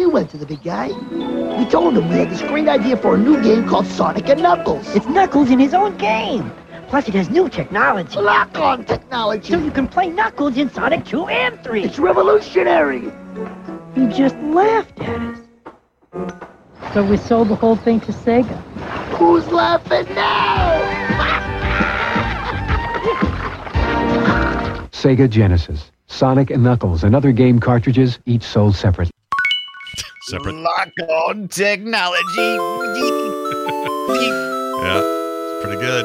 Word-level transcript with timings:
We 0.00 0.06
went 0.06 0.30
to 0.30 0.38
the 0.38 0.46
big 0.46 0.62
guy. 0.62 0.88
We 1.58 1.66
told 1.66 1.98
him 1.98 2.08
we 2.08 2.16
had 2.16 2.30
this 2.30 2.40
great 2.40 2.66
idea 2.66 2.96
for 2.96 3.16
a 3.16 3.18
new 3.18 3.38
game 3.42 3.68
called 3.68 3.84
Sonic 3.84 4.30
and 4.30 4.40
Knuckles. 4.40 4.96
It's 4.96 5.04
Knuckles 5.04 5.50
in 5.50 5.58
his 5.58 5.74
own 5.74 5.98
game. 5.98 6.50
Plus, 6.88 7.06
it 7.06 7.12
has 7.12 7.28
new 7.28 7.50
technology. 7.50 8.18
Lock 8.18 8.56
on 8.56 8.86
technology. 8.86 9.52
So 9.52 9.58
you 9.58 9.70
can 9.70 9.86
play 9.86 10.08
Knuckles 10.08 10.56
in 10.56 10.70
Sonic 10.70 11.04
2 11.04 11.26
and 11.26 11.62
3. 11.62 11.84
It's 11.84 11.98
revolutionary. 11.98 13.12
He 13.94 14.06
just 14.06 14.36
laughed 14.36 14.98
at 15.00 15.20
us. 15.20 15.38
So 16.94 17.04
we 17.04 17.18
sold 17.18 17.48
the 17.48 17.56
whole 17.56 17.76
thing 17.76 18.00
to 18.00 18.12
Sega. 18.12 18.58
Who's 19.18 19.46
laughing 19.48 20.06
now? 20.14 20.80
Sega 24.92 25.28
Genesis, 25.28 25.90
Sonic 26.06 26.50
and 26.50 26.64
Knuckles, 26.64 27.04
and 27.04 27.14
other 27.14 27.32
game 27.32 27.60
cartridges, 27.60 28.18
each 28.24 28.44
sold 28.44 28.74
separately. 28.74 29.12
Separate. 30.30 30.54
Lock 30.54 30.92
on 31.08 31.48
technology. 31.48 32.22
Yeah, 34.80 35.02
it's 35.02 35.64
pretty 35.64 35.80
good. 35.80 36.04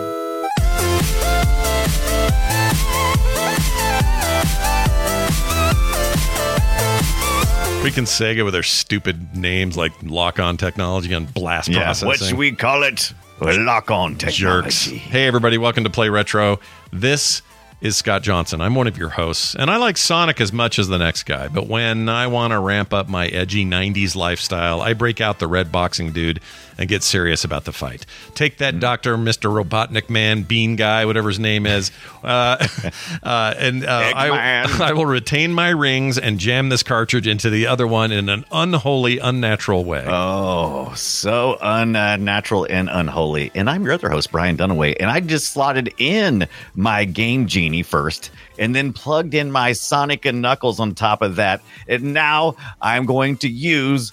Freaking 7.83 8.07
Sega 8.07 8.43
with 8.43 8.55
their 8.55 8.63
stupid 8.63 9.37
names 9.37 9.77
like 9.77 9.91
lock 10.01 10.39
on 10.39 10.57
technology 10.57 11.13
and 11.13 11.31
blast 11.31 11.67
yeah, 11.67 11.83
processing. 11.83 12.07
what 12.07 12.17
should 12.17 12.37
we 12.39 12.51
call 12.51 12.81
it? 12.81 13.13
Lock 13.39 13.91
on 13.91 14.15
technology. 14.15 14.41
Jerks. 14.41 14.85
Hey, 14.85 15.27
everybody, 15.27 15.59
welcome 15.59 15.83
to 15.83 15.91
Play 15.91 16.09
Retro. 16.09 16.59
This 16.91 17.43
is 17.85 17.95
Scott 17.95 18.23
Johnson. 18.23 18.61
I'm 18.61 18.73
one 18.73 18.87
of 18.87 18.97
your 18.97 19.09
hosts, 19.09 19.53
and 19.53 19.69
I 19.69 19.77
like 19.77 19.95
Sonic 19.95 20.41
as 20.41 20.51
much 20.51 20.79
as 20.79 20.87
the 20.87 20.97
next 20.97 21.23
guy. 21.23 21.47
But 21.47 21.67
when 21.67 22.09
I 22.09 22.25
want 22.25 22.51
to 22.51 22.59
ramp 22.59 22.93
up 22.93 23.07
my 23.07 23.27
edgy 23.27 23.63
90s 23.63 24.15
lifestyle, 24.15 24.81
I 24.81 24.93
break 24.93 25.21
out 25.21 25.37
the 25.37 25.45
red 25.45 25.71
boxing 25.71 26.11
dude 26.11 26.39
and 26.77 26.89
get 26.89 27.03
serious 27.03 27.43
about 27.43 27.65
the 27.65 27.71
fight. 27.71 28.05
Take 28.33 28.57
that 28.57 28.79
Dr. 28.79 29.17
Mr. 29.17 29.53
Robotnik 29.53 30.09
Man, 30.09 30.41
Bean 30.41 30.75
Guy, 30.75 31.05
whatever 31.05 31.29
his 31.29 31.39
name 31.39 31.65
is, 31.65 31.91
uh, 32.23 32.67
uh, 33.23 33.53
and 33.57 33.85
uh, 33.85 34.11
I, 34.15 34.67
I 34.89 34.93
will 34.93 35.05
retain 35.05 35.53
my 35.53 35.69
rings 35.69 36.17
and 36.17 36.39
jam 36.39 36.69
this 36.69 36.83
cartridge 36.83 37.27
into 37.27 37.49
the 37.49 37.67
other 37.67 37.85
one 37.85 38.11
in 38.11 38.29
an 38.29 38.45
unholy, 38.51 39.19
unnatural 39.19 39.85
way. 39.85 40.05
Oh, 40.07 40.91
so 40.95 41.57
unnatural 41.61 42.65
and 42.69 42.89
unholy. 42.91 43.51
And 43.53 43.69
I'm 43.69 43.83
your 43.83 43.93
other 43.93 44.09
host, 44.09 44.31
Brian 44.31 44.57
Dunaway, 44.57 44.95
and 44.99 45.09
I 45.09 45.19
just 45.19 45.53
slotted 45.53 45.93
in 45.97 46.47
my 46.73 47.05
Game 47.05 47.45
Genie 47.47 47.74
first 47.83 48.31
and 48.57 48.75
then 48.75 48.93
plugged 48.93 49.33
in 49.33 49.51
my 49.51 49.73
Sonic 49.73 50.25
and 50.25 50.41
Knuckles 50.41 50.79
on 50.79 50.95
top 50.95 51.21
of 51.21 51.35
that. 51.35 51.61
And 51.87 52.13
now 52.13 52.55
I'm 52.81 53.05
going 53.05 53.37
to 53.37 53.49
use 53.49 54.11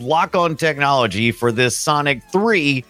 lock 0.00 0.34
on 0.34 0.56
technology 0.56 1.32
for 1.32 1.52
this 1.52 1.76
Sonic 1.76 2.22
3 2.32 2.84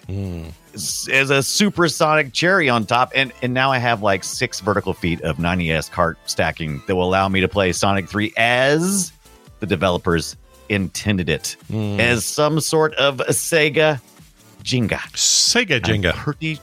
s- 0.75 1.09
as 1.09 1.31
a 1.31 1.43
supersonic 1.43 2.33
cherry 2.33 2.69
on 2.69 2.87
top. 2.87 3.12
And, 3.15 3.33
and 3.43 3.55
now 3.55 3.71
I 3.71 3.79
have 3.79 4.03
like 4.03 4.25
six 4.25 4.61
vertical 4.61 4.95
feet 4.95 5.21
of 5.23 5.37
90S 5.37 5.91
cart 5.91 6.19
stacking 6.27 6.83
that 6.87 6.97
will 6.97 7.05
allow 7.05 7.29
me 7.29 7.41
to 7.41 7.49
play 7.49 7.73
Sonic 7.73 8.09
3 8.09 8.33
as 8.37 9.12
the 9.61 9.67
developers 9.67 10.37
intended 10.69 11.29
it 11.29 11.57
hmm. 11.69 12.01
as 12.01 12.25
some 12.25 12.61
sort 12.61 12.95
of 12.95 13.19
Sega 13.19 14.01
Jenga. 14.62 15.01
Sega 15.12 15.77
I'm 15.77 15.83
Jenga. 15.83 16.15
pretty 16.15 16.61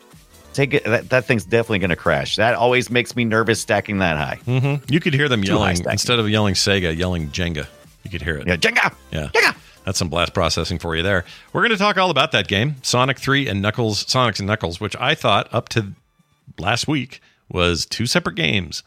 take 0.54 0.74
it 0.74 0.84
that, 0.86 1.10
that 1.10 1.26
thing's 1.26 1.46
definitely 1.46 1.80
going 1.80 1.90
to 1.90 1.96
crash. 1.96 2.36
That 2.36 2.56
always 2.56 2.90
makes 2.90 3.16
me 3.16 3.26
nervous 3.26 3.62
stacking 3.62 4.00
that 4.00 4.18
high. 4.18 4.36
hmm 4.46 4.76
You 4.92 5.00
could 5.00 5.14
hear 5.14 5.30
them 5.30 5.42
Too 5.42 5.54
yelling 5.54 5.78
instead 5.90 6.20
of 6.20 6.30
yelling 6.30 6.54
Sega, 6.56 6.96
yelling 6.98 7.30
Jenga. 7.30 7.68
You 8.04 8.10
could 8.12 8.22
hear 8.22 8.38
it. 8.38 8.48
Yeah, 8.48 8.56
Jenga. 8.56 8.94
Yeah. 9.12 9.30
Jenga. 9.34 9.56
That's 9.86 9.98
some 9.98 10.10
blast 10.10 10.34
processing 10.34 10.78
for 10.80 10.96
you 10.96 11.02
there. 11.04 11.26
We're 11.54 11.62
going 11.62 11.72
to 11.72 11.78
talk 11.78 11.98
all 11.98 12.12
about 12.12 12.32
that 12.34 12.48
game, 12.48 12.76
Sonic 12.84 13.18
3 13.18 13.48
and 13.48 13.62
Knuckles, 13.62 14.04
Sonics 14.06 14.40
and 14.40 14.48
Knuckles, 14.48 14.80
which 14.80 14.96
I 14.98 15.16
thought 15.16 15.52
up 15.54 15.70
to 15.70 15.94
last 16.60 16.88
week 16.88 17.22
was 17.50 17.86
two 17.86 18.06
separate 18.06 18.36
games. 18.36 18.84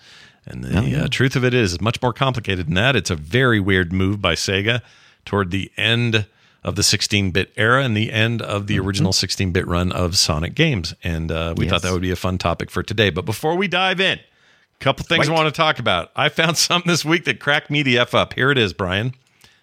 And 0.46 0.64
the 0.64 1.04
uh, 1.04 1.08
truth 1.08 1.36
of 1.36 1.44
it 1.44 1.54
is, 1.54 1.72
it's 1.74 1.80
much 1.82 2.00
more 2.02 2.12
complicated 2.12 2.66
than 2.66 2.74
that. 2.74 2.96
It's 2.96 3.10
a 3.10 3.16
very 3.16 3.60
weird 3.60 3.92
move 3.92 4.20
by 4.20 4.34
Sega 4.34 4.80
toward 5.24 5.50
the 5.50 5.70
end 5.76 6.26
of 6.64 6.76
the 6.76 6.82
16-bit 6.82 7.52
era 7.56 7.82
and 7.82 7.96
the 7.96 8.12
end 8.12 8.40
of 8.40 8.66
the 8.68 8.78
original 8.78 9.12
16-bit 9.12 9.66
run 9.66 9.90
of 9.92 10.16
Sonic 10.16 10.54
games. 10.54 10.94
And 11.02 11.32
uh, 11.32 11.54
we 11.56 11.68
thought 11.68 11.82
that 11.82 11.92
would 11.92 12.02
be 12.02 12.10
a 12.12 12.16
fun 12.16 12.38
topic 12.38 12.70
for 12.70 12.82
today. 12.82 13.10
But 13.10 13.24
before 13.24 13.56
we 13.56 13.66
dive 13.68 14.00
in, 14.00 14.18
a 14.18 14.84
couple 14.84 15.04
things 15.04 15.28
I 15.28 15.32
want 15.32 15.52
to 15.52 15.56
talk 15.56 15.78
about. 15.78 16.10
I 16.14 16.28
found 16.28 16.56
something 16.58 16.90
this 16.90 17.04
week 17.04 17.24
that 17.24 17.40
cracked 17.40 17.70
me 17.70 17.82
the 17.82 17.98
f 17.98 18.14
up. 18.14 18.34
Here 18.34 18.50
it 18.50 18.58
is, 18.58 18.72
Brian. 18.72 19.14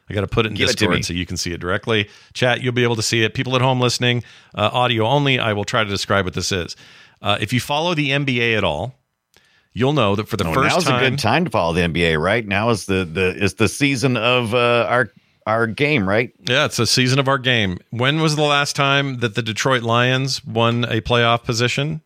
I 0.10 0.14
got 0.14 0.22
to 0.22 0.28
put 0.28 0.46
it 0.46 0.50
in 0.50 0.56
Give 0.56 0.70
it. 0.70 0.78
Discord 0.78 1.06
so 1.06 1.14
you 1.14 1.26
can 1.26 1.38
see 1.38 1.54
it 1.54 1.60
directly. 1.60 2.10
Chat, 2.34 2.62
you'll 2.62 2.74
be 2.74 2.84
able 2.84 2.96
to 2.96 3.04
see 3.04 3.24
it. 3.24 3.34
People 3.34 3.56
at 3.56 3.62
home 3.62 3.80
listening, 3.80 4.24
uh, 4.56 4.70
audio 4.74 5.06
only. 5.06 5.40
I 5.40 5.54
will 5.54 5.66
try 5.66 5.84
to 5.84 5.90
describe 5.90 6.26
what 6.26 6.34
this 6.34 6.52
is. 6.52 6.76
Uh, 7.22 7.38
if 7.40 7.54
you 7.54 7.60
follow 7.60 7.94
the 7.94 8.10
NBA 8.10 8.58
at 8.58 8.64
all, 8.64 8.96
you'll 9.72 9.94
know 9.94 10.16
that 10.16 10.28
for 10.28 10.36
the 10.36 10.48
Oh, 10.48 10.54
first 10.54 10.76
now's 10.76 10.84
time, 10.86 11.04
a 11.04 11.10
good 11.10 11.20
time 11.20 11.46
to 11.46 11.52
follow 11.52 11.74
the 11.74 11.81
NBA, 11.81 12.20
right? 12.20 12.46
Now 12.46 12.70
is 12.72 12.86
the 12.88 13.06
the 13.06 13.36
is 13.36 13.56
the 13.56 13.68
season 13.68 14.18
of 14.18 14.56
uh, 14.56 14.88
our 14.90 15.12
our 15.48 15.68
game, 15.68 16.08
right? 16.08 16.32
yeah, 16.48 16.66
it's 16.66 16.80
a 16.80 16.86
season 16.88 17.20
of 17.20 17.28
our 17.28 17.38
game. 17.38 17.78
When 17.92 18.22
was 18.22 18.36
the 18.36 18.44
last 18.44 18.76
time 18.76 19.20
that 19.20 19.36
the 19.36 19.42
Detroit 19.42 19.84
Lions 19.84 20.44
won 20.46 20.84
a 20.86 21.02
playoff 21.02 21.44
position? 21.44 22.02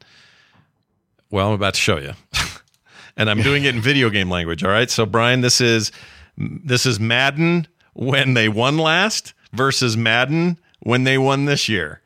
Well, 1.32 1.48
I'm 1.50 1.54
about 1.54 1.74
to 1.74 1.80
show 1.80 1.98
you, 1.98 2.14
and 3.18 3.30
I'm 3.30 3.42
doing 3.42 3.64
it 3.64 3.74
in 3.76 3.82
video 3.82 4.10
game 4.10 4.30
language. 4.30 4.64
All 4.64 4.70
right, 4.70 4.90
so 4.90 5.06
Brian, 5.06 5.42
this 5.42 5.60
is 5.62 5.92
this 6.38 6.86
is 6.86 7.00
Madden 7.00 7.68
when 7.94 8.34
they 8.36 8.50
won 8.50 8.78
last 8.78 9.34
versus 9.52 9.98
Madden 9.98 10.60
when 10.82 11.04
they 11.06 11.18
won 11.18 11.46
this 11.46 11.68
year. 11.68 12.02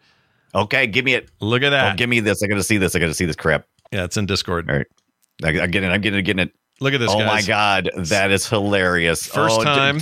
Okay, 0.56 0.88
give 0.88 1.04
me 1.06 1.14
it. 1.14 1.30
Look 1.42 1.62
at 1.62 1.68
Oh, 1.68 1.72
that. 1.72 1.98
give 1.98 2.10
me 2.10 2.20
this. 2.22 2.42
I 2.42 2.48
got 2.48 2.56
to 2.56 2.64
see 2.64 2.78
this. 2.78 2.96
I 2.96 3.00
got 3.00 3.08
to 3.08 3.14
see 3.14 3.26
this 3.26 3.36
crap. 3.36 3.66
yeah, 3.92 4.06
it's 4.06 4.16
in 4.18 4.26
Discord. 4.26 4.70
All 4.70 4.78
right, 4.78 4.88
I, 5.44 5.64
I 5.64 5.68
get 5.68 5.84
it. 5.84 5.88
I'm 5.88 6.02
getting 6.02 6.20
it. 6.20 6.24
Getting 6.24 6.48
it. 6.48 6.54
Look 6.80 6.94
at 6.94 7.00
this. 7.00 7.12
oh 7.12 7.20
my 7.26 7.42
god, 7.42 7.90
that 7.98 8.32
is 8.32 8.48
hilarious! 8.48 9.26
First 9.28 9.58
Oh, 9.58 9.64
d- 9.64 9.66
time. 9.66 10.00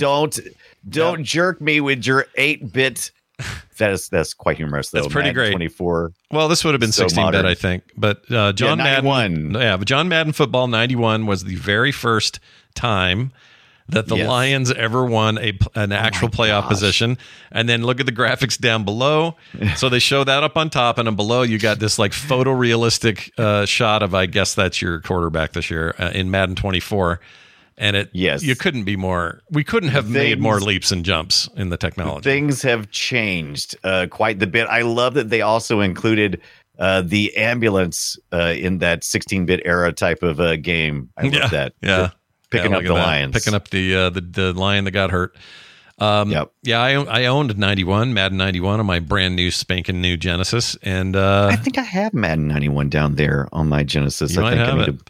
Don't 0.88 1.16
don't 1.16 1.24
jerk 1.24 1.60
me 1.60 1.80
with 1.80 2.06
your 2.06 2.26
eight 2.36 2.72
bit. 2.72 3.10
That 3.78 3.90
is 3.90 4.08
that's 4.08 4.32
quite 4.32 4.56
humorous 4.56 4.90
though. 4.90 5.02
That's 5.02 5.12
pretty 5.12 5.32
great. 5.32 5.50
Twenty 5.50 5.68
four. 5.68 6.12
Well, 6.30 6.48
this 6.48 6.64
would 6.64 6.72
have 6.72 6.80
been 6.80 6.92
So 6.92 7.02
16 7.02 7.22
modern. 7.22 7.42
bit, 7.42 7.48
I 7.50 7.54
think. 7.54 7.84
But 7.96 8.22
uh, 8.32 8.52
John 8.54 8.78
Yeah, 8.78 9.00
Madden, 9.02 9.54
yeah, 9.54 9.76
but 9.76 9.86
John 9.86 10.08
Madden 10.08 10.32
football 10.32 10.66
91 10.68 11.26
was 11.26 11.44
the 11.44 11.56
very 11.56 11.92
first 11.92 12.40
time 12.74 13.32
that 13.88 14.08
the 14.08 14.16
Yes. 14.16 14.26
Oh 14.26 14.30
Lions 14.30 14.72
ever 14.72 15.04
won 15.04 15.36
a 15.38 15.52
an 15.74 15.92
actual 15.92 16.28
playoff 16.28 16.62
gosh. 16.62 16.70
position. 16.70 17.18
And 17.52 17.68
then 17.68 17.82
look 17.82 18.00
at 18.00 18.06
the 18.06 18.12
graphics 18.12 18.58
down 18.58 18.84
below. 18.84 19.36
so 19.76 19.90
they 19.90 19.98
show 19.98 20.24
that 20.24 20.42
up 20.42 20.56
on 20.56 20.70
top, 20.70 20.96
and 20.96 21.06
then 21.06 21.14
below 21.14 21.42
you 21.42 21.58
got 21.58 21.78
this 21.78 21.98
like 21.98 22.12
photorealistic 22.12 23.38
uh, 23.38 23.66
shot 23.66 24.02
of 24.02 24.14
I 24.14 24.24
guess 24.26 24.54
that's 24.54 24.80
your 24.80 25.00
quarterback 25.02 25.52
this 25.52 25.70
year 25.70 25.94
uh, 25.98 26.10
in 26.14 26.30
Madden 26.30 26.54
24. 26.56 27.20
And 27.78 27.94
it, 27.96 28.10
Yes. 28.12 28.42
you 28.42 28.56
couldn't 28.56 28.84
be 28.84 28.96
more. 28.96 29.42
We 29.50 29.62
couldn't 29.62 29.90
have 29.90 30.08
made 30.08 30.40
more 30.40 30.60
leaps 30.60 30.90
and 30.92 31.04
jumps 31.04 31.48
in 31.56 31.68
the 31.68 31.76
technology. 31.76 32.22
Things 32.28 32.62
have 32.62 32.90
changed 32.90 33.76
uh, 33.84 34.06
quite 34.10 34.38
the 34.38 34.46
bit. 34.46 34.66
I 34.68 34.80
love 34.82 35.14
that 35.14 35.28
they 35.28 35.42
also 35.42 35.80
included 35.80 36.40
uh, 36.78 37.02
the 37.04 37.36
ambulance 37.36 38.18
uh, 38.32 38.54
in 38.56 38.78
that 38.78 39.04
16 39.04 39.44
bit 39.46 39.60
era 39.64 39.92
type 39.92 40.22
of 40.22 40.40
uh, 40.40 40.56
game. 40.56 41.10
I 41.18 41.24
love 41.24 41.34
yeah, 41.34 41.48
that. 41.48 41.72
Yeah, 41.82 42.10
Picking 42.50 42.70
Yeah, 42.70 42.78
up 42.78 42.84
the 42.84 42.92
lions. 42.92 43.32
Picking 43.34 43.54
up 43.54 43.68
the 43.68 43.94
uh, 43.94 44.10
the 44.10 44.20
the 44.20 44.52
lion 44.52 44.84
that 44.84 44.92
got 44.92 45.10
hurt. 45.10 45.36
Um, 45.98 46.30
Yep. 46.30 46.52
Yeah, 46.62 46.80
I 46.80 46.92
I 46.92 47.26
owned 47.26 47.56
91 47.58 48.12
Madden 48.14 48.36
91 48.38 48.80
on 48.80 48.86
my 48.86 49.00
brand 49.00 49.34
new 49.36 49.50
spanking 49.50 50.00
new 50.00 50.16
Genesis, 50.16 50.76
and 50.82 51.16
uh, 51.16 51.48
I 51.50 51.56
think 51.56 51.78
I 51.78 51.82
have 51.82 52.12
Madden 52.14 52.48
91 52.48 52.88
down 52.90 53.14
there 53.14 53.48
on 53.52 53.68
my 53.68 53.82
Genesis. 53.82 54.36
I 54.36 54.50
think 54.50 54.60
I 54.62 54.74
need 54.76 54.88
it. 54.88 54.98
to. 54.98 55.04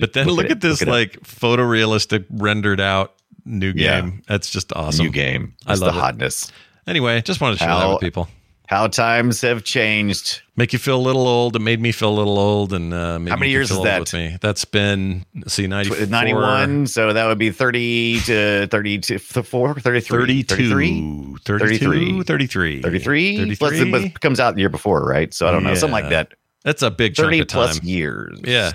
But 0.00 0.12
then 0.12 0.28
look 0.28 0.46
it- 0.46 0.50
at 0.52 0.60
this 0.60 0.82
it 0.82 0.88
up. 0.88 0.92
like 0.92 1.20
photorealistic 1.22 2.24
rendered 2.30 2.80
out 2.80 3.14
new 3.44 3.72
Yeah. 3.74 4.00
game. 4.00 4.22
That's 4.28 4.50
just 4.50 4.72
awesome. 4.74 5.06
new 5.06 5.12
game. 5.12 5.54
I 5.66 5.72
love 5.74 5.80
the 5.92 5.98
it. 5.98 6.00
hotness. 6.00 6.50
Anyway, 6.86 7.20
just 7.22 7.40
wanted 7.40 7.54
to 7.54 7.64
share 7.64 7.68
that 7.74 7.88
with 7.88 8.00
people. 8.00 8.28
How 8.68 8.88
times 8.88 9.42
have 9.42 9.62
changed. 9.62 10.40
Make 10.56 10.72
you 10.72 10.80
feel 10.80 10.96
a 10.96 11.00
little 11.00 11.28
old. 11.28 11.54
It 11.54 11.60
made 11.60 11.80
me 11.80 11.92
feel 11.92 12.08
a 12.08 12.16
little 12.18 12.36
old, 12.36 12.72
and 12.72 12.92
uh, 12.92 13.12
How 13.12 13.36
many 13.36 13.50
years 13.50 13.70
is 13.70 13.80
that? 13.84 14.00
With 14.00 14.12
me, 14.12 14.36
that's 14.40 14.64
been 14.64 15.24
see 15.46 15.68
94, 15.68 16.06
91, 16.06 16.88
so 16.88 17.12
that 17.12 17.26
would 17.26 17.38
be 17.38 17.50
30 17.52 18.20
to 18.22 18.66
32, 18.68 19.18
4, 19.20 19.74
33, 19.78 20.42
32, 20.42 21.36
32, 21.44 22.22
33, 22.24 22.82
33, 22.82 23.54
Plus 23.56 23.72
it 23.74 24.20
comes 24.20 24.40
out 24.40 24.54
the 24.56 24.60
year 24.62 24.68
before, 24.68 25.04
right? 25.04 25.32
So 25.32 25.46
I 25.46 25.52
don't 25.52 25.62
know, 25.62 25.74
something 25.76 25.92
like 25.92 26.08
that. 26.08 26.32
That's 26.64 26.82
a 26.82 26.90
big 26.90 27.14
chunk 27.14 27.26
30 27.26 27.38
of 27.40 27.46
time. 27.46 27.58
plus 27.68 27.82
years. 27.84 28.40
Yeah. 28.42 28.72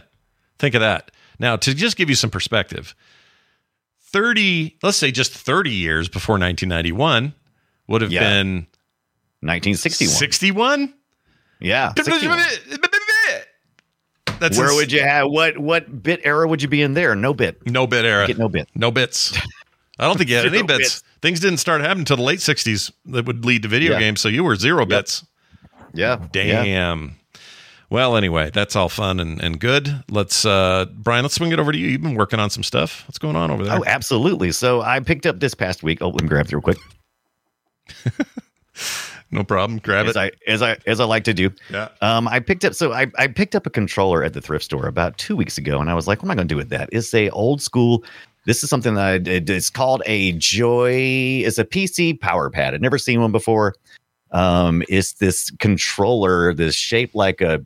Think 0.61 0.75
of 0.75 0.81
that. 0.81 1.09
Now, 1.39 1.55
to 1.55 1.73
just 1.73 1.97
give 1.97 2.07
you 2.07 2.13
some 2.15 2.29
perspective, 2.29 2.93
30, 4.11 4.77
let's 4.83 4.95
say 4.97 5.09
just 5.09 5.33
30 5.33 5.71
years 5.71 6.07
before 6.07 6.33
1991 6.33 7.33
would 7.87 8.01
have 8.03 8.11
Yeah. 8.11 8.19
been 8.19 8.67
1961. 9.39 10.13
61? 10.15 10.93
Yeah. 11.59 11.93
61. 11.97 12.37
That's 14.39 14.55
Where 14.57 14.67
ins- 14.67 14.75
would 14.75 14.91
you 14.91 15.01
have 15.01 15.27
what 15.29 15.57
what 15.57 16.01
bit 16.03 16.21
era 16.23 16.47
would 16.47 16.61
you 16.61 16.67
be 16.67 16.81
in 16.83 16.93
there? 16.93 17.15
No 17.15 17.33
bit. 17.33 17.65
no 17.67 17.87
bit 17.87 18.05
era. 18.05 18.27
Get 18.27 18.37
no 18.37 18.47
bit. 18.49 18.67
No 18.75 18.91
bits. 18.91 19.35
I 19.99 20.05
don't 20.05 20.17
think 20.17 20.29
you 20.29 20.35
had 20.35 20.45
any 20.53 20.61
bits. 20.61 20.77
bits. 20.77 21.03
Things 21.23 21.39
didn't 21.39 21.57
start 21.57 21.81
happening 21.81 22.01
until 22.01 22.17
the 22.17 22.23
late 22.23 22.39
60s 22.39 22.91
that 23.07 23.25
would 23.25 23.45
lead 23.45 23.63
to 23.63 23.67
video 23.67 23.93
Yeah. 23.93 23.99
games. 23.99 24.21
So 24.21 24.29
you 24.29 24.43
were 24.43 24.55
zero 24.55 24.85
bits. 24.85 25.25
Yeah. 25.93 26.17
Yeah. 26.33 27.07
Well, 27.91 28.15
anyway, 28.15 28.49
that's 28.51 28.77
all 28.77 28.87
fun 28.87 29.19
and, 29.19 29.41
and 29.43 29.59
good. 29.59 30.03
Let's, 30.09 30.45
uh, 30.45 30.85
Brian, 30.93 31.23
let's 31.23 31.35
swing 31.35 31.51
it 31.51 31.59
over 31.59 31.73
to 31.73 31.77
you. 31.77 31.87
You've 31.87 32.01
been 32.01 32.15
working 32.15 32.39
on 32.39 32.49
some 32.49 32.63
stuff. 32.63 33.03
What's 33.05 33.17
going 33.17 33.35
on 33.35 33.51
over 33.51 33.65
there? 33.65 33.77
Oh, 33.77 33.83
absolutely. 33.85 34.53
So 34.53 34.81
I 34.81 35.01
picked 35.01 35.25
up 35.25 35.41
this 35.41 35.53
past 35.53 35.83
week. 35.83 36.01
Oh, 36.01 36.07
let 36.07 36.21
me 36.21 36.29
grab 36.29 36.45
it 36.45 36.53
real 36.53 36.61
quick. 36.61 36.77
no 39.31 39.43
problem. 39.43 39.79
Grab 39.79 40.05
As 40.05 40.15
it. 40.15 40.19
I 40.19 40.31
as 40.47 40.61
I 40.61 40.77
as 40.87 41.01
I 41.01 41.03
like 41.03 41.25
to 41.25 41.33
do. 41.33 41.51
Yeah. 41.69 41.89
Um, 41.99 42.29
I 42.29 42.39
picked 42.39 42.63
up 42.63 42.73
so 42.73 42.93
I, 42.93 43.07
I 43.17 43.27
picked 43.27 43.55
up 43.55 43.65
a 43.65 43.69
controller 43.69 44.23
at 44.23 44.31
the 44.31 44.39
thrift 44.41 44.63
store 44.63 44.87
about 44.87 45.17
two 45.17 45.35
weeks 45.35 45.57
ago, 45.57 45.81
and 45.81 45.89
I 45.89 45.93
was 45.93 46.07
like, 46.07 46.19
"What 46.19 46.27
am 46.27 46.31
I 46.31 46.35
going 46.35 46.47
to 46.47 46.53
do 46.53 46.57
with 46.57 46.69
that?" 46.69 46.87
It's 46.93 47.13
a 47.13 47.29
old 47.31 47.61
school. 47.61 48.05
This 48.45 48.63
is 48.63 48.69
something 48.69 48.93
that 48.93 49.05
I 49.05 49.17
did. 49.17 49.49
It's 49.49 49.69
called 49.69 50.01
a 50.05 50.31
Joy. 50.33 51.43
It's 51.45 51.57
a 51.57 51.65
PC 51.65 52.21
power 52.21 52.49
pad. 52.49 52.73
I'd 52.73 52.81
never 52.81 52.97
seen 52.97 53.19
one 53.19 53.33
before. 53.33 53.75
Um, 54.31 54.81
it's 54.87 55.13
this 55.13 55.51
controller 55.59 56.53
that's 56.53 56.75
shaped 56.75 57.15
like 57.15 57.41
a 57.41 57.65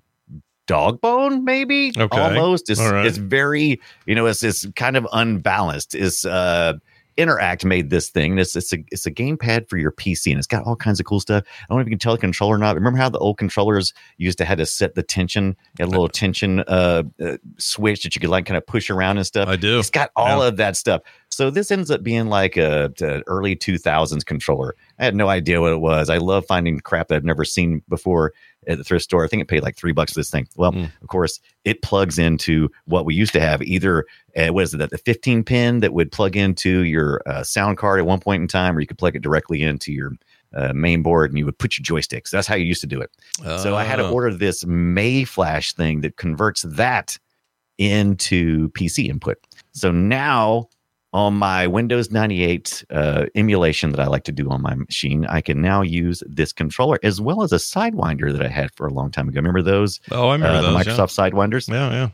dog 0.67 1.01
bone, 1.01 1.43
maybe 1.43 1.91
Okay. 1.97 2.19
almost. 2.19 2.69
It's 2.69 2.79
right. 2.81 3.05
it's 3.05 3.17
very 3.17 3.79
you 4.05 4.15
know 4.15 4.25
it's 4.25 4.43
it's 4.43 4.65
kind 4.75 4.97
of 4.97 5.07
unbalanced. 5.13 5.95
It's 5.95 6.25
uh. 6.25 6.73
Interact 7.17 7.63
made 7.63 7.91
this 7.91 8.09
thing. 8.09 8.37
It's 8.37 8.57
it's 8.57 8.73
a 8.73 8.79
it's 8.91 9.05
a 9.05 9.09
gamepad 9.09 9.69
for 9.69 9.77
your 9.77 9.93
PC, 9.93 10.31
and 10.31 10.37
it's 10.37 10.47
got 10.47 10.65
all 10.65 10.75
kinds 10.75 10.99
of 10.99 11.05
cool 11.05 11.21
stuff. 11.21 11.45
I 11.47 11.65
don't 11.69 11.77
know 11.77 11.81
if 11.81 11.87
you 11.87 11.91
can 11.91 11.99
tell 11.99 12.11
the 12.11 12.19
controller 12.19 12.55
or 12.55 12.57
not. 12.57 12.75
Remember 12.75 12.99
how 12.99 13.07
the 13.07 13.19
old 13.19 13.37
controllers 13.37 13.93
used 14.17 14.37
to 14.39 14.43
had 14.43 14.57
to 14.57 14.65
set 14.65 14.95
the 14.95 15.01
tension, 15.01 15.55
a 15.79 15.85
little 15.85 16.09
tension 16.09 16.59
uh, 16.67 17.03
uh, 17.23 17.37
switch 17.57 18.03
that 18.03 18.15
you 18.17 18.19
could 18.19 18.29
like 18.31 18.45
kind 18.45 18.57
of 18.57 18.67
push 18.67 18.89
around 18.89 19.15
and 19.15 19.25
stuff. 19.25 19.47
I 19.47 19.55
do. 19.55 19.79
It's 19.79 19.89
got 19.89 20.11
all 20.17 20.41
Yeah. 20.41 20.47
of 20.49 20.57
that 20.57 20.75
stuff. 20.75 21.03
So 21.29 21.49
this 21.49 21.71
ends 21.71 21.89
up 21.89 22.03
being 22.03 22.27
like 22.27 22.57
a, 22.57 22.91
a 22.99 23.21
early 23.27 23.55
2000s 23.55 24.25
controller. 24.25 24.75
I 24.99 25.05
had 25.05 25.15
no 25.15 25.29
idea 25.29 25.61
what 25.61 25.71
it 25.71 25.79
was. 25.79 26.09
I 26.09 26.17
love 26.17 26.45
finding 26.45 26.81
crap 26.81 27.07
that 27.07 27.15
I've 27.15 27.23
never 27.23 27.45
seen 27.45 27.81
before 27.87 28.33
at 28.67 28.77
the 28.77 28.83
thrift 28.83 29.03
store. 29.03 29.23
I 29.23 29.27
think 29.27 29.41
it 29.41 29.47
paid 29.47 29.63
like 29.63 29.75
three 29.75 29.91
bucks 29.91 30.13
for 30.13 30.19
this 30.19 30.29
thing. 30.29 30.47
Well, 30.55 30.71
Mm. 30.73 30.91
of 31.01 31.07
course, 31.07 31.39
it 31.63 31.81
plugs 31.81 32.17
into 32.19 32.69
what 32.85 33.05
we 33.05 33.13
used 33.15 33.33
to 33.33 33.39
have 33.39 33.61
either, 33.61 34.05
uh, 34.35 34.47
what 34.47 34.63
is 34.63 34.73
it, 34.73 34.77
that 34.77 34.89
the 34.91 34.97
15 34.97 35.43
pin 35.43 35.79
that 35.81 35.93
would 35.93 36.11
plug 36.11 36.35
into 36.35 36.81
your 36.83 37.21
uh, 37.25 37.43
sound 37.43 37.77
card 37.77 37.99
at 37.99 38.05
one 38.05 38.19
point 38.19 38.41
in 38.41 38.47
time, 38.47 38.75
or 38.77 38.81
you 38.81 38.87
could 38.87 38.97
plug 38.97 39.15
it 39.15 39.21
directly 39.21 39.61
into 39.61 39.91
your 39.91 40.11
uh, 40.53 40.71
main 40.73 41.01
board 41.03 41.31
and 41.31 41.37
you 41.37 41.45
would 41.45 41.57
put 41.57 41.77
your 41.77 41.83
joysticks. 41.83 42.29
That's 42.29 42.47
how 42.47 42.55
you 42.55 42.65
used 42.65 42.79
to 42.81 42.87
do 42.87 43.01
it. 43.01 43.11
So 43.61 43.75
I 43.75 43.83
had 43.83 43.97
to 43.97 44.05
Oh. 44.07 44.13
order 44.13 44.33
this 44.33 44.63
Mayflash 44.63 45.73
thing 45.75 45.99
that 46.01 46.15
converts 46.17 46.61
that 46.61 47.17
into 47.77 48.69
PC 48.69 49.09
input. 49.09 49.37
So 49.73 49.91
now 49.91 50.69
on 51.15 51.33
my 51.35 51.65
Windows 51.65 52.11
98 52.11 52.83
uh, 52.89 53.25
emulation 53.35 53.91
that 53.91 54.01
I 54.01 54.07
like 54.07 54.25
to 54.25 54.33
do 54.33 54.49
on 54.49 54.61
my 54.61 54.75
machine, 54.75 55.25
I 55.27 55.39
can 55.39 55.61
now 55.61 55.81
use 55.81 56.21
this 56.27 56.51
controller 56.51 56.99
as 57.03 57.21
well 57.21 57.41
as 57.41 57.53
a 57.53 57.55
Sidewinder 57.55 58.33
that 58.33 58.41
I 58.45 58.49
had 58.49 58.69
for 58.75 58.85
a 58.85 58.93
long 58.93 59.11
time 59.11 59.29
ago. 59.29 59.37
Remember 59.37 59.61
those? 59.61 60.01
Oh, 60.11 60.27
I 60.27 60.33
remember 60.33 60.57
Uh, 60.57 60.61
those. 60.73 60.85
the 60.85 60.91
Microsoft 60.91 61.31
Sidewinders. 61.31 61.69
Yeah, 61.69 61.89
yeah, 61.91 62.09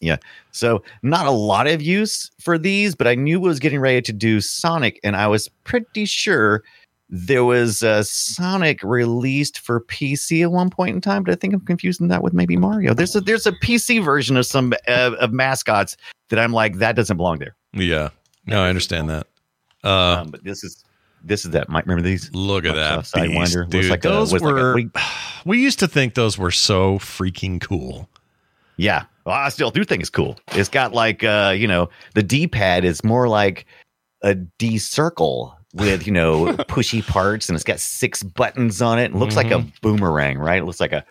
yeah. 0.00 0.16
So 0.52 0.84
not 1.02 1.26
a 1.26 1.32
lot 1.32 1.66
of 1.66 1.82
use 1.82 2.30
for 2.40 2.58
these, 2.58 2.94
but 2.94 3.08
I 3.08 3.16
knew 3.16 3.38
I 3.40 3.48
was 3.48 3.58
getting 3.58 3.80
ready 3.80 4.00
to 4.02 4.12
do 4.12 4.40
Sonic, 4.40 5.00
and 5.02 5.16
I 5.16 5.26
was 5.26 5.48
pretty 5.64 6.04
sure 6.04 6.62
there 7.10 7.44
was 7.44 7.82
a 7.82 8.04
Sonic 8.04 8.82
released 8.84 9.58
for 9.58 9.80
PC 9.80 10.42
at 10.42 10.52
one 10.52 10.70
point 10.70 10.94
in 10.94 11.00
time. 11.00 11.24
But 11.24 11.32
I 11.32 11.36
think 11.36 11.54
I'm 11.54 11.60
confusing 11.66 12.06
that 12.08 12.22
with 12.22 12.34
maybe 12.34 12.56
Mario. 12.56 12.94
There's 12.94 13.16
a 13.16 13.20
there's 13.20 13.46
a 13.46 13.52
PC 13.52 14.04
version 14.04 14.36
of 14.36 14.46
some 14.46 14.74
uh, 14.86 15.12
of 15.18 15.32
mascots 15.32 15.96
that 16.28 16.38
I'm 16.38 16.52
like 16.52 16.76
that 16.76 16.94
doesn't 16.94 17.16
belong 17.16 17.38
there. 17.40 17.56
Yeah. 17.72 18.10
No, 18.48 18.62
I 18.62 18.68
understand 18.68 19.08
that. 19.10 19.26
Uh, 19.84 20.22
Um, 20.22 20.30
but 20.30 20.42
this 20.44 20.64
is 20.64 20.84
this 21.24 21.44
is 21.44 21.50
that. 21.52 21.68
Might 21.68 21.84
remember 21.86 22.02
these? 22.08 22.30
look 22.32 22.64
at 22.64 22.74
that. 22.74 22.96
Looks 22.96 23.12
dude. 23.12 23.90
like 23.90 24.04
a- 24.04 24.08
those 24.08 24.32
like 24.32 24.42
a- 24.42 24.44
were, 24.44 24.74
we- 24.74 24.90
we 25.44 25.60
used 25.62 25.78
to 25.80 25.88
think 25.88 26.14
those 26.14 26.36
were 26.38 26.50
so 26.50 26.98
freaking 26.98 27.60
cool. 27.60 28.08
Yeah. 28.76 29.04
Well, 29.24 29.34
I 29.34 29.48
still 29.50 29.70
do 29.70 29.84
think 29.84 30.00
it's 30.00 30.10
cool. 30.10 30.38
It's 30.52 30.68
got 30.68 30.92
like 30.92 31.22
uh, 31.24 31.54
you 31.56 31.66
know, 31.68 31.90
the 32.14 32.22
D-pad 32.22 32.84
is 32.84 33.02
more 33.04 33.28
like 33.28 33.66
a 34.22 34.34
D 34.34 34.78
circle 34.78 35.56
with, 35.74 36.06
you 36.06 36.12
know, 36.12 36.46
pushy 36.68 37.06
parts 37.06 37.48
and 37.48 37.54
it's 37.56 37.64
got 37.64 37.78
six 37.80 38.22
buttons 38.22 38.80
on 38.80 38.98
it. 38.98 39.06
It 39.12 39.14
looks 39.16 39.36
like 39.36 39.50
a 39.50 39.56
Mm-hmm. 39.58 39.68
boomerang, 39.82 40.38
right? 40.38 40.62
It 40.62 40.64
looks 40.64 40.80
like 40.80 40.92
a 40.92 41.04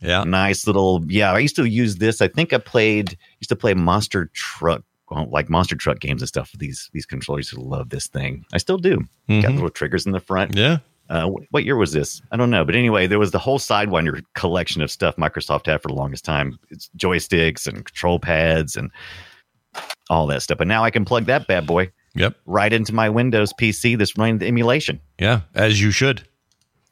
Yeah. 0.00 0.24
nice 0.24 0.66
little 0.66 1.04
yeah. 1.08 1.32
I 1.32 1.38
used 1.38 1.56
to 1.56 1.64
use 1.64 1.96
this. 1.96 2.20
I 2.20 2.28
think 2.28 2.52
I 2.52 2.58
played 2.58 3.16
used 3.40 3.50
to 3.50 3.56
play 3.56 3.74
Monster 3.74 4.30
Truck 4.32 4.82
like 5.30 5.48
monster 5.50 5.76
truck 5.76 6.00
games 6.00 6.22
and 6.22 6.28
stuff 6.28 6.50
with 6.52 6.60
these 6.60 6.88
these 6.92 7.06
controllers 7.06 7.48
who 7.48 7.58
love 7.60 7.90
this 7.90 8.06
thing. 8.06 8.44
I 8.52 8.58
still 8.58 8.78
do. 8.78 8.96
Got 9.28 9.44
Mhm. 9.44 9.54
little 9.54 9.70
triggers 9.70 10.06
in 10.06 10.12
the 10.12 10.20
front. 10.20 10.56
Yeah. 10.56 10.78
Uh, 11.10 11.30
what 11.50 11.64
year 11.64 11.76
was 11.76 11.92
this? 11.92 12.22
I 12.30 12.36
don't 12.36 12.48
know. 12.50 12.64
But 12.64 12.74
anyway, 12.74 13.06
there 13.06 13.18
was 13.18 13.32
the 13.32 13.38
whole 13.38 13.58
Sidewinder 13.58 14.22
collection 14.34 14.80
of 14.80 14.90
stuff 14.90 15.16
Microsoft 15.16 15.66
had 15.66 15.82
for 15.82 15.88
the 15.88 15.94
longest 15.94 16.24
time. 16.24 16.58
It's 16.70 16.88
joysticks 16.96 17.66
and 17.66 17.84
control 17.84 18.18
pads 18.18 18.76
and 18.76 18.90
all 20.10 20.26
that 20.28 20.42
stuff. 20.42 20.58
But 20.58 20.68
now 20.68 20.84
I 20.84 20.90
can 20.90 21.04
plug 21.04 21.26
that 21.26 21.46
bad 21.46 21.66
boy 21.66 21.90
Yep. 22.14 22.36
right 22.46 22.72
into 22.72 22.94
my 22.94 23.08
Windows 23.10 23.52
PC 23.58 23.96
that's 23.96 24.16
running 24.16 24.38
the 24.38 24.46
emulation. 24.46 25.00
Yeah. 25.18 25.40
As 25.54 25.80
you 25.80 25.90
should. 25.90 26.22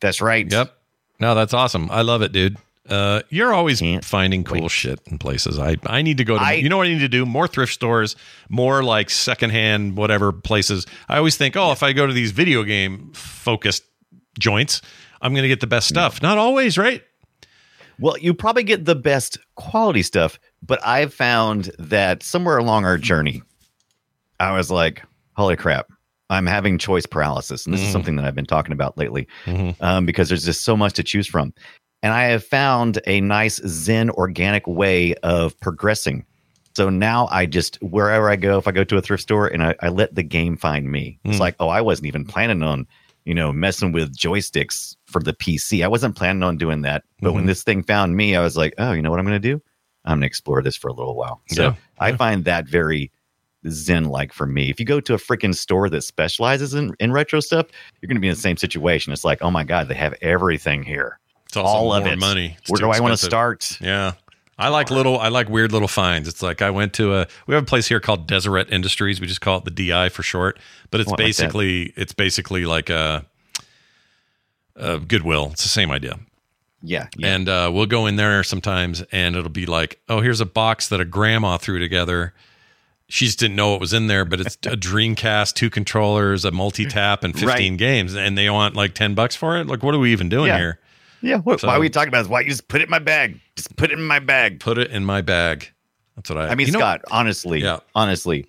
That's 0.00 0.20
right. 0.20 0.50
Yep. 0.50 0.74
No, 1.18 1.34
that's 1.34 1.52
awesome. 1.54 1.90
I 1.90 2.02
love 2.02 2.22
it, 2.22 2.32
dude. 2.32 2.56
Uh, 2.90 3.22
you're 3.30 3.54
always 3.54 3.78
Can't 3.80 4.04
finding 4.04 4.42
cool 4.44 4.62
wait. 4.62 4.70
shit 4.70 5.00
in 5.06 5.16
places. 5.18 5.58
I, 5.58 5.76
I 5.86 6.02
need 6.02 6.18
to 6.18 6.24
go 6.24 6.36
to, 6.36 6.42
I- 6.44 6.54
you 6.54 6.68
know 6.68 6.76
what 6.76 6.86
I 6.88 6.90
need 6.92 6.98
to 7.00 7.08
do? 7.08 7.24
More 7.24 7.46
thrift 7.46 7.72
stores, 7.72 8.16
more 8.48 8.82
like 8.82 9.10
secondhand, 9.10 9.96
whatever 9.96 10.32
places. 10.32 10.86
I 11.08 11.16
always 11.18 11.36
think, 11.36 11.56
oh, 11.56 11.70
if 11.72 11.82
I 11.84 11.92
go 11.92 12.06
to 12.06 12.12
these 12.12 12.32
video 12.32 12.64
game 12.64 13.12
focused 13.14 13.84
joints, 14.38 14.82
I'm 15.22 15.32
going 15.32 15.42
to 15.42 15.48
get 15.48 15.60
the 15.60 15.66
best 15.68 15.88
stuff. 15.88 16.20
Not 16.20 16.36
always, 16.38 16.76
right? 16.76 17.02
Well, 17.98 18.16
you 18.18 18.32
probably 18.34 18.64
get 18.64 18.86
the 18.86 18.94
best 18.96 19.38
quality 19.56 20.02
stuff, 20.02 20.40
but 20.62 20.84
I've 20.84 21.12
found 21.14 21.70
that 21.78 22.22
somewhere 22.22 22.56
along 22.58 22.86
our 22.86 22.96
journey, 22.98 23.42
I 24.40 24.52
was 24.56 24.70
like, 24.70 25.02
holy 25.36 25.56
crap, 25.56 25.86
I'm 26.30 26.46
having 26.46 26.78
choice 26.78 27.04
paralysis. 27.04 27.66
And 27.66 27.74
this 27.74 27.82
is 27.82 27.88
Mm. 27.88 27.92
something 27.92 28.16
that 28.16 28.24
I've 28.24 28.34
been 28.34 28.46
talking 28.46 28.72
about 28.72 28.96
lately 28.96 29.28
Mhm. 29.44 29.76
um, 29.82 30.06
because 30.06 30.28
there's 30.30 30.44
just 30.46 30.62
so 30.64 30.76
much 30.76 30.94
to 30.94 31.02
choose 31.02 31.26
from. 31.26 31.52
And 32.02 32.12
I 32.12 32.24
have 32.24 32.44
found 32.44 33.00
a 33.06 33.20
nice 33.20 33.56
Zen 33.66 34.10
organic 34.10 34.66
way 34.66 35.14
of 35.16 35.58
progressing. 35.60 36.24
So 36.74 36.88
now 36.88 37.28
I 37.30 37.46
just, 37.46 37.76
wherever 37.82 38.30
I 38.30 38.36
go, 38.36 38.56
if 38.58 38.66
I 38.66 38.72
go 38.72 38.84
to 38.84 38.96
a 38.96 39.02
thrift 39.02 39.22
store 39.24 39.46
and 39.48 39.62
I, 39.62 39.74
I 39.80 39.88
let 39.88 40.14
the 40.14 40.22
game 40.22 40.56
find 40.56 40.90
me, 40.90 41.18
it's 41.24 41.36
Mm. 41.36 41.40
like, 41.40 41.56
oh, 41.60 41.68
I 41.68 41.80
wasn't 41.80 42.06
even 42.06 42.24
planning 42.24 42.62
on, 42.62 42.86
you 43.24 43.34
know, 43.34 43.52
messing 43.52 43.92
with 43.92 44.16
joysticks 44.16 44.96
for 45.06 45.20
the 45.22 45.34
PC. 45.34 45.84
I 45.84 45.88
wasn't 45.88 46.16
planning 46.16 46.42
on 46.42 46.56
doing 46.56 46.82
that. 46.82 47.02
But 47.20 47.32
when 47.32 47.44
Mhm. 47.44 47.48
this 47.48 47.64
thing 47.64 47.82
found 47.82 48.16
me, 48.16 48.34
I 48.36 48.40
was 48.40 48.56
like, 48.56 48.72
oh, 48.78 48.92
you 48.92 49.02
know 49.02 49.10
what 49.10 49.18
I'm 49.18 49.26
going 49.26 49.40
to 49.42 49.48
do? 49.48 49.60
I'm 50.06 50.12
going 50.12 50.20
to 50.22 50.26
explore 50.26 50.62
this 50.62 50.76
for 50.76 50.88
a 50.88 50.94
little 50.94 51.16
while. 51.16 51.42
So 51.48 51.62
Yeah, 51.64 51.74
I 51.98 52.10
yeah. 52.10 52.16
find 52.16 52.44
that 52.46 52.66
very 52.66 53.10
zen 53.68 54.04
like 54.06 54.32
for 54.32 54.46
me. 54.46 54.70
If 54.70 54.80
you 54.80 54.86
go 54.86 55.00
to 55.00 55.12
a 55.12 55.18
freaking 55.18 55.54
store 55.54 55.90
that 55.90 56.02
specializes 56.02 56.72
in, 56.72 56.94
in 56.98 57.12
retro 57.12 57.40
stuff, 57.40 57.66
you're 58.00 58.06
going 58.08 58.16
to 58.16 58.20
be 58.20 58.28
in 58.28 58.34
the 58.34 58.40
same 58.40 58.56
situation. 58.56 59.12
It's 59.12 59.24
like, 59.24 59.42
oh 59.42 59.50
my 59.50 59.64
God, 59.64 59.88
they 59.88 59.94
have 59.96 60.14
everything 60.22 60.82
here. 60.82 61.18
It's 61.56 61.64
All 61.68 61.92
of 61.92 62.06
it. 62.06 62.18
money. 62.18 62.56
It's 62.60 62.70
Where 62.70 62.78
do 62.78 62.90
I 62.90 63.00
want 63.00 63.12
to 63.12 63.16
start? 63.24 63.78
Yeah. 63.80 64.12
I 64.58 64.68
like 64.68 64.90
little, 64.90 65.18
I 65.18 65.28
like 65.28 65.48
weird 65.48 65.72
little 65.72 65.88
finds. 65.88 66.28
It's 66.28 66.42
like 66.42 66.60
I 66.60 66.68
went 66.70 66.92
to 66.94 67.14
a, 67.14 67.26
we 67.46 67.54
have 67.54 67.62
a 67.62 67.66
place 67.66 67.86
here 67.88 67.98
called 67.98 68.26
Deseret 68.26 68.70
Industries. 68.70 69.18
We 69.20 69.26
just 69.26 69.40
call 69.40 69.56
it 69.58 69.64
the 69.64 69.70
DI 69.70 70.10
for 70.10 70.22
short, 70.22 70.58
but 70.90 71.00
it's 71.00 71.08
I 71.08 71.12
like 71.12 71.18
basically, 71.18 71.94
it's 71.96 72.12
basically 72.12 72.66
like 72.66 72.90
a, 72.90 73.24
a 74.76 74.98
Goodwill. 74.98 75.48
It's 75.52 75.62
the 75.62 75.68
same 75.70 75.90
idea. 75.90 76.18
Yeah, 76.82 77.08
yeah. 77.16 77.34
And 77.34 77.48
uh, 77.48 77.70
we'll 77.72 77.86
go 77.86 78.06
in 78.06 78.16
there 78.16 78.42
sometimes 78.42 79.02
and 79.12 79.34
it'll 79.36 79.50
be 79.50 79.66
like, 79.66 79.98
oh, 80.08 80.20
here's 80.20 80.40
a 80.40 80.46
box 80.46 80.88
that 80.88 81.00
a 81.00 81.04
grandma 81.04 81.56
threw 81.58 81.78
together. 81.78 82.32
She 83.08 83.24
just 83.26 83.38
didn't 83.38 83.56
know 83.56 83.72
what 83.72 83.80
was 83.80 83.92
in 83.92 84.06
there, 84.06 84.24
but 84.24 84.40
it's 84.40 84.54
a 84.66 84.76
Dreamcast, 84.76 85.54
two 85.54 85.68
controllers, 85.68 86.44
a 86.44 86.50
multi 86.52 86.86
tap, 86.86 87.24
and 87.24 87.32
15 87.34 87.48
Right. 87.48 87.78
games. 87.78 88.14
And 88.14 88.38
they 88.38 88.48
want 88.50 88.76
like 88.76 88.94
10 88.94 89.14
bucks 89.14 89.34
for 89.34 89.56
it. 89.58 89.66
Like, 89.66 89.82
what 89.82 89.94
are 89.94 89.98
we 89.98 90.12
even 90.12 90.28
doing 90.28 90.46
Yeah. 90.46 90.58
here? 90.58 90.78
Yeah. 91.22 91.38
What, 91.38 91.60
So- 91.60 91.68
why 91.68 91.76
are 91.76 91.80
we 91.80 91.90
talking 91.90 92.08
about 92.08 92.22
this? 92.22 92.28
Why 92.28 92.40
you 92.40 92.48
just 92.50 92.68
put 92.68 92.80
it 92.80 92.84
in 92.84 92.90
my 92.90 92.98
bag? 92.98 93.40
Just 93.56 93.74
put 93.76 93.90
it 93.90 93.98
in 93.98 94.04
my 94.04 94.18
bag. 94.18 94.60
Put 94.60 94.78
it 94.78 94.90
in 94.90 95.04
my 95.04 95.20
bag. 95.20 95.70
That's 96.16 96.28
what 96.30 96.38
I, 96.38 96.48
I 96.48 96.54
mean, 96.54 96.66
you 96.66 96.72
know- 96.72 96.78
Scott, 96.80 97.02
honestly, 97.10 97.60
Yeah. 97.62 97.78
honestly, 97.94 98.46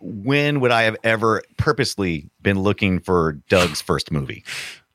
when 0.00 0.60
would 0.60 0.70
I 0.70 0.82
have 0.82 0.96
ever 1.04 1.42
purposely 1.58 2.28
been 2.42 2.60
looking 2.60 3.00
for 3.00 3.32
Doug's 3.48 3.80
first 3.82 4.10
movie? 4.10 4.44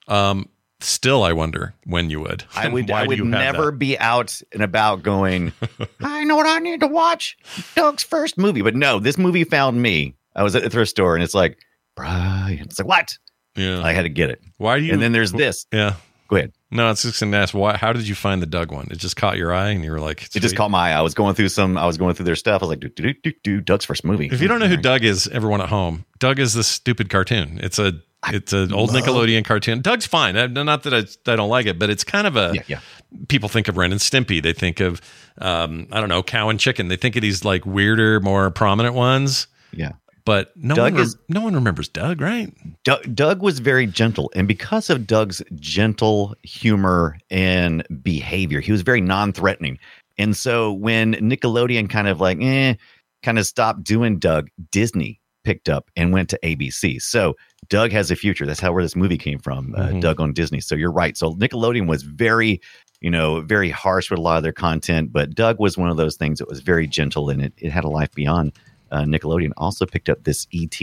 Um, 0.07 0.49
still, 0.79 1.23
I 1.23 1.33
wonder 1.33 1.73
when 1.85 2.09
you 2.09 2.19
would. 2.21 2.43
I 2.55 2.67
would, 2.73 2.89
Why 2.89 3.03
I 3.03 3.07
would 3.07 3.23
never 3.23 3.71
be 3.71 3.97
out 3.99 4.41
and 4.51 4.63
about 4.63 5.03
going, 5.03 5.51
I 6.01 6.23
know 6.23 6.35
what 6.35 6.47
I 6.47 6.59
need 6.59 6.79
to 6.79 6.87
watch. 6.87 7.37
Doug's 7.75 8.03
first 8.03 8.37
movie. 8.37 8.61
But 8.61 8.75
no, 8.75 8.99
this 8.99 9.17
movie 9.17 9.43
found 9.43 9.81
me. 9.81 10.15
I 10.35 10.43
was 10.43 10.55
at 10.55 10.63
the 10.63 10.69
thrift 10.69 10.89
store 10.89 11.15
and 11.15 11.23
it's 11.23 11.35
like, 11.35 11.59
Brian. 11.95 12.59
It's 12.61 12.79
like, 12.79 12.87
what? 12.87 13.17
Yeah. 13.55 13.81
I 13.83 13.93
had 13.93 14.01
to 14.03 14.09
get 14.09 14.29
it. 14.29 14.41
Why 14.57 14.79
do 14.79 14.85
you? 14.85 14.91
and 14.93 15.01
then 15.01 15.11
there's 15.11 15.31
this. 15.31 15.65
yeah. 15.71 15.95
Go 16.27 16.35
ahead. 16.37 16.51
No, 16.75 16.91
it's 16.91 17.01
just 17.03 17.19
gonna 17.19 17.37
ask 17.37 17.53
why. 17.53 17.77
How 17.77 17.93
did 17.93 18.07
you 18.07 18.15
find 18.15 18.41
the 18.41 18.45
Doug 18.45 18.71
one? 18.71 18.87
It 18.91 18.97
just 18.97 19.15
caught 19.15 19.37
your 19.37 19.53
eye, 19.53 19.69
and 19.69 19.83
you 19.83 19.91
were 19.91 19.99
like, 19.99 20.23
It 20.35 20.41
just 20.41 20.55
caught 20.55 20.71
my 20.71 20.91
eye. 20.91 20.97
I 20.97 21.01
was 21.01 21.13
going 21.13 21.33
through 21.35 21.49
some, 21.49 21.77
I 21.77 21.85
was 21.85 21.97
going 21.97 22.13
through 22.15 22.25
their 22.25 22.35
stuff. 22.35 22.61
I 22.61 22.65
was 22.65 22.69
like, 22.69 22.79
do, 22.81 22.89
do, 22.89 23.13
do, 23.23 23.33
do, 23.43 23.61
Doug's 23.61 23.85
first 23.85 24.03
movie. 24.03 24.27
If 24.31 24.41
you 24.41 24.47
don't 24.47 24.59
know 24.59 24.67
who 24.67 24.77
Doug 24.77 25.03
is, 25.03 25.27
everyone 25.29 25.61
at 25.61 25.69
home, 25.69 26.05
Doug 26.19 26.39
is 26.39 26.53
this 26.53 26.67
stupid 26.67 27.09
cartoon. 27.09 27.59
It's 27.63 27.79
a 27.79 27.93
it's 28.27 28.53
an 28.53 28.73
old 28.73 28.89
Nickelodeon 28.89 29.45
cartoon. 29.45 29.81
Doug's 29.81 30.07
fine. 30.07 30.35
I- 30.35 30.47
Not 30.47 30.81
that 30.83 30.93
I, 30.93 31.31
I 31.31 31.35
don't 31.35 31.49
like 31.49 31.67
it, 31.67 31.77
but 31.77 31.89
it's 31.91 32.03
kind 32.03 32.25
of 32.25 32.35
a 32.35 32.51
Yeah, 32.55 32.61
yeah. 32.67 32.79
people 33.27 33.49
think 33.49 33.67
of 33.67 33.77
Ren 33.77 33.91
and 33.91 34.01
Stimpy. 34.01 34.41
They 34.41 34.53
think 34.53 34.79
of 34.79 34.99
um, 35.39 35.87
I 35.91 35.99
don't 35.99 36.09
know 36.09 36.23
Cow 36.23 36.49
and 36.49 36.59
Chicken. 36.59 36.87
They 36.87 36.95
think 36.97 37.15
of 37.15 37.21
these 37.21 37.45
like 37.45 37.65
weirder, 37.65 38.19
more 38.21 38.49
prominent 38.51 38.95
ones. 38.95 39.47
Yeah. 39.71 39.91
But 40.25 40.51
no 40.55 40.73
Doug 40.75 40.93
one 40.93 41.01
is- 41.03 41.17
no 41.29 41.41
one 41.41 41.53
remembers 41.53 41.87
Doug, 41.87 42.19
right? 42.19 42.51
Doug, 42.83 43.13
Doug 43.15 43.41
was 43.41 43.59
very 43.59 43.85
gentle, 43.85 44.31
and 44.35 44.47
because 44.47 44.89
of 44.89 45.05
Doug's 45.05 45.41
gentle 45.55 46.35
humor 46.43 47.17
and 47.29 47.85
behavior, 48.01 48.59
he 48.59 48.71
was 48.71 48.81
very 48.81 49.01
non-threatening. 49.01 49.77
And 50.17 50.35
so 50.35 50.73
when 50.73 51.13
Nickelodeon 51.15 51.89
kind 51.89 52.07
of 52.07 52.19
like, 52.21 52.41
eh, 52.41 52.75
kind 53.23 53.37
of 53.37 53.45
stopped 53.45 53.83
doing 53.83 54.17
Doug, 54.17 54.49
Disney 54.71 55.19
picked 55.43 55.69
up 55.69 55.91
and 55.95 56.11
went 56.11 56.29
to 56.29 56.39
ABC. 56.43 56.99
So 56.99 57.35
Doug 57.69 57.91
has 57.91 58.09
a 58.09 58.15
future. 58.15 58.45
That's 58.47 58.59
how 58.59 58.71
where 58.73 58.81
this 58.83 58.95
movie 58.95 59.17
came 59.17 59.37
from. 59.39 59.75
Uh, 59.75 59.89
Mhm. 59.89 60.01
Doug 60.01 60.19
on 60.21 60.33
Disney. 60.33 60.59
So 60.59 60.73
you're 60.75 60.91
right. 60.91 61.15
So 61.17 61.33
Nickelodeon 61.35 61.87
was 61.87 62.01
very, 62.03 62.61
you 63.01 63.11
know, 63.11 63.41
very 63.41 63.69
harsh 63.69 64.09
with 64.09 64.17
a 64.19 64.21
lot 64.21 64.37
of 64.37 64.43
their 64.43 64.53
content, 64.53 65.11
but 65.11 65.35
Doug 65.35 65.59
was 65.59 65.77
one 65.77 65.89
of 65.89 65.97
those 65.97 66.15
things 66.15 66.39
that 66.39 66.47
was 66.49 66.61
very 66.61 66.87
gentle 66.87 67.29
and 67.29 67.43
it, 67.43 67.53
it 67.57 67.71
had 67.71 67.83
a 67.83 67.89
life 67.89 68.11
beyond. 68.15 68.53
Uh, 68.91 69.01
Nickelodeon 69.03 69.51
also 69.57 69.85
picked 69.85 70.09
up 70.09 70.23
this 70.23 70.47
ET, 70.53 70.79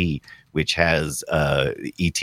which 0.53 0.75
has 0.75 1.23
uh, 1.29 1.73
ET 2.01 2.21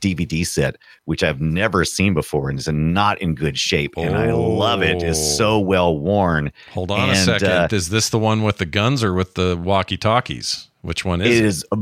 DVD 0.00 0.46
set, 0.46 0.76
which 1.06 1.22
I've 1.24 1.40
never 1.40 1.84
seen 1.84 2.14
before 2.14 2.48
and 2.50 2.58
is 2.58 2.68
not 2.68 3.20
in 3.20 3.34
good 3.34 3.58
shape. 3.58 3.94
And 3.96 4.16
I 4.16 4.32
love 4.32 4.82
it. 4.82 5.02
It's 5.02 5.18
Oh. 5.18 5.36
so 5.36 5.58
well 5.58 5.98
worn. 5.98 6.52
Hold 6.72 6.90
on 6.92 7.10
a 7.10 7.16
second. 7.16 7.48
uh, 7.48 7.68
is 7.72 7.88
this 7.88 8.08
the 8.10 8.18
one 8.18 8.42
with 8.44 8.58
the 8.58 8.66
guns 8.66 9.02
or 9.02 9.12
with 9.12 9.34
the 9.34 9.56
walkie 9.56 9.96
talkies? 9.96 10.68
Which 10.82 11.04
one 11.04 11.20
is 11.20 11.26
It 11.36 11.44
it? 11.44 11.44
is, 11.44 11.64
a, 11.72 11.76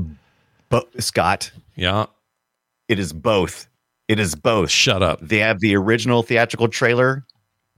bo- 0.71 0.89
Scott, 0.99 1.51
Yeah. 1.77 2.07
it 2.89 2.99
is 2.99 3.13
both. 3.13 3.69
It 4.09 4.19
is 4.19 4.35
both. 4.35 4.71
Shut 4.71 5.03
up. 5.03 5.19
They 5.21 5.39
have 5.39 5.61
the 5.61 5.77
original 5.77 6.23
theatrical 6.23 6.69
trailer 6.69 7.25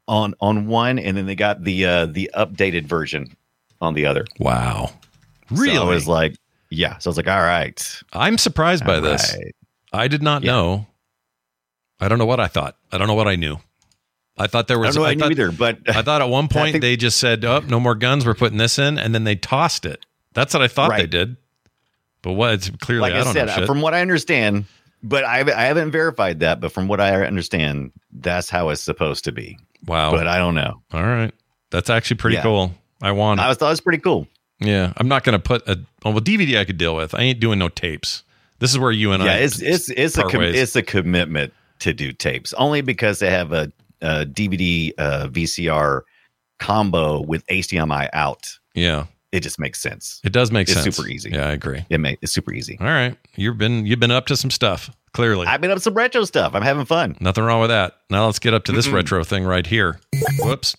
on 0.06 0.34
on 0.40 0.66
one, 0.68 0.98
and 0.98 1.16
then 1.16 1.26
they 1.26 1.34
got 1.34 1.64
the 1.64 1.84
uh, 1.84 2.06
the 2.06 2.30
updated 2.37 2.84
version 2.84 3.34
on 3.80 3.94
the 3.94 4.06
other. 4.06 4.25
Wow. 4.38 4.90
So 5.50 5.57
Really? 5.62 5.78
I 5.78 5.85
was 5.85 6.07
like, 6.09 6.35
yeah. 6.71 6.99
So 6.99 7.09
I 7.09 7.11
was 7.11 7.17
like, 7.17 7.28
all 7.28 7.40
right. 7.40 8.00
I'm 8.12 8.38
surprised 8.38 8.85
by 8.85 8.97
all 8.97 9.00
this. 9.00 9.35
right. 9.35 9.55
I 9.93 10.09
did 10.09 10.23
not 10.23 10.43
Yeah. 10.45 10.52
know. 10.52 10.87
I 12.00 12.09
don't 12.09 12.19
know 12.19 12.26
what 12.26 12.40
I 12.40 12.47
thought. 12.47 12.76
I 12.93 12.99
don't 12.99 13.09
know 13.09 13.14
what 13.14 13.28
I 13.28 13.37
knew. 13.37 13.57
I 14.37 14.47
thought 14.47 14.69
there 14.69 14.76
I 14.76 14.81
was. 14.87 14.95
don't 14.95 15.02
know. 15.02 15.09
I, 15.11 15.14
knew 15.14 15.21
thought, 15.21 15.31
either, 15.33 15.50
but 15.52 15.78
I 15.88 16.02
thought 16.02 16.21
at 16.23 16.28
one 16.28 16.47
point 16.49 16.73
think- 16.73 16.83
they 16.83 16.97
just 16.97 17.19
said, 17.19 17.45
"Oh, 17.45 17.59
no 17.61 17.81
more 17.81 17.97
guns. 17.97 18.25
We're 18.25 18.35
putting 18.35 18.59
this 18.59 18.78
in," 18.78 18.97
and 18.99 19.12
then 19.14 19.25
they 19.25 19.35
tossed 19.35 19.85
it. 19.85 20.07
That's 20.35 20.55
what 20.55 20.62
I 20.62 20.69
thought 20.69 20.93
they 20.97 21.07
did. 21.09 21.37
But 22.23 22.35
what? 22.35 22.52
It's 22.55 22.71
clearly 22.71 23.02
like 23.02 23.14
I 23.14 23.21
I, 23.21 23.25
don't 23.25 23.33
said, 23.33 23.67
from 23.67 23.81
what 23.81 23.95
I 23.95 24.00
understand, 24.00 24.67
but 25.02 25.25
I 25.25 25.38
haven't- 25.38 25.57
I 25.57 25.62
haven't 25.62 25.90
verified 25.90 26.40
that. 26.40 26.61
But 26.61 26.71
from 26.71 26.87
what 26.87 27.00
I 27.00 27.25
understand, 27.26 27.90
that's 28.12 28.49
how 28.49 28.69
it's 28.69 28.81
supposed 28.83 29.25
to 29.25 29.33
be. 29.33 29.59
wow. 29.87 30.12
But 30.12 30.28
I 30.28 30.38
don't 30.38 30.55
know. 30.55 30.83
All 30.93 31.02
right. 31.02 31.33
That's 31.71 31.90
actually 31.90 32.19
pretty 32.19 32.37
Yeah. 32.37 32.43
cool. 32.43 32.75
I 33.02 33.11
want. 33.12 33.40
it. 33.40 33.43
I 33.45 33.55
thought 33.55 33.67
it 33.67 33.71
was 33.71 33.81
pretty 33.81 33.99
cool. 34.02 34.28
Yeah. 34.60 34.92
I'm 34.96 35.08
not 35.08 35.24
going 35.24 35.34
to 35.34 35.38
put 35.42 35.66
a. 35.68 35.78
Oh, 36.04 36.10
well, 36.10 36.20
DVD 36.20 36.58
I 36.58 36.64
could 36.64 36.78
deal 36.78 36.94
with. 36.96 37.14
I 37.14 37.20
ain't 37.22 37.40
doing 37.40 37.58
no 37.58 37.68
tapes. 37.68 38.22
This 38.60 38.70
is 38.70 38.78
where 38.78 38.90
you 38.92 39.12
and 39.12 39.22
yeah, 39.22 39.34
I. 39.34 39.36
it's 39.36 39.60
it's 39.62 39.88
it's 39.90 40.18
a 40.18 40.24
com- 40.24 40.42
it's 40.42 40.74
a 40.74 40.82
commitment 40.82 41.52
to 41.80 41.92
do 41.92 42.12
tapes 42.12 42.52
only 42.54 42.80
because 42.80 43.20
they 43.20 43.30
have 43.30 43.52
a, 43.52 43.70
a 44.00 44.26
DVD 44.26 44.92
uh, 44.98 45.28
VCR 45.28 46.02
combo 46.58 47.20
with 47.22 47.46
HDMI 47.46 48.08
out. 48.12 48.58
yeah. 48.74 49.06
It 49.30 49.40
just 49.40 49.58
makes 49.58 49.78
sense. 49.78 50.22
It 50.24 50.32
does 50.32 50.50
make 50.50 50.70
It's 50.70 50.82
sense. 50.82 50.96
super 50.96 51.06
easy. 51.06 51.28
Yeah, 51.30 51.48
I 51.48 51.52
agree. 51.52 51.84
It 51.90 51.98
may, 51.98 52.16
it's 52.22 52.32
super 52.32 52.50
easy. 52.50 52.78
All 52.80 52.86
right. 52.86 53.14
You've 53.36 53.58
been 53.58 53.84
you've 53.84 54.00
been 54.00 54.10
up 54.10 54.24
to 54.28 54.36
some 54.38 54.50
stuff. 54.50 54.88
Clearly. 55.12 55.46
I've 55.46 55.60
been 55.60 55.70
up 55.70 55.80
some 55.80 55.92
retro 55.92 56.24
stuff. 56.24 56.54
I'm 56.54 56.62
having 56.62 56.86
fun. 56.86 57.14
Nothing 57.20 57.44
wrong 57.44 57.60
with 57.60 57.68
that. 57.68 57.98
Now 58.08 58.24
let's 58.24 58.38
get 58.38 58.54
up 58.54 58.64
to 58.64 58.72
this 58.72 58.88
retro 58.88 59.22
thing 59.24 59.44
right 59.44 59.66
here. 59.66 60.00
Whoops. 60.40 60.76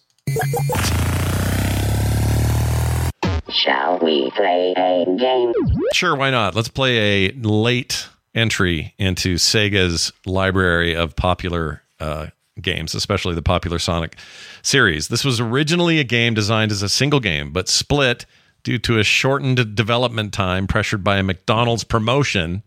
Shall 3.51 3.99
we 3.99 4.31
play 4.31 4.73
a 4.77 5.05
game? 5.17 5.53
Sure, 5.93 6.15
why 6.15 6.29
not? 6.29 6.55
Let's 6.55 6.67
play 6.67 7.27
a 7.27 7.31
late 7.33 8.07
entry 8.35 8.93
into 8.97 9.35
Sega's 9.35 10.11
library 10.25 10.95
of 10.95 11.15
popular 11.15 11.81
uh, 11.99 12.27
games, 12.61 12.93
especially 12.93 13.35
the 13.35 13.41
popular 13.41 13.79
Sonic 13.79 14.17
series. 14.61 15.07
This 15.07 15.25
was 15.25 15.39
originally 15.39 15.99
a 15.99 16.03
game 16.03 16.33
designed 16.33 16.71
as 16.71 16.81
a 16.81 16.89
single 16.89 17.19
game, 17.19 17.51
but 17.51 17.67
split 17.67 18.25
due 18.63 18.77
to 18.79 18.99
a 18.99 19.03
shortened 19.03 19.75
development 19.75 20.33
time 20.33 20.67
pressured 20.67 21.03
by 21.03 21.17
a 21.17 21.23
McDonald's 21.23 21.83
promotion 21.83 22.63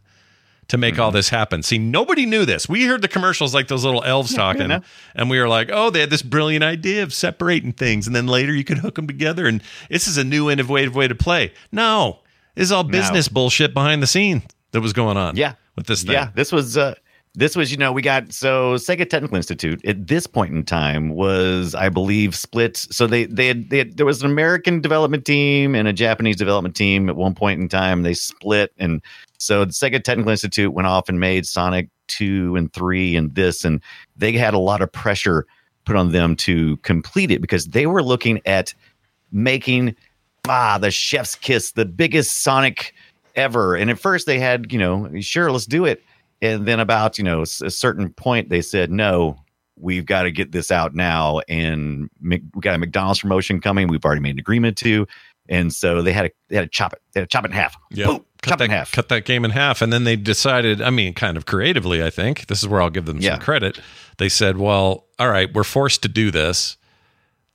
to 0.72 0.78
make 0.78 0.98
all 0.98 1.10
this 1.10 1.28
happen. 1.28 1.62
See, 1.62 1.76
nobody 1.76 2.24
knew 2.24 2.46
this. 2.46 2.66
We 2.66 2.86
heard 2.86 3.02
the 3.02 3.08
commercials 3.08 3.52
like 3.52 3.68
those 3.68 3.84
little 3.84 4.02
elves 4.04 4.34
talking, 4.34 4.68
no. 4.68 4.80
and 5.14 5.28
we 5.28 5.38
were 5.38 5.46
like, 5.46 5.68
oh, 5.70 5.90
they 5.90 6.00
had 6.00 6.08
this 6.08 6.22
brilliant 6.22 6.64
idea 6.64 7.02
of 7.02 7.12
separating 7.12 7.74
things, 7.74 8.06
and 8.06 8.16
then 8.16 8.26
later 8.26 8.54
you 8.54 8.64
could 8.64 8.78
hook 8.78 8.94
them 8.94 9.06
together, 9.06 9.46
and 9.46 9.62
this 9.90 10.08
is 10.08 10.16
a 10.16 10.24
new 10.24 10.50
innovative 10.50 10.94
way 10.94 11.06
to 11.06 11.14
play. 11.14 11.52
No, 11.72 12.20
this 12.54 12.64
is 12.64 12.72
all 12.72 12.84
business 12.84 13.28
bullshit 13.28 13.74
behind 13.74 14.02
the 14.02 14.06
scene 14.06 14.44
that 14.70 14.80
was 14.80 14.94
going 14.94 15.18
on. 15.18 15.36
Yeah. 15.36 15.56
with 15.76 15.88
this 15.88 16.04
thing. 16.04 16.14
Yeah, 16.14 16.30
this 16.34 16.50
was 16.50 16.78
uh 16.78 16.94
this 17.34 17.54
was 17.54 17.70
you 17.70 17.76
know 17.76 17.92
we 17.92 18.00
got 18.00 18.32
so 18.32 18.76
Sega 18.76 19.08
Technical 19.08 19.36
Institute 19.36 19.84
at 19.84 20.06
this 20.06 20.26
point 20.26 20.54
in 20.54 20.64
time 20.64 21.10
was 21.10 21.74
I 21.74 21.90
believe 21.90 22.34
split. 22.34 22.78
So 22.78 23.06
they 23.06 23.26
they 23.26 23.48
had, 23.48 23.68
they 23.68 23.78
had 23.78 23.98
there 23.98 24.06
was 24.06 24.22
an 24.22 24.30
American 24.30 24.80
development 24.80 25.26
team 25.26 25.74
and 25.74 25.86
a 25.86 25.92
Japanese 25.92 26.36
development 26.36 26.76
team 26.76 27.10
at 27.10 27.16
one 27.16 27.34
point 27.34 27.60
in 27.60 27.68
time. 27.68 28.04
They 28.04 28.14
split 28.14 28.72
and 28.78 29.02
so 29.42 29.64
the 29.64 29.72
Sega 29.72 30.02
Technical 30.02 30.30
Institute 30.30 30.72
went 30.72 30.86
off 30.86 31.08
and 31.08 31.18
made 31.20 31.46
Sonic 31.46 31.88
two 32.08 32.56
and 32.56 32.72
three 32.72 33.16
and 33.16 33.34
this 33.34 33.64
and 33.64 33.80
they 34.16 34.32
had 34.32 34.54
a 34.54 34.58
lot 34.58 34.82
of 34.82 34.92
pressure 34.92 35.46
put 35.84 35.96
on 35.96 36.12
them 36.12 36.36
to 36.36 36.76
complete 36.78 37.30
it 37.30 37.40
because 37.40 37.66
they 37.66 37.86
were 37.86 38.02
looking 38.02 38.40
at 38.46 38.74
making 39.30 39.96
ah 40.48 40.78
the 40.78 40.90
chef's 40.90 41.34
kiss 41.34 41.72
the 41.72 41.84
biggest 41.84 42.42
Sonic 42.42 42.94
ever. 43.34 43.74
And 43.74 43.90
at 43.90 43.98
first 43.98 44.26
they 44.26 44.38
had, 44.38 44.72
you 44.72 44.78
know, 44.78 45.08
sure, 45.20 45.50
let's 45.50 45.66
do 45.66 45.84
it. 45.84 46.02
And 46.40 46.66
then 46.66 46.80
about, 46.80 47.18
you 47.18 47.24
know, 47.24 47.42
a 47.42 47.46
certain 47.46 48.12
point, 48.12 48.48
they 48.48 48.62
said, 48.62 48.90
no, 48.90 49.36
we've 49.76 50.04
got 50.04 50.24
to 50.24 50.32
get 50.32 50.52
this 50.52 50.70
out 50.70 50.94
now. 50.94 51.40
And 51.48 52.10
we 52.20 52.38
got 52.60 52.74
a 52.74 52.78
McDonald's 52.78 53.20
promotion 53.20 53.60
coming. 53.60 53.88
We've 53.88 54.04
already 54.04 54.20
made 54.20 54.34
an 54.34 54.40
agreement 54.40 54.76
to. 54.78 55.06
And 55.48 55.72
so 55.72 56.02
they 56.02 56.12
had 56.12 56.22
to, 56.22 56.32
they 56.48 56.56
had 56.56 56.62
to 56.62 56.68
chop 56.68 56.92
it. 56.92 57.02
They 57.12 57.20
had 57.20 57.30
to 57.30 57.32
chop 57.32 57.44
it 57.44 57.52
in 57.52 57.56
half. 57.56 57.76
Yeah. 57.90 58.06
Boom, 58.06 58.24
cut 58.42 58.50
chop 58.50 58.58
that, 58.58 58.64
in 58.66 58.70
half. 58.70 58.92
cut 58.92 59.08
that 59.08 59.24
game 59.24 59.44
in 59.44 59.50
half. 59.52 59.80
And 59.82 59.92
then 59.92 60.04
they 60.04 60.16
decided, 60.16 60.82
I 60.82 60.90
mean, 60.90 61.14
kind 61.14 61.36
of 61.36 61.46
creatively, 61.46 62.02
I 62.02 62.10
think. 62.10 62.46
This 62.46 62.62
is 62.62 62.68
where 62.68 62.82
I'll 62.82 62.90
give 62.90 63.06
them 63.06 63.18
Yeah. 63.18 63.32
some 63.36 63.40
credit. 63.40 63.80
They 64.18 64.28
said, 64.28 64.58
well, 64.58 65.06
all 65.18 65.30
right, 65.30 65.52
we're 65.52 65.64
forced 65.64 66.02
to 66.02 66.08
do 66.08 66.30
this. 66.30 66.76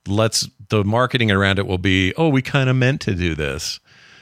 Let's, 0.06 0.48
the 0.70 0.84
marketing 0.84 1.30
around 1.30 1.58
it 1.58 1.66
will 1.66 1.78
be, 1.78 2.14
oh, 2.16 2.28
we 2.28 2.42
kind 2.42 2.68
of 2.70 2.76
meant 2.76 3.00
to 3.02 3.14
do 3.14 3.34
this. 3.34 3.78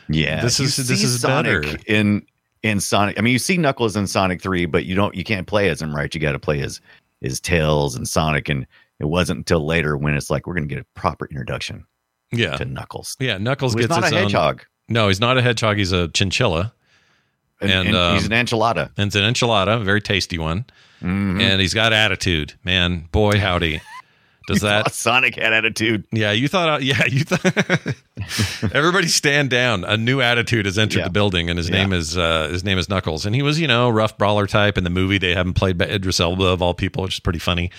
Yeah, 0.09 0.43
This 0.43 0.59
you 0.59 0.67
is- 0.67 0.77
this 0.77 1.03
is 1.03 1.21
Sonic 1.21 1.63
better. 1.63 1.79
in 1.87 2.25
in 2.63 2.79
Sonic. 2.81 3.19
I 3.19 3.23
mean, 3.23 3.33
you 3.33 3.39
see 3.41 3.57
Knuckles 3.57 3.97
in 3.97 4.07
Sonic 4.07 4.41
Three, 4.41 4.65
but 4.65 4.85
you 4.87 4.95
don't. 4.95 5.15
You 5.17 5.25
can't 5.25 5.47
play 5.49 5.69
as 5.69 5.83
him, 5.83 5.95
right? 5.95 6.13
You 6.15 6.21
got 6.21 6.33
to 6.33 6.39
play 6.39 6.61
as 6.61 6.81
as 7.25 7.41
Tails 7.41 7.97
and 7.97 8.07
Sonic. 8.09 8.49
And 8.49 8.67
it 9.01 9.07
wasn't 9.07 9.39
until 9.39 9.67
later 9.67 9.97
when 9.97 10.15
it's 10.15 10.31
like 10.31 10.47
we're 10.47 10.55
going 10.55 10.69
to 10.69 10.73
get 10.75 10.81
a 10.83 10.87
proper 10.95 11.27
introduction 11.27 11.85
Yeah. 12.33 12.57
to 12.57 12.65
Knuckles. 12.65 13.17
Yeah, 13.19 13.39
Knuckles 13.39 13.75
gets 13.75 13.89
not 13.89 14.03
a 14.03 14.05
his 14.07 14.13
own- 14.13 14.23
hedgehog. 14.23 14.65
No, 14.89 15.09
he's 15.09 15.21
not 15.21 15.37
a 15.39 15.43
hedgehog. 15.43 15.77
He's 15.79 15.93
a 15.93 16.09
chinchilla. 16.09 16.73
And, 17.61 17.71
And, 17.71 17.89
and 17.89 17.97
um, 17.97 18.15
he's 18.17 18.27
an 18.27 18.33
enchilada. 18.33 18.91
And 18.97 19.07
it's 19.09 19.17
an 19.17 19.23
enchilada, 19.23 19.81
a 19.81 19.85
very 19.85 20.01
tasty 20.01 20.39
one. 20.39 20.65
Mhm. 21.03 21.41
And 21.41 21.61
he's 21.61 21.75
got 21.75 21.93
attitude. 21.93 22.55
Man, 22.65 23.09
boy, 23.13 23.39
howdy. 23.39 23.81
Does 24.47 24.61
that 24.63 24.93
Sonic 24.95 25.35
had 25.37 25.53
attitude? 25.53 26.05
Yeah, 26.13 26.33
you 26.33 26.49
thought. 26.49 26.69
uh, 26.69 26.79
Yeah, 26.81 27.05
you 27.07 27.25
thought. 27.25 27.95
Everybody 28.75 29.09
stand 29.09 29.51
down. 29.51 29.85
A 29.85 29.97
new 29.97 30.21
attitude 30.21 30.67
has 30.67 30.79
entered 30.79 30.99
Yeah. 31.01 31.05
the 31.05 31.11
building, 31.11 31.49
and 31.51 31.57
his 31.59 31.69
Yeah. 31.69 31.77
name 31.79 31.93
is 31.93 32.17
uh, 32.17 32.49
his 32.51 32.63
name 32.65 32.79
is 32.79 32.89
Knuckles, 32.89 33.27
and 33.27 33.35
he 33.35 33.43
was 33.43 33.61
you 33.61 33.67
know 33.67 33.89
rough 33.91 34.17
brawler 34.19 34.47
type 34.47 34.79
in 34.79 34.85
the 34.85 34.91
movie. 34.91 35.19
They 35.19 35.35
haven't 35.35 35.55
played 35.55 35.77
by 35.79 35.87
Idris 35.87 36.21
Elba 36.21 36.45
of 36.45 36.63
all 36.63 36.75
people, 36.75 37.03
which 37.05 37.15
is 37.15 37.21
pretty 37.21 37.39
funny. 37.39 37.71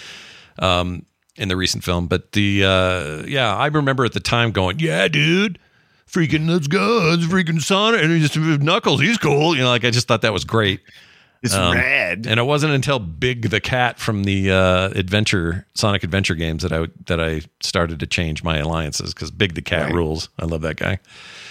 Um, 0.60 1.06
in 1.36 1.50
the 1.50 1.56
recent 1.56 1.84
film, 1.84 2.08
but 2.08 2.32
the 2.32 2.64
uh, 2.66 3.24
yeah, 3.28 3.56
I 3.56 3.68
remember 3.68 4.04
at 4.06 4.14
the 4.14 4.20
time 4.20 4.52
going, 4.52 4.80
yeah, 4.80 5.08
dude. 5.08 5.60
Freaking 6.12 6.50
let's 6.50 6.68
go, 6.68 7.12
it's 7.14 7.26
freaking 7.26 7.62
Sonic 7.62 8.02
and 8.02 8.12
he's 8.12 8.36
Knuckles, 8.36 9.02
he's 9.02 9.18
cool. 9.18 9.56
You 9.56 9.64
know, 9.64 9.70
like 9.70 9.84
I 9.86 9.92
just 9.92 10.08
thought 10.08 10.22
that 10.22 10.34
was 10.34 10.46
great. 10.46 10.80
It's 11.44 11.54
Um, 11.54 11.74
rad. 11.76 12.26
And 12.26 12.40
it 12.40 12.44
wasn't 12.44 12.74
until 12.74 12.98
Big 12.98 13.50
the 13.52 13.60
Cat 13.60 14.00
from 14.00 14.24
the 14.24 14.50
uh, 14.52 14.90
adventure 14.96 15.68
Sonic 15.76 16.04
Adventure 16.04 16.34
games 16.34 16.64
that 16.64 16.74
I 16.74 16.88
that 17.06 17.20
I 17.22 17.42
started 17.62 18.00
to 18.00 18.08
change 18.08 18.44
my 18.44 18.58
alliances 18.58 19.14
because 19.14 19.30
Big 19.30 19.54
the 19.54 19.62
Cat 19.62 19.86
Right. 19.88 19.94
rules. 19.94 20.30
I 20.40 20.46
love 20.46 20.62
that 20.62 20.78
guy. 20.78 20.98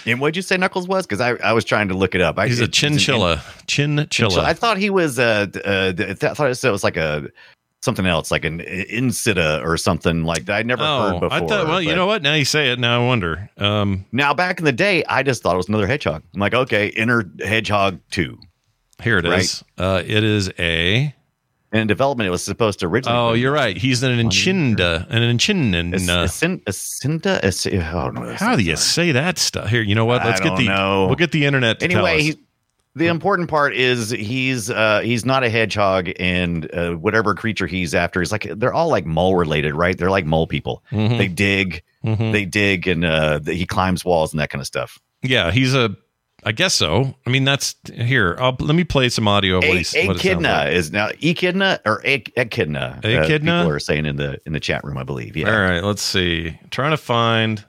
And 0.05 0.19
what'd 0.19 0.35
you 0.35 0.41
say 0.41 0.57
Knuckles 0.57 0.87
was? 0.89 1.05
Because 1.07 1.21
I, 1.21 1.35
I 1.43 1.53
was 1.53 1.63
trying 1.63 1.87
to 1.87 1.93
look 1.93 2.15
it 2.15 2.21
up. 2.21 2.37
I, 2.37 2.47
He's 2.47 2.59
a 2.59 2.63
it's 2.65 2.83
an- 2.83 2.97
chinchilla. 2.97 3.41
Chinchilla. 3.67 4.43
I 4.43 4.53
thought 4.53 4.77
he 4.77 4.89
was 4.89 5.19
uh, 5.19 5.47
uh 5.63 5.93
I 5.97 6.13
thought 6.33 6.49
it 6.49 6.71
was 6.71 6.83
like 6.83 6.97
a 6.97 7.29
something 7.81 8.05
else, 8.05 8.31
like 8.31 8.45
an 8.45 8.59
insida 8.59 9.63
or 9.63 9.77
something 9.77 10.23
like 10.23 10.45
that. 10.45 10.57
I'd 10.57 10.65
never 10.65 10.83
heard 10.83 11.15
oh, 11.15 11.19
before. 11.19 11.37
I 11.37 11.39
thought. 11.39 11.67
Well, 11.67 11.81
you 11.81 11.95
know 11.95 12.05
what? 12.05 12.21
Now 12.21 12.33
you 12.33 12.45
say 12.45 12.71
it. 12.71 12.79
Now 12.79 13.03
I 13.03 13.07
wonder. 13.07 13.49
Um, 13.57 14.05
Now 14.11 14.33
back 14.33 14.59
in 14.59 14.65
the 14.65 14.71
day, 14.71 15.03
I 15.05 15.23
just 15.23 15.43
thought 15.43 15.53
it 15.53 15.57
was 15.57 15.69
another 15.69 15.87
hedgehog. 15.87 16.23
I'm 16.33 16.39
like, 16.39 16.53
okay, 16.53 16.87
Inner 16.87 17.29
Hedgehog 17.39 17.99
two. 18.11 18.37
here 19.01 19.17
it 19.19 19.25
is. 19.25 19.63
Uh, 19.77 20.01
it 20.05 20.23
is 20.23 20.51
a. 20.59 21.13
And 21.69 21.81
in 21.81 21.87
development, 21.87 22.27
it 22.27 22.31
was 22.31 22.43
supposed 22.43 22.79
to 22.79 22.87
originally. 22.87 23.17
Oh, 23.17 23.33
you're 23.33 23.51
right. 23.51 23.75
He's 23.75 24.01
an 24.01 24.17
enchinda. 24.17 25.05
An 25.09 25.21
enchinda. 25.21 25.93
Acinda. 27.43 27.93
Oh, 27.93 28.09
no, 28.09 28.33
How 28.35 28.55
do 28.55 28.63
you 28.63 28.77
say 28.77 29.11
that 29.11 29.37
stuff? 29.37 29.69
Here, 29.69 29.81
you 29.81 29.93
know 29.93 30.05
what? 30.05 30.23
Let's 30.23 30.39
get 30.39 30.55
the. 30.55 30.65
know. 30.65 31.07
We'll 31.07 31.15
get 31.15 31.33
the 31.33 31.45
internet. 31.45 31.81
To 31.81 31.87
tell 31.89 32.07
Anyway, 32.07 32.37
the 32.97 33.07
important 33.07 33.49
part 33.49 33.73
is 33.75 34.09
he's 34.09 34.69
uh 34.69 35.01
he's 35.03 35.25
not 35.25 35.43
a 35.43 35.49
hedgehog, 35.49 36.09
and 36.19 36.69
uh, 36.73 36.93
whatever 36.93 37.33
creature 37.35 37.67
he's 37.67 37.93
after 37.95 38.21
is 38.21 38.31
like 38.31 38.47
they're 38.57 38.73
all 38.73 38.89
like 38.89 39.05
mole 39.05 39.35
related, 39.35 39.73
right? 39.75 39.97
They're 39.97 40.09
like 40.11 40.25
mole 40.25 40.47
people. 40.47 40.83
Mhm. 40.91 41.17
They 41.17 41.27
dig, 41.27 41.83
Mhm. 42.05 42.31
they 42.31 42.45
dig, 42.45 42.87
and 42.87 43.05
uh 43.05 43.39
he 43.45 43.65
climbs 43.65 44.03
walls 44.03 44.33
and 44.33 44.39
that 44.39 44.49
kind 44.49 44.59
of 44.61 44.67
stuff. 44.67 44.99
Yeah, 45.23 45.51
he's 45.51 45.73
a. 45.75 45.95
I 46.43 46.51
guess 46.51 46.75
so. 46.75 47.15
I 47.25 47.29
mean, 47.31 47.43
that's 47.45 47.75
here. 47.93 48.37
I'll, 48.39 48.55
let 48.59 48.75
me 48.75 48.83
play 48.83 49.09
some 49.09 49.27
audio 49.27 49.57
of 49.57 49.63
what, 49.63 49.73
A- 49.73 49.77
he's, 49.79 49.93
what 50.05 50.17
Echidna 50.17 50.49
like. 50.49 50.73
is 50.73 50.91
now 50.91 51.09
Echidna 51.21 51.79
or 51.83 52.05
E- 52.05 52.23
Echidna. 52.37 53.01
uh, 53.03 53.07
Echidna? 53.07 53.59
people 53.61 53.69
are 53.71 53.79
saying 53.79 54.05
in 54.05 54.15
the 54.17 54.39
in 54.45 54.53
the 54.53 54.59
chat 54.59 54.83
room, 54.83 54.97
I 54.97 55.03
believe. 55.03 55.35
Yeah. 55.35 55.49
All 55.53 55.59
right, 55.59 55.83
let's 55.83 56.01
see. 56.03 56.57
trying 56.69 56.91
to 56.91 56.97
find. 56.97 57.65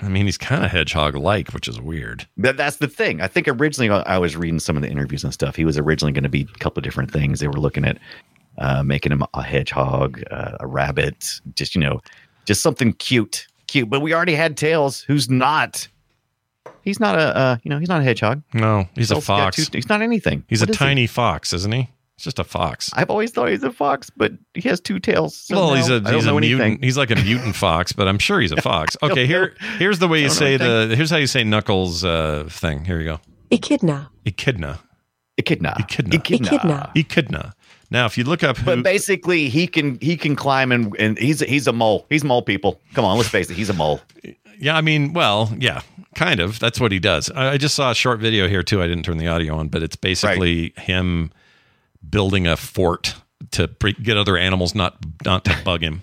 I 0.00 0.08
mean, 0.08 0.26
he's 0.26 0.38
kind 0.38 0.64
of 0.64 0.70
hedgehog-like, 0.70 1.48
which 1.52 1.66
is 1.66 1.80
weird. 1.80 2.26
That, 2.36 2.56
that's 2.56 2.76
the 2.76 2.86
thing. 2.86 3.20
I 3.20 3.26
think 3.26 3.48
originally 3.48 3.90
I 3.90 4.18
was 4.18 4.36
reading 4.36 4.60
some 4.60 4.76
of 4.76 4.82
the 4.82 4.88
interviews 4.88 5.24
and 5.24 5.32
stuff. 5.34 5.56
He 5.56 5.64
was 5.64 5.76
originally 5.76 6.12
going 6.12 6.22
to 6.22 6.28
be 6.28 6.42
a 6.42 6.58
couple 6.58 6.78
of 6.80 6.84
different 6.84 7.10
things. 7.10 7.40
They 7.40 7.48
were 7.48 7.54
looking 7.54 7.84
at 7.84 7.98
uh, 8.58 8.82
making 8.84 9.10
him 9.12 9.24
a 9.34 9.42
hedgehog, 9.42 10.22
uh, 10.30 10.56
a 10.60 10.66
rabbit, 10.68 11.40
just 11.54 11.74
you 11.74 11.80
know, 11.80 12.00
just 12.44 12.62
something 12.62 12.92
cute, 12.94 13.46
cute. 13.66 13.90
But 13.90 14.00
we 14.00 14.14
already 14.14 14.34
had 14.34 14.56
Tails, 14.56 15.00
who's 15.02 15.28
not. 15.28 15.88
He's 16.82 17.00
not 17.00 17.16
a, 17.16 17.36
uh, 17.36 17.56
you 17.64 17.68
know, 17.70 17.78
he's 17.78 17.88
not 17.88 18.00
a 18.00 18.04
hedgehog. 18.04 18.42
No, 18.54 18.88
he's 18.94 19.10
a 19.10 19.14
Tails 19.14 19.26
fox. 19.26 19.56
two- 19.56 19.76
he's 19.76 19.88
not 19.88 20.00
anything. 20.00 20.44
He's 20.48 20.60
What 20.60 20.68
a 20.70 20.72
is 20.72 20.78
he? 20.78 20.84
tiny 20.84 21.06
fox, 21.08 21.52
isn't 21.52 21.72
he? 21.74 21.88
He's 22.18 22.24
just 22.24 22.40
a 22.40 22.44
fox. 22.44 22.90
I've 22.94 23.10
always 23.10 23.30
thought 23.30 23.48
he's 23.48 23.62
a 23.62 23.70
fox, 23.70 24.10
but 24.10 24.32
he 24.54 24.68
has 24.68 24.80
two 24.80 24.98
tails. 24.98 25.36
So 25.36 25.54
well, 25.54 25.74
he's 25.74 25.88
now 25.88 25.94
a 25.94 25.98
I 25.98 26.00
don't 26.00 26.14
he's 26.14 26.26
a 26.26 26.34
mutant. 26.40 26.82
He's 26.82 26.98
like 26.98 27.12
a 27.12 27.14
mutant 27.14 27.54
fox, 27.64 27.92
but 27.92 28.08
I'm 28.08 28.18
sure 28.18 28.40
he's 28.40 28.50
a 28.50 28.60
fox. 28.60 28.96
Okay, 29.04 29.24
here 29.24 29.54
here's 29.78 30.00
the 30.00 30.08
way 30.08 30.22
you 30.22 30.26
don't 30.26 30.36
say 30.36 30.56
the. 30.56 30.94
Here's 30.96 31.10
how 31.10 31.18
you 31.18 31.28
say 31.28 31.44
Knuckles 31.44 32.04
uh, 32.04 32.48
thing. 32.50 32.84
Here 32.84 32.98
you 32.98 33.04
go. 33.04 33.20
Echidna. 33.52 34.10
Echidna. 34.26 34.80
Echidna. 35.38 35.76
Echidna. 35.78 36.16
Echidna. 36.16 36.92
Echidna. 36.96 37.54
Now, 37.92 38.06
if 38.06 38.18
you 38.18 38.24
look 38.24 38.42
up 38.42 38.56
who, 38.56 38.64
But 38.64 38.82
basically, 38.82 39.48
he 39.48 39.68
can 39.68 39.96
he 40.00 40.16
can 40.16 40.34
climb 40.34 40.72
and 40.72 40.94
and 40.98 41.16
he's 41.18 41.38
he's 41.38 41.68
a 41.68 41.72
mole. 41.72 42.04
He's 42.10 42.24
mole 42.24 42.42
people. 42.42 42.80
Come 42.94 43.04
on, 43.04 43.16
let's 43.16 43.28
face 43.28 43.48
it. 43.48 43.54
He's 43.54 43.70
a 43.70 43.74
mole. 43.74 44.00
Yeah, 44.58 44.76
I 44.76 44.80
mean, 44.80 45.12
well, 45.12 45.54
yeah, 45.56 45.82
kind 46.16 46.40
of. 46.40 46.58
That's 46.58 46.80
what 46.80 46.90
he 46.90 46.98
does. 46.98 47.30
I, 47.30 47.50
I 47.50 47.56
just 47.58 47.76
saw 47.76 47.92
a 47.92 47.94
short 47.94 48.18
video 48.18 48.48
here 48.48 48.64
too. 48.64 48.82
I 48.82 48.88
didn't 48.88 49.04
turn 49.04 49.18
the 49.18 49.28
audio 49.28 49.54
on, 49.54 49.68
but 49.68 49.84
it's 49.84 49.94
basically 49.94 50.74
him 50.76 51.30
building 52.08 52.46
a 52.46 52.56
fort 52.56 53.14
to 53.52 53.68
pre- 53.68 53.92
get 53.94 54.16
other 54.16 54.36
animals 54.36 54.74
not 54.74 54.96
not 55.24 55.44
to 55.46 55.56
bug 55.64 55.82
him. 55.82 56.02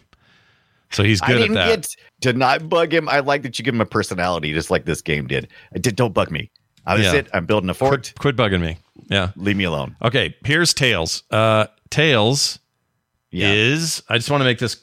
So 0.92 1.04
he's 1.04 1.20
good 1.20 1.36
at 1.36 1.40
didn't 1.40 1.56
that. 1.56 1.68
get 1.68 1.96
to 2.22 2.34
not 2.34 2.70
bug 2.70 2.94
him. 2.94 3.10
I 3.10 3.20
like 3.20 3.42
that 3.44 3.60
you 3.60 3.66
give 3.66 3.74
him 3.74 3.82
a 3.82 3.86
personality, 3.86 4.54
just 4.54 4.70
like 4.72 4.86
this 4.86 5.02
game 5.02 5.28
did. 5.28 5.48
I 5.76 5.80
did. 5.80 5.96
Don't 5.96 6.14
bug 6.14 6.32
me. 6.32 6.52
I 6.86 6.96
was 6.96 7.04
Yeah. 7.06 7.14
it. 7.16 7.28
I'm 7.34 7.46
building 7.46 7.70
a 7.70 7.74
fort. 7.74 8.14
Quit 8.20 8.36
bugging 8.36 8.62
me. 8.62 8.78
Yeah. 9.10 9.32
Leave 9.36 9.58
me 9.58 9.64
alone. 9.64 9.96
Okay. 10.02 10.36
Here's 10.46 10.74
Tails. 10.74 11.24
Uh, 11.32 11.66
Tails 11.90 12.60
Yeah. 13.32 13.52
is. 13.52 14.04
I 14.08 14.18
just 14.18 14.30
want 14.30 14.42
to 14.42 14.46
make 14.46 14.60
this. 14.60 14.78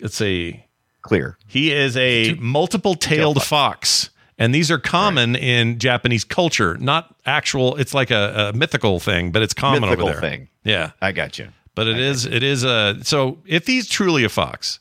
Let's 0.00 0.16
see. 0.16 0.64
Clear. 1.02 1.38
He 1.46 1.70
is 1.72 1.96
a 1.96 2.34
multiple-tailed 2.40 3.42
fox, 3.42 4.10
and 4.38 4.54
these 4.54 4.70
are 4.70 4.78
common 4.78 5.36
in 5.36 5.78
Japanese 5.78 6.24
culture. 6.24 6.76
Not 6.78 7.14
actual. 7.26 7.76
It's 7.76 7.94
like 7.94 8.10
a, 8.10 8.50
a 8.52 8.56
mythical 8.56 9.00
thing, 9.00 9.30
but 9.32 9.42
it's 9.42 9.54
common 9.54 9.82
Mythical 9.82 10.08
over 10.08 10.20
there. 10.20 10.30
thing. 10.30 10.48
Yeah. 10.64 10.90
I 11.00 11.12
got 11.12 11.38
you. 11.38 11.48
But 11.74 11.88
it 11.88 11.98
is 11.98 12.24
it 12.26 12.42
is 12.42 12.62
a 12.64 12.98
so 13.02 13.38
if 13.46 13.66
he's 13.66 13.88
truly 13.88 14.24
a 14.24 14.28
fox 14.28 14.78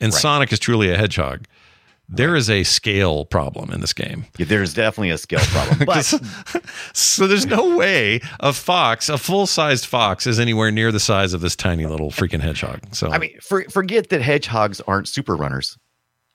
and 0.00 0.12
Right. 0.12 0.20
Sonic 0.20 0.52
is 0.52 0.58
truly 0.58 0.90
a 0.90 0.96
hedgehog, 0.96 1.44
there 2.08 2.34
is 2.36 2.50
a 2.50 2.62
scale 2.64 3.24
problem 3.24 3.70
in 3.70 3.80
this 3.80 3.92
game. 3.92 4.24
Yeah, 4.38 4.46
there's 4.46 4.74
definitely 4.74 5.10
a 5.10 5.18
scale 5.18 5.40
problem, 5.40 5.78
but 5.86 6.04
So 6.94 7.26
there's 7.26 7.46
no 7.46 7.76
way 7.76 8.20
a 8.40 8.52
fox, 8.52 9.08
a 9.08 9.16
full-sized 9.18 9.86
fox, 9.86 10.26
is 10.26 10.38
anywhere 10.40 10.70
near 10.70 10.90
the 10.92 11.00
size 11.00 11.32
of 11.34 11.40
this 11.40 11.54
tiny 11.56 11.86
little 11.86 12.10
freaking 12.10 12.40
hedgehog. 12.40 12.80
So 12.92 13.10
I 13.10 13.18
mean, 13.18 13.38
for, 13.40 13.62
forget 13.70 14.08
that 14.10 14.20
hedgehogs 14.22 14.80
aren't 14.82 15.08
super 15.08 15.36
runners. 15.36 15.78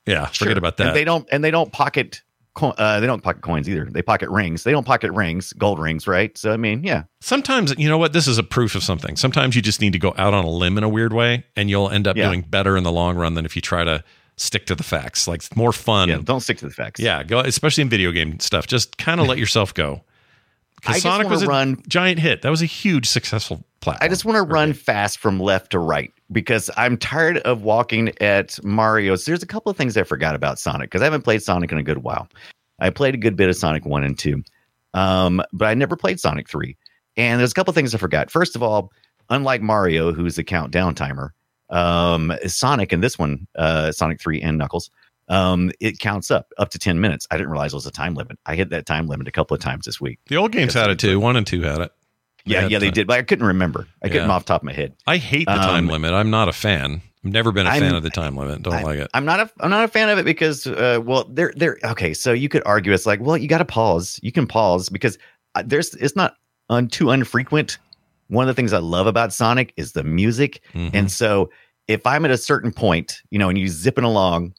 yeah, 0.05 0.27
Sure. 0.29 0.45
forget 0.45 0.57
about 0.57 0.77
that. 0.77 0.87
And 0.87 0.95
they 0.95 1.03
don't 1.03 1.27
and 1.31 1.43
they 1.43 1.51
don't 1.51 1.71
pocket. 1.71 2.21
Co- 2.57 2.71
Uh, 2.77 2.99
they 2.99 3.07
don't 3.07 3.23
pocket 3.23 3.41
coins 3.41 3.69
either. 3.69 3.85
They 3.89 4.01
pocket 4.01 4.29
rings. 4.29 4.63
They 4.63 4.71
don't 4.71 4.85
pocket 4.85 5.11
rings, 5.13 5.53
gold 5.53 5.79
rings, 5.79 6.07
right? 6.07 6.37
So 6.37 6.51
I 6.51 6.57
mean, 6.57 6.83
yeah, 6.83 7.03
Sometimes 7.21 7.73
you 7.77 7.87
know 7.87 7.97
what 7.97 8.11
this 8.13 8.27
is 8.27 8.37
a 8.37 8.43
proof 8.43 8.75
of 8.75 8.83
something. 8.83 9.15
Sometimes 9.15 9.55
you 9.55 9.61
just 9.61 9.79
need 9.79 9.93
to 9.93 9.99
go 9.99 10.13
out 10.17 10.33
on 10.33 10.43
a 10.43 10.49
limb 10.49 10.77
in 10.77 10.83
a 10.83 10.89
weird 10.89 11.13
way, 11.13 11.45
and 11.55 11.69
you'll 11.69 11.89
end 11.89 12.07
up 12.07 12.17
Yeah. 12.17 12.27
doing 12.27 12.41
better 12.41 12.75
in 12.75 12.83
the 12.83 12.91
long 12.91 13.15
run 13.15 13.33
than 13.35 13.45
if 13.45 13.55
you 13.55 13.61
try 13.61 13.83
to 13.85 14.03
stick 14.35 14.65
to 14.67 14.75
the 14.75 14.83
facts. 14.83 15.27
Like 15.27 15.39
it's 15.39 15.55
more 15.55 15.71
fun. 15.73 16.09
yeah. 16.09 16.17
Don't 16.23 16.41
stick 16.41 16.57
to 16.59 16.65
the 16.67 16.73
facts. 16.73 16.99
Yeah, 16.99 17.23
go 17.23 17.39
especially 17.39 17.83
in 17.83 17.89
video 17.89 18.11
game 18.11 18.39
stuff. 18.39 18.67
Just 18.67 18.97
kind 18.97 19.19
of 19.21 19.27
let 19.31 19.37
yourself 19.37 19.73
go. 19.73 20.03
Because 20.81 21.01
Sonic 21.01 21.29
was 21.29 21.43
a 21.43 21.47
run- 21.47 21.81
giant 21.87 22.19
hit. 22.19 22.41
That 22.43 22.49
was 22.49 22.61
a 22.61 22.65
huge 22.67 23.07
successful 23.07 23.63
platform. 23.81 24.05
I 24.05 24.09
just 24.09 24.25
want 24.25 24.37
to 24.37 24.43
run 24.43 24.73
fast 24.73 25.19
from 25.19 25.39
left 25.39 25.71
to 25.71 25.79
right 25.79 26.13
because 26.31 26.69
I'm 26.77 26.97
tired 26.97 27.39
of 27.39 27.63
walking 27.63 28.13
at 28.21 28.63
Mario's. 28.63 29.25
There's 29.25 29.43
a 29.43 29.47
couple 29.47 29.69
of 29.69 29.77
things 29.77 29.97
I 29.97 30.03
forgot 30.03 30.35
about 30.35 30.59
Sonic 30.59 30.89
because 30.89 31.01
I 31.01 31.05
haven't 31.05 31.23
played 31.23 31.41
Sonic 31.41 31.71
in 31.71 31.77
a 31.77 31.83
good 31.83 31.99
while. 31.99 32.27
I 32.79 32.89
played 32.91 33.15
a 33.15 33.17
good 33.17 33.35
bit 33.35 33.49
of 33.49 33.55
Sonic 33.55 33.85
1 33.85 34.03
and 34.03 34.17
2, 34.17 34.43
um, 34.93 35.41
but 35.51 35.67
I 35.67 35.73
never 35.73 35.95
played 35.95 36.19
Sonic 36.19 36.47
3. 36.47 36.77
And 37.15 37.39
there's 37.39 37.51
a 37.51 37.55
couple 37.55 37.71
of 37.71 37.75
things 37.75 37.95
I 37.95 37.97
forgot. 37.97 38.29
First 38.29 38.55
of 38.55 38.61
all, 38.61 38.91
unlike 39.29 39.61
Mario, 39.61 40.13
who's 40.13 40.35
the 40.35 40.43
countdown 40.43 40.93
timer, 40.93 41.33
um, 41.71 42.31
Sonic 42.45 42.93
in 42.93 43.01
this 43.01 43.17
one, 43.17 43.47
uh, 43.55 43.91
Sonic 43.91 44.21
3 44.21 44.41
and 44.41 44.57
Knuckles, 44.57 44.91
um, 45.29 45.71
it 45.79 45.99
counts 45.99 46.31
up 46.31 46.51
up 46.57 46.69
to 46.69 46.79
10 46.79 46.99
minutes. 47.01 47.27
I 47.31 47.37
didn't 47.37 47.51
realize 47.51 47.73
it 47.73 47.77
was 47.77 47.85
a 47.85 47.91
time 47.91 48.13
limit. 48.15 48.37
I 48.45 48.55
hit 48.55 48.69
that 48.69 48.85
time 48.85 49.07
limit 49.07 49.27
a 49.27 49.31
couple 49.31 49.55
of 49.55 49.61
times 49.61 49.85
this 49.85 49.99
week. 49.99 50.19
the 50.27 50.37
old 50.37 50.51
games 50.51 50.73
had 50.73 50.89
it 50.89 50.99
too. 50.99 51.19
One 51.19 51.35
and 51.35 51.45
two 51.45 51.61
had 51.61 51.81
it. 51.81 51.91
Yeah, 52.45 52.61
had 52.61 52.71
yeah, 52.71 52.79
they 52.79 52.85
time. 52.87 52.93
did, 52.93 53.07
but 53.07 53.19
I 53.19 53.23
couldn't 53.23 53.45
remember. 53.45 53.87
I 54.01 54.07
couldn't 54.07 54.29
off 54.29 54.45
the 54.45 54.47
top 54.53 54.61
of 54.61 54.65
my 54.65 54.71
head. 54.73 54.93
I 55.05 55.17
hate 55.17 55.47
the 55.47 55.55
time 55.55 55.85
Um, 55.85 55.87
limit. 55.89 56.13
I'm 56.13 56.29
not 56.29 56.47
a 56.47 56.53
fan. 56.53 57.01
I've 57.25 57.31
never 57.33 57.51
been 57.51 57.67
a 57.67 57.71
I'm- 57.71 57.81
fan 57.81 57.93
of 57.95 58.03
the 58.03 58.09
time 58.09 58.37
limit. 58.37 58.63
Don't 58.63 58.73
I- 58.73 58.83
like 58.83 58.99
it. 58.99 59.09
I'm 59.13 59.25
not 59.25 59.41
a 59.41 59.51
I'm 59.59 59.69
not 59.69 59.83
a 59.83 59.87
fan 59.89 60.07
of 60.09 60.17
it 60.17 60.23
because 60.23 60.65
uh, 60.65 61.01
well 61.03 61.25
they're 61.29 61.51
they're 61.57 61.77
okay. 61.83 62.13
So 62.13 62.31
you 62.31 62.47
could 62.47 62.63
argue 62.65 62.93
it's 62.93 63.05
like 63.05 63.19
well 63.19 63.35
you 63.35 63.49
got 63.49 63.57
to 63.57 63.65
pause. 63.65 64.17
You 64.23 64.31
can 64.31 64.47
pause 64.47 64.87
because 64.87 65.17
uh, 65.55 65.63
there's 65.65 65.93
it's 65.95 66.15
not 66.15 66.35
un, 66.69 66.87
too 66.87 67.09
unfrequent. 67.09 67.79
One 68.29 68.43
of 68.47 68.47
the 68.55 68.59
things 68.59 68.71
I 68.71 68.79
love 68.79 69.07
about 69.07 69.33
Sonic 69.33 69.73
is 69.75 69.91
the 69.91 70.03
music, 70.03 70.61
Mhm. 70.73 70.91
and 70.93 71.11
so 71.11 71.49
if 71.89 72.05
I'm 72.05 72.23
at 72.25 72.31
a 72.31 72.37
certain 72.37 72.71
point, 72.71 73.21
you 73.29 73.39
know, 73.39 73.47
and 73.49 73.57
you 73.57 73.67
zipping 73.69 74.03
along, 74.03 74.53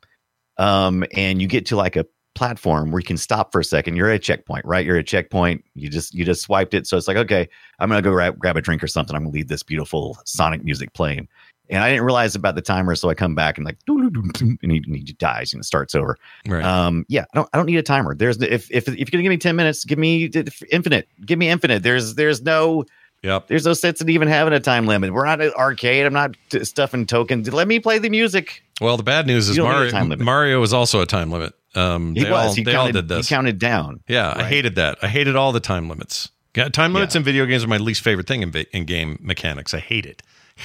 um, 0.58 1.04
and 1.14 1.40
you 1.40 1.48
get 1.48 1.66
to 1.66 1.76
like 1.76 1.96
a 1.96 2.06
platform 2.34 2.92
where 2.92 3.00
you 3.00 3.04
can 3.04 3.16
stop 3.16 3.50
for 3.50 3.60
a 3.60 3.64
second, 3.64 3.96
you're 3.96 4.08
at 4.08 4.14
a 4.14 4.18
checkpoint, 4.18 4.64
right? 4.64 4.86
You're 4.86 4.96
at 4.96 5.00
a 5.00 5.04
checkpoint. 5.04 5.64
You 5.74 5.88
just 5.88 6.14
you 6.14 6.24
just 6.24 6.42
swiped 6.42 6.72
it, 6.72 6.86
so 6.86 6.96
it's 6.96 7.08
like 7.08 7.16
okay, 7.16 7.48
I'm 7.78 7.88
gonna 7.88 8.02
go 8.02 8.12
grab 8.12 8.38
grab 8.38 8.56
a 8.56 8.62
drink 8.62 8.82
or 8.82 8.86
something. 8.86 9.16
I'm 9.16 9.22
gonna 9.22 9.34
leave 9.34 9.48
this 9.48 9.62
beautiful 9.62 10.18
Sonic 10.24 10.62
music 10.62 10.92
playing 10.94 11.28
And 11.68 11.82
I 11.82 11.90
didn't 11.90 12.04
realize 12.04 12.34
about 12.34 12.54
the 12.54 12.62
timer, 12.62 12.94
so 12.94 13.10
I 13.10 13.14
come 13.14 13.34
back 13.34 13.58
and 13.58 13.64
like, 13.64 13.78
and 13.88 14.58
he, 14.62 14.82
and 14.86 14.96
he 14.96 15.02
dies 15.18 15.52
and 15.52 15.60
it 15.60 15.64
starts 15.64 15.94
over. 15.94 16.16
Right. 16.46 16.64
Um, 16.64 17.04
yeah, 17.08 17.24
I 17.32 17.36
don't, 17.36 17.48
I 17.52 17.56
don't 17.56 17.66
need 17.66 17.76
a 17.76 17.82
timer. 17.82 18.14
There's 18.14 18.40
if 18.40 18.70
if 18.70 18.88
if 18.88 18.98
you're 18.98 19.06
gonna 19.06 19.22
give 19.22 19.30
me 19.30 19.36
ten 19.38 19.56
minutes, 19.56 19.84
give 19.84 19.98
me 19.98 20.30
infinite. 20.70 21.08
Give 21.24 21.38
me 21.38 21.48
infinite. 21.48 21.82
There's 21.82 22.14
there's 22.14 22.40
no 22.42 22.84
Yep. 23.22 23.48
there's 23.48 23.66
no 23.66 23.72
sense 23.72 24.00
in 24.00 24.08
even 24.08 24.28
having 24.28 24.52
a 24.52 24.60
time 24.60 24.86
limit. 24.86 25.12
We're 25.12 25.24
not 25.26 25.40
an 25.40 25.52
arcade. 25.56 26.06
I'm 26.06 26.12
not 26.12 26.36
t- 26.50 26.64
stuffing 26.64 27.04
tokens. 27.06 27.52
Let 27.52 27.66
me 27.66 27.80
play 27.80 27.98
the 27.98 28.10
music. 28.10 28.62
Well, 28.80 28.96
the 28.96 29.02
bad 29.02 29.26
news 29.26 29.48
is 29.48 29.56
You 29.56 29.64
don't 29.64 29.84
need 29.84 29.92
a 29.92 30.04
Mario. 30.06 30.24
Mario 30.24 30.60
was 30.60 30.72
also 30.72 31.00
a 31.00 31.06
time 31.06 31.30
limit. 31.32 31.52
Um, 31.74 32.14
He 32.14 32.22
they 32.24 32.30
was. 32.30 32.46
all, 32.50 32.54
he 32.54 32.62
they 32.62 32.72
counted, 32.72 32.96
all 32.96 33.02
did 33.02 33.08
this. 33.08 33.28
He 33.28 33.34
counted 33.34 33.58
down. 33.58 34.00
Yeah, 34.08 34.32
I 34.36 34.44
hated 34.44 34.76
that. 34.76 34.98
I 35.02 35.08
hated 35.08 35.34
all 35.36 35.50
the 35.52 35.60
time 35.60 35.88
limits. 35.88 36.30
Yeah, 36.56 36.68
time 36.68 36.92
limits 36.92 37.14
in 37.16 37.22
video 37.24 37.44
games 37.46 37.62
are 37.64 37.68
my 37.68 37.76
least 37.76 38.02
favorite 38.02 38.26
thing 38.26 38.42
in, 38.42 38.52
in 38.72 38.84
game 38.84 39.18
mechanics. 39.20 39.74
I 39.74 39.78
hate 39.80 40.06
it. 40.06 40.22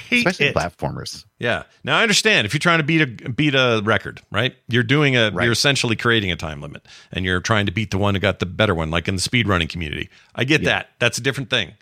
Hate 0.09 0.25
Especially 0.25 0.47
it. 0.47 0.55
platformers. 0.55 1.23
Yeah. 1.37 1.63
Now 1.83 1.97
I 1.99 2.01
understand 2.01 2.45
if 2.45 2.53
you're 2.53 2.59
trying 2.59 2.79
to 2.79 2.83
beat 2.83 3.01
a 3.01 3.29
beat 3.29 3.53
a 3.53 3.79
record, 3.83 4.21
right? 4.31 4.55
You're 4.67 4.81
doing 4.81 5.15
a 5.15 5.29
Right. 5.31 5.43
you're 5.43 5.51
essentially 5.53 5.95
creating 5.95 6.31
a 6.31 6.35
time 6.35 6.61
limit 6.61 6.87
and 7.11 7.25
you're 7.25 7.41
trying 7.41 7.67
to 7.67 7.71
beat 7.71 7.91
the 7.91 7.99
one 7.99 8.15
who 8.15 8.19
got 8.19 8.39
the 8.39 8.47
better 8.47 8.73
one, 8.73 8.89
like 8.89 9.07
in 9.07 9.15
the 9.17 9.21
speedrunning 9.21 9.69
community. 9.69 10.09
I 10.33 10.45
get 10.45 10.63
that. 10.63 10.89
That's 10.99 11.19
a 11.19 11.21
different 11.21 11.51
thing. 11.51 11.73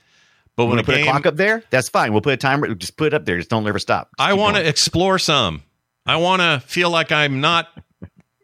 But 0.58 0.66
when 0.66 0.78
to 0.78 0.84
put 0.84 0.96
game, 0.96 1.08
a 1.08 1.10
clock 1.10 1.26
up 1.26 1.36
there? 1.38 1.64
That's 1.70 1.90
fine. 1.90 2.12
We'll 2.12 2.22
put 2.22 2.34
a 2.34 2.38
timer. 2.38 2.74
Just 2.76 2.98
put 2.98 3.08
it 3.08 3.14
up 3.14 3.26
there. 3.26 3.38
Just 3.38 3.50
don't 3.50 3.66
ever 3.68 3.80
stop. 3.80 4.10
Just 4.18 4.30
I 4.30 4.34
want 4.34 4.58
to 4.58 4.68
explore 4.68 5.18
some. 5.18 5.64
I 6.06 6.18
want 6.18 6.42
to 6.42 6.62
feel 6.68 6.90
like 6.90 7.12
I'm 7.12 7.42
not. 7.42 7.68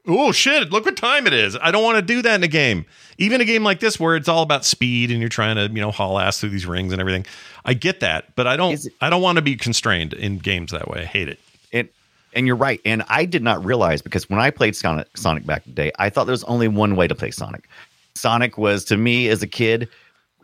Oh 0.10 0.32
shit! 0.32 0.72
Look 0.72 0.86
what 0.86 0.96
time 0.96 1.28
it 1.28 1.34
is. 1.34 1.58
I 1.62 1.70
don't 1.72 1.84
want 1.84 1.98
to 1.98 2.02
do 2.02 2.22
that 2.22 2.36
in 2.36 2.44
a 2.44 2.48
game. 2.48 2.86
Even 3.18 3.42
a 3.42 3.46
game 3.46 3.64
like 3.64 3.82
this, 3.82 4.00
where 4.00 4.16
it's 4.16 4.30
all 4.30 4.42
about 4.42 4.64
speed 4.64 5.12
and 5.12 5.20
you're 5.20 5.28
trying 5.28 5.56
to, 5.58 5.64
you 5.74 5.82
know, 5.82 5.92
haul 5.92 6.18
ass 6.18 6.40
through 6.40 6.52
these 6.52 6.66
rings 6.66 6.94
and 6.94 7.02
everything. 7.02 7.26
I 7.66 7.74
get 7.74 8.00
that, 8.00 8.34
but 8.36 8.48
I 8.48 8.56
don't. 8.56 8.74
It- 8.74 8.94
I 9.02 9.10
don't 9.10 9.22
want 9.22 9.36
to 9.36 9.42
be 9.42 9.58
constrained 9.58 10.14
in 10.14 10.38
games 10.38 10.72
that 10.72 10.88
way. 10.88 11.02
I 11.02 11.06
hate 11.06 11.28
it. 11.28 11.40
And 11.74 11.90
and 12.34 12.48
you're 12.48 12.56
right. 12.56 12.80
And 12.86 13.04
I 13.10 13.26
did 13.26 13.44
not 13.44 13.66
realize 13.66 14.02
because 14.02 14.30
when 14.30 14.40
I 14.40 14.50
played 14.50 14.78
Sonic, 14.78 15.08
Sonic 15.18 15.46
back 15.46 15.66
in 15.66 15.74
the 15.74 15.76
day, 15.76 15.92
I 16.00 16.10
thought 16.10 16.24
there 16.24 16.32
was 16.32 16.46
only 16.46 16.70
one 16.70 16.96
way 16.96 17.08
to 17.08 17.16
play 17.16 17.32
Sonic. 17.32 17.68
Sonic 18.16 18.58
was 18.58 18.86
to 18.86 18.96
me 18.98 19.28
as 19.28 19.44
a 19.44 19.48
kid 19.48 19.90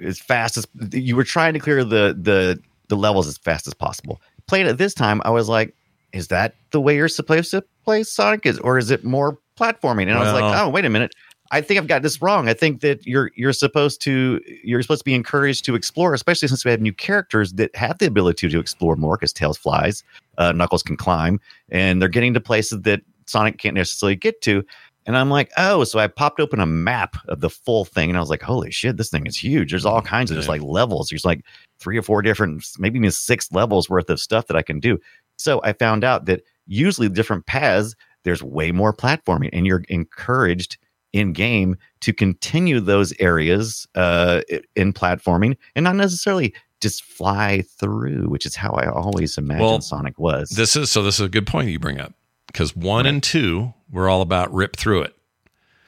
as 0.04 0.20
fast 0.20 0.58
as 0.58 0.68
you 0.92 1.16
were 1.16 1.24
trying 1.24 1.54
to 1.54 1.60
clear 1.60 1.84
the 1.84 2.18
the 2.20 2.60
the 2.90 2.96
levels 2.96 3.28
as 3.28 3.38
fast 3.38 3.68
as 3.68 3.74
possible. 3.74 4.22
Played 4.48 4.68
it 4.68 4.78
this 4.78 4.94
time, 4.94 5.22
I 5.26 5.30
was 5.30 5.50
like, 5.50 5.74
is 6.12 6.28
that 6.28 6.56
the 6.72 6.82
way 6.82 6.96
you're 6.96 7.08
supposed 7.08 7.52
to 7.52 7.64
play 7.84 8.04
Sonic? 8.04 8.46
Is 8.46 8.60
or 8.60 8.78
is 8.78 8.92
it 8.92 9.04
more 9.04 9.38
platforming? 9.58 10.04
And 10.04 10.14
I 10.14 10.20
was 10.20 10.34
like, 10.34 10.44
oh, 10.44 10.70
wait 10.70 10.86
a 10.86 10.90
minute. 10.90 11.14
I 11.52 11.62
think 11.62 11.80
I've 11.80 11.88
got 11.88 12.02
this 12.02 12.20
wrong. 12.22 12.50
I 12.50 12.54
think 12.54 12.82
that 12.82 13.06
you're 13.06 13.32
you're 13.36 13.54
supposed 13.54 14.02
to 14.02 14.42
you're 14.64 14.82
supposed 14.82 15.02
to 15.02 15.06
be 15.06 15.14
encouraged 15.14 15.66
to 15.66 15.76
explore, 15.76 16.14
especially 16.14 16.48
since 16.48 16.66
we 16.66 16.72
have 16.72 16.82
new 16.82 16.94
characters 16.94 17.54
that 17.54 17.76
have 17.76 18.00
the 18.00 18.08
ability 18.08 18.50
to 18.50 18.60
explore 18.60 18.96
more. 18.96 19.18
Because 19.18 19.34
Tails 19.34 19.58
flies, 19.58 20.04
uh, 20.40 20.52
Knuckles 20.52 20.82
can 20.82 20.98
climb, 20.98 21.40
and 21.70 22.02
they're 22.02 22.10
getting 22.10 22.34
to 22.34 22.42
places 22.42 22.82
that 22.82 23.02
Sonic 23.28 23.60
can't 23.60 23.76
necessarily 23.76 24.16
get 24.16 24.42
to. 24.42 24.66
And 25.06 25.18
I'm 25.18 25.30
like, 25.30 25.52
oh, 25.58 25.84
so 25.84 26.00
I 26.00 26.08
popped 26.08 26.40
open 26.40 26.60
a 26.60 26.66
map 26.66 27.18
of 27.28 27.42
the 27.42 27.50
full 27.50 27.86
thing, 27.86 28.10
and 28.10 28.18
I 28.18 28.22
was 28.22 28.30
like, 28.30 28.42
holy 28.42 28.72
shit, 28.72 28.98
this 28.98 29.10
thing 29.10 29.26
is 29.26 29.38
huge. 29.38 29.72
There's 29.72 29.86
all 29.86 30.02
kinds 30.02 30.32
of 30.32 30.38
just 30.38 30.48
like 30.50 30.62
levels. 30.62 31.10
There's 31.10 31.26
like 31.26 31.44
three 31.80 31.98
or 31.98 32.02
four 32.02 32.22
different, 32.22 32.66
maybe 32.80 33.00
even 33.00 33.12
six 33.12 33.52
levels 33.52 33.90
worth 33.90 34.10
of 34.10 34.20
stuff 34.20 34.48
that 34.48 34.58
I 34.58 34.62
can 34.62 34.80
do. 34.80 35.00
So 35.38 35.60
I 35.64 35.74
found 35.74 36.04
out 36.04 36.26
that 36.26 36.44
usually 36.68 37.10
different 37.10 37.46
paths, 37.46 37.96
there's 38.24 38.42
way 38.42 38.72
more 38.72 38.94
platforming, 38.94 39.50
and 39.52 39.68
you're 39.68 39.84
encouraged 39.90 40.78
in 41.12 41.34
game 41.34 41.78
to 42.02 42.14
continue 42.14 42.80
those 42.80 43.14
areas 43.20 43.88
uh, 43.96 44.42
in 44.76 44.94
platforming 44.94 45.58
and 45.76 45.84
not 45.84 45.96
necessarily 45.96 46.54
just 46.82 47.04
fly 47.04 47.64
through, 47.80 48.28
which 48.30 48.46
is 48.46 48.56
how 48.56 48.72
I 48.72 48.90
always 48.90 49.38
imagined 49.38 49.66
Well, 49.66 49.82
Sonic 49.82 50.18
was. 50.20 50.50
This 50.50 50.76
is 50.76 50.92
so. 50.92 51.02
This 51.02 51.16
is 51.16 51.26
a 51.26 51.30
good 51.30 51.48
point 51.48 51.70
you 51.70 51.80
bring 51.80 52.00
up 52.00 52.14
because 52.48 52.76
one 52.76 53.06
and 53.06 53.24
two 53.24 53.74
were 53.94 54.10
all 54.10 54.22
about 54.22 54.54
rip 54.54 54.76
through 54.76 55.04
it. 55.04 55.16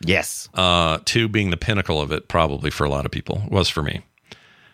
yes. 0.02 0.48
Uh, 0.54 1.00
two 1.06 1.28
being 1.28 1.50
the 1.50 1.58
pinnacle 1.58 2.00
of 2.02 2.12
it, 2.12 2.28
probably 2.28 2.70
for 2.70 2.84
a 2.86 2.89
lot 2.89 3.06
of 3.06 3.12
people, 3.12 3.44
was 3.50 3.68
for 3.70 3.82
me. 3.84 4.02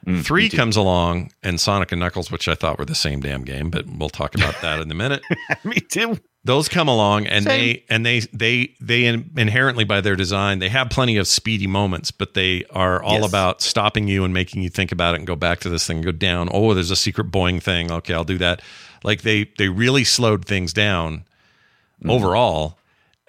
Mm, 0.05 0.23
Three 0.25 0.43
me 0.43 0.49
comes 0.49 0.75
along 0.75 1.31
and 1.43 1.59
Sonic 1.59 1.91
and 1.91 1.99
Knuckles, 1.99 2.31
which 2.31 2.47
I 2.47 2.55
thought 2.55 2.79
were 2.79 2.85
the 2.85 2.95
same 2.95 3.19
damn 3.21 3.43
game, 3.43 3.69
but 3.69 3.85
we'll 3.87 4.09
talk 4.09 4.33
about 4.35 4.59
that 4.61 4.79
in 4.79 4.89
a 4.91 4.95
minute. 4.95 5.21
me 5.63 5.75
too. 5.79 6.17
Those 6.43 6.67
come 6.67 6.87
along 6.87 7.27
and 7.27 7.45
Same. 7.45 7.59
they 7.75 7.83
and 7.87 8.03
they 8.03 8.21
they 8.33 8.73
they 8.81 9.05
in, 9.05 9.29
inherently 9.37 9.83
by 9.83 10.01
their 10.01 10.15
design 10.15 10.57
they 10.57 10.69
have 10.69 10.89
plenty 10.89 11.17
of 11.17 11.27
speedy 11.27 11.67
moments, 11.67 12.09
but 12.09 12.33
they 12.33 12.63
are 12.71 12.99
all 13.03 13.19
Yes. 13.19 13.29
about 13.29 13.61
stopping 13.61 14.07
you 14.07 14.23
and 14.25 14.33
making 14.33 14.63
you 14.63 14.69
think 14.71 14.91
about 14.91 15.13
it 15.13 15.17
and 15.19 15.27
go 15.27 15.35
back 15.35 15.59
to 15.59 15.69
this 15.69 15.85
thing, 15.85 15.97
and 15.97 16.05
go 16.05 16.11
down. 16.11 16.49
Oh, 16.51 16.73
there's 16.73 16.89
a 16.89 16.95
secret 16.95 17.29
Boeing 17.29 17.61
thing. 17.61 17.91
Okay, 17.91 18.15
I'll 18.15 18.23
do 18.23 18.39
that. 18.39 18.63
Like 19.03 19.21
they 19.21 19.51
they 19.59 19.69
really 19.69 20.03
slowed 20.03 20.45
things 20.45 20.73
down 20.73 21.25
Mm-hmm. 21.99 22.09
overall. 22.09 22.79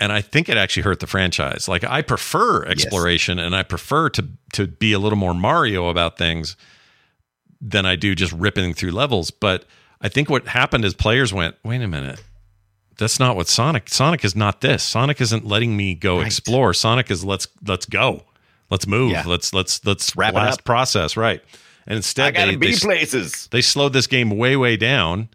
And 0.03 0.13
I 0.13 0.21
think 0.21 0.49
it 0.49 0.57
actually 0.57 0.83
hurt 0.83 0.99
the 0.99 1.07
franchise. 1.07 1.69
Like 1.69 1.85
I 1.85 2.03
prefer 2.03 2.65
exploration 2.65 3.39
and 3.39 3.55
I 3.55 3.63
prefer 3.63 4.09
to 4.11 4.29
to 4.55 4.67
be 4.67 4.93
a 4.93 4.99
little 4.99 5.17
more 5.19 5.33
Mario 5.33 5.89
about 5.89 6.19
things 6.19 6.57
than 7.61 7.87
I 7.87 7.95
do 7.95 8.17
just 8.17 8.33
ripping 8.33 8.75
through 8.75 8.91
levels. 8.91 9.31
But 9.31 9.65
I 10.01 10.09
think 10.09 10.29
what 10.29 10.49
happened 10.49 10.85
is 10.85 10.93
players 10.95 11.33
went, 11.33 11.55
wait 11.63 11.83
a 11.83 11.87
minute. 11.87 12.21
That's 12.99 13.21
not 13.21 13.37
what 13.37 13.47
Sonic 13.47 13.89
Sonic 13.89 14.25
is 14.25 14.35
not 14.35 14.61
this. 14.61 14.83
Sonic 14.83 15.21
isn't 15.21 15.47
letting 15.47 15.77
me 15.77 15.95
go 15.95 16.19
Right. 16.19 16.27
explore. 16.27 16.75
Sonic 16.75 17.09
is 17.09 17.25
let's 17.25 17.47
let's 17.65 17.87
go. 17.87 18.25
Let's 18.71 18.89
move. 18.89 19.13
Yeah. 19.13 19.23
Let's 19.25 19.55
let's 19.55 19.85
let's 19.87 20.17
Wrap 20.17 20.35
it 20.35 20.37
up. 20.41 20.65
process. 20.65 21.17
Right. 21.17 21.41
And 21.87 21.97
instead 21.97 22.27
I 22.27 22.31
gotta 22.33 22.51
they, 22.53 22.57
be 22.57 22.73
they, 22.73 22.77
places. 22.79 23.47
they 23.53 23.61
slowed 23.61 23.93
this 23.93 24.09
game 24.09 24.31
way 24.37 24.57
way 24.57 24.77
down 24.77 25.29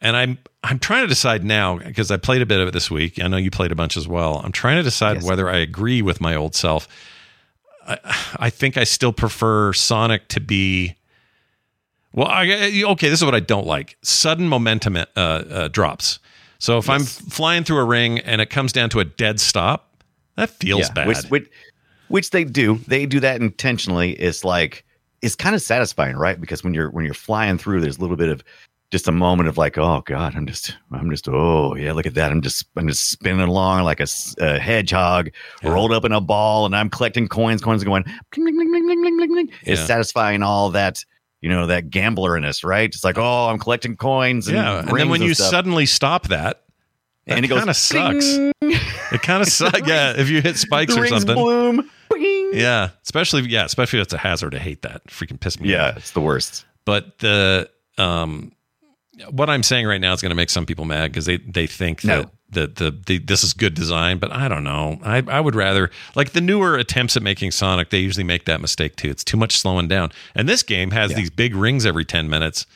and 0.00 0.16
i'm 0.16 0.38
i'm 0.64 0.78
trying 0.78 1.02
to 1.02 1.08
decide 1.08 1.44
now 1.44 1.78
because 1.78 2.10
i 2.10 2.16
played 2.16 2.42
a 2.42 2.46
bit 2.46 2.60
of 2.60 2.68
it 2.68 2.70
this 2.72 2.90
week 2.90 3.20
i 3.22 3.26
know 3.28 3.36
you 3.36 3.50
played 3.50 3.72
a 3.72 3.74
bunch 3.74 3.96
as 3.96 4.06
well 4.08 4.40
i'm 4.44 4.52
trying 4.52 4.76
to 4.76 4.82
decide 4.82 5.14
Yes. 5.16 5.24
whether 5.24 5.48
i 5.48 5.56
agree 5.56 6.02
with 6.02 6.20
my 6.20 6.34
old 6.34 6.54
self 6.54 6.88
I, 7.86 7.98
I 8.36 8.50
think 8.50 8.76
i 8.76 8.84
still 8.84 9.12
prefer 9.12 9.72
sonic 9.72 10.28
to 10.28 10.40
be 10.40 10.96
well 12.12 12.28
I, 12.28 12.82
okay 12.88 13.08
this 13.08 13.20
is 13.20 13.24
what 13.24 13.34
i 13.34 13.40
don't 13.40 13.66
like 13.66 13.96
sudden 14.02 14.48
momentum 14.48 14.96
uh, 14.96 15.04
uh, 15.16 15.68
drops 15.68 16.18
so 16.58 16.78
if 16.78 16.88
i'm 16.90 17.04
flying 17.04 17.64
through 17.64 17.78
a 17.78 17.84
ring 17.84 18.18
and 18.20 18.40
it 18.40 18.50
comes 18.50 18.72
down 18.72 18.90
to 18.90 19.00
a 19.00 19.04
dead 19.04 19.40
stop 19.40 19.86
that 20.36 20.50
feels 20.50 20.88
Yeah, 20.88 20.94
bad 20.94 21.06
Which, 21.08 21.24
which, 21.28 21.50
which 22.08 22.30
they 22.30 22.44
do. 22.44 22.76
They 22.86 23.04
do 23.04 23.20
that 23.20 23.40
intentionally. 23.42 24.12
It's 24.12 24.42
like 24.44 24.84
it's 25.20 25.34
kind 25.34 25.54
of 25.54 25.60
satisfying, 25.60 26.16
right? 26.16 26.40
Because 26.40 26.64
when 26.64 26.72
you're 26.72 26.88
when 26.90 27.04
you're 27.04 27.12
flying 27.12 27.58
through, 27.58 27.80
there's 27.82 27.98
a 27.98 28.00
little 28.00 28.16
bit 28.16 28.30
of 28.30 28.42
just 28.90 29.06
a 29.06 29.12
moment 29.12 29.48
of 29.48 29.56
like, 29.56 29.78
oh 29.78 30.02
God, 30.04 30.34
I'm 30.34 30.46
just, 30.46 30.76
I'm 30.92 31.10
just, 31.10 31.28
oh 31.28 31.74
yeah, 31.76 31.92
look 31.92 32.06
at 32.06 32.14
that. 32.14 32.32
I'm 32.32 32.42
just, 32.42 32.66
I'm 32.76 32.88
just 32.88 33.10
spinning 33.10 33.40
along 33.40 33.84
like 33.84 34.00
a, 34.00 34.06
a 34.38 34.58
hedgehog 34.58 35.30
yeah. 35.62 35.70
rolled 35.70 35.92
up 35.92 36.04
in 36.04 36.12
a 36.12 36.20
ball, 36.20 36.66
and 36.66 36.74
I'm 36.74 36.90
collecting 36.90 37.28
coins. 37.28 37.62
Coins 37.62 37.84
going, 37.84 38.02
ding, 38.32 38.44
ding, 38.44 38.58
ding, 38.58 38.72
ding, 38.72 38.86
ding, 38.86 39.16
ding, 39.18 39.34
ding. 39.34 39.48
Yeah. 39.48 39.72
it's 39.72 39.86
satisfying 39.86 40.42
all 40.42 40.70
that 40.70 41.04
you 41.40 41.48
know 41.48 41.66
that 41.66 41.90
gambler 41.90 42.36
in 42.36 42.44
us, 42.44 42.64
right? 42.64 42.92
It's 42.92 43.04
like, 43.04 43.16
oh, 43.16 43.48
I'm 43.48 43.58
collecting 43.58 43.96
coins. 43.96 44.48
And 44.48 44.56
yeah, 44.56 44.80
and 44.80 44.88
then 44.88 45.08
when 45.08 45.20
and 45.20 45.28
you 45.28 45.34
stuff. 45.34 45.50
suddenly 45.50 45.86
stop 45.86 46.28
that, 46.28 46.62
that 47.26 47.36
and 47.36 47.44
it 47.44 47.48
kind 47.48 47.70
of 47.70 47.76
sucks. 47.76 48.26
it 48.26 49.22
kind 49.22 49.42
of 49.42 49.48
sucks. 49.52 49.86
yeah, 49.86 50.14
if 50.16 50.28
you 50.28 50.42
hit 50.42 50.56
spikes 50.56 50.96
or 50.96 51.06
something. 51.06 51.34
Bloom. 51.34 51.90
Yeah, 52.52 52.90
especially 53.04 53.42
yeah, 53.42 53.64
especially 53.64 54.00
if 54.00 54.06
it's 54.06 54.12
a 54.12 54.18
hazard. 54.18 54.54
I 54.54 54.58
hate 54.58 54.82
that. 54.82 55.06
Freaking 55.06 55.38
piss 55.38 55.60
me. 55.60 55.70
Yeah, 55.70 55.90
off. 55.90 55.96
it's 55.98 56.10
the 56.10 56.20
worst. 56.20 56.66
But 56.84 57.20
the 57.20 57.70
um 57.96 58.52
what 59.30 59.50
I'm 59.50 59.62
saying 59.62 59.86
right 59.86 60.00
now 60.00 60.12
is 60.12 60.22
going 60.22 60.30
to 60.30 60.36
make 60.36 60.50
some 60.50 60.64
people 60.66 60.84
mad 60.84 61.10
because 61.12 61.26
they 61.26 61.36
they 61.38 61.66
think 61.66 62.04
No. 62.04 62.22
that. 62.22 62.30
that 62.52 62.76
the, 62.76 62.90
the 63.06 63.18
this 63.18 63.44
is 63.44 63.52
good 63.52 63.74
design, 63.74 64.18
but 64.18 64.32
I 64.32 64.48
don't 64.48 64.64
know. 64.64 64.98
I 65.02 65.22
I 65.28 65.40
would 65.40 65.54
rather 65.54 65.90
like 66.16 66.30
the 66.32 66.40
newer 66.40 66.76
attempts 66.76 67.16
at 67.16 67.22
making 67.22 67.50
Sonic. 67.52 67.90
They 67.90 67.98
usually 67.98 68.24
make 68.24 68.44
that 68.46 68.60
mistake 68.60 68.96
too. 68.96 69.08
It's 69.10 69.22
too 69.24 69.36
much 69.36 69.58
slowing 69.58 69.88
down. 69.88 70.10
And 70.34 70.48
this 70.48 70.62
game 70.62 70.90
has 70.92 71.10
Yeah. 71.10 71.18
these 71.18 71.30
big 71.30 71.54
rings 71.54 71.84
every 71.86 72.04
ten 72.04 72.28
minutes 72.28 72.66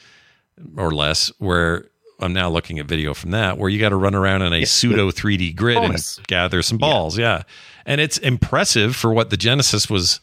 or 0.77 0.93
less. 0.93 1.33
Where 1.39 1.87
I'm 2.21 2.33
now 2.33 2.49
looking 2.49 2.79
at 2.79 2.87
video 2.87 3.15
from 3.15 3.33
that, 3.33 3.59
where 3.59 3.69
you 3.69 3.81
got 3.81 3.89
to 3.89 3.97
run 3.97 4.15
around 4.15 4.43
in 4.43 4.53
a 4.53 4.65
pseudo 4.65 5.11
3D 5.11 5.55
grid 5.57 5.77
bonus. 5.77 6.19
and 6.19 6.27
gather 6.29 6.63
some 6.63 6.79
balls. 6.79 7.19
Yeah. 7.19 7.43
and 7.85 8.01
it's 8.01 8.19
impressive 8.19 8.95
for 8.95 9.13
what 9.13 9.31
the 9.31 9.37
Genesis 9.37 9.91
was 9.91 10.21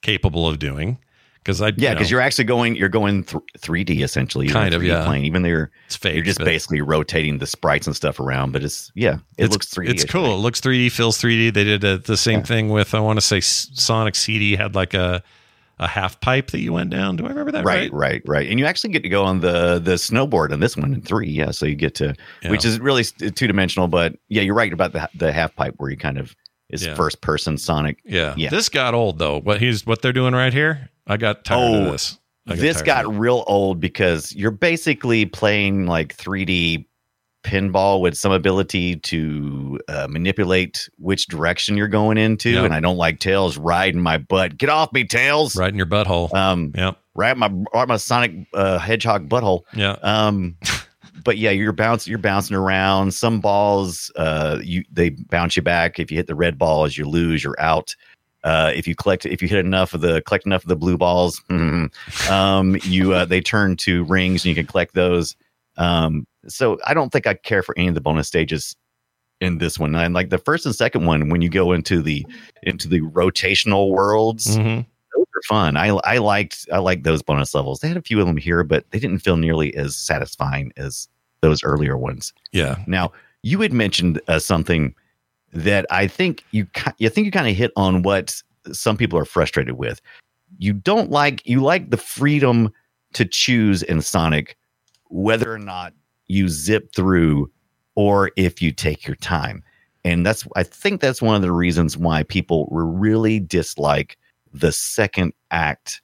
capable 0.00 0.48
of 0.48 0.58
doing. 0.58 0.98
Because 1.44 1.60
I 1.60 1.66
Yeah, 1.76 1.90
you 1.90 1.94
because 1.96 2.06
know, 2.10 2.16
you're 2.16 2.20
actually 2.22 2.44
going, 2.44 2.74
you're 2.74 2.88
going 2.88 3.22
th- 3.24 3.42
3D 3.58 4.02
essentially, 4.02 4.48
Kind 4.48 4.72
of, 4.74 4.82
yeah. 4.82 5.04
Plane, 5.04 5.24
even 5.26 5.42
though 5.42 5.48
you're 5.50 5.70
it's 5.86 5.94
fake. 5.96 6.14
you're 6.14 6.24
just 6.24 6.38
basically 6.38 6.80
rotating 6.80 7.36
the 7.38 7.46
sprites 7.46 7.86
and 7.86 7.94
stuff 7.94 8.18
around, 8.18 8.52
but 8.52 8.64
it's 8.64 8.90
yeah, 8.94 9.16
it 9.36 9.44
it's, 9.44 9.52
looks 9.52 9.66
3D. 9.66 9.90
It's 9.90 10.04
cool. 10.06 10.34
It 10.34 10.38
looks 10.38 10.60
3D, 10.60 10.90
feels 10.90 11.18
3D. 11.20 11.52
They 11.52 11.64
did 11.64 11.84
uh 11.84 11.98
the 11.98 12.16
same 12.16 12.38
Yeah. 12.40 12.44
thing 12.46 12.68
with 12.70 12.94
I 12.94 13.00
want 13.00 13.18
to 13.18 13.20
say 13.20 13.40
Sonic 13.40 14.14
CD 14.14 14.56
had 14.56 14.74
like 14.74 14.94
a 14.94 15.22
a 15.80 15.88
half 15.88 16.20
pipe 16.20 16.52
that 16.52 16.60
you 16.60 16.72
went 16.72 16.88
down. 16.90 17.16
Do 17.16 17.26
I 17.26 17.28
remember 17.30 17.50
that 17.52 17.64
Right, 17.64 17.92
right? 17.92 18.12
right, 18.12 18.22
right, 18.26 18.48
and 18.48 18.60
you 18.60 18.64
actually 18.64 18.92
get 18.92 19.02
to 19.02 19.08
go 19.08 19.24
on 19.24 19.40
the 19.40 19.80
the 19.80 19.94
snowboard 19.96 20.52
on 20.52 20.60
this 20.60 20.76
one 20.76 20.94
in 20.94 21.02
three, 21.02 21.28
yeah. 21.28 21.50
So 21.50 21.66
you 21.66 21.74
get 21.74 21.94
to, 21.96 22.14
Yeah. 22.42 22.50
which 22.52 22.64
is 22.64 22.78
really 22.80 23.02
two 23.04 23.46
dimensional, 23.48 23.88
but 23.88 24.14
yeah, 24.28 24.42
you're 24.42 24.54
right 24.54 24.72
about 24.72 24.92
the 24.92 25.08
the 25.16 25.32
half 25.32 25.54
pipe 25.56 25.74
where 25.78 25.90
you 25.90 25.96
kind 25.96 26.16
of 26.16 26.34
is 26.70 26.86
Yeah. 26.86 26.94
first 26.94 27.20
person 27.20 27.58
Sonic. 27.58 27.98
Yeah. 28.04 28.34
Yeah. 28.36 28.50
This 28.50 28.68
got 28.68 28.94
old 28.94 29.18
though. 29.18 29.40
What 29.40 29.60
he's 29.60 29.84
what 29.84 30.00
they're 30.00 30.12
doing 30.14 30.32
right 30.32 30.52
here, 30.52 30.90
I 31.06 31.16
got 31.16 31.44
tired 31.44 31.58
Oh, 31.60 31.84
of 31.86 31.92
this. 31.92 32.18
I 32.46 32.56
this 32.56 32.82
got 32.82 33.06
real 33.14 33.44
old 33.46 33.80
because 33.80 34.34
you're 34.34 34.50
basically 34.50 35.24
playing 35.26 35.86
like 35.86 36.14
3D 36.16 36.84
pinball 37.42 38.00
with 38.00 38.16
some 38.16 38.32
ability 38.32 38.96
to 38.96 39.78
uh, 39.88 40.06
manipulate 40.08 40.88
which 40.98 41.26
direction 41.26 41.76
you're 41.76 41.88
going 41.88 42.16
into. 42.18 42.50
Yeah. 42.50 42.64
And 42.64 42.74
I 42.74 42.80
don't 42.80 42.96
like 42.96 43.20
Tails 43.20 43.56
riding 43.58 44.00
my 44.00 44.18
butt. 44.18 44.56
Get 44.58 44.68
off 44.68 44.92
me, 44.92 45.04
Tails! 45.04 45.56
right 45.56 45.70
in 45.70 45.76
your 45.76 45.86
butthole. 45.86 46.32
Um, 46.34 46.72
yep. 46.74 46.98
right 47.14 47.36
my 47.36 47.50
right 47.74 47.88
my 47.88 47.96
Sonic 47.96 48.46
uh, 48.54 48.78
Hedgehog 48.78 49.28
butthole. 49.28 49.62
Yeah. 49.74 49.96
Um, 50.02 50.56
but 51.24 51.38
yeah, 51.38 51.50
you're 51.50 51.72
bouncing, 51.72 52.10
you're 52.10 52.18
bouncing 52.18 52.56
around. 52.56 53.12
Some 53.14 53.40
balls, 53.40 54.10
uh, 54.16 54.58
you 54.62 54.82
they 54.92 55.10
bounce 55.10 55.56
you 55.56 55.62
back. 55.62 55.98
If 55.98 56.10
you 56.10 56.16
hit 56.16 56.26
the 56.26 56.34
red 56.34 56.58
balls, 56.58 56.96
you 56.96 57.06
lose. 57.06 57.44
You're 57.44 57.60
out. 57.60 57.94
Uh, 58.44 58.70
if 58.74 58.86
you 58.86 58.94
collect, 58.94 59.24
if 59.26 59.40
you 59.42 59.48
hit 59.48 59.58
enough 59.64 59.94
of 59.94 60.00
the 60.02 60.20
collect 60.22 60.44
enough 60.46 60.62
of 60.62 60.68
the 60.68 60.76
blue 60.76 60.96
balls, 60.98 61.40
um, 62.30 62.76
you 62.84 63.12
uh, 63.12 63.24
they 63.24 63.40
turn 63.40 63.76
to 63.76 64.04
rings, 64.04 64.44
and 64.44 64.50
you 64.50 64.54
can 64.54 64.66
collect 64.66 64.94
those. 64.94 65.34
Um, 65.76 66.26
so 66.46 66.78
I 66.86 66.94
don't 66.94 67.10
think 67.10 67.26
I 67.26 67.34
care 67.34 67.62
for 67.62 67.74
any 67.78 67.88
of 67.88 67.94
the 67.94 68.00
bonus 68.00 68.28
stages 68.28 68.76
in 69.40 69.58
this 69.58 69.78
one. 69.78 69.94
And 69.94 70.14
like 70.14 70.30
the 70.30 70.38
first 70.38 70.66
and 70.66 70.74
second 70.74 71.06
one, 71.06 71.28
when 71.30 71.40
you 71.42 71.48
go 71.48 71.72
into 71.72 72.02
the 72.02 72.24
into 72.62 72.86
the 72.86 73.00
rotational 73.00 73.90
worlds, 73.90 74.56
Mhm. 74.56 74.84
those 75.16 75.26
are 75.34 75.42
fun. 75.48 75.76
I 75.76 75.88
I 76.04 76.18
liked 76.18 76.68
I 76.72 76.78
liked 76.78 77.04
those 77.04 77.22
bonus 77.22 77.54
levels. 77.54 77.80
They 77.80 77.88
had 77.88 77.96
a 77.96 78.02
few 78.02 78.20
of 78.20 78.26
them 78.26 78.36
here, 78.36 78.62
but 78.62 78.84
they 78.90 78.98
didn't 78.98 79.20
feel 79.20 79.36
nearly 79.38 79.74
as 79.74 79.96
satisfying 79.96 80.72
as 80.76 81.08
those 81.40 81.64
earlier 81.64 81.96
ones. 81.96 82.32
Yeah. 82.52 82.76
Now 82.86 83.12
you 83.42 83.60
had 83.60 83.72
mentioned 83.72 84.20
uh, 84.28 84.38
something 84.38 84.94
that 85.54 85.86
I 85.90 86.06
think 86.06 86.44
you 86.50 86.66
you 86.98 87.08
think 87.08 87.24
you 87.24 87.30
kind 87.30 87.48
of 87.48 87.56
hit 87.56 87.70
on 87.76 88.02
what 88.02 88.40
some 88.72 88.96
people 88.96 89.18
are 89.18 89.24
frustrated 89.24 89.74
with. 89.78 90.00
You 90.58 90.72
don't 90.72 91.10
like 91.10 91.46
you 91.46 91.60
like 91.60 91.90
the 91.90 91.96
freedom 91.96 92.70
to 93.14 93.24
choose 93.24 93.82
in 93.82 94.02
Sonic 94.02 94.56
whether 95.08 95.52
or 95.52 95.58
not 95.58 95.92
you 96.26 96.48
zip 96.48 96.92
through 96.94 97.50
or 97.94 98.32
if 98.36 98.60
you 98.60 98.72
take 98.72 99.06
your 99.06 99.16
time. 99.16 99.62
And 100.04 100.26
that's 100.26 100.46
I 100.56 100.64
think 100.64 101.00
that's 101.00 101.22
one 101.22 101.36
of 101.36 101.42
the 101.42 101.52
reasons 101.52 101.96
why 101.96 102.24
people 102.24 102.68
really 102.70 103.40
dislike 103.40 104.18
the 104.52 104.72
second 104.72 105.32
act 105.50 106.00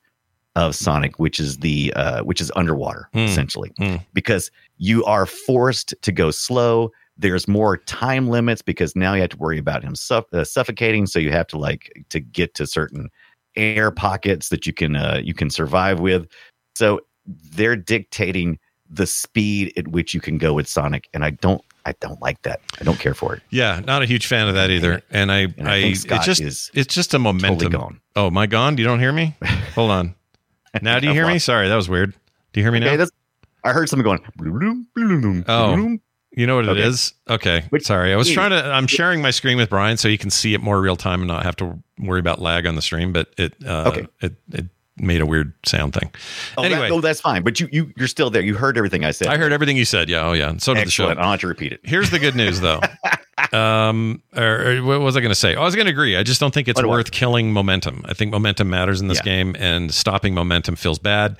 of 0.57 0.75
Sonic, 0.75 1.19
which 1.19 1.39
is 1.41 1.59
the 1.59 1.93
uh, 1.95 2.23
which 2.23 2.41
is 2.41 2.51
underwater 2.57 3.09
Hmm. 3.13 3.21
essentially, 3.21 3.73
Hmm. 3.79 3.97
because 4.13 4.51
you 4.79 5.05
are 5.05 5.27
forced 5.27 5.95
to 6.03 6.13
go 6.13 6.31
slow. 6.31 6.91
There's 7.21 7.47
more 7.47 7.77
time 7.77 8.29
limits 8.29 8.63
because 8.63 8.97
now 8.97 9.15
you 9.15 9.21
have 9.21 9.31
to 9.31 9.37
worry 9.37 9.59
about 9.59 9.83
him 9.85 9.95
suff- 9.95 10.33
uh, 10.33 10.45
suffocating. 10.45 11.07
So 11.07 11.19
you 11.19 11.31
have 11.33 11.47
to 11.49 11.59
like 11.59 11.93
to 12.09 12.19
get 12.21 12.55
to 12.55 12.67
certain 12.67 13.11
air 13.57 13.91
pockets 13.91 14.49
that 14.49 14.67
you 14.67 14.73
can 14.73 14.97
uh, 14.97 15.21
you 15.23 15.35
can 15.35 15.51
survive 15.51 16.01
with. 16.01 16.27
So 16.75 17.01
they're 17.27 17.77
dictating 17.77 18.59
the 18.89 19.07
speed 19.07 19.73
at 19.77 19.89
which 19.89 20.15
you 20.15 20.21
can 20.21 20.39
go 20.39 20.55
with 20.55 20.67
Sonic, 20.67 21.09
and 21.15 21.25
I 21.25 21.31
don't 21.31 21.63
I 21.87 21.93
don't 22.01 22.21
like 22.23 22.41
that. 22.43 22.61
I 22.81 22.85
don't 22.85 22.99
care 22.99 23.15
for 23.15 23.35
it. 23.35 23.43
Yeah, 23.51 23.81
not 23.87 24.03
a 24.03 24.07
huge 24.07 24.27
fan 24.27 24.49
of 24.49 24.55
that 24.55 24.71
either. 24.71 25.03
And 25.11 25.31
I, 25.33 25.41
And 25.59 25.69
I 25.69 25.75
I, 25.77 25.79
it's 25.79 26.05
just, 26.05 26.71
it's 26.75 26.95
just 26.95 27.15
a 27.15 27.19
momentum. 27.19 27.73
gone. 27.73 28.01
Oh, 28.17 28.27
am 28.27 28.37
I 28.39 28.47
gone? 28.47 28.77
You 28.79 28.85
don't 28.85 29.01
hear 29.01 29.13
me? 29.13 29.35
Hold 29.75 29.91
on. 29.91 30.15
Now, 30.83 30.99
do 31.01 31.07
you 31.07 31.13
hear 31.15 31.27
me? 31.27 31.39
Sorry, 31.39 31.69
that 31.69 31.77
was 31.77 31.89
weird. 31.89 32.13
Do 32.53 32.61
you 32.61 32.65
hear 32.65 32.73
me 32.73 32.79
Okay, 32.87 32.97
now? 32.97 33.07
I 33.65 33.73
heard 33.73 33.89
something 33.89 34.05
going. 34.05 34.21
bloom, 34.37 34.87
bloom, 34.95 35.21
bloom, 35.21 35.45
Oh. 35.49 35.99
You 36.33 36.47
know 36.47 36.57
what 36.57 36.67
it 36.67 36.71
Okay. 36.71 36.83
is? 36.83 37.13
Okay. 37.29 37.65
Which- 37.71 37.85
Sorry. 37.85 38.13
I 38.13 38.17
was 38.17 38.31
trying 38.31 38.51
to 38.51 38.65
I'm 38.65 38.87
sharing 38.87 39.21
my 39.21 39.31
screen 39.33 39.57
with 39.57 39.69
Brian 39.71 39.97
so 39.97 40.09
he 40.09 40.17
can 40.17 40.31
see 40.31 40.55
it 40.55 40.61
more 40.61 40.81
real 40.81 40.97
time 40.97 41.21
and 41.23 41.29
not 41.29 41.43
have 41.43 41.57
to 41.57 41.79
worry 41.99 42.21
about 42.21 42.41
lag 42.41 42.67
on 42.67 42.77
the 42.77 42.83
stream, 42.83 43.13
but 43.13 43.29
it 43.37 43.55
uh 43.67 43.85
Okay. 43.89 44.07
it 44.21 44.35
it 44.53 44.67
made 44.97 45.21
a 45.21 45.27
weird 45.27 45.55
sound 45.67 45.93
thing. 45.95 46.11
Oh, 46.59 46.63
that- 46.63 46.71
anyway, 46.73 46.91
oh, 46.91 47.01
that's 47.01 47.21
fine. 47.21 47.43
But 47.43 47.59
you 47.59 47.69
you 47.73 47.93
you're 47.97 48.07
still 48.07 48.31
there. 48.31 48.43
You 48.43 48.55
heard 48.55 48.77
everything 48.79 49.05
I 49.05 49.11
said. 49.11 49.27
I 49.29 49.39
heard 49.39 49.53
everything 49.53 49.77
you 49.77 49.85
said. 49.85 50.09
Yeah, 50.09 50.27
oh 50.27 50.33
yeah. 50.33 50.51
And 50.51 50.63
so 50.63 50.73
did 50.73 50.87
the 50.87 50.91
show. 50.91 51.09
I 51.09 51.15
don't 51.15 51.25
have 51.25 51.41
to 51.41 51.49
repeat 51.49 51.73
it. 51.73 51.81
Here's 51.83 52.11
the 52.11 52.19
good 52.21 52.37
news 52.37 52.61
though. 52.61 52.81
um 53.53 54.23
or, 54.37 54.73
or 54.77 54.83
what 54.85 55.01
was 55.01 55.17
I 55.17 55.21
going 55.21 55.31
to 55.31 55.35
say? 55.35 55.57
Oh, 55.57 55.63
I 55.63 55.65
was 55.65 55.75
going 55.75 55.87
to 55.87 55.93
agree. 55.93 56.17
I 56.17 56.23
just 56.23 56.41
don't 56.41 56.53
think 56.55 56.69
it's 56.69 56.81
What 56.81 56.89
worth 56.89 57.11
killing 57.11 57.53
momentum. 57.53 58.05
I 58.09 58.15
think 58.15 58.31
momentum 58.31 58.69
matters 58.71 59.01
in 59.01 59.09
this 59.09 59.19
Yeah. 59.19 59.25
game 59.25 59.57
and 59.59 59.93
stopping 59.93 60.35
momentum 60.35 60.77
feels 60.77 60.99
bad. 60.99 61.39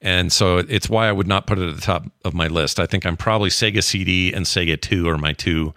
And 0.00 0.32
so 0.32 0.58
it's 0.58 0.88
why 0.88 1.08
I 1.08 1.12
would 1.12 1.26
not 1.26 1.46
put 1.46 1.58
it 1.58 1.68
at 1.68 1.74
the 1.74 1.80
top 1.82 2.04
of 2.24 2.34
my 2.34 2.46
list. 2.46 2.78
I 2.78 2.86
think 2.86 3.04
I'm 3.04 3.16
probably 3.16 3.50
Sega 3.50 3.82
CD 3.82 4.32
and 4.32 4.46
Sega 4.46 4.80
2 4.80 5.08
are 5.08 5.18
my 5.18 5.32
two 5.32 5.74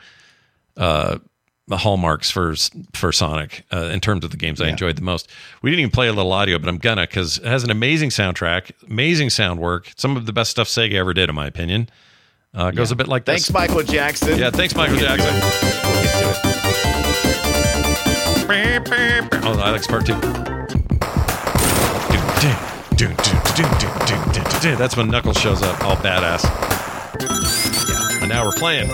uh 0.77 1.17
hallmarks 1.77 2.29
for 2.29 2.55
for 2.93 3.11
Sonic 3.11 3.65
uh, 3.71 3.85
in 3.85 3.99
terms 3.99 4.23
of 4.25 4.31
the 4.31 4.37
games 4.37 4.61
I 4.61 4.67
enjoyed 4.67 4.95
the 4.95 5.01
most. 5.01 5.29
We 5.61 5.69
didn't 5.69 5.81
even 5.81 5.91
play 5.91 6.07
a 6.07 6.13
little 6.13 6.31
audio, 6.33 6.59
but 6.59 6.67
I'm 6.69 6.77
gonna 6.77 7.03
because 7.03 7.37
it 7.37 7.45
has 7.45 7.63
an 7.63 7.71
amazing 7.71 8.09
soundtrack, 8.09 8.71
amazing 8.89 9.29
sound 9.29 9.59
work, 9.59 9.91
some 9.95 10.17
of 10.17 10.25
the 10.25 10.33
best 10.33 10.51
stuff 10.51 10.67
Sega 10.67 10.95
ever 10.95 11.13
did, 11.13 11.29
in 11.29 11.35
my 11.35 11.47
opinion. 11.47 11.89
Uh, 12.53 12.67
it 12.67 12.75
goes 12.75 12.91
a 12.91 12.95
bit 12.95 13.07
like 13.07 13.23
this. 13.25 13.33
Thanks, 13.33 13.47
this. 13.47 13.53
Michael 13.53 13.83
Jackson. 13.83 14.37
Yeah, 14.37 14.49
thanks, 14.49 14.75
Michael 14.75 14.97
Jackson. 14.97 15.33
We'll 15.33 16.03
get 16.03 16.13
to 16.19 16.29
it. 16.29 16.37
Oh, 19.43 19.57
I 19.59 19.71
like 19.71 19.87
part 19.87 20.05
two. 20.05 20.15
That's 24.77 24.95
when 24.95 25.09
Knuckles 25.09 25.37
shows 25.37 25.61
up, 25.63 25.83
all 25.83 25.95
badass. 25.95 26.43
And 28.21 28.29
now 28.29 28.45
we're 28.45 28.51
playing. 28.53 28.89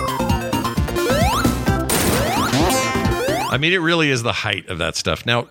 I 3.50 3.58
mean, 3.60 3.74
it 3.74 3.80
really 3.80 4.10
is 4.10 4.24
the 4.24 4.32
height 4.32 4.68
of 4.70 4.78
that 4.78 4.96
stuff. 4.96 5.26
Now, 5.26 5.48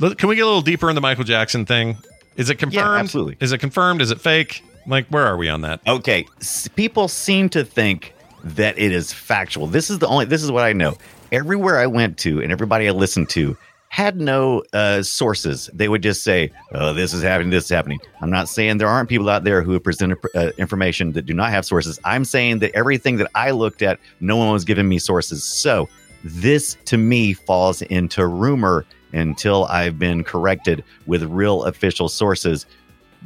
can 0.00 0.28
we 0.28 0.34
get 0.36 0.42
a 0.42 0.46
little 0.46 0.60
deeper 0.62 0.88
in 0.88 0.94
the 0.94 1.00
Michael 1.00 1.24
Jackson 1.24 1.66
thing? 1.66 1.98
Is 2.36 2.50
it 2.50 2.56
confirmed? 2.56 2.74
Yeah, 2.74 3.00
absolutely. 3.00 3.36
Is 3.40 3.52
it 3.52 3.58
confirmed? 3.58 4.00
Is 4.02 4.10
it 4.10 4.20
fake? 4.20 4.64
Like, 4.86 5.06
where 5.08 5.26
are 5.26 5.36
we 5.36 5.48
on 5.48 5.60
that? 5.60 5.80
Okay, 5.86 6.26
s- 6.40 6.68
people 6.68 7.06
seem 7.06 7.48
to 7.50 7.64
think 7.64 8.14
that 8.42 8.78
it 8.78 8.92
is 8.92 9.12
factual. 9.12 9.66
This 9.66 9.90
is 9.90 9.98
the 9.98 10.06
only. 10.08 10.24
This 10.24 10.42
is 10.42 10.50
what 10.50 10.64
I 10.64 10.72
know. 10.72 10.96
Everywhere 11.32 11.78
I 11.78 11.86
went 11.86 12.18
to, 12.18 12.40
and 12.40 12.50
everybody 12.50 12.88
I 12.88 12.92
listened 12.92 13.28
to 13.30 13.56
had 13.90 14.20
no 14.20 14.62
uh, 14.72 15.02
sources. 15.02 15.68
They 15.74 15.88
would 15.88 16.02
just 16.02 16.22
say, 16.22 16.52
"Oh, 16.72 16.94
this 16.94 17.12
is 17.12 17.22
happening. 17.22 17.50
This 17.50 17.64
is 17.64 17.70
happening." 17.70 17.98
I'm 18.22 18.30
not 18.30 18.48
saying 18.48 18.78
there 18.78 18.88
aren't 18.88 19.08
people 19.08 19.28
out 19.28 19.42
there 19.42 19.62
who 19.62 19.72
have 19.72 19.82
presented 19.82 20.16
uh, 20.34 20.52
information 20.58 21.12
that 21.12 21.26
do 21.26 21.34
not 21.34 21.50
have 21.50 21.66
sources. 21.66 21.98
I'm 22.04 22.24
saying 22.24 22.60
that 22.60 22.70
everything 22.74 23.16
that 23.16 23.28
I 23.34 23.50
looked 23.50 23.82
at, 23.82 23.98
no 24.20 24.36
one 24.36 24.52
was 24.52 24.64
giving 24.64 24.88
me 24.88 25.00
sources. 25.00 25.42
So 25.44 25.88
this, 26.22 26.76
to 26.84 26.96
me, 26.96 27.32
falls 27.32 27.82
into 27.82 28.24
rumor 28.26 28.86
until 29.12 29.64
I've 29.64 29.98
been 29.98 30.22
corrected 30.22 30.84
with 31.06 31.24
real 31.24 31.64
official 31.64 32.08
sources. 32.08 32.66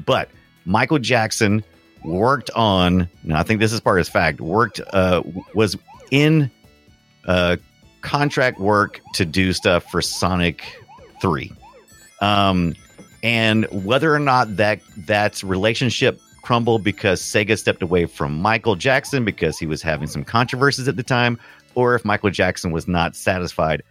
But 0.07 0.31
Michael 0.65 0.99
Jackson 0.99 1.63
worked 2.05 2.51
on, 2.55 3.07
and 3.23 3.35
I 3.35 3.43
think 3.43 3.61
this 3.61 3.73
is 3.73 3.81
part 3.81 3.99
of 3.99 4.07
his 4.07 4.09
fact, 4.09 4.41
worked, 4.41 4.81
uh, 4.95 5.23
was 5.55 5.77
in 6.11 6.51
uh, 7.27 7.59
contract 8.05 8.61
work 8.61 9.01
to 9.15 9.25
do 9.25 9.53
stuff 9.53 9.91
for 9.91 10.01
Sonic 10.01 10.63
3. 11.21 11.51
Um, 12.21 12.77
and 13.25 13.65
whether 13.85 14.15
or 14.15 14.21
not 14.21 14.57
that 14.57 14.81
that 15.07 15.43
relationship 15.43 16.21
crumbled 16.43 16.85
because 16.85 17.23
Sega 17.23 17.59
stepped 17.59 17.83
away 17.83 18.05
from 18.05 18.39
Michael 18.41 18.77
Jackson 18.77 19.25
because 19.25 19.59
he 19.59 19.67
was 19.67 19.81
having 19.81 20.07
some 20.07 20.23
controversies 20.23 20.87
at 20.87 20.97
the 20.97 21.03
time, 21.03 21.41
or 21.75 21.95
if 21.95 22.05
Michael 22.05 22.31
Jackson 22.31 22.71
was 22.71 22.87
not 22.87 23.17
satisfied, 23.17 23.83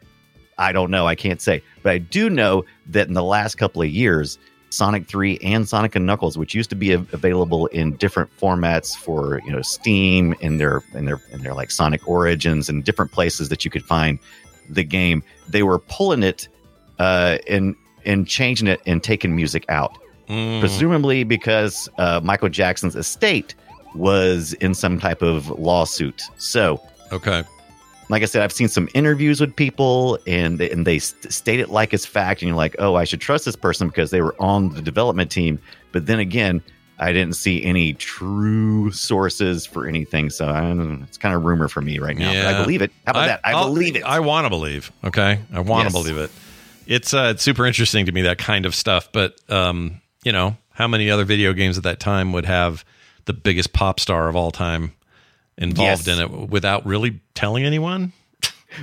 I 0.60 0.72
don't 0.72 0.92
know. 0.92 1.08
I 1.08 1.16
can't 1.16 1.42
say. 1.42 1.64
But 1.82 1.94
I 1.94 1.98
do 1.98 2.30
know 2.30 2.64
that 2.88 3.08
in 3.08 3.16
the 3.16 3.24
last 3.24 3.56
couple 3.56 3.82
of 3.82 3.90
years, 3.90 4.38
Sonic 4.74 5.08
3 5.08 5.38
and 5.44 5.68
Sonic 5.70 5.96
and 5.96 6.06
Knuckles, 6.06 6.38
which 6.38 6.54
used 6.56 6.70
to 6.72 6.76
be 6.76 6.94
av- 6.94 7.14
available 7.14 7.68
in 7.68 7.96
different 7.98 8.30
formats 8.38 8.96
for, 8.96 9.42
you 9.46 9.52
know, 9.52 9.62
Steam 9.62 10.36
and 10.42 10.60
their 10.60 10.84
and 10.94 11.08
their 11.08 11.22
and 11.32 11.44
their 11.44 11.54
like 11.54 11.72
Sonic 11.72 12.08
Origins 12.08 12.70
and 12.70 12.84
different 12.84 13.12
places 13.12 13.50
that 13.50 13.64
you 13.64 13.72
could 13.72 13.84
find 13.84 14.20
the 14.70 14.84
game, 14.84 15.24
they 15.48 15.64
were 15.64 15.80
pulling 15.80 16.24
it 16.24 16.48
uh 17.00 17.38
and 17.48 17.76
and 18.06 18.28
changing 18.28 18.68
it 18.68 18.82
and 18.86 19.04
taking 19.04 19.36
music 19.36 19.66
out. 19.70 19.98
Mm. 20.28 20.60
Presumably 20.60 21.24
because 21.24 21.90
uh, 21.98 22.20
Michael 22.24 22.50
Jackson's 22.50 22.96
estate 22.96 23.56
was 23.94 24.54
in 24.54 24.74
some 24.74 25.00
type 25.00 25.22
of 25.22 25.50
lawsuit. 25.60 26.24
So 26.38 26.82
Okay. 27.12 27.44
Like 28.10 28.22
I 28.22 28.26
said, 28.26 28.42
I've 28.42 28.52
seen 28.52 28.68
some 28.68 28.88
interviews 28.94 29.40
with 29.42 29.56
people, 29.56 30.20
and 30.28 30.60
they, 30.60 30.70
and 30.70 30.86
they 30.86 31.00
state 31.00 31.60
it 31.60 31.70
like 31.70 31.94
it's 31.94 32.06
fact, 32.06 32.42
and 32.42 32.48
you're 32.50 32.58
like, 32.58 32.76
oh, 32.80 32.96
I 32.96 33.04
should 33.06 33.22
trust 33.22 33.46
this 33.46 33.56
person 33.56 33.88
because 33.88 34.12
they 34.12 34.22
were 34.22 34.36
on 34.40 34.70
the 34.74 34.82
development 34.82 35.32
team. 35.32 35.60
But 35.92 36.06
then 36.06 36.20
again, 36.20 36.62
I 37.00 37.12
didn't 37.12 37.36
see 37.36 37.64
any 37.64 37.94
true 37.94 38.92
sources 38.92 39.66
for 39.66 39.88
anything, 39.88 40.30
so 40.30 40.48
I 40.50 40.62
don't 40.62 41.00
know, 41.00 41.04
it's 41.04 41.18
kind 41.18 41.34
of 41.36 41.44
rumor 41.44 41.68
for 41.68 41.82
me 41.82 42.00
right 42.00 42.18
now. 42.18 42.32
But 42.34 42.54
I 42.56 42.62
believe 42.62 42.82
it. 42.82 42.92
How 43.06 43.12
about 43.12 43.26
that? 43.28 43.42
I 43.44 43.54
I'll- 43.54 43.66
believe 43.66 43.96
it. 43.96 44.04
I 44.04 44.20
want 44.20 44.46
to 44.46 44.50
believe. 44.50 44.92
Okay, 45.04 45.40
I 45.52 45.60
want 45.62 45.90
to 45.90 45.94
Yes. 45.96 46.04
believe 46.04 46.18
it. 46.18 46.32
It's 46.86 47.14
uh, 47.14 47.32
it's 47.34 47.42
super 47.44 47.66
interesting 47.66 48.06
to 48.08 48.12
me 48.12 48.24
that 48.24 48.38
kind 48.38 48.66
of 48.66 48.76
stuff. 48.76 49.10
But 49.12 49.36
um, 49.50 50.02
you 50.24 50.32
know, 50.32 50.58
how 50.72 50.88
many 50.88 51.10
other 51.10 51.24
video 51.26 51.54
games 51.54 51.78
at 51.78 51.84
that 51.84 52.00
time 52.00 52.34
would 52.34 52.46
have 52.46 52.84
the 53.26 53.34
biggest 53.34 53.72
pop 53.74 54.00
star 54.00 54.28
of 54.28 54.36
all 54.36 54.52
time 54.52 54.94
involved 55.58 56.08
Yes. 56.08 56.18
in 56.20 56.24
it 56.24 56.50
without 56.50 56.86
really 56.86 57.20
telling 57.36 57.66
anyone? 57.66 58.14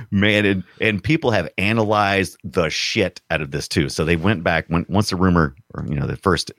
man 0.09 0.45
and, 0.45 0.63
and 0.79 1.03
people 1.03 1.31
have 1.31 1.49
analyzed 1.57 2.37
the 2.45 2.69
shit 2.69 3.19
out 3.29 3.41
of 3.41 3.51
this 3.51 3.67
too 3.67 3.89
so 3.89 4.05
they 4.05 4.15
went 4.15 4.41
back 4.41 4.63
when 4.69 4.85
once 4.87 5.09
the 5.09 5.17
rumor 5.17 5.53
or 5.73 5.85
you 5.85 5.95
know 5.95 6.07
the 6.07 6.15
first 6.15 6.49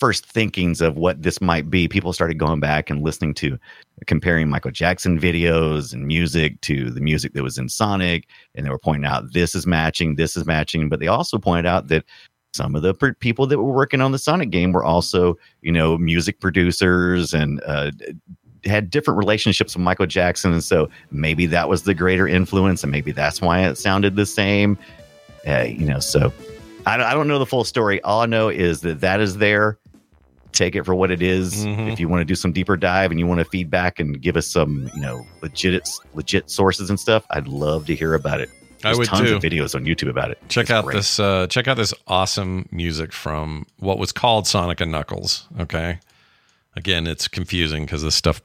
first 0.00 0.26
thinkings 0.26 0.80
of 0.80 0.96
what 0.96 1.22
this 1.22 1.40
might 1.40 1.70
be, 1.70 1.86
people 1.86 2.12
started 2.12 2.36
going 2.36 2.58
back 2.58 2.90
and 2.90 3.02
listening 3.02 3.32
to 3.32 3.56
comparing 4.08 4.50
Michael 4.50 4.72
Jackson 4.72 5.20
videos 5.20 5.92
and 5.92 6.04
music 6.06 6.60
to 6.62 6.90
the 6.90 7.00
music 7.00 7.32
that 7.34 7.44
was 7.44 7.58
in 7.58 7.68
Sonic, 7.68 8.26
and 8.56 8.66
they 8.66 8.70
were 8.70 8.78
pointing 8.78 9.04
out 9.06 9.32
this 9.32 9.54
is 9.54 9.68
matching, 9.68 10.16
this 10.16 10.36
is 10.36 10.44
matching, 10.44 10.88
but 10.88 10.98
they 10.98 11.06
also 11.06 11.38
pointed 11.38 11.64
out 11.66 11.86
that 11.88 12.04
some 12.54 12.74
of 12.74 12.82
the 12.82 12.92
per- 12.92 13.14
people 13.14 13.46
that 13.46 13.56
were 13.58 13.72
working 13.72 14.00
on 14.00 14.10
the 14.10 14.18
Sonic 14.18 14.50
game 14.50 14.72
were 14.72 14.82
also, 14.84 15.38
you 15.62 15.70
know, 15.72 15.96
music 15.96 16.40
producers 16.40 17.32
and 17.32 17.62
uh, 17.64 17.92
had 18.66 18.90
different 18.90 19.18
relationships 19.18 19.74
with 19.74 19.82
Michael 19.82 20.06
Jackson, 20.06 20.52
and 20.52 20.62
so 20.64 20.88
maybe 21.10 21.46
that 21.46 21.68
was 21.68 21.82
the 21.82 21.94
greater 21.94 22.26
influence, 22.28 22.82
and 22.82 22.90
maybe 22.92 23.12
that's 23.12 23.40
why 23.40 23.66
it 23.66 23.76
sounded 23.76 24.16
the 24.16 24.26
same. 24.26 24.78
Uh, 25.46 25.62
you 25.62 25.84
know, 25.86 25.98
so 26.00 26.32
I, 26.86 26.96
I 27.02 27.12
don't 27.14 27.28
know 27.28 27.38
the 27.38 27.46
full 27.46 27.64
story. 27.64 28.00
All 28.02 28.20
I 28.22 28.26
know 28.26 28.48
is 28.48 28.80
that 28.82 29.00
that 29.00 29.20
is 29.20 29.38
there. 29.38 29.78
Take 30.52 30.76
it 30.76 30.84
for 30.84 30.94
what 30.94 31.10
it 31.10 31.20
is. 31.20 31.66
Mhm. 31.66 31.92
If 31.92 31.98
you 31.98 32.08
want 32.08 32.20
to 32.20 32.24
do 32.24 32.36
some 32.36 32.52
deeper 32.52 32.76
dive 32.76 33.10
and 33.10 33.18
you 33.18 33.26
want 33.26 33.40
to 33.40 33.44
feedback 33.44 33.98
and 33.98 34.20
give 34.22 34.36
us 34.36 34.46
some, 34.46 34.88
you 34.94 35.00
know, 35.00 35.26
legit 35.42 35.88
legit 36.14 36.48
sources 36.48 36.88
and 36.90 36.98
stuff, 37.00 37.26
I'd 37.30 37.48
love 37.48 37.86
to 37.86 37.94
hear 37.94 38.14
about 38.14 38.40
it. 38.40 38.50
I 38.84 38.94
would 38.94 39.06
tons 39.08 39.28
too. 39.30 39.36
of 39.36 39.42
videos 39.42 39.74
on 39.74 39.84
YouTube 39.84 40.10
about 40.10 40.30
it. 40.30 40.38
Check 40.48 40.64
It's 40.64 40.70
out 40.70 40.84
great. 40.84 40.96
this. 40.96 41.18
Uh, 41.18 41.46
check 41.48 41.66
out 41.66 41.76
this 41.78 41.92
awesome 42.06 42.68
music 42.70 43.12
from 43.12 43.66
what 43.78 43.98
was 43.98 44.12
called 44.12 44.46
Sonic 44.46 44.80
and 44.80 44.92
Knuckles. 44.92 45.48
Okay, 45.58 45.98
again, 46.76 47.06
it's 47.06 47.26
confusing 47.26 47.84
because 47.86 48.02
this 48.02 48.14
stuff 48.14 48.40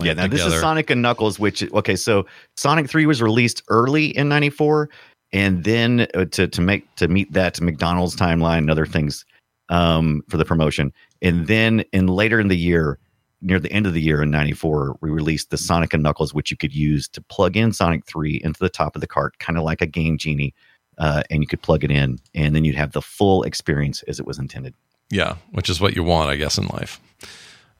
Yeah, 0.00 0.14
now 0.14 0.26
this 0.26 0.44
is 0.44 0.58
Sonic 0.60 0.90
and 0.90 1.02
Knuckles, 1.02 1.38
which 1.38 1.62
okay, 1.72 1.96
so 1.96 2.26
Sonic 2.56 2.88
Three 2.88 3.06
was 3.06 3.22
released 3.22 3.62
early 3.68 4.06
in 4.16 4.28
'94, 4.28 4.88
and 5.32 5.64
then 5.64 6.06
uh, 6.14 6.24
to 6.26 6.48
to 6.48 6.60
make 6.60 6.94
to 6.96 7.08
meet 7.08 7.32
that 7.32 7.60
McDonald's 7.60 8.16
timeline 8.16 8.58
and 8.58 8.70
other 8.70 8.86
things 8.86 9.24
um, 9.68 10.22
for 10.28 10.36
the 10.36 10.44
promotion, 10.44 10.92
and 11.20 11.46
then 11.46 11.80
in 11.92 12.06
later 12.06 12.40
in 12.40 12.48
the 12.48 12.56
year, 12.56 12.98
near 13.40 13.60
the 13.60 13.72
end 13.72 13.86
of 13.86 13.92
the 13.92 14.00
year 14.00 14.22
in 14.22 14.30
'94, 14.30 14.98
we 15.00 15.10
released 15.10 15.50
the 15.50 15.58
Sonic 15.58 15.92
and 15.92 16.02
Knuckles, 16.02 16.32
which 16.32 16.50
you 16.50 16.56
could 16.56 16.74
use 16.74 17.08
to 17.08 17.20
plug 17.20 17.56
in 17.56 17.72
Sonic 17.72 18.06
Three 18.06 18.40
into 18.42 18.60
the 18.60 18.70
top 18.70 18.94
of 18.94 19.00
the 19.00 19.06
cart, 19.06 19.38
kind 19.38 19.58
of 19.58 19.64
like 19.64 19.82
a 19.82 19.86
Game 19.86 20.16
Genie, 20.16 20.54
uh, 20.98 21.22
and 21.30 21.42
you 21.42 21.46
could 21.46 21.62
plug 21.62 21.84
it 21.84 21.90
in, 21.90 22.18
and 22.34 22.54
then 22.54 22.64
you'd 22.64 22.76
have 22.76 22.92
the 22.92 23.02
full 23.02 23.42
experience 23.42 24.02
as 24.04 24.18
it 24.18 24.26
was 24.26 24.38
intended. 24.38 24.74
Yeah, 25.10 25.36
which 25.50 25.68
is 25.68 25.80
what 25.80 25.94
you 25.94 26.02
want, 26.02 26.30
I 26.30 26.36
guess, 26.36 26.56
in 26.56 26.66
life. 26.68 27.00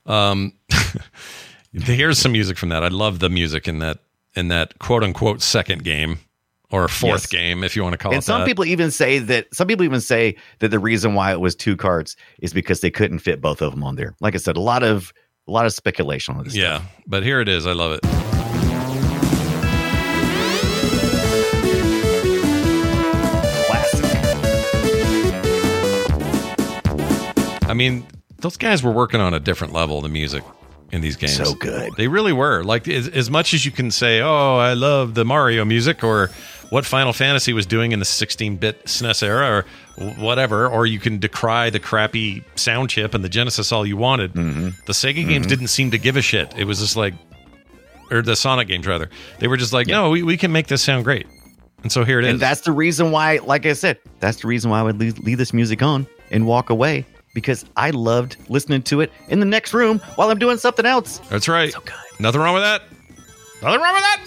Um, 0.04 0.52
here's 1.72 2.18
some 2.18 2.32
music 2.32 2.56
from 2.58 2.68
that. 2.70 2.82
I 2.84 2.88
love 2.88 3.18
the 3.18 3.30
music 3.30 3.66
in 3.68 3.78
that 3.80 3.98
in 4.34 4.48
that 4.48 4.78
quote 4.78 5.02
unquote 5.04 5.42
second 5.42 5.84
game 5.84 6.18
or 6.70 6.88
fourth 6.88 7.22
Yes. 7.22 7.26
game, 7.26 7.62
if 7.64 7.76
you 7.76 7.82
want 7.82 7.92
to 7.92 7.98
call 7.98 8.12
and 8.12 8.14
it 8.14 8.18
And 8.18 8.24
some 8.24 8.40
that. 8.40 8.46
people 8.46 8.64
even 8.64 8.90
say 8.90 9.18
that 9.18 9.46
some 9.54 9.66
people 9.66 9.84
even 9.84 10.00
say 10.00 10.36
that 10.60 10.68
the 10.68 10.78
reason 10.78 11.14
why 11.14 11.32
it 11.32 11.40
was 11.40 11.54
two 11.54 11.76
carts 11.76 12.16
is 12.40 12.52
because 12.54 12.80
they 12.80 12.90
couldn't 12.90 13.18
fit 13.18 13.40
both 13.40 13.60
of 13.60 13.72
them 13.72 13.84
on 13.84 13.96
there. 13.96 14.14
Like 14.20 14.34
I 14.34 14.38
said, 14.38 14.56
a 14.56 14.60
lot 14.60 14.82
of 14.82 15.12
a 15.48 15.50
lot 15.52 15.66
of 15.66 15.72
speculation 15.72 16.34
on 16.36 16.44
this. 16.44 16.54
yeah, 16.54 16.82
but 17.06 17.22
here 17.24 17.40
it 17.40 17.48
is. 17.48 17.66
I 17.66 17.72
love 17.72 17.92
it. 17.92 18.00
I 27.64 27.74
mean, 27.74 28.06
those 28.38 28.56
guys 28.56 28.82
were 28.82 28.90
working 28.90 29.20
on 29.20 29.32
a 29.34 29.40
different 29.40 29.72
level 29.72 30.00
the 30.02 30.08
music 30.08 30.42
in 30.92 31.00
these 31.00 31.16
games. 31.16 31.36
So 31.36 31.54
good. 31.54 31.92
They 31.96 32.06
really 32.06 32.32
were. 32.32 32.62
Like 32.62 32.86
as, 32.86 33.08
as 33.08 33.30
much 33.30 33.54
as 33.54 33.64
you 33.64 33.72
can 33.72 33.90
say, 33.90 34.20
"Oh, 34.20 34.56
I 34.56 34.74
love 34.74 35.14
the 35.14 35.24
Mario 35.24 35.64
music," 35.64 36.04
or 36.04 36.30
what 36.68 36.86
Final 36.86 37.12
Fantasy 37.12 37.52
was 37.52 37.66
doing 37.66 37.92
in 37.92 37.98
the 37.98 38.04
16-bit 38.04 38.86
SNES 38.86 39.22
era, 39.22 39.64
or 39.98 40.04
whatever, 40.14 40.66
or 40.68 40.86
you 40.86 40.98
can 40.98 41.18
decry 41.18 41.68
the 41.68 41.80
crappy 41.80 42.44
sound 42.54 42.88
chip 42.88 43.12
and 43.12 43.22
the 43.22 43.28
Genesis 43.28 43.72
all 43.72 43.84
you 43.84 43.96
wanted. 43.96 44.32
Mm-hmm. 44.32 44.68
The 44.86 44.92
Sega 44.92 45.28
games 45.28 45.46
didn't 45.46 45.68
seem 45.68 45.90
to 45.90 45.98
give 45.98 46.16
a 46.16 46.22
shit. 46.22 46.56
It 46.56 46.64
was 46.64 46.78
just 46.78 46.96
like, 46.96 47.14
or 48.10 48.22
the 48.22 48.36
Sonic 48.36 48.68
games 48.68 48.86
rather. 48.86 49.10
They 49.38 49.48
were 49.48 49.56
just 49.56 49.72
like, 49.72 49.86
"No, 49.86 50.10
we, 50.10 50.22
we 50.22 50.36
can 50.36 50.52
make 50.52 50.66
this 50.66 50.82
sound 50.82 51.04
great," 51.04 51.26
and 51.82 51.90
so 51.90 52.04
here 52.04 52.18
it 52.18 52.26
is. 52.26 52.32
And 52.32 52.40
that's 52.40 52.60
the 52.60 52.72
reason 52.72 53.10
why, 53.10 53.38
like 53.38 53.64
I 53.64 53.72
said, 53.72 53.98
that's 54.20 54.42
the 54.42 54.48
reason 54.48 54.70
why 54.70 54.80
I 54.80 54.82
would 54.82 55.00
leave, 55.00 55.18
leave 55.20 55.38
this 55.38 55.54
music 55.54 55.82
on 55.82 56.06
and 56.30 56.46
walk 56.46 56.70
away 56.70 57.06
because 57.34 57.64
I 57.76 57.90
loved 57.90 58.36
listening 58.48 58.82
to 58.84 59.00
it 59.00 59.12
in 59.28 59.40
the 59.40 59.46
next 59.46 59.72
room 59.74 59.98
while 60.16 60.30
I'm 60.30 60.38
doing 60.38 60.58
something 60.58 60.86
else. 60.86 61.18
That's 61.30 61.48
right. 61.48 61.72
So 61.72 61.80
good. 61.80 61.94
Nothing 62.20 62.40
wrong 62.40 62.54
with 62.54 62.62
that. 62.62 62.82
Nothing 63.62 63.80
wrong 63.80 63.94
with 63.94 64.02
that. 64.02 64.20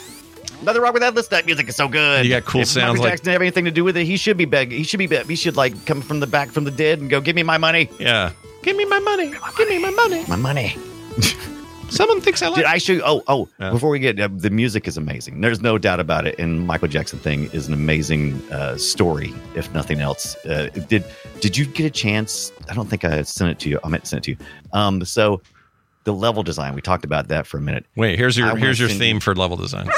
Nothing 0.64 0.82
wrong 0.82 0.94
with 0.94 1.02
that. 1.02 1.14
Listen, 1.14 1.30
that 1.32 1.46
music 1.46 1.68
is 1.70 1.76
so 1.76 1.88
good. 1.88 2.26
You 2.26 2.32
got 2.32 2.46
cool 2.46 2.62
if 2.62 2.68
sounds 2.70 2.94
Michael 2.94 3.04
like- 3.04 3.12
Jackson 3.12 3.26
didn't 3.26 3.34
have 3.34 3.42
anything 3.42 3.66
to 3.66 3.72
do 3.72 3.84
with 3.84 3.98
it. 3.98 4.06
He 4.06 4.18
should 4.18 4.38
be 4.38 4.46
begging. 4.46 4.78
He 4.78 4.84
should 4.84 4.98
be. 4.98 5.08
Be- 5.08 5.24
he 5.24 5.36
should 5.36 5.56
like 5.58 5.86
come 5.86 6.02
from 6.02 6.20
the 6.20 6.28
back 6.28 6.50
from 6.50 6.64
the 6.64 6.72
dead 6.72 7.00
and 7.00 7.10
go, 7.10 7.22
"Give 7.22 7.36
me 7.36 7.44
my 7.44 7.58
money, 7.58 7.90
Yeah. 8.00 8.32
Give 8.64 8.76
me 8.76 8.86
my 8.86 9.00
money. 9.00 9.34
Give 9.58 9.70
me 9.70 9.80
my 9.80 9.92
money. 9.92 10.24
my 10.28 10.36
money." 10.36 10.76
Someone 11.90 12.20
thinks 12.20 12.42
I 12.42 12.48
like. 12.48 12.58
Did 12.58 12.66
I 12.66 12.78
show 12.78 12.94
you? 12.94 13.02
Oh, 13.06 13.24
oh! 13.28 13.48
Yeah. 13.60 13.72
Before 13.72 13.90
we 13.90 14.00
get 14.00 14.20
uh, 14.20 14.28
the 14.32 14.50
music 14.50 14.88
is 14.88 14.98
amazing. 14.98 15.42
There's 15.42 15.62
no 15.62 15.78
doubt 15.78 16.00
about 16.00 16.28
it. 16.28 16.38
And 16.40 16.66
Michael 16.68 16.88
Jackson 16.88 17.20
thing 17.20 17.50
is 17.52 17.68
an 17.68 17.74
amazing 17.74 18.42
uh, 18.52 18.78
story, 18.78 19.34
if 19.56 19.74
nothing 19.74 20.02
else. 20.02 20.36
Uh, 20.46 20.70
did 20.88 21.04
Did 21.40 21.58
you 21.58 21.66
get 21.66 21.86
a 21.86 21.90
chance? 21.90 22.52
I 22.70 22.74
don't 22.74 22.88
think 22.90 23.06
I 23.06 23.22
sent 23.22 23.52
it 23.52 23.60
to 23.60 23.70
you. 23.70 23.80
I 23.84 23.90
meant 23.90 24.04
to 24.04 24.10
send 24.10 24.20
it 24.20 24.24
to 24.24 24.32
you. 24.32 24.38
Um, 24.74 25.06
so 25.06 25.42
the 26.06 26.14
level 26.14 26.44
design. 26.44 26.74
We 26.74 26.82
talked 26.82 27.04
about 27.06 27.28
that 27.28 27.46
for 27.46 27.58
a 27.58 27.62
minute. 27.62 27.86
Wait, 27.96 28.18
here's 28.18 28.38
your 28.38 28.48
wanna 28.48 28.60
here's 28.60 28.80
your 28.80 28.90
theme 28.90 29.18
you- 29.18 29.22
for 29.22 29.36
level 29.36 29.58
design. 29.58 29.90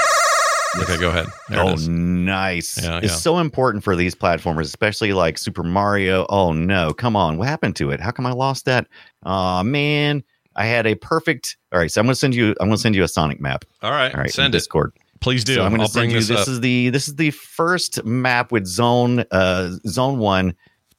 okay, 0.82 0.98
go 0.98 1.10
ahead. 1.10 1.26
There 1.48 1.60
oh, 1.60 1.74
is. 1.74 1.88
nice! 1.88 2.82
Yeah, 2.82 2.98
it's 2.98 3.12
yeah. 3.12 3.16
so 3.16 3.38
important 3.38 3.84
for 3.84 3.94
these 3.96 4.14
platformers, 4.14 4.62
especially 4.64 5.12
like 5.12 5.38
Super 5.38 5.62
Mario. 5.62 6.26
Oh 6.28 6.52
no, 6.52 6.92
come 6.92 7.14
on! 7.16 7.38
What 7.38 7.48
happened 7.48 7.76
to 7.76 7.90
it? 7.90 8.00
How 8.00 8.10
come 8.10 8.26
I 8.26 8.32
lost 8.32 8.64
that? 8.64 8.86
Oh 9.24 9.62
man, 9.62 10.24
I 10.58 10.66
had 10.66 10.86
a 10.86 10.94
perfect. 10.94 11.56
All 11.72 11.78
right, 11.78 11.90
so 11.90 12.00
I'm 12.00 12.06
gonna 12.06 12.14
send 12.14 12.34
you. 12.34 12.54
I'm 12.60 12.68
gonna 12.68 12.76
send 12.76 12.94
you 12.94 13.04
a 13.04 13.08
Sonic 13.08 13.40
map. 13.40 13.64
All 13.82 13.90
right, 13.92 14.14
All 14.14 14.20
right, 14.20 14.30
send 14.30 14.52
it. 14.54 14.58
Discord. 14.58 14.92
Please 15.20 15.42
do. 15.44 15.54
So 15.54 15.62
I'm 15.64 15.70
going 15.70 15.80
I'll 15.80 15.88
to 15.88 15.92
bring 15.94 16.10
send 16.10 16.12
you. 16.12 16.18
this, 16.20 16.28
This 16.28 16.48
is 16.48 16.60
the 16.60 16.90
this 16.90 17.08
is 17.08 17.16
the 17.16 17.30
first 17.30 18.04
map 18.04 18.52
with 18.52 18.66
zone 18.66 19.24
uh 19.30 19.70
zone 19.86 20.18
one, 20.18 20.54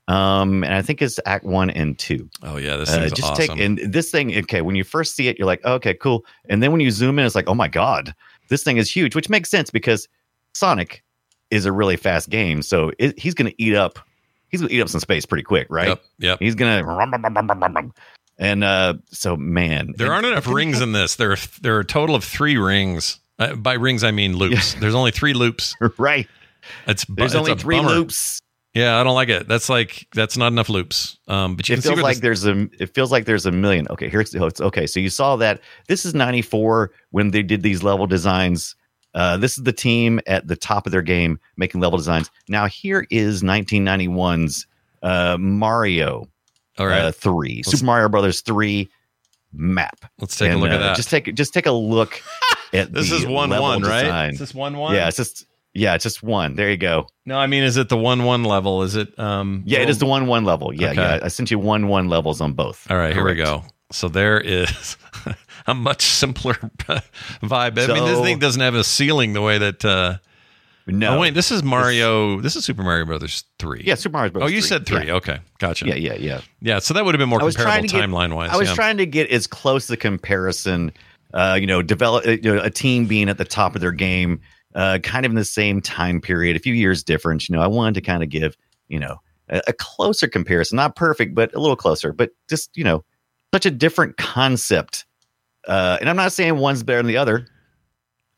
um, 0.07 0.63
and 0.63 0.73
I 0.73 0.81
think 0.81 1.01
it's 1.01 1.19
Act 1.25 1.45
one 1.45 1.69
and 1.69 1.97
two. 1.99 2.29
oh 2.43 2.57
yeah, 2.57 2.75
this 2.77 2.91
Uh, 2.93 3.01
is 3.01 3.11
just 3.11 3.31
awesome. 3.31 3.57
take 3.57 3.59
and 3.59 3.77
this 3.93 4.09
thing. 4.11 4.35
Okay, 4.39 4.61
when 4.61 4.75
you 4.75 4.83
first 4.83 5.15
see 5.15 5.27
it, 5.27 5.37
you're 5.37 5.45
like, 5.45 5.63
okay, 5.63 5.93
cool, 5.93 6.25
and 6.49 6.63
then 6.63 6.71
when 6.71 6.81
you 6.81 6.91
zoom 6.91 7.19
in, 7.19 7.25
it's 7.25 7.35
like, 7.35 7.47
oh 7.47 7.55
my 7.55 7.67
god, 7.67 8.13
this 8.49 8.63
thing 8.63 8.77
is 8.77 8.89
huge, 8.91 9.15
which 9.15 9.29
makes 9.29 9.49
sense 9.49 9.69
because 9.69 10.07
Sonic 10.53 11.03
is 11.51 11.65
a 11.65 11.71
really 11.71 11.95
fast 11.97 12.29
game, 12.29 12.61
so 12.61 12.91
it, 12.99 13.17
he's 13.19 13.33
going 13.33 13.49
to 13.51 13.61
eat 13.61 13.75
up. 13.75 13.99
He's 14.49 14.61
going 14.61 14.69
to 14.69 14.75
eat 14.75 14.81
up 14.81 14.89
some 14.89 14.99
space 14.99 15.25
pretty 15.27 15.43
quick, 15.43 15.67
right? 15.69 15.87
Yep. 15.89 16.03
Yep. 16.19 16.39
He's 16.39 16.55
going 16.55 16.83
to, 16.83 16.83
and 18.39 18.63
uh, 18.63 18.95
so 19.11 19.35
man, 19.35 19.93
There 19.97 20.11
aren't 20.11 20.25
enough 20.25 20.47
rings 20.47 20.81
in 20.81 20.93
this. 20.93 21.15
There 21.17 21.33
are 21.33 21.37
there 21.61 21.75
are 21.75 21.81
a 21.81 21.85
total 21.85 22.15
of 22.15 22.23
three 22.23 22.57
rings. 22.57 23.19
Uh, 23.37 23.55
by 23.55 23.73
rings, 23.73 24.03
I 24.03 24.11
mean 24.11 24.35
loops. 24.35 24.73
There's 24.75 24.95
only 24.95 25.11
three 25.11 25.33
loops. 25.33 25.75
right. 25.97 26.27
It's 26.87 27.05
There's 27.05 27.33
it's 27.33 27.35
only 27.35 27.55
three 27.55 27.77
bummer. 27.77 27.89
loops. 27.89 28.41
Yeah, 28.73 28.99
I 28.99 29.03
don't 29.03 29.15
like 29.15 29.29
it. 29.29 29.47
That's 29.47 29.67
like 29.67 30.07
that's 30.13 30.37
not 30.37 30.47
enough 30.47 30.69
loops. 30.69 31.17
Um, 31.27 31.55
but 31.55 31.67
you 31.67 31.75
it 31.75 31.83
feels 31.83 32.01
like 32.01 32.17
this, 32.17 32.43
there's 32.43 32.45
a 32.45 32.69
it 32.79 32.93
feels 32.93 33.11
like 33.11 33.25
there's 33.25 33.45
a 33.45 33.51
million 33.51 33.87
okay 33.89 34.09
here's 34.09 34.33
oh, 34.35 34.45
it's 34.45 34.61
okay 34.61 34.87
so 34.87 34.99
you 34.99 35.09
saw 35.09 35.35
that 35.37 35.61
this 35.87 36.05
is 36.05 36.13
94 36.13 36.91
when 37.11 37.31
they 37.31 37.43
did 37.43 37.63
these 37.63 37.83
level 37.83 38.07
designs 38.07 38.75
uh, 39.15 39.37
this 39.37 39.57
is 39.57 39.63
the 39.63 39.73
team 39.73 40.19
at 40.27 40.47
the 40.47 40.55
top 40.55 40.85
of 40.85 40.91
their 40.91 41.01
game 41.01 41.39
making 41.57 41.81
level 41.81 41.97
designs 41.97 42.29
now 42.47 42.67
here 42.67 43.07
is 43.09 43.41
1991's 43.41 44.67
uh, 45.01 45.35
mario 45.39 46.27
all 46.79 46.87
right. 46.87 47.01
uh, 47.03 47.11
3 47.11 47.63
super 47.63 47.85
mario 47.85 48.09
brothers 48.09 48.41
3 48.41 48.89
map 49.53 50.05
let's 50.19 50.37
take 50.37 50.49
a 50.49 50.51
And, 50.53 50.61
look 50.61 50.69
at 50.71 50.75
uh, 50.81 50.87
that. 50.89 50.95
just 50.95 51.09
take 51.09 51.33
just 51.35 51.53
take 51.53 51.65
a 51.65 51.71
look 51.71 52.21
at 52.73 52.93
this 52.93 53.09
the 53.09 53.15
is 53.17 53.25
one 53.25 53.49
level 53.49 53.65
one, 53.65 53.81
right? 53.81 54.01
design. 54.03 54.29
Is 54.33 54.39
this 54.39 54.53
one 54.53 54.77
one? 54.77 54.93
yeah 54.95 55.07
it's 55.07 55.17
just 55.17 55.45
yeah 55.73 55.95
it's 55.95 56.03
just 56.03 56.21
one 56.23 56.55
there 56.55 56.69
you 56.69 56.77
go 56.77 57.07
No, 57.25 57.37
I 57.37 57.47
mean, 57.47 57.63
is 57.63 57.77
it 57.77 57.89
the 57.89 57.97
one 57.97 58.23
one 58.23 58.43
level? 58.43 58.83
Is 58.83 58.95
it? 58.95 59.17
Um. 59.19 59.63
yeah 59.65 59.79
it 59.79 59.81
well- 59.81 59.89
is 59.89 59.97
the 59.99 60.05
one 60.05 60.27
one 60.27 60.43
level 60.45 60.73
yeah 60.73 60.91
Okay. 60.91 61.01
yeah 61.01 61.19
i 61.23 61.27
sent 61.29 61.49
you 61.51 61.59
one 61.59 61.87
one 61.87 62.09
levels 62.09 62.41
on 62.41 62.53
both 62.53 62.89
All 62.91 62.97
right, 62.97 63.13
here 63.13 63.25
we 63.25 63.35
go. 63.35 63.63
So 63.91 64.07
there 64.07 64.39
is 64.39 64.97
a 65.67 65.73
much 65.73 66.03
simpler 66.03 66.53
vibe. 67.41 67.79
I 67.89 67.91
mean, 67.93 68.05
this 68.05 68.21
thing 68.21 68.37
doesn't 68.37 68.61
have 68.61 68.75
a 68.75 68.83
ceiling 68.83 69.33
the 69.33 69.41
way 69.41 69.57
that. 69.57 69.83
Uh, 69.83 70.17
no 70.89 71.15
Oh 71.15 71.19
wait, 71.19 71.33
this 71.33 71.51
is 71.51 71.63
Mario. 71.63 72.41
This 72.41 72.55
is 72.55 72.65
Super 72.65 72.83
Mario 72.83 73.05
Brothers 73.05 73.43
three. 73.59 73.83
yeah 73.85 73.95
super 73.95 74.13
mario 74.13 74.31
Brothers. 74.31 74.51
Oh, 74.51 74.53
you 74.53 74.61
3. 74.61 74.67
said 74.67 74.85
three. 74.85 75.07
yeah. 75.07 75.13
Okay, 75.13 75.39
gotcha. 75.59 75.87
Yeah, 75.87 75.95
yeah, 75.95 76.15
yeah. 76.15 76.41
Yeah, 76.61 76.79
so 76.79 76.93
that 76.93 77.05
would 77.05 77.15
have 77.15 77.19
been 77.19 77.29
more 77.29 77.39
comparable 77.39 77.71
trying 77.71 77.87
to 77.87 77.87
get- 77.87 78.09
timeline 78.09 78.35
wise. 78.35 78.49
I 78.51 78.57
was 78.57 78.69
yeah. 78.69 78.75
trying 78.75 78.97
to 78.97 79.05
get 79.05 79.29
as 79.29 79.47
close 79.47 79.87
to 79.87 79.97
comparison. 79.97 80.91
Uh, 81.33 81.57
you 81.59 81.67
know, 81.67 81.81
develop 81.83 82.25
uh, 82.25 82.31
you 82.31 82.55
know, 82.55 82.59
a 82.61 82.71
team 82.71 83.05
being 83.05 83.29
at 83.29 83.37
the 83.37 83.45
top 83.45 83.75
of 83.75 83.81
their 83.81 83.91
game, 83.91 84.41
uh, 84.73 84.97
kind 85.03 85.25
of 85.27 85.31
in 85.31 85.35
the 85.35 85.45
same 85.45 85.79
time 85.79 86.19
period, 86.19 86.55
a 86.55 86.59
few 86.59 86.73
years 86.73 87.03
difference. 87.03 87.47
You 87.47 87.55
know, 87.55 87.61
I 87.61 87.67
wanted 87.67 87.93
to 87.95 88.01
kind 88.01 88.23
of 88.23 88.29
give 88.29 88.57
you 88.87 88.99
know 88.99 89.17
a, 89.49 89.61
a 89.67 89.73
closer 89.73 90.27
comparison, 90.27 90.75
not 90.77 90.95
perfect, 90.95 91.35
but 91.35 91.53
a 91.53 91.59
little 91.59 91.75
closer. 91.75 92.13
But 92.13 92.31
just 92.49 92.75
you 92.75 92.83
know, 92.83 93.03
such 93.53 93.67
a 93.67 93.71
different 93.71 94.17
concept. 94.17 95.05
Uh, 95.67 95.97
and 95.99 96.09
I'm 96.09 96.15
not 96.15 96.31
saying 96.31 96.57
one's 96.57 96.81
better 96.81 96.99
than 96.99 97.07
the 97.07 97.17
other. 97.17 97.45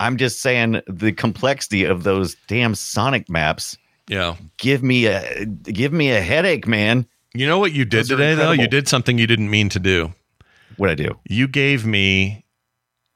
I'm 0.01 0.17
just 0.17 0.41
saying 0.41 0.81
the 0.87 1.11
complexity 1.11 1.83
of 1.85 2.03
those 2.03 2.35
damn 2.47 2.73
Sonic 2.75 3.29
maps 3.29 3.77
Yeah, 4.07 4.35
give 4.57 4.81
me 4.83 5.05
a 5.05 5.45
give 5.45 5.93
me 5.93 6.11
a 6.11 6.21
headache, 6.21 6.67
man. 6.67 7.05
You 7.33 7.47
know 7.47 7.59
what 7.59 7.71
you 7.71 7.85
did 7.85 7.99
Those 8.01 8.07
today, 8.09 8.35
though? 8.35 8.51
You 8.51 8.67
did 8.67 8.87
something 8.87 9.17
you 9.17 9.27
didn't 9.27 9.49
mean 9.49 9.69
to 9.69 9.79
do. 9.79 10.13
What 10.77 10.89
I 10.89 10.95
do? 10.95 11.17
You 11.29 11.47
gave 11.47 11.85
me 11.85 12.45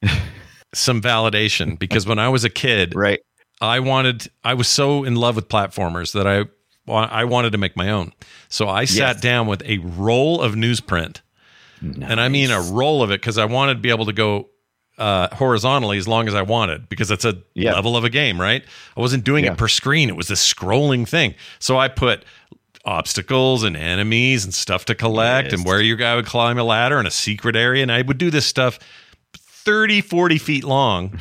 some 0.73 1.01
validation 1.01 1.77
because 1.79 2.05
when 2.05 2.19
I 2.19 2.29
was 2.29 2.43
a 2.43 2.49
kid, 2.49 2.93
Right. 2.95 3.19
I 3.61 3.79
wanted, 3.79 4.27
I 4.43 4.53
was 4.53 4.67
so 4.67 5.03
in 5.03 5.15
love 5.15 5.35
with 5.37 5.47
platformers 5.47 6.11
that 6.13 6.27
I, 6.27 6.43
I 6.91 7.23
wanted 7.23 7.51
to 7.53 7.57
make 7.57 7.75
my 7.75 7.89
own. 7.89 8.11
So 8.49 8.67
I 8.69 8.85
sat 8.85 9.15
Yes. 9.15 9.21
down 9.21 9.47
with 9.47 9.63
a 9.65 9.77
roll 9.79 10.41
of 10.41 10.53
newsprint, 10.53 11.21
and 11.81 12.19
I 12.21 12.29
mean 12.29 12.51
a 12.51 12.61
roll 12.61 13.01
of 13.03 13.11
it 13.11 13.21
because 13.21 13.37
I 13.37 13.45
wanted 13.45 13.75
to 13.75 13.79
be 13.79 13.89
able 13.89 14.05
to 14.05 14.13
go 14.13 14.49
uh, 14.97 15.27
horizontally 15.35 15.97
as 15.97 16.07
long 16.07 16.27
as 16.27 16.35
I 16.35 16.41
wanted 16.41 16.87
because 16.89 17.11
it's 17.11 17.25
a 17.25 17.37
Yeah. 17.53 17.73
level 17.73 17.97
of 17.97 18.03
a 18.03 18.09
game, 18.09 18.39
right? 18.39 18.63
I 18.95 18.99
wasn't 19.01 19.23
doing 19.23 19.45
Yeah. 19.45 19.51
it 19.53 19.57
per 19.57 19.67
screen; 19.67 20.09
it 20.09 20.15
was 20.15 20.27
this 20.27 20.53
scrolling 20.53 21.07
thing. 21.07 21.35
So 21.59 21.77
I 21.77 21.87
put 21.87 22.23
obstacles 22.85 23.63
and 23.63 23.75
enemies 23.75 24.45
and 24.45 24.53
stuff 24.53 24.85
to 24.85 24.95
collect 24.95 25.51
and 25.53 25.65
where 25.65 25.81
your 25.81 25.97
guy 25.97 26.15
would 26.15 26.25
climb 26.27 26.57
a 26.59 26.63
ladder 26.63 26.97
and 26.99 27.07
a 27.07 27.11
secret 27.11 27.55
area, 27.55 27.81
and 27.81 27.91
I 27.91 28.01
would 28.03 28.17
do 28.17 28.29
this 28.29 28.45
stuff 28.45 28.79
30, 29.35 30.01
40 30.01 30.37
feet 30.37 30.63
long. 30.63 31.19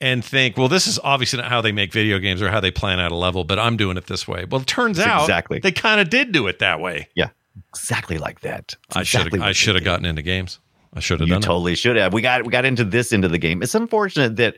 And 0.00 0.24
think, 0.24 0.56
well, 0.56 0.68
this 0.68 0.86
is 0.86 1.00
obviously 1.02 1.40
not 1.40 1.48
how 1.48 1.60
they 1.60 1.72
make 1.72 1.92
video 1.92 2.20
games 2.20 2.40
or 2.40 2.50
how 2.50 2.60
they 2.60 2.70
plan 2.70 3.00
out 3.00 3.10
a 3.10 3.16
level, 3.16 3.42
but 3.42 3.58
I'm 3.58 3.76
doing 3.76 3.96
it 3.96 4.06
this 4.06 4.28
way. 4.28 4.44
Well, 4.48 4.60
it 4.60 4.68
turns 4.68 4.96
It's 4.98 5.06
out 5.08 5.22
exactly. 5.22 5.58
they 5.58 5.72
kind 5.72 6.00
of 6.00 6.08
did 6.08 6.30
do 6.30 6.46
it 6.46 6.60
that 6.60 6.78
way. 6.78 7.08
Yeah. 7.16 7.30
Exactly 7.70 8.16
like 8.16 8.38
that. 8.42 8.76
It's 8.86 8.96
I 8.96 9.02
should 9.02 9.20
exactly 9.26 9.40
I 9.40 9.50
should 9.50 9.74
have 9.74 9.82
gotten 9.82 10.06
into 10.06 10.22
games. 10.22 10.60
I 10.94 11.00
should 11.00 11.20
have 11.20 11.28
done. 11.28 11.38
You 11.38 11.42
totally 11.42 11.74
should 11.74 11.96
have. 11.96 12.12
We 12.12 12.22
got 12.22 12.44
we 12.44 12.50
got 12.50 12.64
into 12.64 12.84
this 12.84 13.12
into 13.12 13.28
the 13.28 13.38
game. 13.38 13.62
It's 13.62 13.74
unfortunate 13.74 14.36
that 14.36 14.56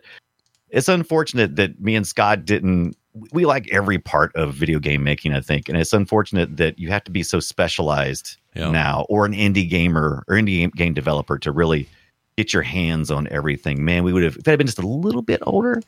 it's 0.70 0.88
unfortunate 0.88 1.56
that 1.56 1.80
me 1.80 1.94
and 1.96 2.06
Scott 2.06 2.44
didn't. 2.44 2.96
We 3.32 3.44
like 3.44 3.68
every 3.72 3.98
part 3.98 4.34
of 4.36 4.54
video 4.54 4.78
game 4.78 5.02
making, 5.02 5.32
I 5.34 5.40
think, 5.40 5.68
and 5.68 5.76
it's 5.76 5.92
unfortunate 5.92 6.56
that 6.58 6.78
you 6.78 6.88
have 6.90 7.02
to 7.04 7.10
be 7.10 7.24
so 7.24 7.40
specialized 7.40 8.36
Yeah. 8.54 8.70
now, 8.70 9.04
or 9.08 9.26
an 9.26 9.32
indie 9.32 9.68
gamer 9.68 10.22
or 10.28 10.36
indie 10.36 10.72
game- 10.74 10.94
developer 10.94 11.36
to 11.40 11.50
really 11.50 11.88
get 12.36 12.52
your 12.52 12.62
hands 12.62 13.10
on 13.10 13.26
everything. 13.28 13.84
Man, 13.84 14.04
we 14.04 14.12
would 14.12 14.22
have 14.22 14.34
if 14.36 14.40
it 14.40 14.46
had 14.46 14.58
been 14.58 14.66
just 14.68 14.78
a 14.78 14.86
little 14.86 15.22
bit 15.22 15.40
older. 15.42 15.82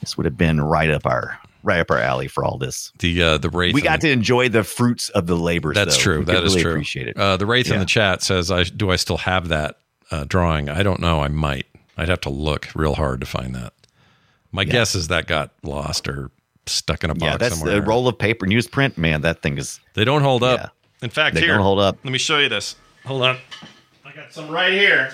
This 0.00 0.16
would 0.18 0.26
have 0.26 0.36
been 0.36 0.60
right 0.60 0.90
up 0.90 1.06
our 1.06 1.38
right 1.62 1.80
up 1.80 1.90
our 1.90 1.98
alley 1.98 2.28
for 2.28 2.44
all 2.44 2.58
this. 2.58 2.92
The 2.98 3.22
uh, 3.22 3.38
the 3.38 3.50
wraith. 3.50 3.74
we 3.74 3.82
got 3.82 4.00
the- 4.00 4.08
to 4.08 4.12
enjoy 4.12 4.48
the 4.48 4.64
fruits 4.64 5.08
of 5.10 5.26
the 5.26 5.36
labor. 5.36 5.72
That's 5.74 5.96
though. 5.96 6.02
true. 6.02 6.18
We 6.20 6.24
That 6.26 6.36
could 6.36 6.44
is 6.44 6.52
really 6.54 6.62
true. 6.62 6.72
Appreciate 6.72 7.08
it. 7.08 7.16
Uh, 7.16 7.36
the 7.36 7.46
wraith 7.46 7.70
in 7.70 7.78
the 7.80 7.86
chat 7.86 8.22
says, 8.22 8.50
"I 8.50 8.64
do. 8.64 8.90
I 8.90 8.96
still 8.96 9.18
have 9.18 9.48
that 9.48 9.78
uh, 10.10 10.24
drawing. 10.24 10.68
I 10.68 10.82
don't 10.82 11.00
know. 11.00 11.20
I 11.22 11.28
might. 11.28 11.66
I'd 11.96 12.08
have 12.08 12.20
to 12.22 12.30
look 12.30 12.68
real 12.74 12.94
hard 12.94 13.20
to 13.20 13.26
find 13.26 13.54
that. 13.54 13.72
My 14.50 14.64
guess 14.64 14.94
is 14.94 15.08
that 15.08 15.26
got 15.26 15.50
lost 15.62 16.08
or 16.08 16.30
stuck 16.66 17.04
in 17.04 17.10
a 17.10 17.14
box 17.14 17.24
yeah, 17.24 17.36
that's 17.38 17.58
somewhere. 17.58 17.78
a 17.78 17.82
roll 17.82 18.06
of 18.08 18.18
paper 18.18 18.46
newsprint. 18.46 18.96
Man, 18.98 19.22
that 19.22 19.42
thing 19.42 19.58
is 19.58 19.80
They 19.94 20.04
don't 20.04 20.22
hold 20.22 20.42
up. 20.42 20.60
Yeah. 20.60 20.68
In 21.04 21.10
fact, 21.10 21.34
They 21.34 21.40
here, 21.40 21.54
don't 21.54 21.62
hold 21.62 21.80
up. 21.80 21.98
Let 22.04 22.12
me 22.12 22.18
show 22.18 22.38
you 22.38 22.48
this. 22.48 22.76
Hold 23.04 23.22
on. 23.22 23.38
I 24.04 24.12
got 24.12 24.32
some 24.32 24.48
right 24.48 24.72
here. 24.72 25.12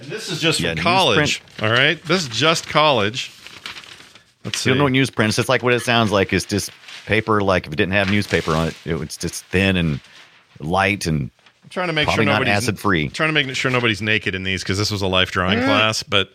And 0.00 0.08
this 0.08 0.28
is 0.30 0.40
just 0.40 0.60
Yeah, 0.60 0.74
from 0.74 0.82
college. 0.82 1.42
All 1.62 1.70
right. 1.70 2.02
This 2.04 2.22
is 2.22 2.28
just 2.28 2.66
college. 2.68 3.30
Let's 4.48 4.60
see. 4.60 4.70
You 4.70 4.74
don't 4.74 4.78
know 4.78 4.84
what 4.84 4.92
newsprint. 4.94 5.38
It's 5.38 5.48
like 5.48 5.62
what 5.62 5.74
it 5.74 5.80
sounds 5.80 6.10
like. 6.10 6.32
It's 6.32 6.46
just 6.46 6.70
paper. 7.04 7.42
Like 7.42 7.66
if 7.66 7.72
it 7.72 7.76
didn't 7.76 7.92
have 7.92 8.10
newspaper 8.10 8.52
on 8.52 8.68
it, 8.68 8.76
it 8.86 8.94
was 8.94 9.16
just 9.16 9.44
thin 9.46 9.76
and 9.76 10.00
light 10.58 11.06
and 11.06 11.30
I'm 11.62 11.68
trying 11.68 11.88
to 11.88 11.92
make 11.92 12.08
sure 12.08 12.24
nobody's 12.24 12.54
acid 12.54 12.78
free. 12.78 13.10
Trying 13.10 13.28
to 13.28 13.32
make 13.34 13.54
sure 13.54 13.70
nobody's 13.70 14.00
naked 14.00 14.34
in 14.34 14.42
these 14.42 14.62
because 14.62 14.78
this 14.78 14.90
was 14.90 15.02
a 15.02 15.06
life 15.06 15.30
drawing 15.30 15.58
class. 15.58 16.02
But 16.02 16.32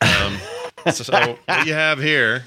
um, 0.00 0.38
so 0.92 1.36
what 1.46 1.66
you 1.66 1.74
have 1.74 1.98
here, 1.98 2.44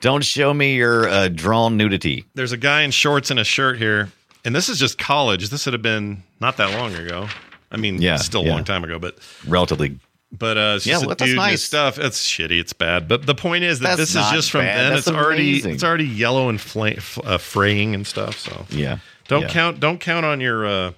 Don't 0.00 0.24
show 0.24 0.54
me 0.54 0.76
your 0.76 1.06
uh, 1.08 1.28
drawn 1.28 1.76
nudity. 1.76 2.24
there's 2.34 2.52
a 2.52 2.56
guy 2.56 2.82
in 2.82 2.90
shorts 2.90 3.30
and 3.30 3.38
a 3.38 3.44
shirt 3.44 3.76
here, 3.76 4.10
and 4.46 4.54
this 4.56 4.70
is 4.70 4.78
just 4.78 4.96
college. 4.96 5.50
This 5.50 5.66
would 5.66 5.74
have 5.74 5.82
been 5.82 6.22
not 6.40 6.56
that 6.56 6.72
long 6.78 6.94
ago. 6.94 7.28
I 7.70 7.76
mean, 7.76 8.00
Yeah, 8.00 8.16
still 8.16 8.40
a 8.40 8.44
yeah. 8.46 8.54
long 8.54 8.64
time 8.64 8.82
ago, 8.82 8.98
but 8.98 9.18
Relatively. 9.46 9.98
But 10.36 10.56
uh, 10.56 10.74
it's 10.76 10.86
Yeah, 10.86 10.94
just 10.94 11.06
well, 11.06 11.12
a 11.12 11.16
dude 11.16 11.28
and 11.28 11.30
his 11.30 11.36
nice. 11.36 11.62
stuff. 11.62 11.98
It's 11.98 12.24
shitty. 12.26 12.58
It's 12.60 12.72
bad. 12.72 13.08
But 13.08 13.26
the 13.26 13.34
point 13.34 13.64
is 13.64 13.78
that 13.80 13.96
That's 13.96 14.12
this 14.12 14.24
is 14.24 14.30
just 14.32 14.50
from 14.50 14.62
bad. 14.62 14.78
then. 14.78 14.92
That's 14.94 15.06
it's 15.06 15.16
already 15.16 15.58
it's 15.58 15.84
already 15.84 16.06
yellow 16.06 16.48
and 16.48 16.60
fla- 16.60 16.96
uh, 17.24 17.38
fraying 17.38 17.94
and 17.94 18.06
stuff. 18.06 18.38
So 18.38 18.66
Yeah. 18.70 18.98
don't 19.28 19.42
Yeah. 19.42 19.48
count 19.48 19.80
don't 19.80 19.98
count 20.00 20.24
on 20.26 20.40
your 20.40 20.66
uh, 20.66 20.92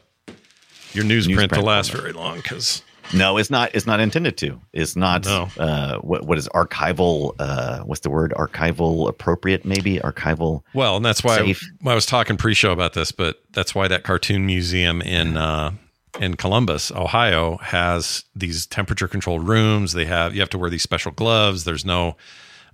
your 0.93 1.05
newsprint, 1.05 1.51
to 1.53 1.61
last 1.61 1.91
very 1.93 2.13
long 2.13 2.37
because 2.37 2.83
No, 3.13 3.37
it's 3.37 3.51
not. 3.51 3.75
It's 3.75 3.87
not 3.87 4.01
intended 4.01 4.39
to. 4.39 4.61
It's 4.73 4.97
not. 4.97 5.25
No. 5.27 5.51
Uh, 5.59 5.99
what 5.99 6.25
what 6.25 6.39
is 6.39 6.49
archival? 6.55 7.35
Uh, 7.39 7.81
what's 7.81 8.01
the 8.01 8.09
word? 8.11 8.33
Archival 8.37 9.09
appropriate? 9.09 9.65
Maybe 9.65 9.99
archival. 9.99 10.63
Well, 10.73 10.97
and 10.97 11.05
that's 11.05 11.23
why 11.23 11.39
I, 11.39 11.55
I 11.91 11.95
was 11.95 12.07
talking 12.07 12.37
pre-show 12.39 12.73
about 12.73 12.95
this, 12.95 13.13
but 13.13 13.43
that's 13.53 13.75
why 13.75 13.89
that 13.89 14.05
cartoon 14.05 14.47
museum 14.47 15.03
in 15.03 15.37
uh, 15.37 15.73
in 16.21 16.35
Columbus, 16.37 16.91
Ohio, 16.93 17.57
has 17.59 18.25
these 18.35 18.67
temperature-controlled 18.67 19.47
rooms. 19.47 19.93
They 19.93 20.05
have 20.05 20.35
you 20.35 20.41
have 20.41 20.51
to 20.51 20.59
wear 20.59 20.71
these 20.71 20.83
special 20.83 21.13
gloves. 21.13 21.65
There's 21.65 21.85
no 21.85 22.17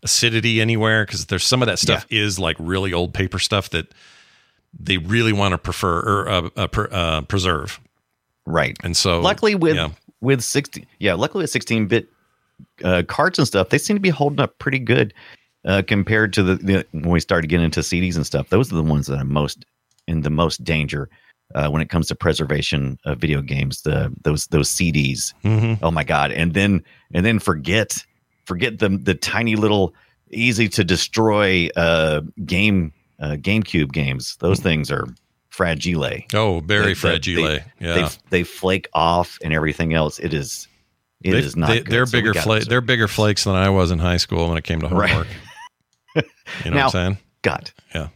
acidity 0.03 0.61
anywhere 0.61 1.05
because 1.05 1.27
there's 1.27 1.45
some 1.45 1.63
of 1.63 1.67
that 1.67 1.79
stuff 1.79 2.07
is 2.11 2.39
like 2.39 2.57
really 2.59 2.93
old 2.93 3.13
paper 3.13 3.39
stuff 3.39 3.71
that 3.71 3.93
they 4.79 4.99
really 4.99 5.33
want 5.33 5.53
to 5.53 5.59
prefer 5.59 6.01
or 6.01 6.29
uh, 6.29 6.49
uh, 6.57 6.67
per, 6.69 6.89
uh, 6.91 7.21
preserve. 7.23 7.81
Right. 8.47 8.77
And 8.83 8.97
so, 8.97 9.21
luckily 9.21 9.55
with 9.55 9.77
yeah. 9.77 9.91
with 10.21 10.43
16 10.43 10.87
yeah 10.99 11.15
luckily 11.15 11.43
with 11.43 11.51
16 11.51 11.87
bit 11.87 12.09
uh, 12.85 13.03
cards 13.07 13.39
and 13.39 13.47
stuff 13.47 13.69
they 13.69 13.79
seem 13.79 13.97
to 13.97 14.01
be 14.01 14.11
holding 14.11 14.41
up 14.41 14.59
pretty 14.59 14.79
good 14.79 15.15
uh, 15.65 15.83
compared 15.87 16.33
to 16.35 16.43
the, 16.43 16.55
the 16.57 16.87
when 16.93 17.11
we 17.11 17.21
started 17.21 17.49
getting 17.49 17.65
into 17.65 17.81
cds 17.81 18.17
and 18.17 18.27
stuff 18.27 18.49
those 18.49 18.73
are 18.73 18.77
the 18.77 18.83
ones 18.83 19.07
that 19.07 19.19
are 19.19 19.25
most 19.25 19.65
in 20.07 20.23
the 20.23 20.31
most 20.31 20.63
danger 20.65 21.09
uh, 21.55 21.69
when 21.69 21.83
it 21.83 21.89
comes 21.89 22.09
to 22.09 22.15
preservation 22.15 22.99
of 23.05 23.19
video 23.19 23.41
games 23.43 23.83
the 23.83 24.13
those 24.23 24.47
those 24.49 24.69
cds 24.69 25.35
Mhm. 25.45 25.79
oh 25.83 25.91
my 25.91 26.05
god 26.05 26.31
and 26.33 26.55
then 26.55 26.83
and 27.13 27.25
then 27.27 27.39
forget 27.39 28.05
forget 28.45 28.79
the 28.79 28.89
the 28.89 29.15
tiny 29.15 29.57
little 29.57 29.95
easy 30.31 30.69
to 30.69 30.85
destroy 30.85 31.69
uh 31.77 32.21
game 32.45 32.93
uh 33.21 33.33
gamecube 33.41 33.93
games 33.93 34.37
those 34.41 34.61
things 34.61 34.91
are 34.91 35.07
fragile 35.49 36.07
oh, 36.35 36.61
very 36.61 36.87
they- 36.89 36.95
fragile. 36.95 37.45
They, 37.45 37.65
yeah, 37.81 37.95
they, 37.95 38.09
they 38.31 38.45
flake 38.45 38.89
off 38.95 39.37
and 39.43 39.53
everything 39.53 39.93
else. 39.93 40.19
It 40.21 40.33
is, 40.33 40.69
it 41.23 41.35
is 41.35 41.57
not. 41.57 41.69
they- 41.69 41.81
they're 41.81 42.07
So 42.07 42.13
bigger 42.13 42.33
gotta 42.33 42.45
fla- 42.45 42.61
They're 42.61 42.81
bigger 42.81 43.09
flakes 43.09 43.45
than 43.45 43.57
I 43.57 43.69
was 43.69 43.91
in 43.91 43.99
high 43.99 44.17
school 44.17 44.49
when 44.49 44.57
it 44.57 44.65
came 44.65 44.81
to 44.81 44.87
Right. 44.89 45.11
homework. 45.11 45.27
you 46.65 46.71
know 46.71 46.77
Now- 46.77 46.87
what 46.87 46.95
I'm 46.95 47.15
saying? 47.15 47.19
God, 47.43 47.71
Yeah. 47.95 48.09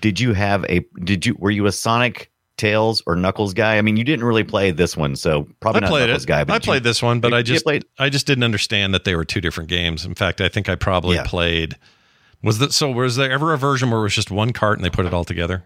did 0.00 0.18
you 0.20 0.34
have 0.34 0.64
a? 0.68 0.84
Did 1.04 1.24
you? 1.24 1.36
Were 1.38 1.52
you 1.52 1.66
a 1.66 1.72
Sonic, 1.72 2.30
Tails, 2.56 3.02
or 3.06 3.16
Knuckles 3.16 3.54
guy? 3.54 3.78
I 3.78 3.82
mean, 3.82 3.96
you 3.96 4.04
didn't 4.04 4.24
really 4.24 4.44
play 4.44 4.70
this 4.70 4.96
one, 4.96 5.16
so 5.16 5.46
probably 5.60 5.78
I 5.78 5.80
not 5.82 5.90
played 5.90 6.06
Knuckles 6.08 6.24
it. 6.24 6.28
guy. 6.28 6.44
But 6.44 6.52
I 6.54 6.58
did 6.58 6.66
you- 6.66 6.70
played 6.70 6.82
this 6.84 7.02
one, 7.02 7.20
but 7.20 7.34
I 7.34 7.42
just 7.42 7.64
played- 7.64 7.84
I 7.98 8.08
just 8.08 8.26
didn't 8.26 8.44
understand 8.44 8.94
that 8.94 9.04
they 9.04 9.14
were 9.14 9.24
two 9.24 9.40
different 9.40 9.68
games. 9.68 10.04
In 10.04 10.14
fact, 10.14 10.40
I 10.40 10.48
think 10.48 10.68
I 10.68 10.74
probably 10.74 11.16
Yeah. 11.16 11.24
played. 11.24 11.76
Was 12.42 12.58
that 12.58 12.72
so? 12.72 12.90
Was 12.90 13.16
there 13.16 13.30
ever 13.30 13.52
a 13.52 13.58
version 13.58 13.90
where 13.90 14.00
it 14.00 14.04
was 14.04 14.14
just 14.14 14.30
one 14.30 14.52
cart 14.52 14.78
and 14.78 14.84
they 14.84 14.90
put 14.90 15.06
it 15.06 15.14
all 15.14 15.24
together 15.24 15.64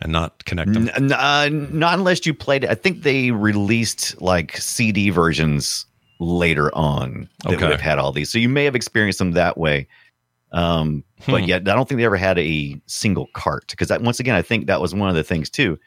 and 0.00 0.12
not 0.12 0.44
connect 0.44 0.72
them? 0.72 0.90
N- 0.94 1.12
uh, 1.12 1.48
not 1.50 1.98
unless 1.98 2.24
you 2.24 2.34
played 2.34 2.64
it. 2.64 2.70
I 2.70 2.74
think 2.74 3.02
they 3.02 3.30
released 3.30 4.20
like 4.22 4.56
CD 4.56 5.10
versions 5.10 5.86
later 6.20 6.74
on 6.74 7.28
that 7.42 7.54
Okay. 7.54 7.62
would 7.64 7.72
have 7.72 7.80
had 7.80 7.98
all 7.98 8.12
these. 8.12 8.30
So 8.30 8.38
you 8.38 8.48
may 8.48 8.64
have 8.64 8.76
experienced 8.76 9.18
them 9.18 9.32
that 9.32 9.58
way. 9.58 9.86
Um, 10.52 11.02
but 11.26 11.42
Hmm. 11.42 11.48
yet, 11.48 11.62
I 11.68 11.74
don't 11.74 11.88
think 11.88 11.98
they 11.98 12.04
ever 12.04 12.16
had 12.16 12.38
a 12.38 12.80
single 12.86 13.26
cart 13.34 13.64
because 13.70 13.90
once 14.00 14.20
again, 14.20 14.36
I 14.36 14.42
think 14.42 14.66
that 14.68 14.80
was 14.80 14.94
one 14.94 15.08
of 15.08 15.16
the 15.16 15.24
things 15.24 15.50
too. 15.50 15.78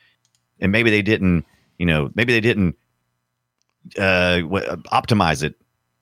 And 0.60 0.72
maybe 0.72 0.90
they 0.90 1.02
didn't, 1.02 1.46
you 1.78 1.86
know, 1.86 2.10
maybe 2.16 2.34
they 2.34 2.42
didn't 2.42 2.76
uh, 3.98 4.42
optimize 4.92 5.44
it 5.44 5.56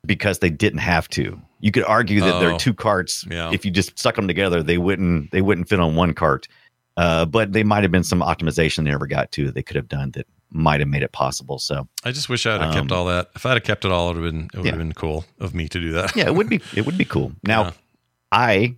because 0.05 0.39
they 0.39 0.49
didn't 0.49 0.79
have 0.79 1.07
to. 1.09 1.39
You 1.59 1.71
could 1.71 1.83
argue 1.83 2.19
that 2.21 2.39
there 2.39 2.51
Oh. 2.51 2.55
are 2.55 2.59
two 2.59 2.73
carts. 2.73 3.25
Yeah. 3.29 3.51
If 3.51 3.65
you 3.65 3.71
just 3.71 3.97
stuck 3.97 4.15
them 4.15 4.27
together, 4.27 4.61
they 4.63 4.77
wouldn't 4.77 5.31
they 5.31 5.41
wouldn't 5.41 5.67
fit 5.69 5.79
on 5.79 5.95
one 5.95 6.13
cart. 6.13 6.47
Uh, 6.97 7.25
but 7.25 7.51
they 7.51 7.63
might 7.63 7.83
have 7.83 7.91
been 7.91 8.03
some 8.03 8.21
optimization 8.21 8.77
they 8.85 8.91
never 8.91 9.07
got 9.07 9.31
to 9.33 9.45
that 9.45 9.55
they 9.55 9.63
could 9.63 9.75
have 9.75 9.89
done 9.89 10.11
that 10.11 10.25
might 10.51 10.79
have 10.79 10.87
made 10.87 11.03
it 11.03 11.11
possible. 11.11 11.59
So 11.59 11.87
I 12.05 12.11
just 12.11 12.29
wish 12.29 12.45
I'd 12.45 12.61
have 12.61 12.73
kept 12.73 12.91
Um, 12.91 12.97
all 12.97 13.05
that. 13.07 13.31
If 13.35 13.45
I'd 13.45 13.55
have 13.55 13.63
kept 13.63 13.83
it 13.83 13.91
all, 13.91 14.11
it 14.11 14.15
would 14.15 14.23
have 14.23 14.31
been 14.33 14.45
it 14.53 14.57
would 14.57 14.65
Yeah. 14.65 14.71
have 14.71 14.79
been 14.79 14.93
cool 14.93 15.25
of 15.39 15.53
me 15.53 15.67
to 15.67 15.79
do 15.79 15.91
that. 15.93 16.15
yeah, 16.15 16.25
it 16.27 16.35
would 16.35 16.47
be 16.49 16.61
it 16.75 16.85
would 16.85 16.97
be 16.97 17.05
cool. 17.05 17.33
Now, 17.43 17.63
Yeah. 17.63 17.71
I 18.31 18.75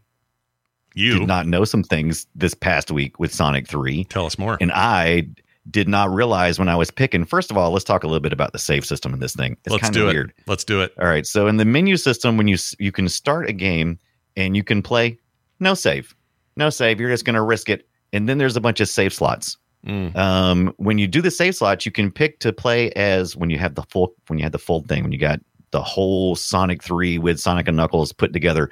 You 0.95 1.19
did 1.19 1.27
not 1.27 1.45
know 1.45 1.63
some 1.65 1.83
things 1.83 2.25
this 2.33 2.53
past 2.55 2.89
week 2.89 3.19
with 3.19 3.31
Sonic 3.33 3.67
Three, 3.67 4.05
tell 4.05 4.25
us 4.25 4.39
more. 4.39 4.57
and 4.59 4.71
I 4.71 5.27
did 5.69 5.87
not 5.87 6.09
realize 6.09 6.59
when 6.59 6.69
I 6.69 6.75
was 6.75 6.91
picking. 6.91 7.25
First 7.25 7.51
of 7.51 7.57
all, 7.57 7.71
let's 7.71 7.85
talk 7.85 8.03
a 8.03 8.07
little 8.07 8.21
bit 8.21 8.33
about 8.33 8.53
the 8.53 8.59
save 8.59 8.85
system 8.85 9.13
in 9.13 9.19
this 9.19 9.35
thing. 9.35 9.57
It's 9.65 9.73
Let's 9.73 9.89
do 9.89 10.09
of 10.09 10.15
it. 10.15 10.31
Let's 10.47 10.63
do 10.63 10.81
it. 10.81 10.93
All 10.99 11.07
right. 11.07 11.25
So 11.25 11.47
in 11.47 11.57
the 11.57 11.65
menu 11.65 11.97
system, 11.97 12.37
when 12.37 12.47
you 12.47 12.57
you 12.79 12.91
can 12.91 13.09
start 13.09 13.49
a 13.49 13.53
game 13.53 13.99
and 14.35 14.55
you 14.55 14.63
can 14.63 14.81
play 14.81 15.19
no 15.59 15.73
save, 15.73 16.15
no 16.55 16.69
save. 16.69 16.99
You're 16.99 17.09
just 17.09 17.25
going 17.25 17.35
to 17.35 17.41
risk 17.41 17.69
it, 17.69 17.87
and 18.13 18.27
then 18.27 18.37
there's 18.37 18.55
a 18.55 18.61
bunch 18.61 18.79
of 18.79 18.89
save 18.89 19.13
slots. 19.13 19.57
Mm. 19.85 20.15
Um, 20.15 20.73
when 20.77 20.97
you 20.97 21.07
do 21.07 21.21
the 21.21 21.31
save 21.31 21.55
slots, 21.55 21.85
you 21.85 21.91
can 21.91 22.11
pick 22.11 22.39
to 22.39 22.51
play 22.51 22.91
as 22.93 23.35
when 23.35 23.49
you 23.49 23.57
have 23.57 23.75
the 23.75 23.83
full 23.83 24.13
when 24.27 24.39
you 24.39 24.43
had 24.43 24.51
the 24.51 24.59
full 24.59 24.81
thing 24.81 25.03
when 25.03 25.11
you 25.11 25.19
got 25.19 25.39
the 25.71 25.81
whole 25.81 26.35
Sonic 26.35 26.83
Three 26.83 27.17
with 27.17 27.39
Sonic 27.39 27.67
and 27.67 27.77
Knuckles 27.77 28.11
put 28.11 28.33
together. 28.33 28.69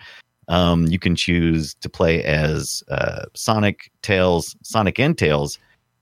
Um, 0.47 0.85
you 0.87 0.99
can 0.99 1.15
choose 1.15 1.73
to 1.75 1.89
play 1.89 2.23
as 2.23 2.83
uh, 2.89 3.25
Sonic, 3.33 3.91
Tails, 4.03 4.55
Sonic 4.61 4.99
and 4.99 5.17
Tails, 5.17 5.57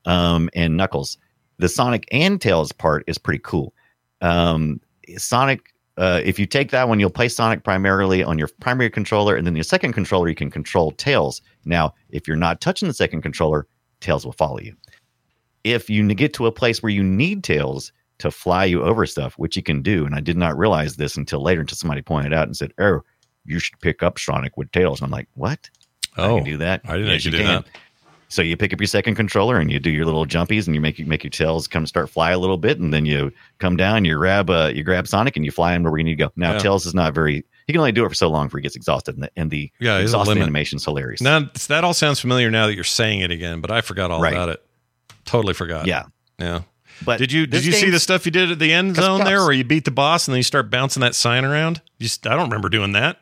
um, 0.05 0.49
and 0.53 0.77
Knuckles. 0.77 1.17
The 1.57 1.69
Sonic 1.69 2.07
and 2.11 2.41
Tails 2.41 2.71
part 2.71 3.03
is 3.07 3.17
pretty 3.17 3.41
cool. 3.43 3.73
Um, 4.21 4.79
Sonic, 5.17 5.73
uh, 5.97 6.21
if 6.23 6.39
you 6.39 6.45
take 6.45 6.71
that 6.71 6.87
one, 6.89 6.99
you'll 6.99 7.09
play 7.09 7.29
Sonic 7.29 7.63
primarily 7.63 8.23
on 8.23 8.39
your 8.39 8.49
primary 8.59 8.89
controller, 8.89 9.35
and 9.35 9.45
then 9.45 9.55
your 9.55 9.63
second 9.63 9.93
controller, 9.93 10.27
you 10.29 10.35
can 10.35 10.49
control 10.49 10.91
Tails. 10.91 11.41
Now, 11.65 11.93
if 12.09 12.27
you're 12.27 12.37
not 12.37 12.61
touching 12.61 12.87
the 12.87 12.93
second 12.93 13.21
controller, 13.21 13.67
Tails 13.99 14.25
will 14.25 14.33
follow 14.33 14.59
you. 14.59 14.75
If 15.63 15.89
you 15.89 16.05
get 16.13 16.33
to 16.35 16.47
a 16.47 16.51
place 16.51 16.81
where 16.83 16.91
you 16.91 17.03
need 17.03 17.43
Tails 17.43 17.91
to 18.19 18.31
fly 18.31 18.65
you 18.65 18.83
over 18.83 19.05
stuff, 19.05 19.33
which 19.37 19.55
you 19.55 19.63
can 19.63 19.81
do, 19.81 20.05
and 20.05 20.15
I 20.15 20.19
did 20.19 20.37
not 20.37 20.57
realize 20.57 20.95
this 20.95 21.15
until 21.17 21.41
later, 21.41 21.61
until 21.61 21.77
somebody 21.77 22.01
pointed 22.01 22.33
out 22.33 22.47
and 22.47 22.55
said, 22.57 22.73
"Oh, 22.79 23.01
you 23.45 23.59
should 23.59 23.79
pick 23.79 24.03
up 24.03 24.19
Sonic 24.19 24.57
with 24.57 24.71
Tails." 24.71 24.99
And 24.99 25.05
I'm 25.05 25.11
like, 25.11 25.27
"What? 25.35 25.69
I 26.17 26.23
Oh, 26.27 26.35
can 26.37 26.43
do 26.45 26.57
that? 26.57 26.81
I 26.85 26.93
didn't 26.93 27.07
know 27.07 27.13
you 27.13 27.31
do 27.31 27.37
can. 27.37 27.45
that. 27.45 27.65
So 28.33 28.41
you 28.41 28.57
pick 28.57 28.73
up 28.73 28.79
your 28.81 28.87
second 28.87 29.13
controller 29.13 29.57
and 29.59 29.71
you 29.71 29.79
do 29.79 29.91
your 29.91 30.05
little 30.05 30.25
jumpies 30.25 30.65
and 30.65 30.73
you 30.73 30.81
make 30.81 30.97
you 30.97 31.05
make 31.05 31.23
your 31.23 31.29
tails 31.29 31.67
come 31.67 31.85
start 31.85 32.09
fly 32.09 32.31
a 32.31 32.39
little 32.39 32.57
bit 32.57 32.79
and 32.79 32.91
then 32.91 33.05
you 33.05 33.31
come 33.59 33.77
down 33.77 34.05
you 34.05 34.17
grab 34.17 34.49
uh 34.49 34.71
you 34.73 34.83
grab 34.83 35.07
Sonic 35.07 35.35
and 35.35 35.45
you 35.45 35.51
fly 35.51 35.73
him 35.73 35.83
where 35.83 35.95
you 35.99 36.03
need 36.03 36.17
to 36.17 36.23
go. 36.25 36.31
Now 36.35 36.53
Yeah. 36.53 36.59
Tails 36.59 36.87
is 36.87 36.95
not 36.95 37.13
very 37.13 37.45
he 37.67 37.73
can 37.73 37.77
only 37.79 37.91
do 37.91 38.03
it 38.05 38.09
for 38.09 38.15
so 38.15 38.29
long 38.29 38.47
before 38.47 38.57
he 38.59 38.63
gets 38.63 38.75
exhausted 38.75 39.13
and 39.15 39.23
the, 39.25 39.31
and 39.37 39.51
the 39.51 39.71
Yeah, 39.79 39.99
exhausted 39.99 40.29
limit. 40.29 40.43
animation 40.43 40.77
is 40.77 40.85
hilarious. 40.85 41.21
Now 41.21 41.47
that 41.67 41.83
all 41.83 41.93
sounds 41.93 42.19
familiar 42.19 42.49
now 42.49 42.65
that 42.65 42.73
you're 42.75 42.83
saying 42.83 43.19
it 43.21 43.29
again, 43.29 43.61
but 43.61 43.69
I 43.69 43.81
forgot 43.81 44.09
all 44.09 44.19
Right. 44.19 44.33
about 44.33 44.49
it. 44.49 44.65
Totally 45.25 45.53
forgot. 45.53 45.85
Yeah. 45.85 46.05
yeah. 46.39 46.61
But 47.05 47.19
Did 47.19 47.31
you 47.31 47.45
did 47.45 47.63
you 47.65 47.71
see 47.71 47.91
the 47.91 47.99
stuff 47.99 48.25
you 48.25 48.31
did 48.31 48.51
at 48.51 48.57
the 48.59 48.73
end 48.73 48.95
Cups, 48.95 49.05
zone 49.05 49.23
there, 49.25 49.41
where 49.41 49.51
you 49.53 49.63
beat 49.63 49.85
the 49.85 49.91
boss 49.91 50.27
and 50.27 50.33
then 50.33 50.37
you 50.39 50.43
start 50.43 50.69
bouncing 50.71 51.01
that 51.01 51.13
sign 51.15 51.45
around? 51.45 51.81
You 51.99 52.05
just, 52.05 52.25
I 52.25 52.31
don't 52.35 52.45
remember 52.49 52.69
doing 52.69 52.93
that. 52.93 53.17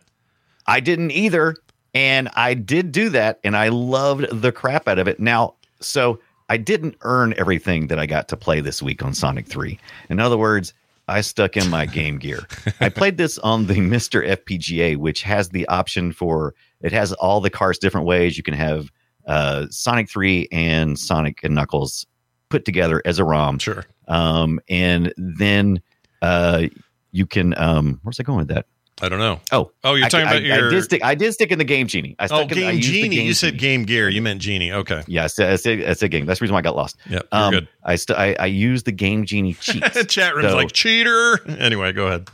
I 0.66 0.80
didn't 0.80 1.12
either. 1.12 1.55
And 1.94 2.30
I 2.36 2.54
did 2.54 2.92
do 2.92 3.10
that 3.10 3.39
and 3.44 3.56
I 3.56 3.70
loved 3.70 4.28
the 4.42 4.52
crap 4.52 4.88
out 4.88 5.00
of 5.00 5.08
it. 5.08 5.20
Now, 5.20 5.56
so 5.82 6.20
I 6.50 6.58
didn't 6.58 6.96
earn 7.02 7.34
everything 7.38 7.88
that 7.88 8.00
I 8.00 8.06
got 8.06 8.28
to 8.30 8.38
play 8.38 8.62
this 8.62 8.82
week 8.82 9.04
on 9.04 9.14
Sonic 9.14 9.48
3. 9.48 9.78
In 10.10 10.20
other 10.20 10.38
words, 10.38 10.74
I 11.08 11.22
stuck 11.22 11.58
in 11.58 11.70
my 11.70 11.86
Game 11.86 12.18
Gear. 12.18 12.48
I 12.80 12.89
played 12.89 13.18
this 13.18 13.38
on 13.39 13.68
the 13.68 13.76
MiSTer 13.76 14.38
FPGA, 14.38 14.98
which 14.98 15.24
has 15.24 15.50
the 15.50 15.68
option 15.68 16.14
for 16.14 16.54
it 16.82 16.92
has 16.94 17.14
all 17.14 17.42
the 17.42 17.50
cars 17.50 17.78
different 17.78 18.08
ways. 18.08 18.38
You 18.38 18.44
can 18.44 18.54
have 18.54 18.89
uh, 19.28 19.68
Sonic 19.70 20.10
3 20.10 20.48
and 20.52 20.98
Sonic 20.98 21.44
and 21.44 21.54
Knuckles 21.54 22.06
put 22.50 22.66
together 22.66 23.02
as 23.06 23.20
a 23.20 23.24
ROM. 23.24 23.60
Sure. 23.60 23.86
Um, 24.08 24.60
and 24.70 25.14
then 25.18 25.82
uh, 26.22 26.68
you 27.12 27.26
can 27.26 27.58
um, 27.58 28.00
where's 28.04 28.20
I 28.20 28.24
going 28.24 28.39
with 28.39 28.48
that? 28.50 28.66
I 29.02 29.10
don't 29.10 29.20
know. 29.20 29.39
Oh, 29.52 29.72
Oh, 29.84 29.95
you're 29.95 30.06
I- 30.06 30.10
talking 30.10 30.28
I, 30.28 30.32
about 30.32 30.43
your 30.43 30.68
I 30.68 30.70
did 30.70 30.84
stick. 30.84 31.04
I 31.04 31.16
did 31.16 31.34
stick 31.34 31.52
in 31.52 31.58
the 31.58 31.66
Game 31.66 31.88
Genie. 31.88 32.16
I 32.20 32.26
oh 32.26 32.28
stuck 32.28 32.52
in, 32.52 32.58
I 32.60 32.62
Game 32.62 32.76
used 32.78 32.89
Genie. 32.89 33.16
Game 33.18 33.26
You 33.28 33.34
said 33.34 33.58
Game 33.58 33.84
Gear. 33.84 34.10
You 34.10 34.22
meant 34.22 34.41
Genie. 34.41 34.72
Okay. 34.72 35.04
Yeah, 35.08 35.24
I 35.24 35.28
said, 35.28 35.52
I 35.52 35.56
said, 35.56 35.84
I 35.84 35.93
said 35.93 36.12
game. 36.12 36.26
That's 36.26 36.39
the 36.39 36.43
reason 36.43 36.54
why 36.54 36.60
I 36.60 36.64
got 36.64 36.76
lost. 36.76 36.97
Yeah, 37.10 37.22
Um, 37.32 37.52
good. 37.52 37.68
I, 37.84 37.95
st- 37.95 38.18
I 38.20 38.36
I 38.39 38.45
used 38.45 38.86
the 38.86 38.91
Game 38.91 39.26
Genie 39.26 39.54
cheats. 39.60 40.06
Chat 40.06 40.36
room's 40.36 40.49
So- 40.49 40.56
like 40.56 40.72
cheater. 40.72 41.39
Anyway, 41.49 41.91
go 41.93 42.08
ahead. 42.08 42.30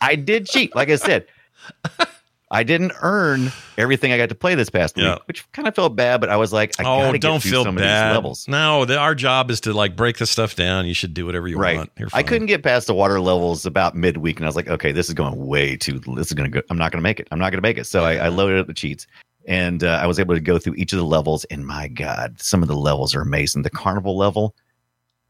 I 0.00 0.14
did 0.16 0.46
cheat. 0.46 0.74
Like 0.76 0.90
I 0.90 0.96
said, 0.96 1.26
I 2.52 2.62
didn't 2.64 2.92
earn 3.00 3.50
everything 3.78 4.12
I 4.12 4.18
got 4.18 4.28
to 4.28 4.34
play 4.34 4.54
this 4.54 4.68
past 4.68 4.96
Yeah. 4.98 5.14
week, 5.14 5.22
which 5.26 5.52
kind 5.52 5.66
of 5.66 5.74
felt 5.74 5.96
bad. 5.96 6.20
But 6.20 6.28
I 6.28 6.36
was 6.36 6.52
like, 6.52 6.78
I 6.78 6.84
oh, 6.84 7.16
don't 7.16 7.42
get 7.42 7.50
feel 7.50 7.64
some 7.64 7.76
bad. 7.76 7.82
of 8.04 8.08
these 8.10 8.14
levels. 8.14 8.46
No, 8.46 8.84
the, 8.84 8.98
our 8.98 9.14
job 9.14 9.50
is 9.50 9.58
to 9.62 9.72
like 9.72 9.96
break 9.96 10.18
the 10.18 10.26
stuff 10.26 10.54
down. 10.54 10.86
You 10.86 10.92
should 10.92 11.14
do 11.14 11.24
whatever 11.24 11.48
you 11.48 11.56
Right. 11.58 11.78
want. 11.78 11.90
I 12.12 12.22
couldn't 12.22 12.48
get 12.48 12.62
past 12.62 12.86
the 12.86 12.94
water 12.94 13.20
levels 13.20 13.64
about 13.64 13.96
midweek, 13.96 14.36
and 14.36 14.44
I 14.44 14.48
was 14.48 14.54
like, 14.56 14.68
okay, 14.68 14.92
this 14.92 15.08
is 15.08 15.14
going 15.14 15.34
way 15.46 15.76
too. 15.76 15.98
This 16.14 16.26
is 16.26 16.34
going 16.34 16.50
to 16.52 16.60
go. 16.60 16.66
I'm 16.68 16.76
not 16.76 16.92
going 16.92 17.00
to 17.00 17.02
make 17.02 17.18
it. 17.18 17.26
I'm 17.30 17.38
not 17.38 17.50
going 17.52 17.58
to 17.62 17.66
make 17.66 17.78
it. 17.78 17.86
So 17.86 18.04
I, 18.04 18.16
I 18.16 18.28
loaded 18.28 18.58
up 18.58 18.66
the 18.66 18.74
cheats, 18.74 19.06
and 19.48 19.82
uh, 19.82 19.98
I 20.02 20.06
was 20.06 20.20
able 20.20 20.34
to 20.34 20.40
go 20.40 20.58
through 20.58 20.74
each 20.74 20.92
of 20.92 20.98
the 20.98 21.06
levels. 21.06 21.44
And 21.46 21.66
my 21.66 21.88
God, 21.88 22.38
some 22.38 22.60
of 22.62 22.68
the 22.68 22.76
levels 22.76 23.14
are 23.14 23.22
amazing. 23.22 23.62
The 23.62 23.70
carnival 23.70 24.14
level, 24.16 24.54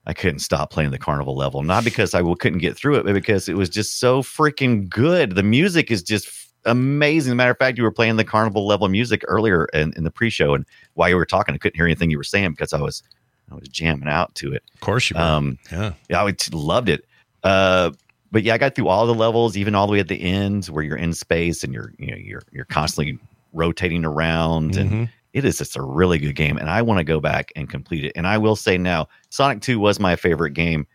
I 0.07 0.13
couldn't 0.13 0.41
stop 0.41 0.73
playing 0.73 0.91
the 0.91 0.99
carnival 0.99 1.37
level, 1.37 1.63
not 1.63 1.85
because 1.85 2.15
I 2.15 2.19
w- 2.19 2.35
couldn't 2.35 2.59
get 2.59 2.77
through 2.77 2.97
it, 2.97 3.05
but 3.05 3.15
because 3.15 3.49
it 3.49 3.57
was 3.57 3.69
just 3.69 4.01
so 4.01 4.23
freaking 4.23 4.89
good. 4.89 5.37
The 5.37 5.45
music 5.45 5.93
is 5.93 6.03
just 6.03 6.29
amazing. 6.65 7.31
As 7.31 7.33
a 7.33 7.37
matter 7.37 7.51
of 7.51 7.59
fact, 7.59 7.79
you 7.79 7.85
were 7.85 7.91
playing 7.93 8.17
the 8.17 8.25
carnival 8.25 8.67
level 8.67 8.89
music 8.89 9.23
earlier 9.29 9.67
in, 9.73 9.93
in 9.97 10.05
the 10.05 10.11
pre-show, 10.11 10.55
and 10.55 10.65
while 10.95 11.09
you 11.09 11.17
were 11.17 11.27
talking, 11.27 11.55
I 11.55 11.59
couldn't 11.59 11.77
hear 11.77 11.85
anything 11.87 12.11
you 12.11 12.19
were 12.19 12.25
saying 12.25 12.51
because 12.53 12.73
I 12.73 12.81
was 12.81 13.03
I 13.51 13.55
was 13.55 13.69
jamming 13.69 14.09
out 14.09 14.35
to 14.37 14.53
it. 14.53 14.63
Of 14.75 14.81
course 14.81 15.11
you. 15.11 15.17
Were. 15.17 15.23
Um, 15.23 15.59
yeah. 15.71 15.93
yeah, 16.09 16.23
I 16.25 16.35
loved 16.53 16.89
it. 16.89 17.05
Uh, 17.43 17.91
but 18.31 18.43
yeah, 18.45 18.55
I 18.55 18.59
got 18.59 18.75
through 18.75 18.89
all 18.89 19.07
the 19.07 19.15
levels, 19.15 19.57
even 19.57 19.75
all 19.75 19.87
the 19.87 19.93
way 19.93 20.01
at 20.01 20.09
the 20.09 20.23
end 20.23 20.67
where 20.67 20.83
you're 20.83 20.97
in 20.97 21.13
space 21.13 21.63
and 21.65 21.73
you're 21.75 21.93
you 21.99 22.07
know 22.11 22.17
you're 22.17 22.43
you're 22.53 22.65
constantly 22.67 23.19
rotating 23.53 24.05
around, 24.05 24.77
and 24.77 24.91
Mhm. 24.91 25.09
it 25.35 25.45
is 25.45 25.59
just 25.59 25.77
a 25.77 25.83
really 25.83 26.19
good 26.19 26.35
game. 26.35 26.57
And 26.57 26.71
I 26.71 26.81
want 26.83 26.99
to 26.99 27.05
go 27.05 27.21
back 27.21 27.53
and 27.57 27.69
complete 27.69 28.05
it. 28.05 28.13
And 28.17 28.27
I 28.27 28.39
will 28.39 28.57
say 28.57 28.79
now, 28.79 29.09
Sonic 29.29 29.61
Two 29.61 29.79
was 29.79 30.01
my 30.01 30.17
favorite 30.17 30.53
game 30.55 30.87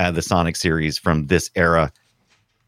out 0.00 0.08
of 0.10 0.14
the 0.16 0.22
Sonic 0.22 0.56
series 0.56 0.98
from 0.98 1.26
this 1.26 1.50
era. 1.54 1.92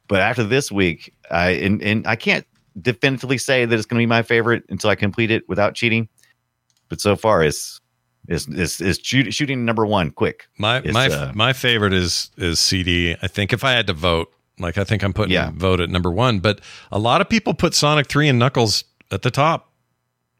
But 0.06 0.20
after 0.20 0.44
this 0.44 0.70
week, 0.70 1.12
I 1.30 1.50
and, 1.50 1.82
and 1.82 2.06
I 2.06 2.16
can't 2.16 2.46
definitively 2.80 3.38
say 3.38 3.64
that 3.64 3.74
it's 3.76 3.86
going 3.86 3.98
to 3.98 4.02
be 4.02 4.06
my 4.06 4.22
favorite 4.22 4.64
until 4.68 4.90
I 4.90 4.94
complete 4.94 5.30
it 5.30 5.48
without 5.48 5.74
cheating. 5.74 6.08
But 6.88 7.00
so 7.00 7.16
far, 7.16 7.42
it's 7.44 7.80
is 8.28 8.46
is 8.48 8.80
is 8.80 8.98
shoot, 9.02 9.32
shooting 9.32 9.64
number 9.64 9.86
one 9.86 10.10
quick. 10.10 10.46
My 10.58 10.78
It's, 10.78 10.92
my 10.92 11.08
uh, 11.08 11.32
my 11.34 11.52
favorite 11.52 11.92
is 11.92 12.30
is 12.36 12.58
CD. 12.58 13.16
I 13.22 13.26
think 13.26 13.52
if 13.52 13.64
I 13.64 13.72
had 13.72 13.86
to 13.88 13.92
vote, 13.92 14.32
like 14.58 14.76
I 14.78 14.84
think 14.84 15.02
I'm 15.02 15.12
putting 15.12 15.32
Yeah. 15.32 15.50
vote 15.54 15.80
at 15.80 15.88
number 15.90 16.10
one. 16.10 16.40
But 16.40 16.60
a 16.92 16.98
lot 16.98 17.20
of 17.20 17.28
people 17.28 17.54
put 17.54 17.74
Sonic 17.74 18.06
Three 18.08 18.28
and 18.28 18.38
Knuckles 18.38 18.84
at 19.10 19.22
the 19.22 19.30
top. 19.30 19.72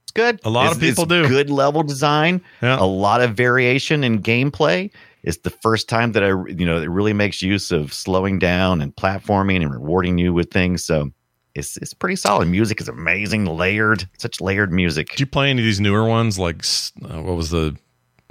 It's 0.05 0.13
good. 0.13 0.41
A 0.45 0.51
lot 0.51 0.65
It's- 0.73 0.77
of 0.77 0.81
people 0.83 1.05
it's 1.05 1.29
do. 1.29 1.29
Good 1.29 1.51
level 1.51 1.83
design. 1.85 2.43
Yeah. 2.63 2.79
A 2.81 2.85
lot 2.85 3.21
of 3.21 3.35
variation 3.37 4.03
in 4.05 4.21
gameplay. 4.23 4.91
It's 5.23 5.39
the 5.39 5.51
first 5.51 5.89
time 5.89 6.13
that 6.13 6.23
I, 6.25 6.29
you 6.29 6.65
know, 6.67 6.81
it 6.81 6.89
really 6.89 7.13
makes 7.13 7.43
use 7.43 7.71
of 7.71 7.93
slowing 7.93 8.39
down 8.39 8.81
and 8.81 8.95
platforming 8.95 9.57
and 9.63 9.71
rewarding 9.71 10.19
you 10.19 10.33
with 10.33 10.51
things. 10.51 10.83
So 10.85 11.11
it's 11.55 11.77
it's 11.79 11.93
pretty 11.95 12.17
solid. 12.17 12.49
Music 12.49 12.81
is 12.81 12.89
amazing, 12.89 13.45
layered, 13.45 14.09
such 14.19 14.41
layered 14.41 14.73
music. 14.73 15.11
Did 15.11 15.21
you 15.21 15.27
play 15.27 15.51
any 15.51 15.61
of 15.61 15.65
these 15.65 15.81
newer 15.81 16.05
ones? 16.07 16.39
Like 16.39 16.65
uh, 17.05 17.21
what 17.23 17.37
was 17.37 17.51
the? 17.51 17.77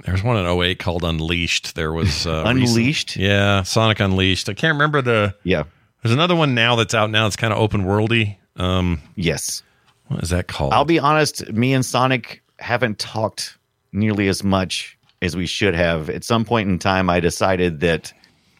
There 0.04 0.14
was 0.14 0.22
one 0.24 0.38
in 0.38 0.46
08 0.46 0.78
called 0.78 1.04
Unleashed. 1.04 1.74
There 1.74 1.92
was 1.92 2.26
uh, 2.26 2.44
recent- 2.54 2.68
Unleashed? 2.70 3.16
yeah, 3.16 3.62
Sonic 3.62 4.00
Unleashed. 4.00 4.48
I 4.48 4.54
can't 4.54 4.72
remember 4.74 5.02
the. 5.02 5.34
Yeah. 5.44 5.64
There's 6.02 6.14
another 6.14 6.34
one 6.34 6.54
now 6.54 6.74
that's 6.76 6.94
out 6.94 7.10
now. 7.10 7.26
It's 7.26 7.36
kind 7.36 7.52
of 7.52 7.58
open 7.58 7.84
worldy. 7.84 8.38
Um, 8.56 9.02
Yes. 9.16 9.62
what 10.08 10.22
is 10.22 10.30
that 10.30 10.48
called? 10.48 10.72
I'll 10.72 10.86
be 10.86 10.98
honest, 10.98 11.52
me 11.52 11.74
and 11.74 11.84
Sonic 11.84 12.42
haven't 12.58 12.98
talked 12.98 13.58
nearly 13.92 14.28
as 14.28 14.42
much 14.42 14.96
as 15.22 15.36
we 15.36 15.46
should 15.46 15.74
have. 15.74 16.10
At 16.10 16.24
some 16.24 16.44
point 16.44 16.68
in 16.68 16.78
time, 16.78 17.10
I 17.10 17.20
decided 17.20 17.80
that 17.80 18.12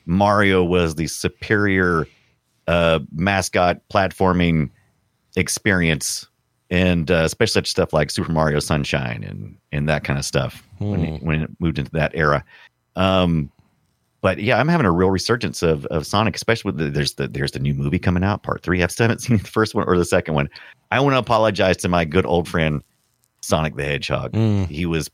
Mario 0.06 0.64
was 0.64 0.94
the 0.94 1.06
superior 1.06 2.06
uh, 2.66 3.00
mascot 3.12 3.80
platforming 3.92 4.70
experience, 5.36 6.26
and 6.70 7.11
uh, 7.11 7.22
especially 7.24 7.52
such 7.52 7.70
stuff 7.70 7.92
like 7.92 8.11
Super 8.11 8.32
Mario 8.32 8.61
Sunshine 8.61 9.24
and 9.24 9.56
and 9.72 9.88
that 9.88 10.04
kind 10.04 10.18
of 10.18 10.24
stuff 10.24 10.66
when 10.78 11.04
it, 11.04 11.22
when 11.22 11.42
it 11.42 11.50
moved 11.61 11.78
into 11.78 11.90
that 11.92 12.12
era. 12.14 12.44
Um, 12.96 13.50
but 14.20 14.38
yeah, 14.38 14.58
I'm 14.58 14.68
having 14.68 14.86
a 14.86 14.92
real 14.92 15.11
resurgence 15.11 15.62
of, 15.62 15.86
of 15.86 16.06
Sonic, 16.06 16.36
especially 16.36 16.72
with 16.72 16.78
the, 16.78 16.90
there's 16.90 17.14
the 17.14 17.28
there's 17.28 17.52
the 17.52 17.58
new 17.58 17.74
movie 17.74 17.98
coming 17.98 18.22
out, 18.22 18.42
part 18.42 18.62
three. 18.62 18.82
I 18.82 18.86
still 18.88 19.04
haven't 19.04 19.20
seen 19.22 19.38
the 19.38 19.44
first 19.44 19.74
one 19.74 19.86
or 19.86 19.96
the 19.96 20.04
second 20.04 20.34
one. 20.34 20.48
I 20.90 21.00
want 21.00 21.14
to 21.14 21.18
apologize 21.18 21.76
to 21.78 21.88
my 21.88 22.04
good 22.04 22.26
old 22.26 22.48
friend 22.48 22.82
Sonic 23.40 23.76
the 23.76 23.84
Hedgehog. 23.84 24.32
Mm. 24.32 24.66
He 24.66 24.86
was 24.86 25.11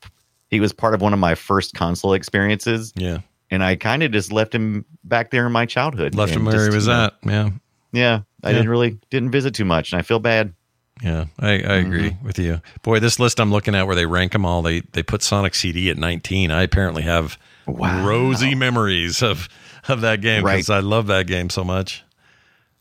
he 0.57 0.61
was 0.61 0.73
part 0.73 0.95
of 0.95 1.03
one 1.03 1.13
of 1.13 1.19
my 1.19 1.35
first 1.35 1.75
console 1.75 2.15
experiences, 2.15 2.93
yeah, 2.97 3.19
and 3.51 3.63
I 3.63 3.77
kind 3.77 4.03
of 4.03 4.11
just 4.13 4.33
left 4.33 4.55
him 4.55 4.85
back 5.05 5.31
there 5.31 5.47
in 5.47 5.53
my 5.53 5.67
childhood. 5.67 6.15
left 6.15 6.33
him 6.33 6.45
where 6.47 6.69
he 6.71 6.75
was 6.75 6.87
you 6.87 6.93
know, 6.93 7.05
at. 7.05 7.15
Yeah, 7.25 7.51
Yeah, 7.93 8.21
I 8.43 8.49
Yeah. 8.51 8.55
didn't 8.55 8.69
really 8.71 8.99
didn't 9.11 9.31
visit 9.31 9.55
too 9.55 9.65
much, 9.67 9.93
and 9.93 9.99
I 9.99 10.03
feel 10.03 10.19
bad. 10.19 10.55
yeah, 11.03 11.27
I, 11.39 11.49
I 11.51 11.75
agree 11.77 12.11
Mm-hmm. 12.13 12.25
with 12.27 12.39
you. 12.39 12.61
Boy, 12.83 13.01
this 13.01 13.19
list 13.21 13.39
I'm 13.39 13.51
looking 13.53 13.75
at 13.75 13.87
where 13.87 13.95
they 13.95 14.07
rank 14.07 14.33
them 14.33 14.47
all, 14.47 14.63
they 14.63 14.81
they 14.93 15.03
put 15.03 15.23
Sonic 15.23 15.55
CD 15.55 15.91
at 15.91 15.99
19. 15.99 16.51
I 16.51 16.63
apparently 16.63 17.03
have 17.03 17.39
rosy 17.67 18.55
memories 18.55 19.23
of 19.23 19.49
of 19.89 20.01
that 20.01 20.21
game 20.23 20.43
because 20.43 20.71
I 20.71 20.81
love 20.81 21.07
that 21.09 21.27
game 21.27 21.51
so 21.51 21.63
much. 21.65 22.03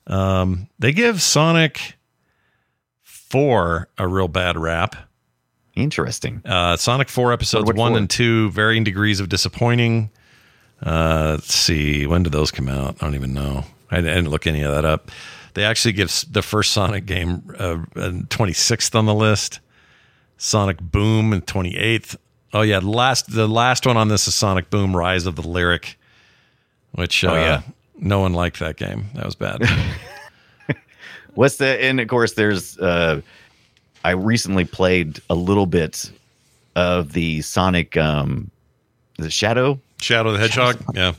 Um, 0.08 0.70
they 0.80 0.92
give 0.94 1.22
Sonic 1.22 1.98
four 3.02 3.90
a 3.98 4.08
real 4.08 4.28
bad 4.28 4.58
rap. 4.58 4.96
Interesting. 5.76 6.42
Uh, 6.46 6.78
Sonic 6.78 7.10
4 7.10 7.34
episodes 7.34 7.66
What- 7.66 7.76
what 7.76 7.82
1 7.82 7.92
for? 7.94 7.98
and 7.98 8.10
2, 8.10 8.52
varying 8.52 8.84
degrees 8.84 9.20
of 9.20 9.30
disappointing. 9.30 10.10
Uh, 10.86 11.32
let's 11.36 11.54
see. 11.54 12.06
When 12.06 12.24
did 12.24 12.32
those 12.32 12.52
come 12.52 12.70
out? 12.70 12.96
I 13.02 13.06
don't 13.06 13.16
even 13.16 13.34
know. 13.34 13.66
I 13.92 13.98
didn't 14.02 14.30
look 14.30 14.48
any 14.48 14.62
of 14.62 14.74
that 14.74 14.86
up. 14.86 15.12
They 15.54 15.64
actually 15.64 15.94
give 15.94 16.12
the 16.30 16.42
first 16.42 16.72
Sonic 16.74 17.06
game 17.06 17.44
uh, 17.60 17.78
uh, 17.96 18.12
26th 18.30 18.94
on 18.96 19.06
the 19.06 19.14
list. 19.14 19.60
Sonic 20.38 20.80
Boom 20.82 21.32
and 21.34 21.46
28th. 21.46 22.18
Oh 22.54 22.62
yeah, 22.62 22.80
the 22.80 22.90
last 22.90 23.32
the 23.32 23.48
last 23.48 23.86
one 23.86 23.96
on 23.98 24.08
this 24.10 24.28
is 24.28 24.36
Sonic 24.36 24.70
Boom: 24.70 24.96
Rise 24.96 25.26
of 25.26 25.36
the 25.38 25.48
Lyric, 25.48 25.98
which 26.92 27.24
uh, 27.24 27.32
Oh, 27.32 27.36
yeah. 27.36 27.62
no 27.98 28.20
one 28.20 28.34
liked 28.34 28.60
that 28.60 28.76
game. 28.78 29.06
That 29.16 29.26
was 29.26 29.36
bad. 29.36 29.62
What's 31.36 31.58
the 31.58 31.66
and 31.84 32.00
of 32.00 32.08
course 32.08 32.34
there's 32.34 32.78
uh 32.78 33.22
I 34.06 34.12
recently 34.12 34.66
played 34.66 35.20
a 35.32 35.36
little 35.36 35.66
bit 35.66 36.12
of 36.76 37.14
the 37.14 37.42
Sonic 37.42 37.98
um 37.98 38.52
the 39.18 39.32
Shadow. 39.32 39.80
Shadow 40.00 40.32
the 40.32 40.38
Hedgehog. 40.38 40.78
Yeah, 40.94 41.14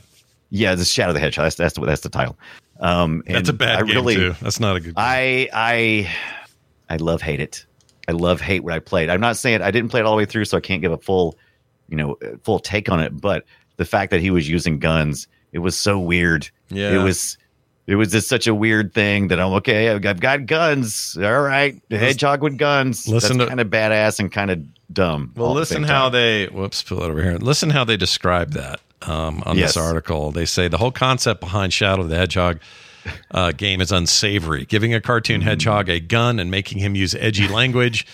Yeah, 0.51 0.75
the 0.75 0.85
Shadow 0.85 1.11
the 1.11 1.19
Hedgehog. 1.19 1.43
That's 1.43 1.55
that's 1.55 1.73
the, 1.73 1.85
that's 1.85 2.01
the 2.01 2.09
title. 2.09 2.37
Um, 2.79 3.23
that's 3.27 3.49
a 3.49 3.53
bad 3.53 3.79
I 3.79 3.81
game 3.83 3.95
really, 3.95 4.15
too. 4.15 4.35
That's 4.41 4.61
not 4.61 4.77
a 4.77 4.79
good. 4.79 4.95
Game. 4.95 5.03
I 5.05 5.49
I 5.53 6.15
I 6.89 6.95
love 6.95 7.21
hate 7.21 7.41
it. 7.41 7.65
I 8.07 8.13
love 8.13 8.39
hate 8.39 8.63
what 8.63 8.73
I 8.73 8.79
played. 8.79 9.09
I'm 9.09 9.19
not 9.19 9.35
saying 9.35 9.61
I 9.61 9.71
didn't 9.71 9.89
play 9.89 9.99
it 9.99 10.05
all 10.05 10.13
the 10.13 10.17
way 10.17 10.25
through, 10.25 10.45
so 10.45 10.55
I 10.55 10.61
can't 10.61 10.81
give 10.81 10.93
a 10.93 10.97
full, 10.97 11.37
you 11.89 11.97
know, 11.97 12.17
full 12.43 12.59
take 12.59 12.89
on 12.89 13.01
it. 13.01 13.19
But 13.19 13.43
the 13.75 13.83
fact 13.83 14.11
that 14.11 14.21
he 14.21 14.31
was 14.31 14.47
using 14.47 14.79
guns, 14.79 15.27
it 15.51 15.59
was 15.59 15.75
so 15.75 15.99
weird. 15.99 16.49
Yeah. 16.69 16.93
It 16.93 17.03
was. 17.03 17.37
It 17.87 17.95
was 17.95 18.11
just 18.11 18.27
such 18.27 18.47
a 18.47 18.53
weird 18.53 18.93
thing 18.93 19.29
that 19.29 19.39
I'm 19.39 19.53
okay. 19.53 19.89
I've 19.89 20.05
I've 20.05 20.19
got 20.19 20.45
guns. 20.45 21.17
All 21.21 21.41
right, 21.41 21.81
the 21.89 21.97
hedgehog 21.97 22.43
with 22.43 22.57
guns. 22.57 23.07
Listen 23.07 23.37
That's 23.37 23.45
to- 23.45 23.49
kind 23.49 23.61
of 23.61 23.67
badass 23.69 24.19
and 24.19 24.29
kind 24.31 24.51
of 24.51 24.61
dumb. 24.93 25.31
Well, 25.35 25.49
at 25.51 25.53
the 25.53 25.59
listen 25.59 25.83
how 25.83 26.03
time. 26.03 26.11
they 26.11 26.47
whoops, 26.47 26.83
pull 26.83 27.01
it 27.03 27.09
over 27.09 27.23
here. 27.23 27.37
Listen 27.37 27.69
how 27.69 27.83
they 27.85 27.95
describe 27.97 28.51
that 28.51 28.81
um, 29.03 29.41
on 29.45 29.57
Yes. 29.57 29.73
this 29.75 29.77
article. 29.77 30.31
They 30.31 30.45
say 30.45 30.67
the 30.67 30.77
whole 30.77 30.91
concept 30.91 31.39
behind 31.39 31.71
Shadow 31.71 32.03
the 32.03 32.15
Hedgehog 32.17 32.59
uh, 33.31 33.53
game 33.53 33.79
is 33.79 33.91
unsavory, 33.93 34.65
giving 34.65 34.93
a 34.93 34.99
cartoon 34.99 35.39
Mm-hmm. 35.39 35.49
hedgehog 35.49 35.87
a 35.89 36.01
gun 36.01 36.39
and 36.39 36.51
making 36.51 36.79
him 36.79 36.93
use 36.93 37.15
edgy 37.15 37.47
language. 37.59 38.05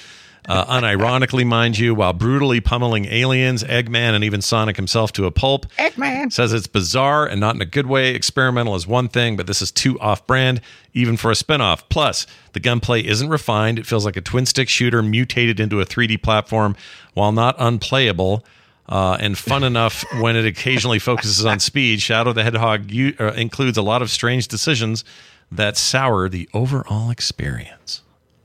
Uh, 0.45 0.65
unironically, 0.65 1.45
mind 1.45 1.77
you, 1.77 1.95
while 1.95 2.11
brutally 2.11 2.59
pummeling 2.59 3.05
aliens, 3.05 3.63
Eggman, 3.63 4.13
and 4.13 4.23
even 4.25 4.41
Sonic 4.41 4.75
himself 4.75 5.13
to 5.13 5.25
a 5.25 5.31
pulp. 5.31 5.65
Eggman 5.77 6.33
says 6.33 6.51
it's 6.51 6.67
bizarre 6.67 7.25
and 7.25 7.39
not 7.39 7.55
in 7.55 7.61
a 7.61 7.65
good 7.65 7.87
way. 7.87 8.13
Experimental 8.13 8.75
is 8.75 8.85
one 8.85 9.07
thing, 9.07 9.37
but 9.37 9.47
this 9.47 9.61
is 9.61 9.71
too 9.71 9.97
off 10.01 10.27
brand, 10.27 10.59
even 10.93 11.15
for 11.15 11.31
a 11.31 11.33
spinoff. 11.33 11.83
Plus, 11.87 12.27
the 12.51 12.59
gunplay 12.59 13.05
isn't 13.05 13.29
refined. 13.29 13.79
It 13.79 13.85
feels 13.85 14.03
like 14.03 14.17
a 14.17 14.21
twin 14.21 14.45
stick 14.45 14.67
shooter 14.67 15.01
mutated 15.01 15.61
into 15.61 15.79
a 15.79 15.85
3D 15.85 16.21
platform, 16.21 16.75
while 17.13 17.31
not 17.31 17.55
unplayable. 17.57 18.45
Uh, 18.89 19.15
and 19.21 19.37
fun 19.37 19.63
enough 19.71 20.03
when 20.19 20.35
it 20.35 20.45
occasionally 20.45 20.99
focuses 20.99 21.45
on 21.45 21.57
speed. 21.61 22.01
Shadow 22.01 22.33
the 22.33 22.43
Hedgehog 22.43 22.91
u- 22.91 23.15
uh, 23.17 23.31
includes 23.31 23.77
a 23.77 23.81
lot 23.81 24.01
of 24.01 24.09
strange 24.11 24.49
decisions 24.49 25.05
that 25.49 25.77
sour 25.77 26.27
the 26.27 26.49
overall 26.53 27.09
experience. 27.09 28.01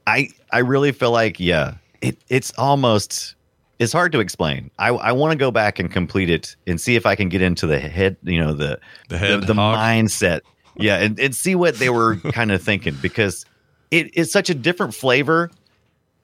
I 0.06 0.30
I 0.52 0.60
really 0.60 0.92
feel 0.92 1.10
like 1.10 1.40
yeah, 1.40 1.74
it 2.02 2.18
it's 2.28 2.52
almost 2.58 3.34
it's 3.78 3.92
hard 3.92 4.12
to 4.12 4.20
explain. 4.20 4.70
I 4.78 4.88
I 4.88 5.12
want 5.12 5.32
to 5.32 5.38
go 5.38 5.50
back 5.50 5.78
and 5.78 5.90
complete 5.90 6.30
it 6.30 6.56
and 6.66 6.80
see 6.80 6.96
if 6.96 7.06
I 7.06 7.14
can 7.14 7.28
get 7.28 7.42
into 7.42 7.66
the 7.66 7.78
head, 7.78 8.16
you 8.22 8.40
know, 8.40 8.52
the 8.52 8.78
The 9.08 9.18
head 9.18 9.42
the, 9.46 9.54
hog? 9.54 9.76
mindset. 9.78 10.40
Yeah, 10.76 10.96
and, 10.98 11.18
and 11.18 11.34
see 11.34 11.54
what 11.56 11.76
they 11.76 11.90
were 11.90 12.16
kind 12.32 12.52
of 12.52 12.62
thinking 12.62 12.96
because 13.02 13.44
it 13.90 14.16
is 14.16 14.30
such 14.30 14.48
a 14.48 14.54
different 14.54 14.94
flavor 14.94 15.50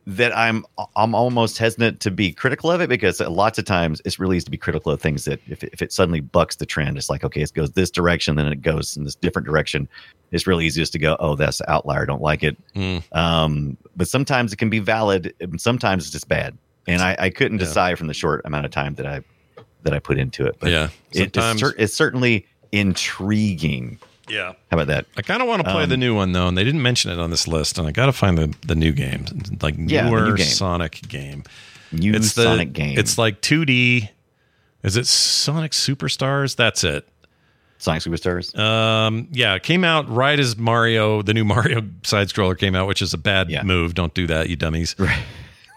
that 0.06 0.36
I'm 0.36 0.66
I'm 0.96 1.14
almost 1.14 1.56
hesitant 1.56 2.00
to 2.00 2.10
be 2.10 2.30
critical 2.32 2.70
of 2.70 2.80
it 2.82 2.88
because 2.90 3.20
lots 3.20 3.58
of 3.58 3.64
times 3.64 4.02
it's 4.04 4.18
really 4.18 4.36
easy 4.36 4.44
to 4.44 4.50
be 4.50 4.58
critical 4.58 4.92
of 4.92 5.00
things 5.00 5.24
that 5.24 5.40
if 5.48 5.64
it, 5.64 5.70
if 5.72 5.80
it 5.80 5.92
suddenly 5.92 6.20
bucks 6.20 6.56
the 6.56 6.66
trend, 6.66 6.98
it's 6.98 7.08
like 7.08 7.24
okay, 7.24 7.40
it 7.40 7.52
goes 7.54 7.70
this 7.72 7.90
direction, 7.90 8.36
then 8.36 8.46
it 8.46 8.60
goes 8.62 8.96
in 8.96 9.04
this 9.04 9.14
different 9.14 9.46
direction. 9.46 9.88
It's 10.30 10.46
really 10.46 10.66
easy 10.66 10.80
just 10.82 10.92
to 10.92 10.98
go, 10.98 11.16
oh, 11.20 11.36
that's 11.36 11.62
outlier, 11.68 12.04
don't 12.06 12.20
like 12.22 12.42
it. 12.42 12.56
Mm. 12.74 13.02
Um, 13.16 13.76
but 13.96 14.08
sometimes 14.08 14.52
it 14.52 14.56
can 14.56 14.68
be 14.68 14.80
valid, 14.80 15.32
and 15.40 15.60
sometimes 15.60 16.02
it's 16.04 16.12
just 16.12 16.28
bad. 16.28 16.58
And 16.86 17.00
I, 17.00 17.16
I 17.18 17.30
couldn't 17.30 17.58
Yeah. 17.60 17.64
decide 17.66 17.98
from 17.98 18.08
the 18.08 18.14
short 18.14 18.42
amount 18.44 18.66
of 18.66 18.72
time 18.72 18.94
that 18.96 19.06
I 19.06 19.22
that 19.84 19.94
I 19.94 20.00
put 20.00 20.18
into 20.18 20.44
it. 20.46 20.56
But 20.58 20.70
Yeah, 20.70 20.88
it, 21.12 21.36
it's, 21.36 21.60
cer- 21.60 21.74
it's 21.78 21.94
certainly 21.94 22.46
intriguing. 22.72 23.98
Yeah. 24.28 24.52
How 24.70 24.76
about 24.78 24.86
that? 24.88 25.06
I 25.16 25.22
kind 25.22 25.42
of 25.42 25.48
want 25.48 25.64
to 25.64 25.70
play 25.70 25.84
Um, 25.84 25.88
the 25.90 25.96
new 25.96 26.14
one 26.14 26.32
though, 26.32 26.48
and 26.48 26.56
they 26.56 26.64
didn't 26.64 26.82
mention 26.82 27.10
it 27.10 27.18
on 27.18 27.30
this 27.30 27.46
list. 27.46 27.78
And 27.78 27.86
I 27.86 27.90
got 27.92 28.06
to 28.06 28.12
find 28.12 28.38
the 28.38 28.54
the 28.66 28.74
new 28.74 28.92
game, 28.92 29.26
like 29.62 29.74
Yeah, 29.78 30.08
newer 30.08 30.26
new 30.26 30.36
game. 30.36 30.46
Sonic 30.46 31.00
game. 31.08 31.44
New 31.92 32.12
it's 32.14 32.32
the, 32.34 32.42
Sonic 32.44 32.72
game. 32.72 32.98
It's 32.98 33.18
like 33.18 33.40
2D. 33.40 34.08
Is 34.82 34.96
it 34.96 35.06
Sonic 35.06 35.72
Superstars? 35.72 36.56
That's 36.56 36.82
it. 36.84 37.06
Sonic 37.78 38.02
Superstars. 38.02 38.56
Um, 38.58 39.28
yeah, 39.30 39.54
it 39.54 39.62
came 39.62 39.84
out 39.84 40.08
right 40.08 40.38
as 40.38 40.56
Mario, 40.56 41.22
the 41.22 41.34
new 41.34 41.44
Mario 41.54 41.82
side 42.02 42.28
scroller 42.28 42.58
came 42.58 42.74
out, 42.74 42.86
which 42.88 43.02
is 43.02 43.12
a 43.14 43.18
bad 43.18 43.50
move. 43.64 43.94
Don't 43.94 44.14
do 44.14 44.26
that, 44.26 44.48
you 44.48 44.56
dummies. 44.56 44.96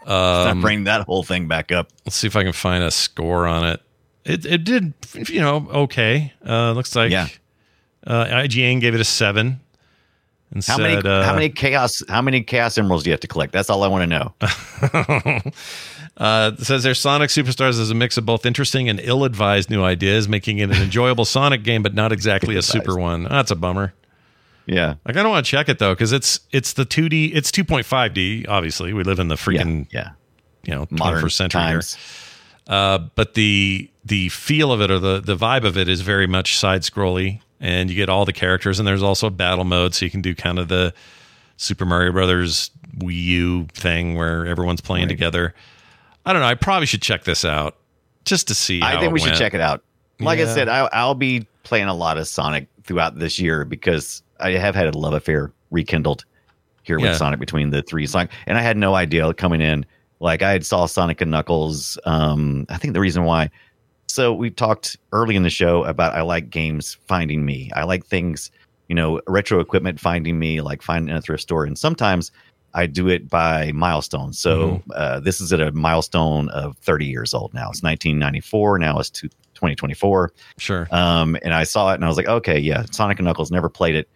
Right. 0.07 0.49
Um, 0.49 0.61
bring 0.61 0.85
that 0.85 1.01
whole 1.01 1.21
thing 1.23 1.49
back 1.49 1.73
up. 1.73 1.89
Let's 2.05 2.15
see 2.15 2.27
if 2.27 2.37
I 2.37 2.43
can 2.43 2.53
find 2.53 2.81
a 2.81 2.91
score 2.91 3.45
on 3.45 3.67
it. 3.67 3.81
It 4.23 4.45
it 4.45 4.63
did, 4.63 4.93
you 5.27 5.41
know, 5.41 5.67
okay. 5.69 6.31
Uh, 6.45 6.71
looks 6.71 6.95
like 6.95 7.11
Yeah. 7.11 7.27
Uh, 8.07 8.25
IGN 8.25 8.81
gave 8.81 8.95
it 8.95 9.01
a 9.01 9.05
seven. 9.05 9.59
And 10.51 10.65
How 10.65 10.77
said, 10.77 10.83
many 10.83 11.07
uh, 11.07 11.23
how 11.23 11.33
many 11.33 11.49
chaos 11.49 12.01
how 12.07 12.21
many 12.21 12.41
chaos 12.41 12.77
emeralds 12.77 13.03
do 13.03 13.09
you 13.09 13.13
have 13.13 13.19
to 13.19 13.27
collect? 13.27 13.51
That's 13.51 13.69
all 13.69 13.83
I 13.83 13.87
want 13.87 14.09
to 14.09 15.27
know. 15.27 15.51
Uh, 16.17 16.51
it 16.57 16.65
says 16.65 16.81
their 16.81 16.95
Sonic 16.95 17.29
Superstars 17.29 17.79
is 17.79 17.91
a 17.91 17.93
mix 17.93 18.17
of 18.17 18.25
both 18.25 18.43
interesting 18.43 18.89
and 18.89 18.99
ill 19.01 19.23
advised 19.23 19.69
new 19.69 19.83
ideas, 19.83 20.27
making 20.27 20.57
it 20.57 20.71
an 20.71 20.81
enjoyable 20.81 21.25
Sonic 21.25 21.61
game, 21.61 21.83
but 21.83 21.93
not 21.93 22.11
exactly 22.11 22.55
a 22.55 22.63
super 22.63 22.97
one. 22.97 23.25
That's 23.25 23.51
a 23.51 23.55
bummer. 23.55 23.93
Yeah. 24.65 24.95
I 25.05 25.13
kind 25.13 25.27
of 25.27 25.31
want 25.31 25.45
to 25.45 25.49
check 25.49 25.69
it 25.69 25.77
though, 25.77 25.93
because 25.93 26.11
it's 26.11 26.39
it's 26.51 26.73
the 26.73 26.85
2D, 26.85 27.35
it's 27.35 27.51
2.5D. 27.51 28.47
Obviously, 28.49 28.93
we 28.93 29.03
live 29.03 29.19
in 29.19 29.27
the 29.27 29.35
freaking 29.35 29.87
yeah, 29.91 30.11
you 30.63 30.73
know 30.73 30.87
Modern 30.89 31.23
21st 31.23 31.31
century 31.33 31.61
times. 31.61 31.93
here. 31.95 32.75
Uh, 32.75 32.97
but 33.15 33.35
the 33.35 33.89
the 34.03 34.29
feel 34.29 34.71
of 34.71 34.81
it 34.81 34.89
or 34.89 34.97
the 34.97 35.21
the 35.21 35.37
vibe 35.37 35.65
of 35.65 35.77
it 35.77 35.87
is 35.87 36.01
very 36.01 36.25
much 36.27 36.57
side 36.57 36.81
scrolly, 36.81 37.41
and 37.59 37.89
you 37.89 37.95
get 37.95 38.09
all 38.09 38.25
the 38.25 38.33
characters, 38.33 38.79
and 38.79 38.87
there's 38.87 39.03
also 39.03 39.27
a 39.27 39.31
battle 39.31 39.63
mode, 39.63 39.93
so 39.95 40.05
you 40.05 40.11
can 40.11 40.21
do 40.21 40.35
kind 40.35 40.59
of 40.59 40.67
the 40.67 40.93
Super 41.57 41.85
Mario 41.85 42.11
Brothers 42.11 42.71
Wii 42.97 43.23
U 43.23 43.67
thing 43.73 44.15
where 44.15 44.45
everyone's 44.45 44.81
playing 44.81 45.05
Right. 45.05 45.09
together. 45.09 45.53
I 46.25 46.33
don't 46.33 46.41
know. 46.41 46.47
I 46.47 46.55
probably 46.55 46.85
should 46.85 47.01
check 47.01 47.23
this 47.23 47.45
out 47.45 47.77
just 48.25 48.47
to 48.49 48.53
see. 48.53 48.81
I 48.83 48.99
think 48.99 49.13
we 49.13 49.19
should 49.19 49.35
check 49.35 49.53
it 49.53 49.61
out. 49.61 49.83
Like 50.19 50.39
I 50.39 50.45
said, 50.45 50.67
I, 50.67 50.89
I'll 50.91 51.15
be 51.15 51.47
playing 51.63 51.87
a 51.87 51.93
lot 51.93 52.17
of 52.17 52.27
Sonic 52.27 52.67
throughout 52.83 53.17
this 53.19 53.39
year 53.39 53.65
because 53.65 54.23
I 54.39 54.51
have 54.51 54.73
had 54.75 54.87
a 54.93 54.97
love 54.97 55.13
affair 55.13 55.51
rekindled 55.71 56.25
here 56.83 56.97
Yeah. 56.99 57.09
with 57.09 57.17
Sonic 57.17 57.39
between 57.39 57.69
the 57.69 57.81
three 57.83 58.07
Sonic, 58.07 58.31
and 58.45 58.57
I 58.57 58.61
had 58.61 58.77
no 58.77 58.95
idea 58.95 59.31
coming 59.33 59.61
in. 59.61 59.85
Like 60.19 60.41
I 60.41 60.51
had 60.51 60.65
saw 60.65 60.85
Sonic 60.87 61.21
and 61.21 61.29
Knuckles. 61.31 61.97
Um, 62.05 62.65
I 62.69 62.77
think 62.77 62.93
the 62.93 62.99
reason 62.99 63.23
why. 63.25 63.49
So 64.18 64.34
we 64.34 64.49
talked 64.49 64.97
early 65.11 65.36
in 65.36 65.43
the 65.43 65.49
show 65.51 65.84
about 65.84 66.15
I 66.15 66.24
like 66.24 66.49
games 66.49 66.97
finding 67.05 67.45
me. 67.45 67.70
I 67.76 67.84
like 67.84 68.03
things, 68.03 68.49
you 68.88 68.95
know, 68.95 69.22
retro 69.28 69.59
equipment 69.59 69.99
finding 69.99 70.39
me, 70.39 70.59
like 70.61 70.82
finding 70.82 71.15
a 71.15 71.22
thrift 71.22 71.43
store. 71.43 71.65
And 71.65 71.78
sometimes 71.78 72.32
I 72.74 72.88
do 72.88 73.09
it 73.09 73.30
by 73.30 73.74
milestones. 73.74 74.39
So 74.39 74.82
uh, 74.95 75.20
this 75.20 75.39
is 75.39 75.53
at 75.53 75.61
a 75.61 75.72
milestone 75.72 76.49
of 76.49 76.76
30 76.80 77.05
years 77.05 77.36
old 77.36 77.53
now. 77.53 77.70
It's 77.70 77.84
1994. 77.84 78.80
Now 78.80 78.97
it's 78.97 79.11
2024. 79.11 80.34
Sure. 80.57 80.88
Um, 80.89 81.38
and 81.43 81.53
I 81.53 81.63
saw 81.63 81.91
it 81.91 81.95
and 81.97 82.03
I 82.03 82.07
was 82.07 82.18
like, 82.18 82.28
okay, 82.28 82.57
yeah, 82.57 82.86
Sonic 82.89 83.20
and 83.20 83.26
Knuckles. 83.28 83.51
Never 83.51 83.70
played 83.70 83.93
it. 83.93 84.09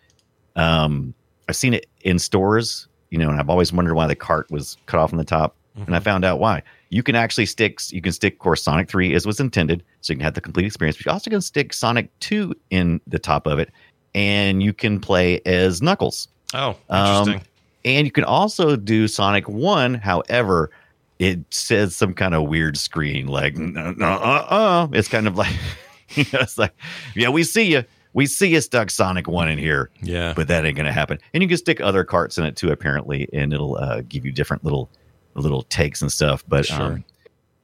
Um, 0.55 1.13
I've 1.47 1.55
seen 1.55 1.75
it 1.75 1.85
in 2.01 2.17
stores, 2.17 2.87
you 3.11 3.19
know, 3.19 3.29
and 3.29 3.39
I've 3.39 3.51
always 3.51 3.71
wondered 3.71 3.93
why 3.93 4.07
the 4.07 4.15
cart 4.15 4.49
was 4.49 4.77
cut 4.87 4.99
off 4.99 5.13
on 5.13 5.19
the 5.19 5.25
top. 5.25 5.55
And 5.85 5.95
I 5.95 5.99
found 5.99 6.25
out 6.25 6.39
why. 6.39 6.63
You 6.91 7.01
can 7.03 7.15
actually 7.15 7.45
stick, 7.47 7.79
you 7.89 8.01
can 8.01 8.11
stick, 8.11 8.33
of 8.33 8.39
course, 8.39 8.61
Sonic 8.61 8.89
3 8.89 9.13
as 9.15 9.25
was 9.25 9.39
intended. 9.39 9.81
So 10.01 10.11
you 10.13 10.17
can 10.17 10.23
have 10.25 10.33
the 10.35 10.41
complete 10.41 10.65
experience, 10.67 10.97
but 10.97 11.05
you 11.07 11.11
also 11.11 11.29
can 11.31 11.41
stick 11.41 11.73
Sonic 11.73 12.09
2 12.19 12.53
in 12.69 13.01
the 13.07 13.17
top 13.17 13.47
of 13.47 13.57
it. 13.59 13.69
And 14.13 14.61
you 14.61 14.73
can 14.73 14.99
play 14.99 15.39
as 15.45 15.81
Knuckles. 15.81 16.27
Oh, 16.53 16.75
Um, 16.89 17.29
interesting. 17.29 17.47
and 17.85 18.05
you 18.05 18.11
can 18.11 18.25
also 18.25 18.75
do 18.75 19.07
Sonic 19.07 19.47
1. 19.47 19.93
However, 19.95 20.69
it 21.17 21.39
says 21.49 21.95
some 21.95 22.13
kind 22.13 22.35
of 22.35 22.49
weird 22.49 22.77
screen 22.77 23.27
like, 23.27 23.55
uh 23.57 23.93
uh. 24.03 24.87
It's 24.91 25.07
kind 25.07 25.27
of 25.27 25.37
like, 25.37 25.53
you 26.09 26.25
know, 26.33 26.39
it's 26.41 26.57
like, 26.57 26.73
yeah, 27.15 27.29
we 27.29 27.43
see 27.43 27.71
you. 27.71 27.83
We 28.13 28.25
see 28.25 28.49
you 28.49 28.59
stuck 28.59 28.89
Sonic 28.91 29.29
1 29.29 29.47
in 29.49 29.57
here. 29.57 29.89
Yeah. 30.03 30.33
But 30.35 30.49
that 30.49 30.65
ain't 30.65 30.75
going 30.75 30.85
to 30.87 30.91
happen. 30.91 31.19
And 31.33 31.41
you 31.41 31.47
can 31.47 31.57
stick 31.57 31.79
other 31.79 32.03
carts 32.03 32.37
in 32.37 32.43
it 32.43 32.57
too, 32.57 32.69
apparently, 32.69 33.29
and 33.31 33.53
it'll 33.53 33.77
uh, 33.77 34.01
give 34.09 34.25
you 34.25 34.33
different 34.33 34.65
little 34.65 34.89
little 35.35 35.63
takes 35.63 36.01
and 36.01 36.11
stuff. 36.11 36.43
But 36.47 36.65
Sure. 36.65 36.81
um, 36.81 37.05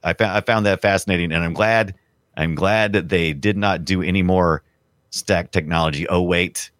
I, 0.02 0.12
found 0.14 0.32
I 0.36 0.40
found 0.40 0.66
that 0.66 0.80
fascinating. 0.80 1.32
And 1.32 1.42
I'm 1.44 1.52
glad, 1.54 1.94
I'm 2.36 2.54
glad 2.54 2.92
that 2.94 3.08
they 3.08 3.32
did 3.32 3.56
not 3.56 3.84
do 3.84 4.02
any 4.02 4.22
more 4.22 4.62
stack 5.10 5.50
technology. 5.52 6.08
Oh, 6.08 6.22
wait. 6.22 6.70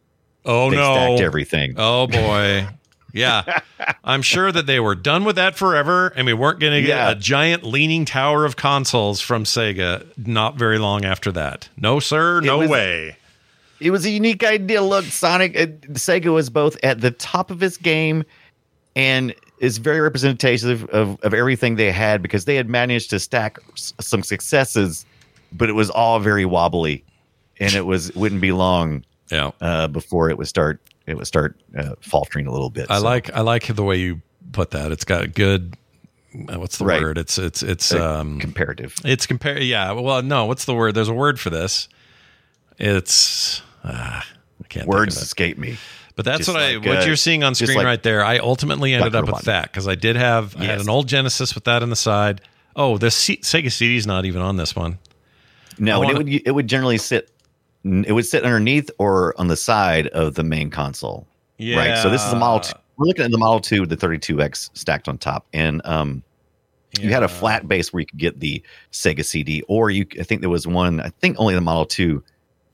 oh 0.45 0.71
they 0.71 0.77
no. 0.77 0.95
stacked 0.95 1.21
everything. 1.23 1.75
Oh 1.77 2.07
boy. 2.07 2.67
Yeah. 3.13 3.61
I'm 4.05 4.23
sure 4.23 4.53
that 4.53 4.67
they 4.67 4.81
were 4.81 4.95
done 4.95 5.25
with 5.25 5.37
that 5.37 5.57
forever 5.57 6.09
and 6.15 6.27
we 6.27 6.35
weren't 6.35 6.61
going 6.61 6.75
to 6.75 6.83
get 6.83 6.89
Yeah. 6.89 7.11
a 7.11 7.15
giant 7.15 7.65
leaning 7.65 8.05
tower 8.05 8.45
of 8.45 8.55
consoles 8.57 9.21
from 9.21 9.45
Sega 9.45 10.07
not 10.19 10.57
very 10.57 10.79
long 10.79 11.05
after 11.05 11.33
that. 11.33 11.69
No, 11.77 12.01
sir. 12.01 12.41
No 12.41 12.59
was- 12.59 12.69
way. 12.71 13.17
it 13.81 13.91
was 13.91 14.05
a 14.05 14.11
unique 14.11 14.45
idea. 14.45 14.83
Look, 14.83 15.07
Sonic, 15.07 15.57
uh, 15.59 15.67
Sega 15.95 16.33
was 16.33 16.51
both 16.51 16.77
at 16.83 17.01
the 17.01 17.11
top 17.11 17.51
of 17.51 17.63
its 17.63 17.77
game 17.79 18.25
and 18.95 19.35
is 19.61 19.79
very 19.79 20.01
representative 20.01 20.85
of, 20.91 21.19
of 21.23 21.35
everything 21.35 21.77
they 21.77 21.91
had 21.93 22.23
because 22.23 22.45
they 22.45 22.55
had 22.55 22.69
managed 22.69 23.11
to 23.11 23.19
stack 23.19 23.59
s- 23.73 23.93
some 24.01 24.23
successes, 24.23 25.05
but 25.53 25.69
it 25.69 25.73
was 25.75 25.91
all 25.91 26.19
very 26.21 26.45
wobbly, 26.45 27.05
and 27.61 27.75
it 27.75 27.87
was 27.87 28.15
wouldn't 28.15 28.41
be 28.41 28.53
long 28.53 29.05
Yeah. 29.31 29.51
uh, 29.61 29.89
before 29.89 30.31
it 30.31 30.39
would 30.39 30.49
start 30.49 30.81
it 31.07 31.17
would 31.17 31.27
start 31.27 31.57
uh, 31.77 31.95
faltering 32.01 32.47
a 32.47 32.53
little 32.53 32.71
bit. 32.71 32.87
I 32.91 32.99
So, 32.99 33.05
like 33.05 33.31
I 33.35 33.41
like 33.41 33.67
the 33.75 33.83
way 33.83 33.97
you 33.97 34.21
put 34.53 34.71
that. 34.73 34.93
It's 34.93 35.05
got 35.05 35.33
good 35.35 35.75
uh, 36.53 36.59
what's 36.61 36.77
the 36.77 36.85
Right. 36.85 37.01
word? 37.01 37.17
It's 37.19 37.39
it's 37.39 37.63
it's 37.63 37.93
Uh, 37.95 38.21
um 38.21 38.39
comparative. 38.39 38.95
it's 39.05 39.27
compare. 39.27 39.59
Yeah. 39.61 39.93
Well, 39.93 40.23
no. 40.23 40.45
What's 40.45 40.67
the 40.67 40.75
word? 40.75 40.95
There's 40.95 41.09
a 41.09 41.15
word 41.15 41.41
for 41.41 41.49
this. 41.51 41.89
It's 42.79 43.63
uh, 43.83 44.21
I 44.23 44.67
can't. 44.69 44.87
Words 44.87 45.17
escape 45.17 45.57
me. 45.59 45.79
But 46.19 46.25
that's 46.25 46.39
Just 46.47 46.49
what 46.49 46.61
I 46.61 46.77
what 46.79 47.03
uh, 47.03 47.05
you're 47.07 47.15
seeing 47.15 47.45
on 47.45 47.53
just 47.55 47.63
screen 47.71 47.77
like 47.79 47.85
right 47.87 48.03
there. 48.03 48.25
I 48.25 48.39
ultimately 48.39 48.93
ended 48.93 49.13
Dr. 49.13 49.23
up 49.23 49.27
with 49.37 49.45
Robotnik. 49.45 49.45
that 49.45 49.63
because 49.71 49.87
I 49.87 49.95
did 49.95 50.17
have 50.17 50.57
I 50.57 50.65
had 50.65 50.79
Yes. 50.79 50.83
an 50.83 50.89
old 50.91 51.07
Genesis 51.07 51.55
with 51.55 51.63
that 51.63 51.81
on 51.81 51.91
the 51.91 51.95
side. 51.97 52.41
Oh, 52.75 52.99
the 52.99 53.13
C- 53.13 53.37
Sega 53.37 53.71
CD's 53.71 54.05
not 54.05 54.25
even 54.25 54.43
on 54.43 54.57
this 54.57 54.75
one. 54.75 54.99
No, 55.79 56.03
I 56.03 56.07
and 56.07 56.15
wanna- 56.19 56.19
it 56.19 56.33
would 56.33 56.43
it 56.49 56.51
would 56.57 56.67
generally 56.67 56.99
sit 56.99 57.31
it 57.85 58.11
would 58.13 58.27
sit 58.27 58.43
underneath 58.43 58.91
or 58.99 59.33
on 59.39 59.47
the 59.47 59.57
side 59.57 60.09
of 60.09 60.35
the 60.35 60.43
main 60.43 60.71
console. 60.71 61.25
Yeah 61.57 61.77
right. 61.79 62.03
So 62.03 62.11
this 62.11 62.27
is 62.27 62.33
a 62.33 62.37
Model 62.37 62.59
2. 62.61 62.73
We're 62.97 63.07
looking 63.07 63.25
at 63.25 63.31
the 63.31 63.39
Model 63.39 63.61
2 63.61 63.83
with 63.83 63.91
the 63.91 63.97
32X 63.97 64.71
stacked 64.75 65.07
on 65.07 65.19
top. 65.19 65.47
And 65.53 65.81
um 65.85 66.25
you 66.99 67.11
had 67.11 67.23
a 67.23 67.29
flat 67.29 67.69
base 67.69 67.93
where 67.93 68.01
you 68.01 68.07
could 68.07 68.19
get 68.19 68.41
the 68.41 68.61
Sega 68.91 69.25
CD 69.25 69.63
or 69.69 69.89
you 69.93 70.05
I 70.19 70.25
think 70.25 70.41
there 70.41 70.51
was 70.51 70.67
one 70.67 70.99
I 71.01 71.11
think 71.21 71.37
only 71.39 71.55
the 71.55 71.61
Model 71.61 71.87
2 71.87 72.25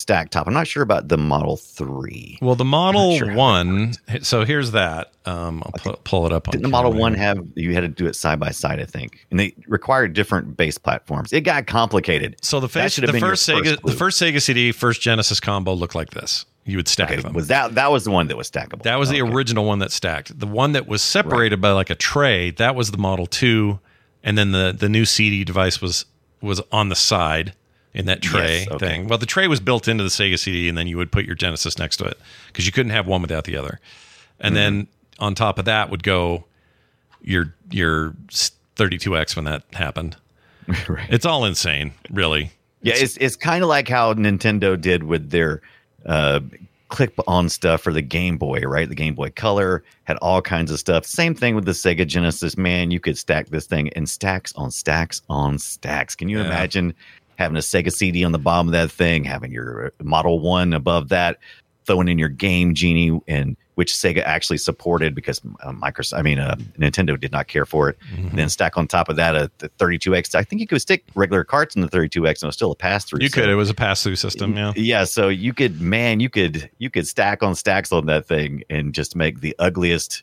stacked 0.05 0.32
top. 0.34 0.46
I'm 0.46 0.52
not 0.52 0.66
sure 0.66 0.82
about 0.82 1.09
the 1.09 1.16
Model 1.16 1.57
3. 1.57 2.38
Well, 2.42 2.55
the 2.57 2.64
Model 2.64 3.16
sure 3.16 3.32
One. 3.34 3.94
So 4.20 4.44
here's 4.44 4.72
that. 4.72 5.12
Um, 5.24 5.62
I'll 5.64 5.72
pu- 5.72 5.98
pull 6.05 6.26
it 6.26 6.32
up. 6.32 6.50
Didn't 6.50 6.62
the 6.62 6.68
Model 6.68 6.90
camera 6.90 7.00
1 7.00 7.14
have 7.14 7.38
you 7.55 7.72
had 7.72 7.80
to 7.80 7.88
do 7.88 8.07
it 8.07 8.14
side 8.14 8.38
by 8.38 8.50
side, 8.50 8.80
I 8.80 8.84
think. 8.84 9.26
And 9.30 9.40
they 9.40 9.55
required 9.66 10.12
different 10.12 10.59
base 10.59 10.76
platforms. 10.76 11.32
It 11.32 11.40
got 11.40 11.66
complicated. 11.66 12.36
So 12.42 12.61
the 12.61 12.68
face, 12.68 12.96
the 12.96 13.18
first 13.18 13.48
Sega, 13.48 13.78
clue. 13.80 13.90
the 13.92 13.96
first 13.96 14.20
Sega 14.20 14.42
CD, 14.42 14.72
first 14.72 15.00
Genesis 15.00 15.40
combo 15.40 15.72
looked 15.72 15.94
like 15.94 16.11
this. 16.11 16.44
You 16.66 16.76
would 16.76 16.88
stack 16.88 17.11
Okay, 17.11 17.22
them. 17.22 17.32
was 17.32 17.48
that 17.48 17.74
that 17.76 17.90
was 17.90 18.05
the 18.05 18.11
one 18.11 18.28
that 18.28 18.36
was 18.36 18.50
stackable. 18.50 18.82
That 18.82 18.98
was 18.98 19.09
the 19.09 19.22
Okay. 19.22 19.32
original 19.32 19.64
one 19.64 19.78
that 19.78 19.90
stacked. 19.90 20.38
The 20.38 20.46
one 20.46 20.72
that 20.72 20.86
was 20.86 21.00
separated 21.00 21.62
by 21.62 21.70
like 21.72 21.88
a 21.88 21.94
tray, 21.94 22.50
that 22.52 22.74
was 22.76 22.90
the 22.90 22.98
Model 22.98 23.26
2 23.26 23.78
and 24.22 24.36
then 24.36 24.52
the 24.52 24.74
the 24.78 24.88
new 24.90 25.07
CD 25.07 25.44
device 25.44 25.80
was 25.80 26.05
was 26.42 26.61
on 26.70 26.90
the 26.90 26.94
side 26.94 27.55
in 27.95 28.07
that 28.07 28.20
tray 28.22 28.59
Yes, 28.61 28.68
okay. 28.72 28.86
thing. 28.88 29.09
Well, 29.09 29.18
the 29.18 29.26
tray 29.26 29.47
was 29.49 29.61
built 29.61 29.86
into 29.88 30.03
the 30.05 30.11
Sega 30.11 30.38
CD 30.38 30.68
and 30.68 30.76
then 30.76 30.86
you 30.86 30.97
would 30.97 31.12
put 31.12 31.24
your 31.24 31.34
Genesis 31.36 31.78
next 31.78 31.97
to 31.99 32.05
it 32.05 32.18
cuz 32.53 32.66
you 32.66 32.72
couldn't 32.72 32.90
have 32.90 33.07
one 33.07 33.22
without 33.22 33.45
the 33.45 33.57
other. 33.57 33.80
And 34.40 34.57
then 34.57 34.82
Mm-hmm. 34.82 35.24
on 35.24 35.34
top 35.34 35.59
of 35.59 35.64
that 35.66 35.90
would 35.90 36.03
go 36.03 36.45
your 37.22 37.55
your 37.70 38.14
32X 38.76 39.36
when 39.36 39.45
that 39.47 39.62
happened. 39.72 40.16
Right. 40.88 41.07
It's 41.11 41.26
all 41.26 41.45
insane, 41.45 41.92
really. 42.11 42.51
Yeah, 42.80 42.95
it's 42.97 43.16
it's 43.18 43.36
kind 43.36 43.62
of 43.62 43.68
like 43.68 43.86
how 43.86 44.14
Nintendo 44.14 44.80
did 44.80 45.03
with 45.05 45.28
their 45.30 45.61
uh, 46.07 46.40
clip 46.88 47.14
on 47.26 47.49
stuff 47.51 47.82
for 47.82 47.92
the 47.92 48.01
Game 48.01 48.38
Boy, 48.38 48.61
right? 48.61 48.88
The 48.88 48.95
Game 48.95 49.14
Boy 49.14 49.28
Color 49.30 49.84
had 50.05 50.16
all 50.18 50.40
kinds 50.40 50.70
of 50.70 50.78
stuff. 50.78 51.05
Same 51.05 51.34
thing 51.34 51.55
with 51.55 51.66
the 51.66 51.72
Sega 51.72 52.07
Genesis. 52.07 52.57
Man, 52.57 52.90
you 52.90 52.99
could 52.99 53.18
stack 53.18 53.49
this 53.49 53.66
thing 53.66 53.88
in 53.88 54.07
stacks 54.07 54.55
on 54.57 54.70
stacks 54.70 55.20
on 55.28 55.59
stacks. 55.59 56.14
Can 56.14 56.28
you 56.30 56.38
Yeah. 56.38 56.47
imagine 56.47 56.95
having 57.37 57.57
a 57.57 57.61
Sega 57.61 57.93
CD 57.93 58.24
on 58.24 58.32
the 58.32 58.39
bottom 58.39 58.68
of 58.68 58.72
that 58.72 58.91
thing, 58.91 59.24
having 59.24 59.53
your 59.53 59.93
Model 60.03 60.41
One 60.41 60.72
above 60.72 61.09
that, 61.11 61.39
throwing 61.85 62.09
in 62.09 62.18
your 62.18 62.28
Game 62.28 62.74
Genie, 62.74 63.20
and 63.28 63.57
which 63.74 63.93
Sega 63.93 64.22
actually 64.22 64.59
supported 64.59 65.14
because 65.14 65.41
uh, 65.62 65.72
Microsoft, 65.72 66.18
I 66.18 66.22
mean, 66.22 66.39
uh, 66.39 66.55
Nintendo 66.78 67.18
did 67.18 67.32
not 67.32 67.49
care 67.49 67.66
for 67.66 67.89
it. 67.89 67.99
Mm-hmm. 68.12 68.28
And 68.28 68.39
then 68.39 68.49
stack 68.49 68.76
on 68.76 68.87
top 68.87 69.09
of 69.09 69.16
that 69.16 69.35
a 69.35 69.51
the 69.59 69.68
32X. 69.70 70.35
I 70.35 70.45
think 70.45 70.61
you 70.61 70.66
could 70.66 70.80
stick 70.80 71.05
regular 71.14 71.45
carts 71.45 71.74
in 71.74 71.82
the 71.82 71.89
32X 71.89 72.18
and 72.18 72.43
it 72.45 72.47
was 72.47 72.55
still 72.55 72.70
a 72.70 72.76
pass 72.76 73.05
through. 73.05 73.20
You 73.20 73.30
could. 73.30 73.49
It 73.49 73.57
was 73.57 73.70
a 73.70 73.74
pass-through 73.74 74.16
system, 74.16 74.57
yeah. 74.57 74.72
Yeah, 74.76 75.05
so 75.05 75.28
you 75.28 75.53
could, 75.53 75.80
man, 75.80 76.20
you 76.20 76.30
could, 76.30 76.70
you 76.78 76.91
could 76.91 77.07
stack 77.07 77.43
on 77.43 77.55
stacks 77.55 77.93
on 77.93 78.07
that 78.07 78.26
thing 78.26 78.62
and 78.70 78.95
just 78.95 79.16
make 79.16 79.41
the 79.41 79.55
ugliest, 79.59 80.22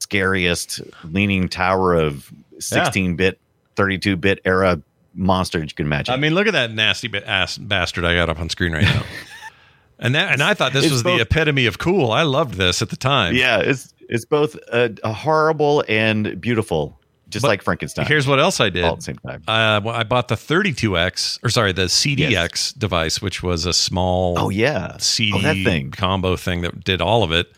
scariest 0.00 0.80
leaning 1.04 1.48
tower 1.48 1.94
of 1.94 2.32
16-bit, 2.58 3.38
32-bit 3.76 4.40
era 4.44 4.80
monster 5.14 5.58
that 5.60 5.70
you 5.70 5.74
can 5.74 5.86
imagine. 5.86 6.14
I 6.14 6.16
mean, 6.16 6.34
look 6.34 6.46
at 6.46 6.52
that 6.52 6.72
nasty 6.72 7.10
ass 7.24 7.58
bastard 7.58 8.04
I 8.04 8.14
got 8.14 8.28
up 8.28 8.38
on 8.40 8.48
screen 8.48 8.72
right 8.72 8.82
now. 8.84 9.02
and 9.98 10.14
that 10.14 10.32
and 10.32 10.42
I 10.42 10.54
thought 10.54 10.72
this 10.72 10.84
It's 10.84 10.92
was 10.92 11.02
both- 11.02 11.18
the 11.18 11.22
epitome 11.22 11.66
of 11.66 11.78
cool. 11.78 12.10
I 12.10 12.22
loved 12.22 12.54
this 12.54 12.82
at 12.82 12.90
the 12.90 12.96
time. 12.96 13.34
yeah, 13.34 13.58
it's 13.58 13.92
it's 14.08 14.24
both 14.24 14.56
a, 14.72 14.94
a 15.04 15.12
horrible 15.12 15.84
and 15.88 16.38
beautiful, 16.40 16.98
just 17.30 17.42
But 17.42 17.48
like 17.48 17.62
Frankenstein. 17.62 18.04
Here's 18.06 18.26
what 18.26 18.38
else 18.40 18.60
I 18.60 18.68
did. 18.68 18.84
all 18.84 18.92
at 18.92 18.96
the 18.96 19.02
same 19.02 19.16
time. 19.18 19.42
Uh, 19.48 19.80
well, 19.82 19.94
I 19.94 20.02
bought 20.02 20.28
the 20.28 20.34
32X, 20.34 21.38
or 21.42 21.48
sorry, 21.48 21.72
the 21.72 21.86
CDX 21.86 22.76
device, 22.78 23.22
which 23.22 23.42
was 23.42 23.64
a 23.64 23.72
small 23.72 24.38
Oh 24.38 24.50
yeah, 24.50 24.96
CD 24.98 25.32
oh, 25.38 25.40
that 25.42 25.54
thing. 25.64 25.90
combo 25.92 26.36
thing 26.36 26.60
that 26.62 26.84
did 26.84 27.00
all 27.00 27.22
of 27.22 27.32
it, 27.32 27.52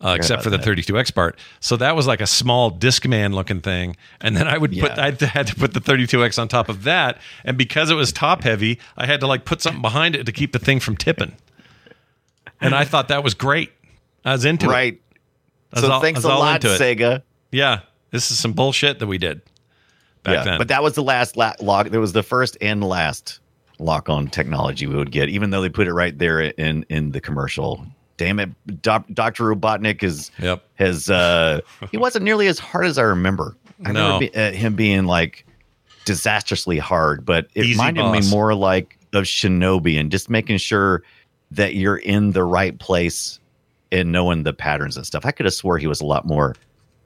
uh, 0.00 0.14
except 0.16 0.42
for 0.42 0.50
the 0.50 0.58
32X 0.58 1.14
part. 1.14 1.38
So 1.60 1.76
that 1.76 1.96
was 1.96 2.06
like 2.06 2.20
a 2.20 2.26
small 2.26 2.70
Discman 2.70 3.34
looking 3.34 3.60
thing, 3.60 3.96
and 4.20 4.36
then 4.36 4.46
I 4.46 4.56
would 4.58 4.72
put 4.78 4.92
I 4.98 5.10
had 5.10 5.46
to 5.48 5.54
put 5.54 5.74
the 5.74 5.80
32X 5.80 6.38
on 6.38 6.48
top 6.48 6.68
of 6.68 6.84
that, 6.84 7.18
and 7.44 7.56
because 7.58 7.90
it 7.90 7.94
was 7.94 8.12
top 8.12 8.42
heavy, 8.42 8.78
I 8.96 9.06
had 9.06 9.20
to 9.20 9.26
like 9.26 9.44
put 9.44 9.60
something 9.60 9.82
behind 9.82 10.14
it 10.14 10.24
to 10.26 10.32
keep 10.32 10.52
the 10.52 10.58
thing 10.58 10.80
from 10.80 10.96
tipping. 10.96 11.34
And 12.60 12.74
I 12.74 12.84
thought 12.84 13.08
that 13.08 13.22
was 13.22 13.34
great. 13.34 13.72
I 14.24 14.32
was 14.32 14.44
into 14.44 14.66
it. 14.66 14.70
Right. 14.70 15.00
I 15.72 15.76
was 15.80 15.84
So 15.84 15.92
all- 15.92 16.00
thanks 16.00 16.24
a 16.24 16.28
lot. 16.28 16.60
Sega. 16.60 17.22
Yeah, 17.50 17.80
this 18.10 18.30
is 18.30 18.38
some 18.38 18.52
bullshit 18.52 18.98
that 18.98 19.06
we 19.06 19.18
did 19.18 19.40
back 20.22 20.44
then. 20.44 20.58
But 20.58 20.68
that 20.68 20.82
was 20.82 20.94
the 20.94 21.02
last 21.02 21.36
la- 21.36 21.54
lock. 21.60 21.88
There 21.88 22.00
was 22.00 22.12
the 22.12 22.22
first 22.22 22.56
and 22.60 22.82
last 22.84 23.40
lock 23.78 24.08
on 24.08 24.26
technology 24.28 24.86
we 24.86 24.96
would 24.96 25.12
get, 25.12 25.28
even 25.28 25.50
though 25.50 25.60
they 25.62 25.68
put 25.68 25.86
it 25.86 25.92
right 25.92 26.16
there 26.18 26.40
in 26.40 26.84
in 26.88 27.12
the 27.12 27.20
commercial. 27.20 27.86
Damn 28.18 28.38
it, 28.40 28.82
Doc, 28.82 29.06
Doctor 29.14 29.44
Robotnik 29.44 30.02
is 30.02 30.30
Yep. 30.40 30.62
has 30.74 31.08
uh 31.08 31.60
he 31.90 31.96
wasn't 31.98 32.24
nearly 32.24 32.46
as 32.48 32.58
hard 32.58 32.84
as 32.86 32.98
I 32.98 33.02
remember. 33.02 33.56
I 33.86 33.92
No. 33.92 34.04
remember 34.18 34.26
be, 34.32 34.36
uh, 34.36 34.52
him 34.52 34.74
being 34.74 35.04
like 35.06 35.46
disastrously 36.04 36.78
hard, 36.78 37.24
but 37.24 37.48
it 37.54 37.64
Easy 37.64 37.72
reminded 37.72 38.02
boss. 38.02 38.24
me 38.24 38.30
more 38.30 38.54
like 38.54 38.98
of 39.14 39.24
Shinobi 39.24 39.98
and 39.98 40.10
just 40.10 40.28
making 40.28 40.58
sure 40.58 41.02
that 41.52 41.74
you're 41.74 41.96
in 41.96 42.32
the 42.32 42.44
right 42.44 42.78
place 42.78 43.38
and 43.90 44.12
knowing 44.12 44.42
the 44.42 44.52
patterns 44.52 44.96
and 44.98 45.06
stuff. 45.06 45.24
I 45.24 45.30
could 45.30 45.46
have 45.46 45.54
swore 45.54 45.78
he 45.78 45.86
was 45.86 46.00
a 46.00 46.06
lot 46.06 46.26
more 46.26 46.54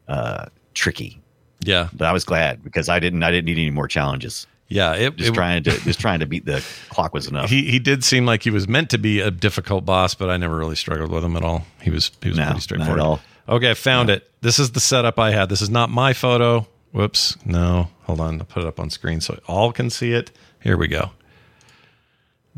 uh 0.09 0.47
tricky 0.75 1.21
yeah, 1.65 1.89
but 1.93 2.07
I 2.09 2.13
was 2.13 2.25
glad 2.25 2.65
because 2.65 2.89
I 2.89 2.99
didn't 2.99 3.23
I 3.23 3.31
didn't 3.31 3.45
need 3.45 3.59
any 3.59 3.71
more 3.71 3.87
challenges. 3.87 4.49
Yeah. 4.73 4.95
It, 4.95 5.17
Just 5.17 5.31
it- 5.31 5.35
trying 5.35 5.63
to 5.65 5.71
just 5.81 6.01
trying 6.01 6.21
to 6.21 6.27
beat 6.27 6.45
the 6.47 6.65
clock 6.89 7.13
was 7.15 7.27
enough. 7.29 7.49
He 7.55 7.71
he 7.71 7.79
did 7.79 8.03
seem 8.05 8.27
like 8.27 8.43
he 8.43 8.51
was 8.51 8.67
meant 8.69 8.91
to 8.91 8.99
be 8.99 9.21
a 9.21 9.31
difficult 9.31 9.85
boss, 9.85 10.15
but 10.15 10.31
I 10.31 10.37
never 10.37 10.57
really 10.57 10.77
struggled 10.77 11.11
with 11.11 11.25
him 11.25 11.37
at 11.37 11.45
all. 11.45 11.65
He 11.83 11.91
was 11.91 12.11
he 12.23 12.29
was 12.31 12.39
No, 12.39 12.53
pretty 12.69 12.79
not 12.79 12.91
at 12.91 12.99
all. 12.99 13.21
Okay, 13.49 13.71
I 13.71 13.75
found 13.75 14.09
it. 14.11 14.29
This 14.41 14.59
is 14.59 14.73
the 14.73 14.81
setup 14.81 15.19
I 15.19 15.33
had. 15.33 15.49
This 15.49 15.63
is 15.63 15.71
not 15.71 15.91
my 15.91 16.13
photo. 16.13 16.67
Whoops. 16.93 17.37
No. 17.45 17.89
Hold 18.05 18.21
on. 18.21 18.39
I'll 18.41 18.45
put 18.47 18.63
it 18.63 18.69
up 18.69 18.79
on 18.79 18.91
screen 18.91 19.21
so 19.21 19.39
all 19.49 19.73
can 19.73 19.89
see 19.91 20.13
it. 20.13 20.31
Here 20.61 20.77
we 20.77 20.89
go. 20.89 21.11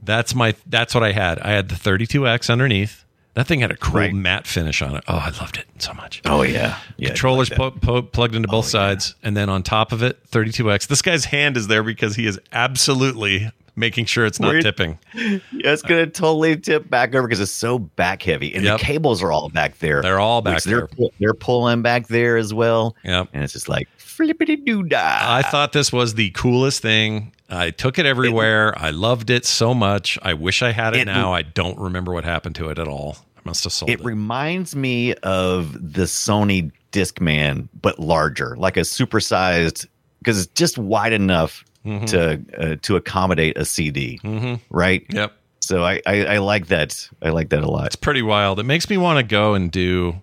That's 0.03 0.35
my 0.35 0.55
that's 0.67 0.95
what 0.95 1.03
I 1.05 1.13
had. 1.13 1.39
I 1.39 1.53
had 1.53 1.69
the 1.69 1.75
32X 1.77 2.51
underneath. 2.51 3.04
That 3.35 3.47
thing 3.49 3.61
had 3.61 3.71
a 3.73 3.77
cool 3.77 3.95
Right. 4.01 4.13
matte 4.15 4.47
finish 4.47 4.81
on 4.81 4.95
it. 4.97 5.05
Oh, 5.09 5.17
I 5.17 5.31
loved 5.41 5.57
it 5.57 5.67
so 5.79 5.93
much. 5.95 6.23
oh 6.25 6.43
yeah, 6.43 6.79
yeah. 6.97 7.09
Controllers 7.09 7.51
like 7.51 7.59
pu- 7.59 7.81
pu- 7.81 8.03
plugged 8.03 8.35
into 8.37 8.49
oh, 8.49 8.53
both 8.53 8.67
sides, 8.67 9.15
and 9.23 9.37
then 9.37 9.49
on 9.49 9.63
top 9.63 9.91
of 9.93 10.03
it, 10.03 10.19
32x. 10.31 10.87
This 10.87 11.03
guy's 11.03 11.25
hand 11.27 11.57
is 11.57 11.67
there 11.67 11.83
because 11.83 12.15
he 12.17 12.27
is 12.27 12.39
absolutely 12.53 13.51
making 13.77 14.05
sure 14.05 14.25
it's 14.25 14.39
not 14.39 14.63
tipping. 14.63 14.99
Yeah, 15.15 15.39
it's 15.53 15.83
gonna 15.83 16.07
totally 16.07 16.57
tip 16.57 16.89
back 16.89 17.13
over 17.15 17.27
because 17.27 17.41
it's 17.41 17.51
so 17.51 17.81
back 17.81 18.23
heavy, 18.23 18.55
and 18.55 18.65
Yep. 18.65 18.79
the 18.79 18.85
cables 18.85 19.21
are 19.21 19.33
all 19.33 19.49
back 19.49 19.79
there. 19.81 20.01
They're 20.01 20.21
all 20.21 20.41
back 20.43 20.55
which 20.57 20.65
they're 20.65 20.89
there. 20.97 21.09
they're 21.19 21.35
pulling 21.35 21.83
back 21.83 22.07
there 22.07 22.37
as 22.37 22.55
well. 22.55 22.95
Yep. 23.05 23.31
and 23.33 23.43
it's 23.43 23.53
just 23.53 23.69
like 23.69 23.89
flippity 24.17 24.57
doo 24.57 24.83
dah. 24.83 25.19
I 25.23 25.43
thought 25.43 25.73
this 25.73 25.93
was 25.93 26.15
the 26.15 26.31
coolest 26.31 26.81
thing. 26.83 27.33
I 27.51 27.71
took 27.71 27.99
it 27.99 28.07
everywhere. 28.07 28.75
I 28.77 28.91
loved 28.91 29.31
it 29.31 29.45
so 29.45 29.75
much. 29.75 30.19
I 30.23 30.35
wish 30.35 30.63
I 30.63 30.73
had 30.73 30.95
it, 30.95 31.01
It- 31.01 31.05
now. 31.07 31.33
I 31.33 31.43
don't 31.43 31.79
remember 31.79 32.13
what 32.13 32.25
happened 32.25 32.55
to 32.57 32.69
it 32.71 32.79
at 32.79 32.89
all. 32.89 33.17
I 33.37 33.41
must 33.45 33.65
have 33.65 33.73
sold 33.73 33.91
it. 33.91 34.01
it 34.01 34.05
reminds 34.05 34.75
me 34.75 35.15
of 35.23 35.73
the 35.75 36.05
Sony 36.05 36.73
Discman, 36.93 37.69
but 37.83 37.99
larger, 37.99 38.57
like 38.57 38.77
a 38.77 38.81
supersized 38.81 39.87
because 40.21 40.39
it's 40.43 40.53
just 40.55 40.79
wide 40.79 41.13
enough 41.13 41.65
Mhm. 41.85 42.07
to 42.07 42.41
uh, 42.59 42.77
to 42.83 42.97
accommodate 42.97 43.59
a 43.59 43.65
CD, 43.67 44.19
Mhm. 44.25 44.61
right? 44.71 45.05
Yep. 45.11 45.33
So 45.61 45.85
I, 45.85 46.01
I 46.07 46.25
I 46.25 46.39
like 46.39 46.69
that. 46.69 47.09
I 47.21 47.29
like 47.31 47.51
that 47.51 47.63
a 47.63 47.71
lot. 47.71 47.87
It's 47.87 47.97
pretty 47.97 48.23
wild. 48.23 48.59
It 48.59 48.63
makes 48.65 48.89
me 48.89 48.97
want 48.97 49.19
to 49.19 49.23
go 49.23 49.53
and 49.55 49.71
do, 49.71 50.15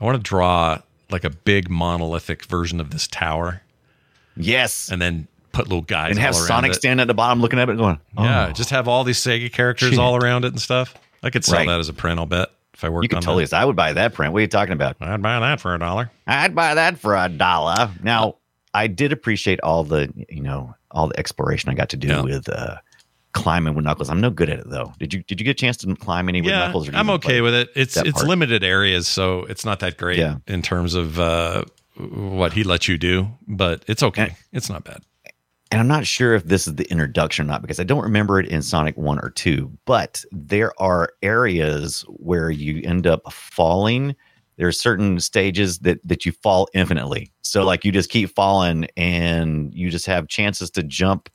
I 0.00 0.04
want 0.04 0.16
to 0.16 0.22
draw 0.22 0.78
like 1.10 1.24
a 1.24 1.30
big 1.30 1.68
monolithic 1.70 2.44
version 2.44 2.80
of 2.80 2.90
this 2.90 3.06
tower 3.06 3.62
Yes, 4.36 4.90
and 4.90 5.00
then 5.00 5.28
put 5.52 5.66
little 5.68 5.80
guys 5.82 6.10
and 6.10 6.18
have 6.18 6.34
Sonic 6.34 6.72
it. 6.72 6.74
stand 6.74 7.00
at 7.00 7.06
the 7.06 7.14
bottom 7.14 7.40
looking 7.40 7.58
at 7.58 7.68
it, 7.70 7.76
going, 7.78 7.98
oh. 8.18 8.22
Yeah, 8.24 8.52
just 8.52 8.68
have 8.70 8.86
all 8.88 9.02
these 9.04 9.18
Sega 9.18 9.50
characters 9.50 9.90
Shit. 9.90 9.98
all 9.98 10.16
around 10.16 10.44
it 10.44 10.48
and 10.48 10.60
stuff. 10.60 10.94
I 11.22 11.30
could 11.30 11.44
sell 11.44 11.58
Right. 11.58 11.66
that 11.68 11.80
as 11.80 11.88
a 11.88 11.94
print. 11.94 12.18
I'll 12.20 12.26
bet 12.26 12.50
if 12.74 12.84
I 12.84 12.90
worked 12.90 13.04
You 13.04 13.08
could 13.08 13.16
on 13.16 13.22
totally. 13.22 13.46
that. 13.46 13.54
I 13.56 13.64
would 13.64 13.76
buy 13.76 13.94
that 13.94 14.12
print. 14.12 14.32
What 14.34 14.40
are 14.40 14.42
you 14.42 14.48
talking 14.48 14.74
about? 14.74 14.96
I'd 15.00 15.22
buy 15.22 15.40
that 15.40 15.60
for 15.60 15.74
a 15.74 15.78
dollar. 15.78 16.10
I'd 16.26 16.54
buy 16.54 16.74
that 16.74 16.98
for 16.98 17.16
a 17.16 17.28
dollar. 17.30 17.90
Now, 18.02 18.36
I 18.74 18.86
did 18.88 19.12
appreciate 19.12 19.58
all 19.62 19.82
the 19.84 20.12
you 20.28 20.42
know 20.42 20.74
all 20.90 21.08
the 21.08 21.18
exploration 21.18 21.70
I 21.70 21.74
got 21.74 21.88
to 21.90 21.96
do 21.96 22.08
Yeah. 22.08 22.20
with 22.20 22.48
uh, 22.50 22.76
climbing 23.36 23.74
with 23.74 23.84
Knuckles. 23.84 24.10
I'm 24.10 24.20
no 24.20 24.30
good 24.30 24.50
at 24.50 24.58
it 24.58 24.68
though. 24.68 24.92
Did 24.98 25.14
you 25.14 25.22
Did 25.22 25.40
you 25.40 25.44
get 25.44 25.52
a 25.52 25.54
chance 25.54 25.76
to 25.78 25.94
climb 25.96 26.28
any 26.28 26.40
with 26.40 26.50
Yeah, 26.50 26.66
Knuckles? 26.66 26.88
or 26.88 26.92
do 26.92 26.96
I'm 26.98 27.10
okay 27.10 27.40
with 27.40 27.54
it. 27.54 27.70
It's 27.76 27.96
it's 27.96 28.12
part? 28.12 28.26
limited 28.26 28.64
areas, 28.64 29.06
so 29.06 29.44
it's 29.44 29.64
not 29.64 29.78
that 29.80 29.96
great 29.96 30.18
Yeah. 30.18 30.36
in 30.48 30.62
terms 30.62 30.94
of 30.94 31.20
uh, 31.20 31.64
what 31.96 32.52
he 32.52 32.64
let 32.64 32.88
you 32.88 32.98
do, 32.98 33.28
but 33.46 33.84
it's 33.86 34.02
okay. 34.02 34.34
It's 34.52 34.68
not 34.68 34.82
bad. 34.84 35.02
and 35.70 35.80
I'm 35.80 35.88
not 35.88 36.06
sure 36.06 36.34
if 36.34 36.44
this 36.44 36.66
is 36.68 36.74
the 36.76 36.88
introduction 36.90 37.44
or 37.46 37.48
not 37.48 37.60
because 37.62 37.80
I 37.80 37.84
don't 37.84 38.02
remember 38.02 38.38
it 38.40 38.46
in 38.48 38.62
Sonic 38.62 38.96
1 38.96 39.18
or 39.18 39.30
2, 39.30 39.70
but 39.84 40.24
there 40.32 40.72
are 40.80 41.10
areas 41.22 42.04
where 42.08 42.50
you 42.50 42.82
end 42.84 43.06
up 43.06 43.32
falling. 43.32 44.14
There 44.58 44.68
are 44.68 44.72
certain 44.72 45.20
stages 45.20 45.80
that 45.80 45.98
that 46.04 46.24
you 46.24 46.32
fall 46.32 46.68
infinitely. 46.74 47.32
So 47.42 47.64
like 47.64 47.84
you 47.84 47.92
just 47.92 48.10
keep 48.10 48.30
falling 48.34 48.86
and 48.96 49.72
you 49.74 49.90
just 49.90 50.06
have 50.06 50.28
chances 50.28 50.70
to 50.72 50.82
jump 50.82 51.28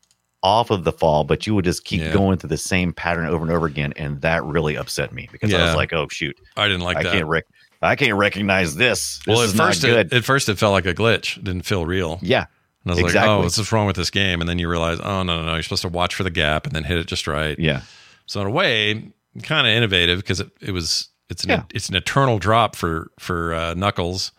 off 0.44 0.72
of 0.72 0.84
the 0.84 0.92
fall, 0.92 1.24
but 1.24 1.46
you 1.46 1.54
would 1.54 1.66
just 1.66 1.84
keep 1.86 2.02
Yeah. 2.02 2.12
going 2.14 2.38
through 2.38 2.50
the 2.50 2.58
same 2.58 2.94
pattern 2.94 3.28
over 3.28 3.44
and 3.46 3.54
over 3.54 3.66
again 3.68 3.94
and 3.96 4.20
that 4.22 4.44
really 4.44 4.76
upset 4.76 5.14
me 5.14 5.30
because 5.32 5.54
I 5.54 5.64
was 5.66 5.76
like, 5.76 5.94
"Oh 5.94 6.08
shoot. 6.10 6.38
I 6.58 6.68
didn't 6.68 6.82
like 6.82 6.98
I 6.98 7.04
that. 7.04 7.12
can't 7.14 7.28
rec- 7.28 7.46
I 7.84 7.96
can't 7.96 8.18
recognize 8.18 8.76
this. 8.76 9.18
This 9.20 9.28
well, 9.28 9.42
at 9.42 9.46
is 9.46 9.56
not 9.56 9.68
first, 9.70 9.82
good." 9.84 10.08
it, 10.08 10.14
at 10.14 10.24
first, 10.24 10.50
it 10.50 10.58
felt 10.58 10.72
like 10.72 10.86
a 10.86 10.94
glitch. 10.94 11.38
It 11.38 11.44
didn't 11.44 11.64
feel 11.64 11.86
real. 11.86 12.20
yeah. 12.22 12.46
And 12.84 12.92
I 12.92 12.96
was 13.04 13.14
like, 13.14 13.24
oh, 13.28 13.42
what's 13.42 13.72
wrong 13.72 13.86
with 13.86 13.96
this 13.96 14.10
game? 14.10 14.40
And 14.42 14.50
then 14.50 14.58
you 14.58 14.68
realize, 14.68 15.00
oh, 15.00 15.22
no, 15.22 15.40
no, 15.40 15.46
no. 15.46 15.54
You're 15.54 15.62
supposed 15.62 15.84
to 15.84 15.88
watch 15.90 16.16
for 16.16 16.24
the 16.24 16.32
gap 16.32 16.66
and 16.66 16.76
then 16.76 16.84
hit 16.84 16.98
it 16.98 17.06
just 17.06 17.28
right. 17.28 17.56
Yeah. 17.60 17.82
So 18.26 18.42
in 18.42 18.48
a 18.48 18.50
way, 18.50 19.12
kind 19.44 19.68
of 19.68 19.72
innovative 19.74 20.18
because 20.18 20.40
it, 20.40 20.50
it 20.60 20.72
was 20.72 21.10
it's 21.30 21.44
an 21.44 21.52
Yeah. 21.52 21.64
it's 21.76 21.90
an 21.90 21.96
eternal 21.96 22.40
drop 22.40 22.76
for 22.76 23.12
for 23.20 23.54
uh, 23.54 23.76
Knuckles, 23.76 24.32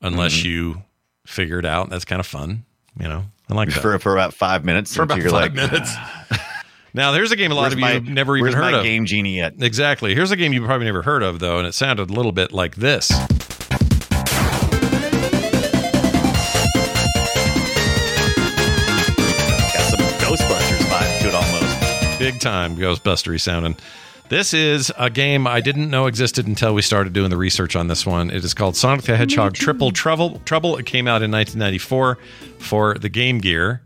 unless 0.00 0.34
Mm-hmm. 0.38 0.48
you 0.48 0.82
figure 1.24 1.60
it 1.60 1.64
out. 1.64 1.88
That's 1.88 2.04
kind 2.04 2.18
of 2.18 2.26
fun, 2.26 2.64
you 2.98 3.06
know. 3.06 3.26
I 3.48 3.54
like 3.54 3.68
that 3.74 3.80
For 3.80 3.98
for 3.98 4.12
about 4.12 4.34
5 4.34 4.64
minutes 4.64 4.94
for 4.94 5.02
about 5.02 5.20
five 5.20 5.32
like, 5.32 5.52
minutes. 5.54 5.90
Ah. 5.94 6.62
now 6.94 7.12
there's 7.12 7.32
a 7.32 7.36
game 7.36 7.52
a 7.52 7.54
lot 7.54 7.72
of 7.72 7.78
you 7.78 7.84
my- 7.84 7.92
have 7.92 8.04
never 8.04 8.36
even 8.36 8.52
heard 8.52 8.74
of. 8.74 8.82
Game 8.82 9.04
Genie 9.06 9.36
yet? 9.36 9.54
Exactly. 9.60 10.14
Here's 10.14 10.30
a 10.30 10.36
game 10.36 10.52
you 10.52 10.64
probably 10.64 10.86
never 10.86 11.02
heard 11.02 11.22
of 11.22 11.38
though, 11.38 11.58
and 11.58 11.66
it 11.66 11.74
sounded 11.74 12.10
a 12.10 12.12
little 12.12 12.32
bit 12.32 12.52
like 12.52 12.76
this. 12.76 13.10
Got 19.72 19.84
some 19.90 20.00
Ghostbusters 20.20 20.84
vibe 20.90 21.20
to 21.20 21.28
it 21.28 21.34
almost. 21.34 22.18
Big 22.18 22.38
time 22.40 22.76
Ghostbustery 22.76 23.40
sounding. 23.40 23.76
This 24.28 24.54
is 24.54 24.90
a 24.98 25.10
game 25.10 25.46
I 25.46 25.60
didn't 25.60 25.90
know 25.90 26.06
existed 26.06 26.46
until 26.46 26.72
we 26.72 26.80
started 26.80 27.12
doing 27.12 27.28
the 27.28 27.36
research 27.36 27.76
on 27.76 27.88
this 27.88 28.06
one. 28.06 28.30
It 28.30 28.44
is 28.44 28.54
called 28.54 28.76
Sonic 28.76 29.04
the 29.04 29.16
Hedgehog 29.16 29.52
Triple 29.54 29.90
Trouble. 29.92 30.40
Trouble. 30.46 30.78
It 30.78 30.86
came 30.86 31.06
out 31.06 31.22
in 31.22 31.30
1994 31.30 32.16
for 32.58 32.94
the 32.94 33.10
Game 33.10 33.38
Gear. 33.38 33.82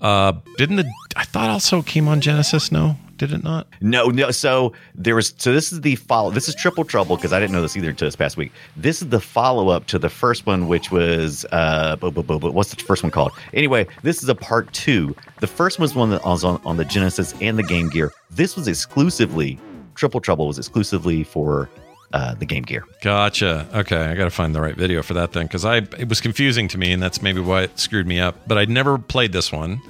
Uh, 0.00 0.34
didn't 0.56 0.76
the? 0.76 0.90
I 1.16 1.24
thought 1.24 1.50
also 1.50 1.82
came 1.82 2.06
on 2.06 2.20
Genesis. 2.20 2.70
No, 2.70 2.96
did 3.26 3.32
it 3.38 3.44
not? 3.44 3.66
No, 3.80 4.06
no. 4.08 4.30
So 4.30 4.72
there 4.94 5.14
was. 5.14 5.34
So 5.38 5.52
this 5.52 5.72
is 5.72 5.80
the 5.80 5.96
follow. 5.96 6.30
This 6.30 6.48
is 6.48 6.54
Triple 6.54 6.84
Trouble 6.84 7.16
because 7.16 7.32
I 7.32 7.40
didn't 7.40 7.52
know 7.52 7.62
this 7.62 7.76
either 7.76 7.90
until 7.90 8.06
this 8.06 8.16
past 8.16 8.36
week. 8.36 8.52
This 8.76 9.00
is 9.00 9.08
the 9.08 9.20
follow 9.20 9.68
up 9.68 9.86
to 9.86 9.98
the 9.98 10.08
first 10.08 10.46
one, 10.46 10.68
which 10.68 10.90
was 10.90 11.46
uh, 11.52 11.96
bu- 11.96 12.10
bu- 12.10 12.22
bu- 12.22 12.38
bu- 12.38 12.50
what's 12.50 12.74
the 12.74 12.82
first 12.82 13.02
one 13.02 13.10
called? 13.12 13.32
Anyway, 13.54 13.86
this 14.02 14.22
is 14.22 14.28
a 14.28 14.34
part 14.34 14.72
two. 14.72 15.14
The 15.40 15.46
first 15.46 15.78
one 15.78 15.82
was 15.82 15.94
one 15.94 16.10
that 16.10 16.24
was 16.24 16.44
on, 16.44 16.60
on 16.64 16.76
the 16.76 16.84
Genesis 16.84 17.34
and 17.40 17.58
the 17.58 17.62
Game 17.62 17.88
Gear. 17.88 18.12
This 18.30 18.56
was 18.56 18.68
exclusively 18.68 19.58
Triple 19.94 20.20
Trouble 20.20 20.46
was 20.46 20.58
exclusively 20.58 21.22
for 21.24 21.68
uh, 22.12 22.34
the 22.34 22.46
Game 22.46 22.62
Gear. 22.62 22.84
Gotcha. 23.02 23.66
Okay, 23.74 23.96
I 23.96 24.14
got 24.14 24.24
to 24.24 24.30
find 24.30 24.54
the 24.54 24.60
right 24.60 24.76
video 24.76 25.02
for 25.02 25.14
that 25.14 25.32
then 25.32 25.46
because 25.46 25.64
I 25.64 25.76
it 25.76 26.08
was 26.08 26.20
confusing 26.20 26.68
to 26.68 26.78
me, 26.78 26.92
and 26.92 27.02
that's 27.02 27.22
maybe 27.22 27.40
why 27.40 27.62
it 27.62 27.78
screwed 27.78 28.06
me 28.06 28.20
up. 28.20 28.36
But 28.46 28.58
I'd 28.58 28.70
never 28.70 28.98
played 28.98 29.32
this 29.32 29.52
one. 29.52 29.80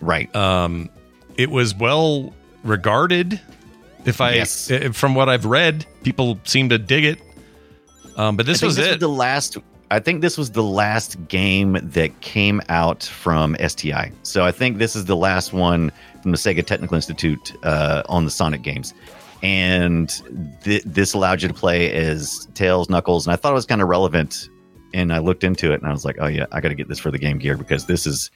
Right. 0.00 0.34
Um, 0.34 0.90
it 1.36 1.50
was 1.50 1.74
well 1.74 2.32
regarded. 2.64 3.40
If 4.04 4.20
I, 4.20 4.34
Yes. 4.34 4.70
eh, 4.70 4.90
from 4.90 5.14
what 5.14 5.28
I've 5.28 5.44
read, 5.44 5.86
people 6.02 6.38
seem 6.44 6.68
to 6.70 6.78
dig 6.78 7.04
it. 7.04 7.20
Um, 8.16 8.36
but 8.36 8.46
this 8.46 8.60
was 8.62 8.76
this 8.76 8.86
it. 8.86 8.90
Was 8.92 8.98
the 8.98 9.08
last. 9.08 9.56
I 9.90 9.98
think 9.98 10.22
this 10.22 10.38
was 10.38 10.50
the 10.52 10.62
last 10.62 11.16
game 11.28 11.78
that 11.82 12.18
came 12.22 12.62
out 12.70 13.02
from 13.04 13.56
STI. 13.60 14.10
So 14.22 14.44
I 14.44 14.50
think 14.50 14.78
this 14.78 14.96
is 14.96 15.04
the 15.04 15.16
last 15.16 15.52
one 15.52 15.92
from 16.22 16.30
the 16.30 16.36
Sega 16.38 16.64
Technical 16.64 16.94
Institute 16.94 17.52
uh, 17.62 18.02
on 18.08 18.24
the 18.24 18.30
Sonic 18.30 18.62
games. 18.62 18.94
And 19.42 20.08
th- 20.62 20.82
this 20.84 21.14
allowed 21.14 21.42
you 21.42 21.48
to 21.48 21.54
play 21.54 21.92
as 21.92 22.46
Tails, 22.54 22.88
Knuckles, 22.88 23.26
and 23.26 23.32
I 23.32 23.36
thought 23.36 23.50
it 23.52 23.54
was 23.54 23.66
kind 23.66 23.82
of 23.82 23.88
relevant. 23.88 24.48
And 24.94 25.12
I 25.12 25.18
looked 25.18 25.42
into 25.44 25.72
it, 25.72 25.80
and 25.80 25.86
I 25.86 25.92
was 25.92 26.04
like, 26.04 26.16
"Oh 26.20 26.26
yeah, 26.26 26.46
I 26.52 26.60
got 26.60 26.68
to 26.68 26.74
get 26.74 26.88
this 26.88 26.98
for 26.98 27.10
the 27.10 27.18
Game 27.18 27.38
Gear 27.38 27.56
because 27.56 27.86
this 27.86 28.06
is 28.06 28.30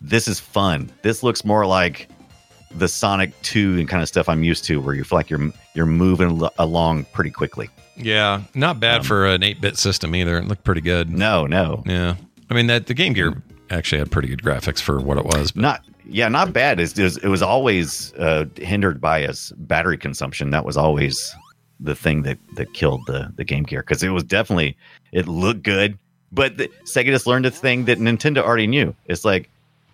this 0.00 0.26
is 0.28 0.40
fun. 0.40 0.90
This 1.02 1.22
looks 1.22 1.44
more 1.44 1.64
like 1.64 2.08
the 2.76 2.88
Sonic 2.88 3.32
Two 3.42 3.76
and 3.78 3.88
kind 3.88 4.02
of 4.02 4.08
stuff 4.08 4.28
I'm 4.28 4.42
used 4.44 4.64
to, 4.64 4.80
where 4.80 4.94
you 4.94 5.04
feel 5.04 5.18
like 5.18 5.30
you're 5.30 5.50
you're 5.74 5.86
moving 5.86 6.42
al- 6.42 6.52
along 6.58 7.04
pretty 7.12 7.30
quickly. 7.30 7.68
yeah, 7.96 8.42
not 8.54 8.80
bad 8.80 9.00
Um, 9.00 9.04
for 9.04 9.26
an 9.26 9.42
eight-bit 9.42 9.76
system 9.78 10.14
either. 10.14 10.38
It 10.38 10.46
looked 10.48 10.64
pretty 10.64 10.80
good. 10.80 11.10
No, 11.10 11.46
no, 11.46 11.82
Yeah, 11.86 12.16
I 12.50 12.54
mean 12.54 12.66
that 12.68 12.86
the 12.86 12.94
Game 12.94 13.12
Gear 13.12 13.42
actually 13.70 13.98
had 13.98 14.10
pretty 14.10 14.28
good 14.28 14.42
graphics 14.42 14.80
for 14.80 15.00
what 15.00 15.18
it 15.18 15.24
was. 15.24 15.52
But 15.52 15.60
not 15.62 15.84
yeah 16.04 16.28
not 16.28 16.52
bad 16.52 16.80
it 16.80 16.98
was, 16.98 17.16
it 17.18 17.28
was 17.28 17.42
always 17.42 18.12
uh, 18.14 18.44
hindered 18.56 19.00
by 19.00 19.20
its 19.20 19.52
battery 19.52 19.96
consumption 19.96 20.50
that 20.50 20.64
was 20.64 20.76
always 20.76 21.34
the 21.80 21.94
thing 21.94 22.22
that 22.22 22.38
that 22.56 22.72
killed 22.74 23.00
the 23.06 23.32
the 23.36 23.44
game 23.44 23.62
gear 23.62 23.82
because 23.82 24.02
it 24.02 24.08
was 24.10 24.24
definitely 24.24 24.76
it 25.12 25.28
looked 25.28 25.62
good 25.62 25.96
but 26.32 26.56
the, 26.56 26.68
sega 26.84 27.06
just 27.06 27.26
learned 27.26 27.46
a 27.46 27.50
thing 27.52 27.84
that 27.84 27.98
nintendo 27.98 28.38
already 28.42 28.66
knew 28.66 28.94
it's 29.06 29.24
like 29.24 29.48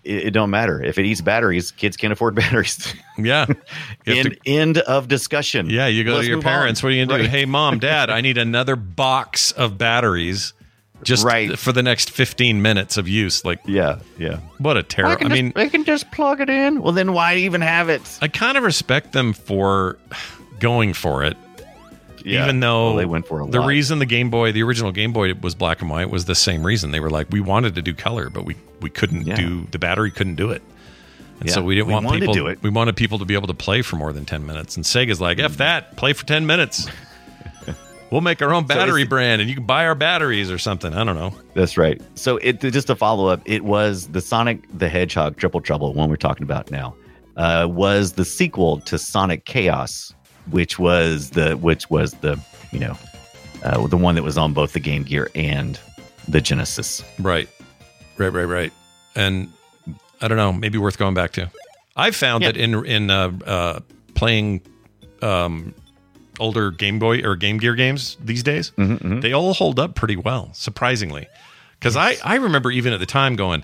it, 0.09 0.27
it 0.27 0.31
don't 0.31 0.49
matter 0.49 0.81
if 0.83 0.97
it 0.97 1.05
eats 1.05 1.21
batteries 1.21 1.71
kids 1.71 1.95
can't 1.97 2.11
afford 2.13 2.35
batteries 2.41 2.93
yeah, 3.17 3.45
end, 4.05 4.31
to- 4.31 4.39
end 4.49 4.77
of 4.79 5.07
discussion 5.07 5.69
yeah. 5.69 5.87
You 5.87 6.03
go 6.03 6.13
Let's 6.13 6.23
to 6.23 6.27
your 6.29 6.37
move 6.37 6.45
on. 6.47 6.51
parents. 6.51 6.81
What 6.83 6.89
are 6.89 6.95
you 6.95 7.05
gonna 7.05 7.23
do? 7.23 7.29
Hey, 7.29 7.45
mom, 7.45 7.79
dad, 7.89 8.09
I 8.09 8.21
need 8.21 8.37
another 8.37 8.75
box 8.75 9.51
of 9.51 9.77
batteries. 9.77 10.53
Just 11.01 11.23
Right. 11.23 11.57
for 11.57 11.71
the 11.71 11.81
next 11.81 12.11
15 12.11 12.61
minutes 12.61 12.97
of 12.97 13.07
use. 13.07 13.45
Like, 13.45 13.59
yeah 13.65 13.99
yeah 14.17 14.39
what 14.57 14.75
a 14.75 14.83
terror. 14.83 15.17
I, 15.21 15.29
mean, 15.29 15.53
they 15.55 15.69
can 15.69 15.85
just 15.85 16.11
plug 16.11 16.41
it 16.41 16.49
in 16.49 16.81
well 16.81 16.91
then 16.91 17.13
why 17.13 17.35
even 17.37 17.61
have 17.61 17.87
it 17.87 18.01
I 18.21 18.27
kind 18.27 18.57
of 18.57 18.63
respect 18.65 19.13
them 19.13 19.31
for 19.31 19.97
going 20.59 20.93
for 20.93 21.23
it. 21.23 21.37
Yeah. 22.25 22.43
Even 22.43 22.59
though 22.59 22.87
Well, 22.87 22.95
they 22.97 23.05
went 23.05 23.27
for 23.27 23.41
a 23.41 23.47
the 23.47 23.59
lot. 23.59 23.67
reason 23.67 23.99
the 23.99 24.05
Game 24.05 24.29
Boy, 24.29 24.51
the 24.51 24.63
original 24.63 24.91
Game 24.91 25.13
Boy 25.13 25.33
was 25.41 25.55
black 25.55 25.81
and 25.81 25.89
white 25.89 26.09
was 26.09 26.25
the 26.25 26.35
same 26.35 26.65
reason. 26.65 26.91
They 26.91 26.99
were 26.99 27.09
like, 27.09 27.27
we 27.31 27.39
wanted 27.41 27.75
to 27.75 27.81
do 27.81 27.93
color, 27.93 28.29
but 28.29 28.45
we, 28.45 28.55
we 28.81 28.89
couldn't 28.89 29.25
Yeah. 29.27 29.35
do 29.35 29.67
the 29.71 29.79
battery 29.79 30.11
couldn't 30.11 30.35
do 30.35 30.51
it. 30.51 30.61
And 31.39 31.47
Yeah. 31.49 31.55
so 31.55 31.61
we 31.63 31.75
didn't 31.75 31.87
We 31.87 31.93
want 31.93 32.05
wanted 32.05 32.19
to 32.19 32.21
people 32.27 32.33
do 32.33 32.47
it. 32.47 32.61
we 32.61 32.69
wanted 32.69 32.95
people 32.95 33.19
to 33.19 33.25
be 33.25 33.33
able 33.33 33.47
to 33.47 33.53
play 33.53 33.81
for 33.81 33.95
more 33.95 34.11
than 34.13 34.25
10 34.25 34.45
minutes. 34.45 34.75
And 34.75 34.83
Sega's 34.85 35.21
like, 35.21 35.39
F 35.39 35.57
that, 35.57 35.95
play 35.97 36.13
for 36.13 36.25
10 36.25 36.45
minutes. 36.45 36.87
we'll 38.11 38.21
make 38.21 38.41
our 38.41 38.53
own 38.53 38.65
battery 38.65 39.01
it's- 39.03 39.09
brand 39.09 39.39
and 39.41 39.49
you 39.49 39.55
can 39.55 39.65
buy 39.65 39.85
our 39.85 39.95
batteries 39.95 40.51
or 40.51 40.57
something. 40.57 40.93
I 40.93 41.03
don't 41.03 41.15
know. 41.15 41.33
That's 41.53 41.77
right. 41.77 42.01
So 42.15 42.37
it 42.37 42.59
just 42.61 42.87
to 42.87 42.95
follow 42.95 43.27
up, 43.27 43.41
it 43.45 43.63
was 43.63 44.07
the 44.07 44.21
Sonic 44.21 44.61
the 44.77 44.89
Hedgehog 44.89 45.37
Triple 45.37 45.61
Trouble, 45.61 45.93
one 45.93 46.09
we're 46.09 46.15
talking 46.15 46.43
about 46.43 46.71
now, 46.71 46.95
uh, 47.37 47.67
was 47.69 48.13
the 48.13 48.25
sequel 48.25 48.79
to 48.81 48.97
Sonic 48.97 49.45
Chaos, 49.45 50.13
which 50.51 50.77
was 50.79 51.31
the 51.31 51.55
which 51.57 51.89
was 51.89 52.13
the 52.15 52.39
you 52.71 52.79
know 52.79 52.97
uh, 53.63 53.85
the 53.87 53.97
one 53.97 54.15
that 54.15 54.23
was 54.23 54.37
on 54.37 54.53
both 54.53 54.73
the 54.73 54.79
Game 54.79 55.03
Gear 55.03 55.29
and 55.35 55.79
the 56.27 56.41
Genesis. 56.41 57.03
Right. 57.19 57.49
Right, 58.17 58.29
right, 58.33 58.43
right. 58.45 58.73
And 59.15 59.51
I 60.21 60.27
don't 60.27 60.37
know, 60.37 60.51
maybe 60.53 60.77
worth 60.77 60.97
going 60.97 61.13
back 61.13 61.31
to. 61.33 61.49
I've 61.95 62.15
found 62.15 62.43
Yeah. 62.43 62.51
that 62.51 62.57
in 62.59 62.85
in 62.85 63.09
uh, 63.09 63.31
uh, 63.45 63.79
playing 64.15 64.61
um, 65.21 65.73
older 66.39 66.71
Game 66.71 66.99
Boy 66.99 67.21
or 67.23 67.35
Game 67.35 67.57
Gear 67.57 67.75
games 67.75 68.17
these 68.23 68.43
days, 68.43 68.71
Mm-hmm, 68.77 69.19
they 69.21 69.33
all 69.33 69.53
hold 69.53 69.79
up 69.79 69.95
pretty 69.95 70.15
well, 70.15 70.49
surprisingly. 70.53 71.27
Because 71.79 71.95
I, 71.95 72.15
I 72.23 72.35
remember 72.35 72.71
even 72.71 72.91
at 72.93 72.99
the 72.99 73.05
time 73.05 73.35
going, 73.37 73.63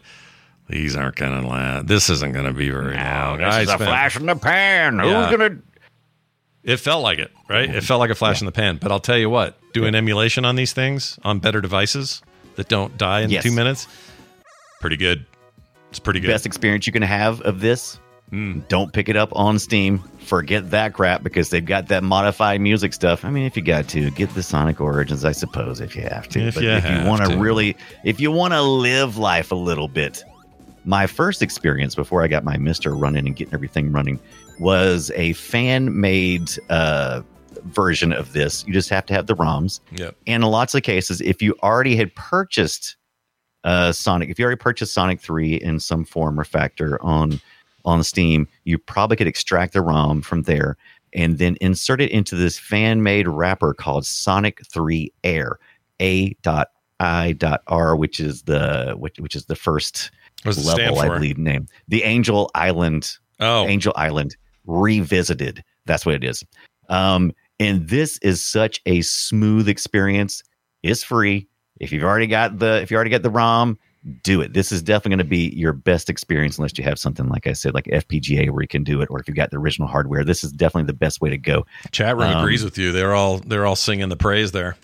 these 0.69 0.95
aren't 0.95 1.15
to 1.17 1.47
last. 1.47 1.87
This 1.87 2.09
isn't 2.09 2.31
going 2.33 2.45
to 2.45 2.53
be 2.53 2.69
very 2.69 2.95
long. 2.95 3.41
I 3.41 3.65
spent- 3.65 4.15
in 4.15 4.25
the 4.25 4.35
pan. 4.35 4.97
Yeah. 4.97 5.31
gonna? 5.31 5.57
It 6.65 6.77
felt 6.77 7.03
like 7.03 7.19
it, 7.19 7.31
right? 7.47 7.73
It 7.73 7.83
felt 7.83 7.99
like 7.99 8.09
a 8.09 8.15
flash 8.15 8.41
in 8.41 8.45
the 8.47 8.51
pan. 8.51 8.77
But 8.81 8.91
I'll 8.91 8.99
tell 8.99 9.17
you 9.17 9.29
what, 9.29 9.55
doing 9.73 9.93
emulation 9.93 10.45
on 10.45 10.55
these 10.55 10.73
things 10.73 11.19
on 11.23 11.39
better 11.39 11.61
devices 11.61 12.21
that 12.55 12.67
don't 12.67 12.97
die 12.97 13.21
in 13.21 13.29
Yes. 13.29 13.43
two 13.43 13.51
minutes, 13.51 13.87
pretty 14.81 14.97
good. 14.97 15.25
It's 15.91 15.99
pretty 15.99 16.19
good. 16.19 16.27
Best 16.27 16.45
experience 16.45 16.87
you 16.87 16.93
can 16.93 17.03
have 17.03 17.39
of 17.41 17.59
this. 17.59 17.99
Mm. 18.31 18.67
Don't 18.67 18.91
pick 18.91 19.07
it 19.07 19.15
up 19.15 19.29
on 19.33 19.59
Steam. 19.59 19.99
Forget 20.19 20.71
that 20.71 20.93
crap 20.93 21.21
because 21.21 21.51
they've 21.51 21.63
got 21.63 21.87
that 21.89 22.03
modified 22.03 22.59
music 22.59 22.93
stuff. 22.93 23.23
I 23.23 23.29
mean, 23.29 23.45
if 23.45 23.55
you 23.55 23.61
got 23.61 23.87
to 23.89 24.09
get 24.11 24.33
the 24.33 24.41
Sonic 24.41 24.81
Origins, 24.81 25.23
I 25.23 25.31
suppose 25.31 25.79
if 25.79 25.95
you 25.95 26.01
have 26.01 26.27
to. 26.29 26.39
If 26.47 26.55
but 26.55 26.63
you 26.63 26.71
if 26.71 26.83
you 26.89 27.07
want 27.07 27.23
to 27.29 27.37
really, 27.37 27.77
if 28.03 28.19
you 28.19 28.31
want 28.31 28.53
to 28.53 28.61
live 28.63 29.17
life 29.17 29.51
a 29.51 29.55
little 29.55 29.87
bit, 29.87 30.23
my 30.83 31.05
first 31.05 31.43
experience 31.43 31.93
before 31.93 32.23
I 32.23 32.27
got 32.27 32.43
my 32.43 32.57
MiSTer 32.57 32.99
running 32.99 33.27
and 33.27 33.35
getting 33.35 33.53
everything 33.53 33.91
running 33.91 34.19
was 34.59 35.11
a 35.15 35.33
fan 35.33 35.99
made 35.99 36.51
uh, 36.69 37.21
version 37.63 38.13
of 38.13 38.33
this. 38.33 38.65
You 38.67 38.73
just 38.73 38.89
have 38.89 39.05
to 39.07 39.13
have 39.13 39.27
the 39.27 39.35
ROMs. 39.35 39.79
Yep. 39.91 40.15
And 40.27 40.43
in 40.43 40.49
lots 40.49 40.75
of 40.75 40.83
cases, 40.83 41.21
if 41.21 41.41
you 41.41 41.55
already 41.63 41.95
had 41.95 42.13
purchased 42.15 42.97
uh, 43.63 43.91
Sonic, 43.91 44.29
if 44.29 44.37
you 44.39 44.45
already 44.45 44.59
purchased 44.59 44.93
Sonic 44.93 45.19
3 45.19 45.55
in 45.55 45.79
some 45.79 46.05
form 46.05 46.39
or 46.39 46.43
factor 46.43 47.01
on 47.03 47.39
on 47.83 48.03
Steam, 48.03 48.47
you 48.63 48.79
probably 48.79 49.15
could 49.15 49.27
extract 49.27 49.73
the 49.73 49.81
ROM 49.81 50.21
from 50.21 50.41
there 50.43 50.75
and 51.13 51.37
then 51.37 51.55
insert 51.61 52.01
it 52.01 52.09
into 52.09 52.35
this 52.35 52.57
fan 52.57 53.03
made 53.03 53.27
wrapper 53.27 53.75
called 53.75 54.05
Sonic 54.05 54.65
3 54.65 55.13
Air. 55.23 55.59
A.I.R, 56.01 57.95
which 57.95 58.19
is 58.19 58.41
the 58.43 58.95
which, 58.97 59.17
which 59.19 59.35
is 59.35 59.45
the 59.45 59.55
first 59.55 60.11
What's 60.43 60.65
level, 60.65 60.99
I 60.99 61.07
believe 61.07 61.37
name. 61.37 61.67
The 61.87 62.03
Angel 62.03 62.51
Island 62.53 63.17
Oh, 63.39 63.65
Angel 63.67 63.93
Island 63.95 64.35
revisited. 64.65 65.63
That's 65.85 66.05
what 66.05 66.15
it 66.15 66.23
is. 66.23 66.43
Um, 66.89 67.33
and 67.59 67.87
this 67.87 68.17
is 68.19 68.41
such 68.41 68.81
a 68.85 69.01
smooth 69.01 69.69
experience. 69.69 70.43
It's 70.83 71.03
free. 71.03 71.47
If 71.79 71.91
you've 71.91 72.03
already 72.03 72.27
got 72.27 72.59
the 72.59 72.81
if 72.81 72.91
you 72.91 72.95
already 72.95 73.09
got 73.09 73.23
the 73.23 73.29
ROM, 73.29 73.77
do 74.23 74.41
it. 74.41 74.53
This 74.53 74.71
is 74.71 74.81
definitely 74.81 75.09
going 75.09 75.19
to 75.19 75.23
be 75.25 75.49
your 75.55 75.73
best 75.73 76.09
experience 76.09 76.57
unless 76.57 76.77
you 76.77 76.83
have 76.83 76.99
something 76.99 77.27
like 77.27 77.47
I 77.47 77.53
said, 77.53 77.73
like 77.73 77.85
FPGA 77.85 78.49
where 78.51 78.61
you 78.61 78.67
can 78.67 78.83
do 78.83 79.01
it, 79.01 79.09
or 79.09 79.19
if 79.19 79.27
you've 79.27 79.35
got 79.35 79.51
the 79.51 79.57
original 79.57 79.87
hardware. 79.87 80.23
This 80.23 80.43
is 80.43 80.51
definitely 80.51 80.87
the 80.87 80.93
best 80.93 81.21
way 81.21 81.29
to 81.29 81.37
go. 81.37 81.65
chat 81.91 82.15
room 82.15 82.29
um, 82.29 82.37
agrees 82.37 82.63
with 82.63 82.77
you. 82.77 82.91
They're 82.91 83.15
all 83.15 83.39
they're 83.39 83.65
all 83.65 83.75
singing 83.75 84.09
the 84.09 84.17
praise 84.17 84.51
there. 84.51 84.77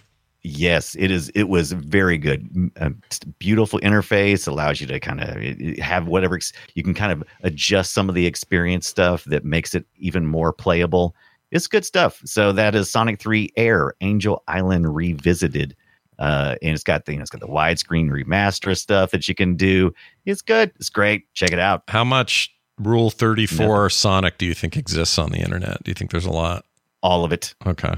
Yes, 0.43 0.95
it 0.97 1.11
is. 1.11 1.29
It 1.35 1.49
was 1.49 1.71
very 1.71 2.17
good. 2.17 2.71
A 2.77 2.91
beautiful 3.37 3.79
interface 3.81 4.47
allows 4.47 4.81
you 4.81 4.87
to 4.87 4.99
kind 4.99 5.21
of 5.21 5.77
have 5.77 6.07
whatever 6.07 6.39
you 6.73 6.83
can 6.83 6.95
kind 6.95 7.11
of 7.11 7.23
adjust 7.43 7.93
some 7.93 8.09
of 8.09 8.15
the 8.15 8.25
experience 8.25 8.87
stuff 8.87 9.23
that 9.25 9.45
makes 9.45 9.75
it 9.75 9.85
even 9.97 10.25
more 10.25 10.51
playable. 10.51 11.15
It's 11.51 11.67
good 11.67 11.85
stuff. 11.85 12.21
So 12.25 12.51
that 12.53 12.73
is 12.73 12.89
Sonic 12.89 13.19
3 13.19 13.51
Air 13.55 13.93
Angel 14.01 14.41
Island 14.47 14.95
Revisited. 14.95 15.75
Uh, 16.17 16.55
and 16.61 16.73
it's 16.73 16.83
got 16.83 17.05
the 17.05 17.11
you 17.11 17.17
know, 17.17 17.21
it's 17.21 17.31
got 17.31 17.41
the 17.41 17.47
widescreen 17.47 18.09
remaster 18.09 18.77
stuff 18.77 19.11
that 19.11 19.27
you 19.27 19.35
can 19.35 19.55
do. 19.55 19.93
It's 20.25 20.41
good. 20.41 20.71
It's 20.75 20.89
great. 20.89 21.31
Check 21.33 21.51
it 21.51 21.59
out. 21.59 21.83
How 21.87 22.03
much 22.03 22.51
Rule 22.79 23.09
Thirty 23.09 23.47
Four 23.47 23.89
Sonic 23.89 24.37
do 24.37 24.45
you 24.45 24.53
think 24.53 24.77
exists 24.77 25.17
on 25.17 25.31
the 25.31 25.39
internet? 25.39 25.83
Do 25.83 25.89
you 25.89 25.95
think 25.95 26.11
there's 26.11 26.25
a 26.25 26.31
lot? 26.31 26.65
All 27.01 27.25
of 27.25 27.31
it. 27.31 27.55
Okay, 27.65 27.95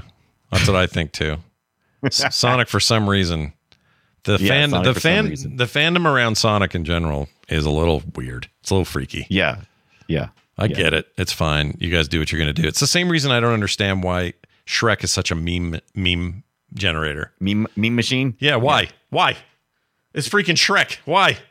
that's 0.50 0.66
what 0.66 0.76
I 0.76 0.86
think 0.86 1.12
too. 1.12 1.36
Sonic 2.10 2.68
for 2.68 2.80
some 2.80 3.08
reason, 3.08 3.52
the 4.24 4.38
Yeah, 4.40 4.48
fan, 4.48 4.70
Sonic 4.70 4.94
the 4.94 5.00
fan, 5.00 5.26
the 5.56 5.64
fandom 5.64 6.06
around 6.06 6.36
Sonic 6.36 6.74
in 6.74 6.84
general 6.84 7.28
is 7.48 7.64
a 7.64 7.70
little 7.70 8.02
weird. 8.14 8.48
It's 8.60 8.70
a 8.70 8.74
little 8.74 8.84
freaky. 8.84 9.26
Yeah. 9.28 9.60
Yeah. 10.08 10.28
I 10.58 10.66
Yeah. 10.66 10.76
get 10.76 10.94
it. 10.94 11.08
It's 11.18 11.32
fine. 11.32 11.76
You 11.80 11.90
guys 11.90 12.08
do 12.08 12.18
what 12.20 12.30
you're 12.32 12.40
going 12.40 12.54
to 12.54 12.62
do. 12.62 12.66
It's 12.68 12.80
the 12.80 12.86
same 12.86 13.08
reason 13.08 13.30
I 13.32 13.40
don't 13.40 13.52
understand 13.52 14.02
why 14.02 14.34
Shrek 14.66 15.02
is 15.04 15.10
such 15.10 15.30
a 15.30 15.34
meme 15.34 15.80
meme 15.94 16.42
generator. 16.74 17.32
Meme, 17.40 17.66
meme 17.76 17.94
machine. 17.96 18.36
Yeah, 18.38 18.56
why? 18.56 18.88
Why? 19.10 19.36
It's 20.14 20.28
freaking 20.28 20.56
Shrek. 20.56 20.98
Why? 21.04 21.38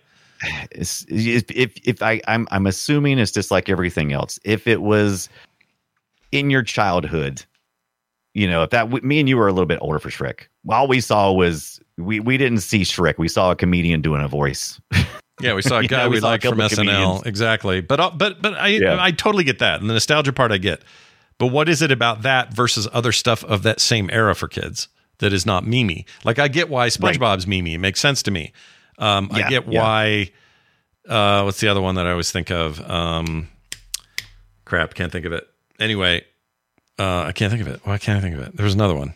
It's, 0.72 1.06
if 1.08 1.45
if 1.88 2.01
I 2.01 2.20
I'm 2.28 2.49
I'm 2.51 2.68
assuming 2.68 3.18
it's 3.18 3.32
just 3.32 3.49
like 3.49 3.70
everything 3.70 4.12
else. 4.12 4.39
If 4.43 4.68
it 4.68 4.82
was 4.82 5.30
in 6.34 6.49
your 6.49 6.64
childhood, 6.64 7.45
you 8.34 8.47
know, 8.47 8.63
if 8.63 8.71
that 8.71 8.91
me 9.03 9.19
and 9.19 9.29
you 9.29 9.38
were 9.38 9.47
a 9.47 9.53
little 9.53 9.67
bit 9.67 9.79
older 9.81 9.99
for 9.99 10.09
Shrek, 10.09 10.47
all 10.69 10.88
we 10.88 10.99
saw 11.01 11.31
was 11.31 11.79
we 11.97 12.19
we 12.19 12.38
didn't 12.38 12.59
see 12.59 12.81
Shrek. 12.81 13.17
We 13.17 13.27
saw 13.27 13.51
a 13.51 13.55
comedian 13.55 14.01
doing 14.01 14.21
a 14.21 14.27
voice. 14.27 14.79
Yeah, 15.39 15.53
we 15.53 15.61
saw 15.61 15.79
a 15.79 15.84
guy 15.88 16.03
know, 16.03 16.09
we 16.09 16.15
we 16.15 16.21
liked 16.21 16.45
from 16.45 16.57
SNL. 16.57 16.75
comedians. 16.75 17.23
Exactly. 17.23 17.81
But 17.81 17.99
uh, 17.99 18.11
but 18.11 18.41
but 18.41 18.55
I 18.55 18.67
Yeah. 18.69 18.97
I 18.99 19.11
totally 19.11 19.43
get 19.43 19.59
that. 19.59 19.81
And 19.81 19.89
the 19.89 19.93
nostalgia 19.93 20.34
part 20.34 20.51
I 20.51 20.57
get. 20.57 20.81
But 21.38 21.47
what 21.47 21.67
is 21.67 21.81
it 21.81 21.91
about 21.91 22.21
that 22.21 22.53
versus 22.53 22.88
other 22.93 23.11
stuff 23.11 23.43
of 23.43 23.63
that 23.63 23.79
same 23.79 24.09
era 24.11 24.36
for 24.36 24.47
kids 24.47 24.88
that 25.17 25.34
is 25.34 25.45
not 25.45 25.65
Mimi? 25.65 26.05
Like 26.23 26.39
I 26.39 26.47
get 26.47 26.69
why 26.69 26.88
SpongeBob's 26.88 27.47
Mimi. 27.47 27.73
It 27.73 27.79
makes 27.79 27.99
sense 27.99 28.23
to 28.23 28.31
me. 28.31 28.53
Um, 28.99 29.29
I 29.31 29.49
get 29.49 29.67
yeah. 29.67 29.81
why 29.81 30.31
uh, 31.07 31.43
what's 31.43 31.59
the 31.59 31.67
other 31.67 31.81
one 31.81 31.95
that 31.95 32.07
I 32.07 32.11
always 32.11 32.31
think 32.31 32.51
of? 32.51 32.79
Um, 32.89 33.49
crap, 34.65 34.93
can't 34.93 35.11
think 35.11 35.25
of 35.25 35.34
it. 35.34 35.47
Anyway, 35.79 36.23
uh, 36.99 37.23
I 37.23 37.31
can't 37.31 37.51
think 37.51 37.61
of 37.61 37.67
it. 37.67 37.81
Why 37.83 37.97
can't 37.97 38.17
I 38.17 38.21
think 38.21 38.35
of 38.35 38.41
it? 38.41 38.55
There 38.55 38.63
was 38.63 38.73
another 38.73 38.95
one. 38.95 39.13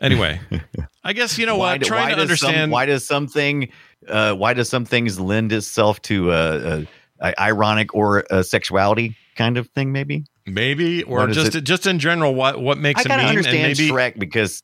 Anyway, 0.00 0.40
I 1.04 1.12
guess 1.12 1.38
you 1.38 1.46
know 1.46 1.56
why, 1.56 1.72
what? 1.72 1.80
do- 1.80 1.86
Trying 1.86 2.10
to 2.10 2.26
does 2.26 2.38
some- 2.40 2.48
understand 2.48 2.70
why 2.72 2.86
does 2.86 3.04
something 3.04 3.68
uh, 4.08 4.34
why 4.34 4.54
does 4.54 4.68
some 4.68 4.84
things 4.84 5.18
lend 5.18 5.52
itself 5.52 6.00
to 6.02 6.30
uh, 6.30 6.84
uh, 7.20 7.32
ironic 7.38 7.94
or 7.94 8.24
uh, 8.32 8.42
sexuality 8.42 9.16
kind 9.36 9.56
of 9.56 9.68
thing? 9.70 9.90
Maybe 9.92 10.24
maybe 10.46 11.02
or 11.02 11.18
What 11.18 11.32
just 11.32 11.64
just 11.64 11.86
in 11.86 11.98
general 11.98 12.34
what 12.34 12.60
what 12.60 12.78
makes 12.78 13.00
I 13.00 13.02
a 13.02 13.06
kind 13.08 13.20
meme 13.22 13.24
of 13.24 13.30
and 13.30 13.38
understand 13.38 13.78
maybe 13.78 13.90
Shrek 13.90 14.18
because 14.18 14.62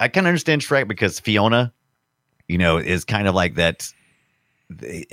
I 0.00 0.08
kind 0.08 0.26
of 0.26 0.30
understand 0.30 0.62
Shrek 0.62 0.88
because 0.88 1.20
Fiona, 1.20 1.72
you 2.48 2.58
know, 2.58 2.78
is 2.78 3.04
kind 3.04 3.28
of 3.28 3.34
like 3.34 3.54
that. 3.54 3.88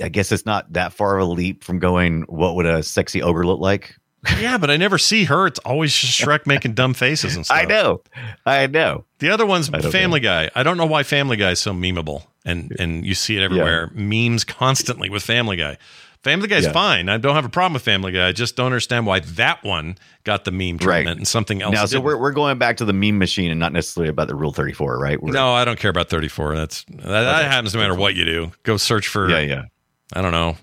I 0.02 0.08
guess 0.08 0.32
it's 0.32 0.44
not 0.44 0.72
that 0.72 0.92
far 0.92 1.16
of 1.16 1.28
a 1.28 1.30
leap 1.30 1.62
from 1.62 1.78
going. 1.78 2.22
What 2.22 2.56
would 2.56 2.66
a 2.66 2.82
sexy 2.82 3.22
ogre 3.22 3.46
look 3.46 3.60
like? 3.60 3.94
Yeah, 4.38 4.58
but 4.58 4.70
I 4.70 4.76
never 4.76 4.98
see 4.98 5.24
her. 5.24 5.46
It's 5.46 5.58
always 5.60 5.94
just 5.94 6.20
Shrek 6.20 6.46
making 6.46 6.74
dumb 6.74 6.94
faces 6.94 7.36
and 7.36 7.44
stuff. 7.44 7.58
I 7.58 7.64
know, 7.64 8.00
I 8.46 8.66
know. 8.66 9.04
The 9.18 9.30
other 9.30 9.46
one's 9.46 9.68
Family 9.68 10.20
Guy. 10.20 10.50
I 10.54 10.62
don't 10.62 10.76
know 10.76 10.86
why 10.86 11.02
Family 11.02 11.36
Guy 11.36 11.50
is 11.52 11.60
so 11.60 11.72
memeable, 11.72 12.24
and 12.44 12.74
and 12.78 13.04
you 13.06 13.14
see 13.14 13.36
it 13.36 13.42
everywhere. 13.42 13.90
Memes 13.94 14.44
constantly 14.44 15.08
with 15.10 15.22
Family 15.22 15.56
Guy. 15.56 15.78
Family 16.22 16.48
Guy's 16.48 16.64
Yeah. 16.64 16.72
fine. 16.72 17.10
I 17.10 17.18
don't 17.18 17.34
have 17.34 17.44
a 17.44 17.50
problem 17.50 17.74
with 17.74 17.82
Family 17.82 18.10
Guy. 18.10 18.26
I 18.28 18.32
just 18.32 18.56
don't 18.56 18.64
understand 18.66 19.06
why 19.06 19.20
that 19.20 19.62
one 19.62 19.98
got 20.24 20.44
the 20.46 20.50
meme 20.52 20.78
treatment 20.78 21.06
Right. 21.06 21.16
and 21.18 21.28
something 21.28 21.60
else. 21.60 21.74
now, 21.74 21.84
so 21.84 21.96
didn't. 21.96 22.04
we're 22.04 22.16
we're 22.16 22.32
going 22.32 22.56
back 22.56 22.78
to 22.78 22.86
the 22.86 22.94
meme 22.94 23.18
machine 23.18 23.50
and 23.50 23.60
not 23.60 23.74
necessarily 23.74 24.08
about 24.08 24.28
the 24.28 24.34
Rule 24.34 24.50
Thirty 24.52 24.72
Four, 24.72 24.98
right? 24.98 25.22
We're, 25.22 25.32
no, 25.32 25.52
I 25.52 25.66
don't 25.66 25.78
care 25.78 25.90
about 25.90 26.08
thirty 26.08 26.28
four. 26.28 26.56
That's 26.56 26.84
that, 26.84 27.02
that 27.02 27.50
happens 27.50 27.74
no 27.74 27.80
matter 27.80 27.94
what 27.94 28.14
you 28.14 28.24
do. 28.24 28.52
Go 28.62 28.78
search 28.78 29.06
for. 29.06 29.28
yeah, 29.28 29.40
yeah. 29.40 29.62
I 30.14 30.22
don't 30.22 30.32
know. 30.32 30.56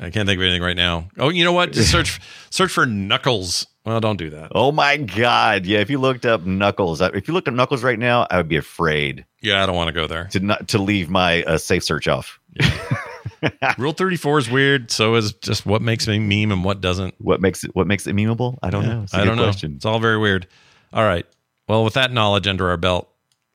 I 0.00 0.10
can't 0.10 0.28
think 0.28 0.38
of 0.38 0.42
anything 0.44 0.62
right 0.62 0.76
now. 0.76 1.08
Oh, 1.18 1.28
you 1.28 1.42
know 1.44 1.52
what? 1.52 1.72
Just 1.72 1.90
search 1.90 2.20
search 2.50 2.70
for 2.72 2.86
Knuckles. 2.86 3.66
Well, 3.84 4.00
don't 4.00 4.16
do 4.18 4.30
that. 4.30 4.52
Oh 4.54 4.70
my 4.70 4.96
God! 4.98 5.64
Yeah, 5.66 5.78
if 5.78 5.88
you 5.90 5.98
looked 5.98 6.26
up 6.26 6.44
Knuckles, 6.44 7.00
if 7.00 7.26
you 7.26 7.34
looked 7.34 7.48
up 7.48 7.54
Knuckles 7.54 7.82
right 7.82 7.98
now, 7.98 8.26
I 8.30 8.36
would 8.36 8.48
be 8.48 8.56
afraid 8.56 9.24
Yeah, 9.40 9.62
I 9.62 9.66
don't 9.66 9.74
want 9.76 9.88
to 9.88 9.92
go 9.92 10.06
there. 10.06 10.26
to 10.32 10.40
not 10.40 10.68
to 10.68 10.78
leave 10.78 11.08
my 11.10 11.42
uh, 11.44 11.56
safe 11.58 11.82
search 11.84 12.06
off. 12.06 12.38
Rule 13.78 13.92
34 13.92 14.38
is 14.40 14.50
weird. 14.50 14.90
So 14.90 15.14
is 15.14 15.32
just 15.34 15.64
what 15.64 15.80
makes 15.80 16.06
me 16.08 16.18
meme 16.18 16.52
and 16.52 16.64
what 16.64 16.80
doesn't. 16.80 17.14
What 17.18 17.40
makes 17.40 17.64
it 17.64 17.74
What 17.74 17.86
makes 17.86 18.06
it 18.06 18.14
memeable? 18.14 18.58
I 18.62 18.70
don't 18.70 18.82
Yeah, 18.84 18.94
know. 18.94 19.02
It's 19.04 19.14
a 19.14 19.16
I 19.16 19.20
good 19.20 19.26
don't 19.26 19.36
know. 19.36 19.44
question. 19.44 19.74
It's 19.76 19.84
all 19.86 20.00
very 20.00 20.18
weird. 20.18 20.46
All 20.92 21.04
right. 21.04 21.24
Well, 21.68 21.84
with 21.84 21.94
that 21.94 22.12
knowledge 22.12 22.46
under 22.46 22.68
our 22.68 22.76
belt, 22.76 23.08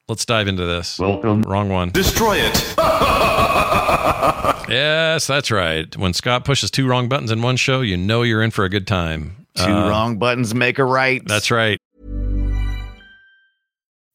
let's 0.07 0.25
dive 0.25 0.47
into 0.47 0.65
this. 0.65 0.97
Welcome. 0.99 1.41
Wrong 1.43 1.69
one. 1.69 1.89
Destroy 1.91 2.37
it. 2.37 2.75
Yes, 4.69 5.27
that's 5.27 5.51
right. 5.51 5.95
When 5.97 6.13
Scott 6.13 6.45
pushes 6.45 6.71
two 6.71 6.87
wrong 6.87 7.09
buttons 7.09 7.31
in 7.31 7.41
one 7.41 7.57
show, 7.57 7.81
you 7.81 7.97
know 7.97 8.21
you're 8.23 8.41
in 8.41 8.51
for 8.51 8.63
a 8.65 8.69
good 8.69 8.87
time. 8.87 9.45
Two 9.55 9.63
Uh, 9.63 9.89
wrong 9.89 10.17
buttons 10.17 10.55
make 10.55 10.79
a 10.79 10.83
right. 10.85 11.21
That's 11.25 11.51
right. 11.51 11.77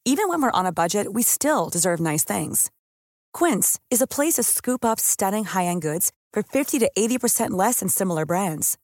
Even 0.05 0.27
when 0.27 0.41
we're 0.41 0.51
on 0.51 0.65
a 0.65 0.71
budget, 0.71 1.13
we 1.13 1.21
still 1.21 1.69
deserve 1.69 1.99
nice 1.99 2.23
things. 2.23 2.71
Quince 3.31 3.79
is 3.91 4.01
a 4.01 4.07
place 4.07 4.33
to 4.35 4.43
scoop 4.43 4.83
up 4.83 4.99
stunning 4.99 5.45
high-end 5.45 5.83
goods 5.83 6.11
for 6.33 6.41
50 6.41 6.79
to 6.79 6.89
80% 6.97 7.51
less 7.51 7.79
than 7.79 7.89
similar 7.89 8.25
brands. 8.25 8.77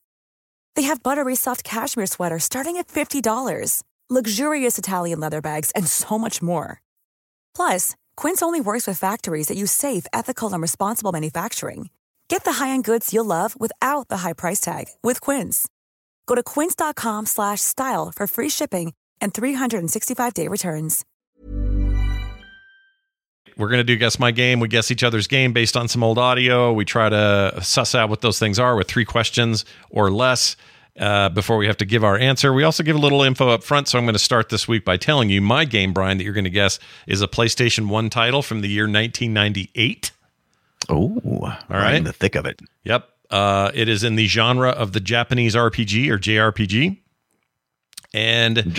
They 0.76 0.82
have 0.82 1.02
buttery 1.02 1.34
soft 1.34 1.64
cashmere 1.64 2.06
sweaters 2.06 2.44
starting 2.44 2.76
at 2.76 2.86
$50, 2.86 3.82
luxurious 4.08 4.78
Italian 4.78 5.18
leather 5.18 5.40
bags, 5.40 5.72
and 5.72 5.88
so 5.88 6.16
much 6.16 6.40
more. 6.40 6.80
Plus, 7.56 7.96
Quince 8.16 8.42
only 8.42 8.60
works 8.60 8.86
with 8.86 8.98
factories 8.98 9.48
that 9.48 9.56
use 9.56 9.72
safe, 9.72 10.06
ethical, 10.12 10.52
and 10.52 10.62
responsible 10.62 11.10
manufacturing. 11.10 11.90
Get 12.28 12.44
the 12.44 12.52
high-end 12.64 12.84
goods 12.84 13.12
you'll 13.12 13.24
love 13.24 13.58
without 13.60 14.08
the 14.08 14.18
high 14.18 14.32
price 14.32 14.60
tag 14.60 14.86
with 15.02 15.20
Quince. 15.20 15.68
Go 16.26 16.34
to 16.34 16.42
quince.com 16.42 17.26
slash 17.26 17.60
style 17.60 18.12
for 18.14 18.26
free 18.26 18.48
shipping 18.48 18.92
and 19.20 19.32
365-day 19.32 20.48
returns. 20.48 21.04
We're 23.56 23.68
going 23.68 23.78
to 23.78 23.84
do 23.84 23.96
Guess 23.96 24.18
My 24.18 24.32
Game. 24.32 24.60
We 24.60 24.68
guess 24.68 24.90
each 24.90 25.02
other's 25.02 25.26
game 25.26 25.54
based 25.54 25.78
on 25.78 25.88
some 25.88 26.02
old 26.02 26.18
audio. 26.18 26.74
We 26.74 26.84
try 26.84 27.08
to 27.08 27.58
suss 27.62 27.94
out 27.94 28.10
what 28.10 28.20
those 28.20 28.38
things 28.38 28.58
are 28.58 28.76
with 28.76 28.86
three 28.86 29.06
questions 29.06 29.64
or 29.88 30.10
less 30.10 30.56
uh, 30.98 31.28
before 31.30 31.56
we 31.56 31.66
have 31.66 31.76
to 31.78 31.84
give 31.84 32.04
our 32.04 32.16
answer. 32.16 32.52
We 32.52 32.62
also 32.64 32.82
give 32.82 32.96
a 32.96 32.98
little 32.98 33.22
info 33.22 33.48
up 33.48 33.62
front. 33.62 33.88
So 33.88 33.98
I'm 33.98 34.04
going 34.04 34.14
to 34.14 34.18
start 34.18 34.48
this 34.48 34.66
week 34.66 34.84
by 34.84 34.96
telling 34.96 35.30
you 35.30 35.40
my 35.40 35.64
game, 35.64 35.92
Brian, 35.92 36.18
that 36.18 36.24
you're 36.24 36.32
going 36.32 36.44
to 36.44 36.50
guess 36.50 36.78
is 37.06 37.22
a 37.22 37.28
PlayStation 37.28 37.88
1 37.88 38.10
title 38.10 38.42
from 38.42 38.60
the 38.60 38.68
year 38.68 38.84
1998. 38.84 40.10
Oh, 40.88 41.20
all 41.24 41.56
right. 41.68 41.94
in 41.96 42.04
the 42.04 42.12
thick 42.12 42.34
of 42.34 42.46
it. 42.46 42.60
Yep. 42.84 43.08
Uh, 43.30 43.70
it 43.74 43.88
is 43.88 44.04
in 44.04 44.14
the 44.14 44.26
genre 44.26 44.70
of 44.70 44.92
the 44.92 45.00
Japanese 45.00 45.54
RPG 45.54 46.08
or 46.08 46.18
JRPG. 46.18 46.98
And 48.14 48.72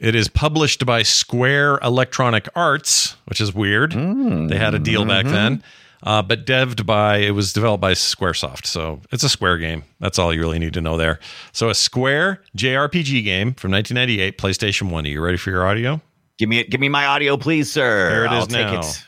it 0.00 0.14
is 0.16 0.26
published 0.28 0.84
by 0.84 1.02
Square 1.02 1.78
Electronic 1.82 2.48
Arts, 2.56 3.14
which 3.26 3.40
is 3.40 3.54
weird. 3.54 3.92
they 3.92 4.56
had 4.56 4.74
a 4.74 4.78
deal 4.80 5.04
back 5.04 5.26
then. 5.26 5.62
Uh, 6.04 6.20
but 6.20 6.44
devved 6.44 6.84
by, 6.84 7.16
it 7.16 7.30
was 7.30 7.54
developed 7.54 7.80
by 7.80 7.92
Squaresoft. 7.92 8.66
So 8.66 9.00
it's 9.10 9.24
a 9.24 9.28
Square 9.28 9.56
game. 9.58 9.84
That's 10.00 10.18
all 10.18 10.34
you 10.34 10.40
really 10.40 10.58
need 10.58 10.74
to 10.74 10.82
know 10.82 10.98
there. 10.98 11.18
So 11.52 11.70
a 11.70 11.74
Square 11.74 12.42
JRPG 12.56 13.24
game 13.24 13.54
from 13.54 13.70
1998, 13.72 14.36
PlayStation 14.36 14.90
1. 14.90 15.06
Are 15.06 15.08
you 15.08 15.20
ready 15.22 15.38
for 15.38 15.48
your 15.50 15.66
audio? 15.66 16.02
Give 16.36 16.48
me 16.50 16.58
it. 16.58 16.68
Give 16.70 16.80
me 16.80 16.90
my 16.90 17.06
audio, 17.06 17.36
please, 17.38 17.72
sir. 17.72 18.10
Here 18.10 18.24
it 18.26 18.32
is 18.32 18.54
I'll 18.54 18.72
now. 18.72 18.80
it. 18.80 19.06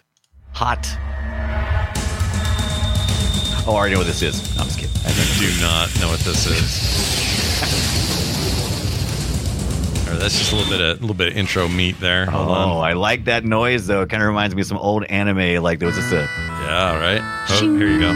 Hot. 0.53 0.87
Oh, 3.69 3.73
I 3.73 3.79
already 3.79 3.93
know 3.95 3.99
what 4.01 4.07
this 4.07 4.23
is. 4.23 4.57
No, 4.57 4.63
I'm 4.63 4.69
just 4.69 4.79
kidding. 4.79 4.97
I 5.05 5.11
do 5.41 5.61
not 5.61 6.01
know 6.01 6.09
what 6.09 6.21
this 6.21 6.47
is. 6.47 6.97
Right, 10.09 10.21
that's 10.21 10.39
just 10.39 10.53
a 10.53 10.57
little 10.57 10.71
bit 10.71 10.81
of 10.81 10.99
a 10.99 11.01
little 11.01 11.17
bit 11.17 11.29
of 11.33 11.37
intro 11.37 11.67
meat 11.69 11.99
there. 11.99 12.27
Hold 12.27 12.49
Oh, 12.49 12.53
on. 12.53 12.85
I 12.89 12.93
like 12.93 13.25
that 13.25 13.45
noise 13.45 13.87
though. 13.89 14.03
It 14.03 14.09
kind 14.09 14.23
of 14.23 14.29
reminds 14.29 14.55
me 14.55 14.63
of 14.63 14.69
some 14.69 14.79
old 14.79 15.05
anime. 15.07 15.63
Like 15.63 15.81
there 15.81 15.89
was 15.89 15.97
just 15.97 16.13
a 16.13 16.29
Yeah, 16.67 16.91
all 16.93 16.99
right. 16.99 17.21
Oh, 17.49 17.77
here 17.77 17.89
you 17.89 18.01
go. 18.01 18.13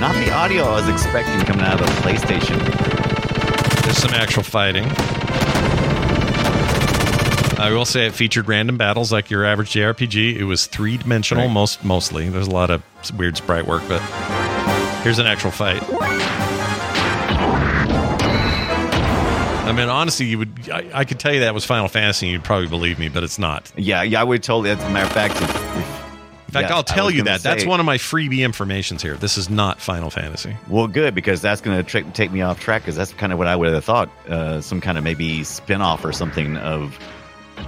not 0.00 0.12
the 0.24 0.30
audio 0.32 0.64
I 0.64 0.80
was 0.80 0.88
expecting 0.88 1.40
coming 1.46 1.64
out 1.64 1.80
of 1.80 1.86
the 1.86 1.92
PlayStation. 2.02 2.58
There's 3.84 3.96
some 3.96 4.12
actual 4.12 4.42
fighting. 4.42 4.84
I 7.58 7.70
will 7.72 7.86
say 7.86 8.06
it 8.06 8.12
featured 8.12 8.46
random 8.48 8.76
battles 8.76 9.10
like 9.12 9.30
your 9.30 9.44
average 9.46 9.70
JRPG. 9.72 10.36
It 10.36 10.44
was 10.44 10.66
three 10.66 10.98
dimensional, 10.98 11.44
Right. 11.46 11.52
most 11.52 11.84
mostly. 11.84 12.28
There's 12.28 12.48
a 12.48 12.50
lot 12.50 12.70
of 12.70 12.82
weird 13.16 13.36
sprite 13.38 13.66
work, 13.66 13.82
but 13.88 14.00
here's 15.02 15.18
an 15.18 15.26
actual 15.26 15.50
fight. 15.52 15.82
I 19.64 19.72
mean, 19.72 19.88
honestly, 19.88 20.26
you 20.26 20.38
would. 20.38 20.70
I, 20.70 20.90
I 20.92 21.04
could 21.04 21.18
tell 21.18 21.32
you 21.32 21.40
that 21.40 21.54
was 21.54 21.64
Final 21.64 21.88
Fantasy, 21.88 22.26
and 22.26 22.32
you'd 22.32 22.44
probably 22.44 22.68
believe 22.68 22.98
me, 22.98 23.08
but 23.08 23.22
it's 23.22 23.38
not. 23.38 23.72
Yeah, 23.76 24.02
yeah, 24.02 24.20
I 24.20 24.24
would 24.24 24.42
totally. 24.42 24.70
As 24.70 24.82
a 24.82 24.90
matter 24.90 25.06
of 25.06 25.12
fact, 25.12 25.34
In 25.40 26.52
fact, 26.52 26.68
yeah, 26.68 26.76
I'll 26.76 26.82
tell 26.84 27.10
you 27.10 27.24
that. 27.24 27.42
That's 27.42 27.64
one 27.64 27.80
of 27.80 27.86
my 27.86 27.96
freebie 27.96 28.40
informations 28.44 29.02
here. 29.02 29.16
This 29.16 29.38
is 29.38 29.48
not 29.48 29.80
Final 29.80 30.10
Fantasy. 30.10 30.54
Well, 30.68 30.86
good 30.86 31.14
because 31.14 31.40
that's 31.40 31.60
going 31.62 31.76
to 31.76 31.82
tra- 31.82 32.08
take 32.12 32.30
me 32.30 32.42
off 32.42 32.60
track 32.60 32.82
because 32.82 32.94
that's 32.96 33.12
kind 33.14 33.32
of 33.32 33.38
what 33.38 33.48
I 33.48 33.56
would 33.56 33.72
have 33.72 33.84
thought. 33.84 34.10
Uh, 34.28 34.60
some 34.60 34.80
kind 34.80 34.98
of 34.98 35.02
maybe 35.04 35.42
spin 35.44 35.80
off 35.80 36.04
or 36.04 36.12
something 36.12 36.56
of 36.58 36.98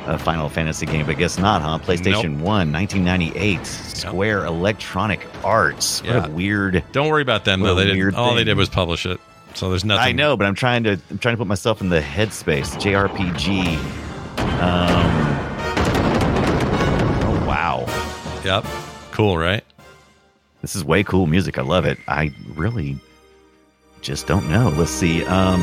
a 0.06 0.18
Final 0.18 0.48
Fantasy 0.50 0.84
game, 0.84 1.06
but 1.06 1.16
guess 1.16 1.38
not, 1.38 1.62
huh? 1.62 1.78
PlayStation 1.78 2.40
1, 2.40 2.72
1998, 2.72 3.64
Square 3.66 4.44
Electronic 4.44 5.26
Arts. 5.44 6.02
What 6.02 6.10
Yeah. 6.10 6.26
a 6.26 6.30
weird. 6.30 6.84
Don't 6.92 7.08
worry 7.08 7.22
about 7.22 7.44
them 7.46 7.60
though. 7.60 7.74
They 7.74 7.84
didn't. 7.84 7.96
weird 7.98 8.14
All 8.14 8.34
they 8.34 8.44
did 8.44 8.56
was 8.56 8.68
publish 8.68 9.06
it. 9.06 9.18
So 9.56 9.70
there's 9.70 9.84
nothing. 9.86 10.08
I 10.08 10.12
know, 10.12 10.36
but 10.36 10.46
I'm 10.46 10.54
trying 10.54 10.84
to 10.84 10.98
I'm 11.10 11.16
trying 11.18 11.32
to 11.34 11.38
put 11.38 11.46
myself 11.46 11.80
in 11.80 11.88
the 11.88 12.00
headspace. 12.00 12.76
JRPG. 12.76 13.78
Um, 14.60 15.06
oh 17.24 17.44
wow, 17.46 17.86
Yep. 18.44 18.64
Cool, 19.12 19.38
right? 19.38 19.64
this 20.60 20.76
is 20.76 20.84
way 20.84 21.02
cool 21.04 21.26
music. 21.26 21.56
I 21.58 21.62
love 21.62 21.86
it. 21.86 21.98
I 22.06 22.32
really 22.54 22.98
just 24.02 24.26
don't 24.26 24.46
know. 24.50 24.68
Let's 24.76 24.90
see. 24.90 25.24
Um, 25.24 25.62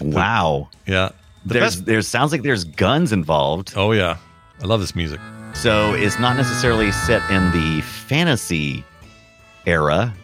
wow. 0.00 0.68
Yeah. 0.86 1.10
The 1.46 1.54
there's 1.54 1.76
best- 1.76 1.86
there 1.86 2.02
sounds 2.02 2.30
like 2.32 2.42
there's 2.42 2.64
guns 2.64 3.12
involved. 3.12 3.72
Oh 3.76 3.90
yeah, 3.92 4.18
I 4.62 4.66
love 4.66 4.80
this 4.80 4.94
music. 4.94 5.20
So 5.54 5.94
it's 5.94 6.18
not 6.20 6.36
necessarily 6.36 6.92
set 6.92 7.28
in 7.30 7.50
the 7.50 7.80
fantasy 7.82 8.84
era. 9.66 10.14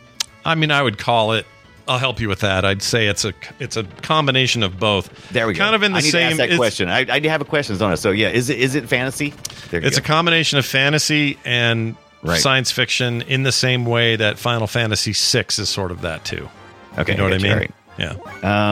I 0.44 0.54
mean, 0.54 0.70
I 0.70 0.82
would 0.82 0.98
call 0.98 1.32
it. 1.32 1.46
I'll 1.86 1.98
help 1.98 2.18
you 2.18 2.28
with 2.28 2.40
that. 2.40 2.64
I'd 2.64 2.82
say 2.82 3.08
it's 3.08 3.24
a 3.26 3.34
it's 3.60 3.76
a 3.76 3.84
combination 4.02 4.62
of 4.62 4.78
both. 4.80 5.28
There 5.30 5.46
we 5.46 5.52
go. 5.52 5.58
Kind 5.58 5.74
of 5.74 5.82
in 5.82 5.92
the 5.92 5.98
I 5.98 6.00
need 6.00 6.10
same. 6.10 6.20
to 6.20 6.26
ask 6.28 6.36
that 6.38 6.44
it's- 6.44 6.58
question. 6.58 6.88
I, 6.88 7.04
I 7.10 7.20
have 7.28 7.42
a 7.42 7.44
questions 7.44 7.82
on 7.82 7.92
it. 7.92 7.98
So 7.98 8.10
yeah, 8.10 8.28
is 8.30 8.48
it 8.48 8.58
is 8.58 8.74
it 8.74 8.88
fantasy? 8.88 9.34
It's 9.70 9.98
a 9.98 10.02
combination 10.02 10.58
of 10.58 10.64
fantasy 10.66 11.38
and 11.44 11.96
Right. 12.22 12.40
science 12.40 12.70
fiction 12.72 13.20
in 13.20 13.42
the 13.42 13.52
same 13.52 13.84
way 13.84 14.16
that 14.16 14.38
Final 14.38 14.66
Fantasy 14.66 15.12
VI 15.12 15.44
is 15.58 15.68
sort 15.68 15.90
of 15.90 16.00
that 16.00 16.24
too. 16.24 16.48
okay. 16.96 17.12
you 17.12 17.18
know 17.18 17.24
what 17.24 17.34
I 17.34 17.38
mean? 17.38 17.52
right. 17.54 17.70
Yeah. 17.98 18.16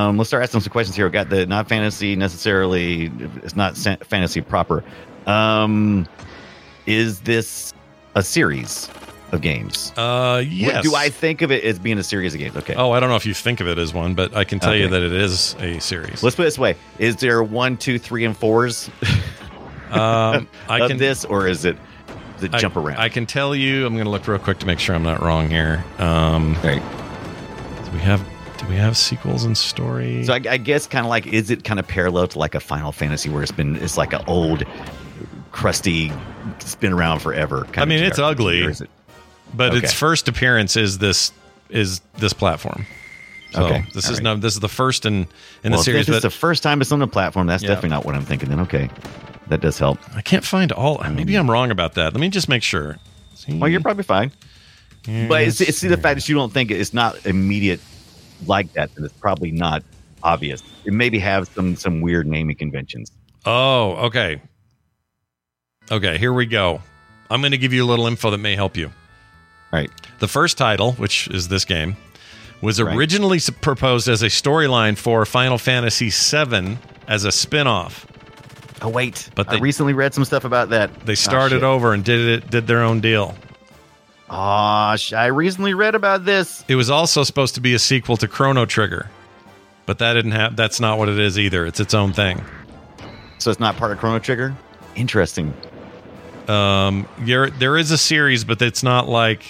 Um, 0.09 0.17
let's 0.17 0.29
start 0.29 0.43
asking 0.43 0.61
some 0.63 0.73
questions 0.73 0.97
here. 0.97 1.05
We 1.05 1.13
got 1.13 1.29
the 1.29 1.45
not 1.45 1.69
fantasy 1.69 2.17
necessarily. 2.17 3.13
It's 3.43 3.55
not 3.55 3.77
fantasy 3.77 4.41
proper. 4.41 4.83
Um, 5.27 6.09
is 6.87 7.21
this 7.21 7.75
a 8.15 8.23
series 8.23 8.89
of 9.33 9.41
games? 9.41 9.93
Uh, 9.97 10.37
What 10.37 10.47
yes. 10.47 10.83
Do 10.85 10.95
I 10.95 11.09
think 11.09 11.43
of 11.43 11.51
it 11.51 11.65
as 11.65 11.79
being 11.79 11.99
a 11.99 12.03
series 12.05 12.35
of 12.35 12.41
games? 12.41 12.57
Okay. 12.57 12.75
Oh, 12.75 12.93
I 12.93 13.01
don't 13.01 13.09
know 13.09 13.17
if 13.17 13.27
you 13.27 13.35
think 13.35 13.61
of 13.61 13.67
it 13.67 13.79
as 13.79 13.93
one, 13.93 14.15
but 14.15 14.37
I 14.37 14.45
can 14.45 14.61
tell 14.61 14.77
you 14.77 14.89
that 14.89 15.03
it 15.03 15.13
is 15.13 15.57
a 15.59 15.79
series. 15.81 16.23
Let's 16.23 16.37
put 16.37 16.43
it 16.43 16.47
this 16.47 16.59
way: 16.59 16.77
Is 16.99 17.17
there 17.17 17.43
one, 17.43 17.77
two, 17.77 17.99
three, 17.99 18.25
and 18.25 18.37
fours 18.37 18.91
Um, 19.91 20.49
I 20.71 20.81
of 20.81 20.89
can 20.89 20.97
this, 20.99 21.25
or 21.27 21.47
is 21.47 21.65
it 21.67 21.77
the 22.41 22.49
jump 22.49 22.77
around? 22.77 22.97
I 22.99 23.09
can 23.11 23.27
tell 23.27 23.55
you. 23.55 23.85
I'm 23.85 23.93
going 23.93 24.05
to 24.07 24.11
look 24.11 24.27
real 24.27 24.39
quick 24.39 24.59
to 24.61 24.67
make 24.67 24.79
sure 24.79 24.95
I'm 24.95 25.03
not 25.03 25.21
wrong 25.23 25.51
here. 25.51 25.85
Um, 25.99 26.57
do 26.63 26.71
we 27.93 27.99
have 27.99 28.27
do 28.59 28.67
we 28.69 28.77
have 28.77 28.97
sequels 28.97 29.45
and 29.45 29.57
story? 29.59 30.25
So 30.25 30.33
I, 30.33 30.41
I 30.49 30.57
guess 30.57 30.87
kind 30.87 31.05
of 31.05 31.11
like, 31.11 31.27
is 31.27 31.51
it 31.51 31.65
kind 31.65 31.79
of 31.81 31.87
parallel 31.87 32.29
to 32.29 32.39
like 32.39 32.55
a 32.55 32.61
Final 32.61 32.91
Fantasy 32.93 33.29
where 33.29 33.43
it's 33.43 33.53
been 33.53 33.77
it's 33.77 33.99
like 33.99 34.13
an 34.15 34.23
old, 34.27 34.65
crusty, 35.51 36.11
it's 36.61 36.75
been 36.75 36.93
around 36.95 37.21
forever. 37.21 37.65
Kind 37.65 37.81
I 37.81 37.85
mean, 37.85 38.03
it's 38.03 38.19
ugly. 38.19 38.63
it- 38.65 38.89
but 39.55 39.75
its 39.75 39.93
first 39.93 40.29
appearance 40.29 40.77
is 40.77 40.99
this 40.99 41.33
is 41.69 42.01
this 42.19 42.33
platform. 42.33 42.87
So 43.53 43.65
Okay, 43.67 43.85
this 43.93 44.07
all 44.07 44.13
is 44.13 44.19
right. 44.19 44.25
no 44.25 44.37
this 44.37 44.55
is 44.55 44.61
the 44.61 44.69
first 44.69 45.05
in 45.07 45.27
in 45.63 45.73
well, 45.73 45.79
the 45.79 45.85
series, 45.85 46.09
it's 46.09 46.17
but 46.17 46.23
the 46.23 46.31
first 46.31 46.63
time 46.63 46.81
it's 46.81 46.93
on 46.93 46.99
the 47.01 47.07
platform. 47.07 47.47
That's 47.47 47.63
Yeah. 47.63 47.71
definitely 47.71 47.91
not 47.91 48.05
what 48.05 48.15
I'm 48.15 48.25
thinking. 48.25 48.49
Then 48.49 48.61
okay, 48.61 48.89
that 49.49 49.61
does 49.61 49.79
help. 49.79 49.99
I 50.17 50.23
can't 50.23 50.45
find 50.45 50.73
all. 50.73 51.03
Maybe 51.11 51.35
I'm 51.37 51.47
um, 51.47 51.51
wrong 51.51 51.71
about 51.71 51.95
that. 51.95 52.13
Let 52.15 52.21
me 52.21 52.29
just 52.29 52.49
make 52.49 52.63
sure. 52.63 52.99
See? 53.35 53.59
Well, 53.59 53.69
you're 53.69 53.81
probably 53.81 54.05
fine. 54.05 54.31
But 55.05 55.43
it's, 55.43 55.59
Yes. 55.61 55.69
it's 55.69 55.81
the 55.81 55.97
fact 55.97 56.21
that 56.21 56.29
you 56.29 56.35
don't 56.37 56.53
think 56.53 56.71
it's 56.71 56.95
not 56.95 57.27
immediate 57.27 57.81
like 58.47 58.73
that. 58.75 58.95
That 58.95 59.05
it's 59.05 59.15
probably 59.15 59.51
not 59.51 59.83
obvious. 60.23 60.63
It 60.85 60.93
maybe 60.93 61.19
have 61.19 61.49
some 61.49 61.77
some 61.77 62.01
weird 62.01 62.27
naming 62.27 62.57
conventions. 62.57 63.11
Oh, 63.45 63.93
okay. 64.07 64.41
Okay, 65.91 66.17
here 66.19 66.33
we 66.33 66.47
go. 66.47 66.81
I'm 67.29 67.41
going 67.41 67.51
to 67.53 67.59
give 67.59 67.73
you 67.73 67.85
a 67.85 67.89
little 67.89 68.07
info 68.07 68.31
that 68.31 68.39
may 68.39 68.55
help 68.55 68.77
you. 68.77 68.93
Right. 69.73 69.91
The 70.19 70.29
first 70.29 70.59
title, 70.59 70.93
which 70.93 71.29
is 71.29 71.49
this 71.49 71.65
game, 71.65 71.97
was 72.61 72.79
originally 72.79 73.39
s- 73.39 73.51
proposed 73.51 74.09
as 74.09 74.23
a 74.23 74.27
storyline 74.27 74.97
for 74.97 75.25
Final 75.27 75.59
Fantasy 75.59 76.11
VII 76.11 76.79
as 77.09 77.25
a 77.25 77.33
spin-off. 77.33 78.07
Oh 78.83 78.89
wait, 78.89 79.29
But 79.37 79.49
I 79.49 79.59
recently 79.59 79.93
read 79.93 80.13
some 80.13 80.25
stuff 80.25 80.45
about 80.45 80.71
that. 80.71 81.07
They 81.07 81.15
started 81.15 81.63
oh, 81.63 81.73
over 81.73 81.93
and 81.93 82.05
did 82.05 82.29
it 82.29 82.51
did 82.51 82.67
their 82.67 82.83
own 82.83 83.01
deal. 83.01 83.37
Oh, 84.29 84.97
I 85.15 85.27
recently 85.27 85.73
read 85.73 85.95
about 85.95 86.25
this. 86.25 86.65
It 86.67 86.75
was 86.75 86.91
also 86.91 87.23
supposed 87.23 87.55
to 87.55 87.61
be 87.61 87.75
a 87.75 87.79
sequel 87.79 88.17
to 88.17 88.27
Chrono 88.27 88.67
Trigger. 88.67 89.09
But 89.87 89.99
that 89.99 90.15
didn't 90.15 90.33
have 90.33 90.57
that's 90.57 90.81
not 90.81 90.99
what 90.99 91.09
it 91.09 91.19
is 91.19 91.39
either. 91.39 91.65
It's 91.65 91.79
its 91.79 91.95
own 91.95 92.13
thing. 92.13 92.43
So 93.39 93.53
it's 93.53 93.61
not 93.61 93.77
part 93.77 93.93
of 93.93 93.99
Chrono 93.99 94.19
Trigger. 94.19 94.57
Interesting. 94.97 95.55
Um 96.49 97.07
there 97.21 97.51
there 97.51 97.79
is 97.79 97.93
a 97.93 97.99
series 97.99 98.43
but 98.43 98.61
it's 98.63 98.83
not 98.83 99.09
like 99.09 99.45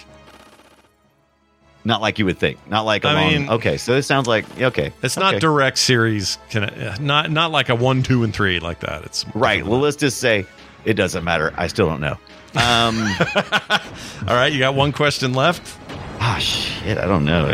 Not 1.84 2.00
like 2.00 2.18
you 2.18 2.24
would 2.26 2.38
think. 2.38 2.58
Not 2.68 2.82
like 2.82 3.04
a 3.04 3.08
I 3.08 3.12
long. 3.14 3.32
mean- 3.32 3.50
okay, 3.50 3.76
so 3.76 3.94
it 3.94 4.02
sounds 4.02 4.28
like 4.28 4.44
okay. 4.60 4.92
It's 5.02 5.16
not 5.16 5.34
okay. 5.34 5.40
direct 5.40 5.78
series, 5.78 6.38
can 6.50 6.96
not 7.00 7.30
not 7.30 7.50
like 7.50 7.68
a 7.68 7.74
one, 7.74 8.02
two, 8.02 8.22
and 8.22 8.32
three 8.32 8.60
like 8.60 8.80
that. 8.80 9.02
It's 9.04 9.24
right. 9.34 9.66
Well, 9.66 9.80
let's 9.80 9.96
just 9.96 10.18
say 10.18 10.46
it 10.84 10.94
doesn't 10.94 11.24
matter. 11.24 11.52
I 11.56 11.66
still 11.66 11.88
don't 11.88 12.00
know. 12.00 12.16
Um, 12.54 12.98
all 14.28 14.34
right. 14.36 14.52
You 14.52 14.58
got 14.60 14.74
one 14.74 14.92
question 14.92 15.32
left. 15.32 15.76
ah, 16.20 16.38
shit. 16.40 16.98
I 16.98 17.06
don't 17.06 17.24
know. 17.24 17.46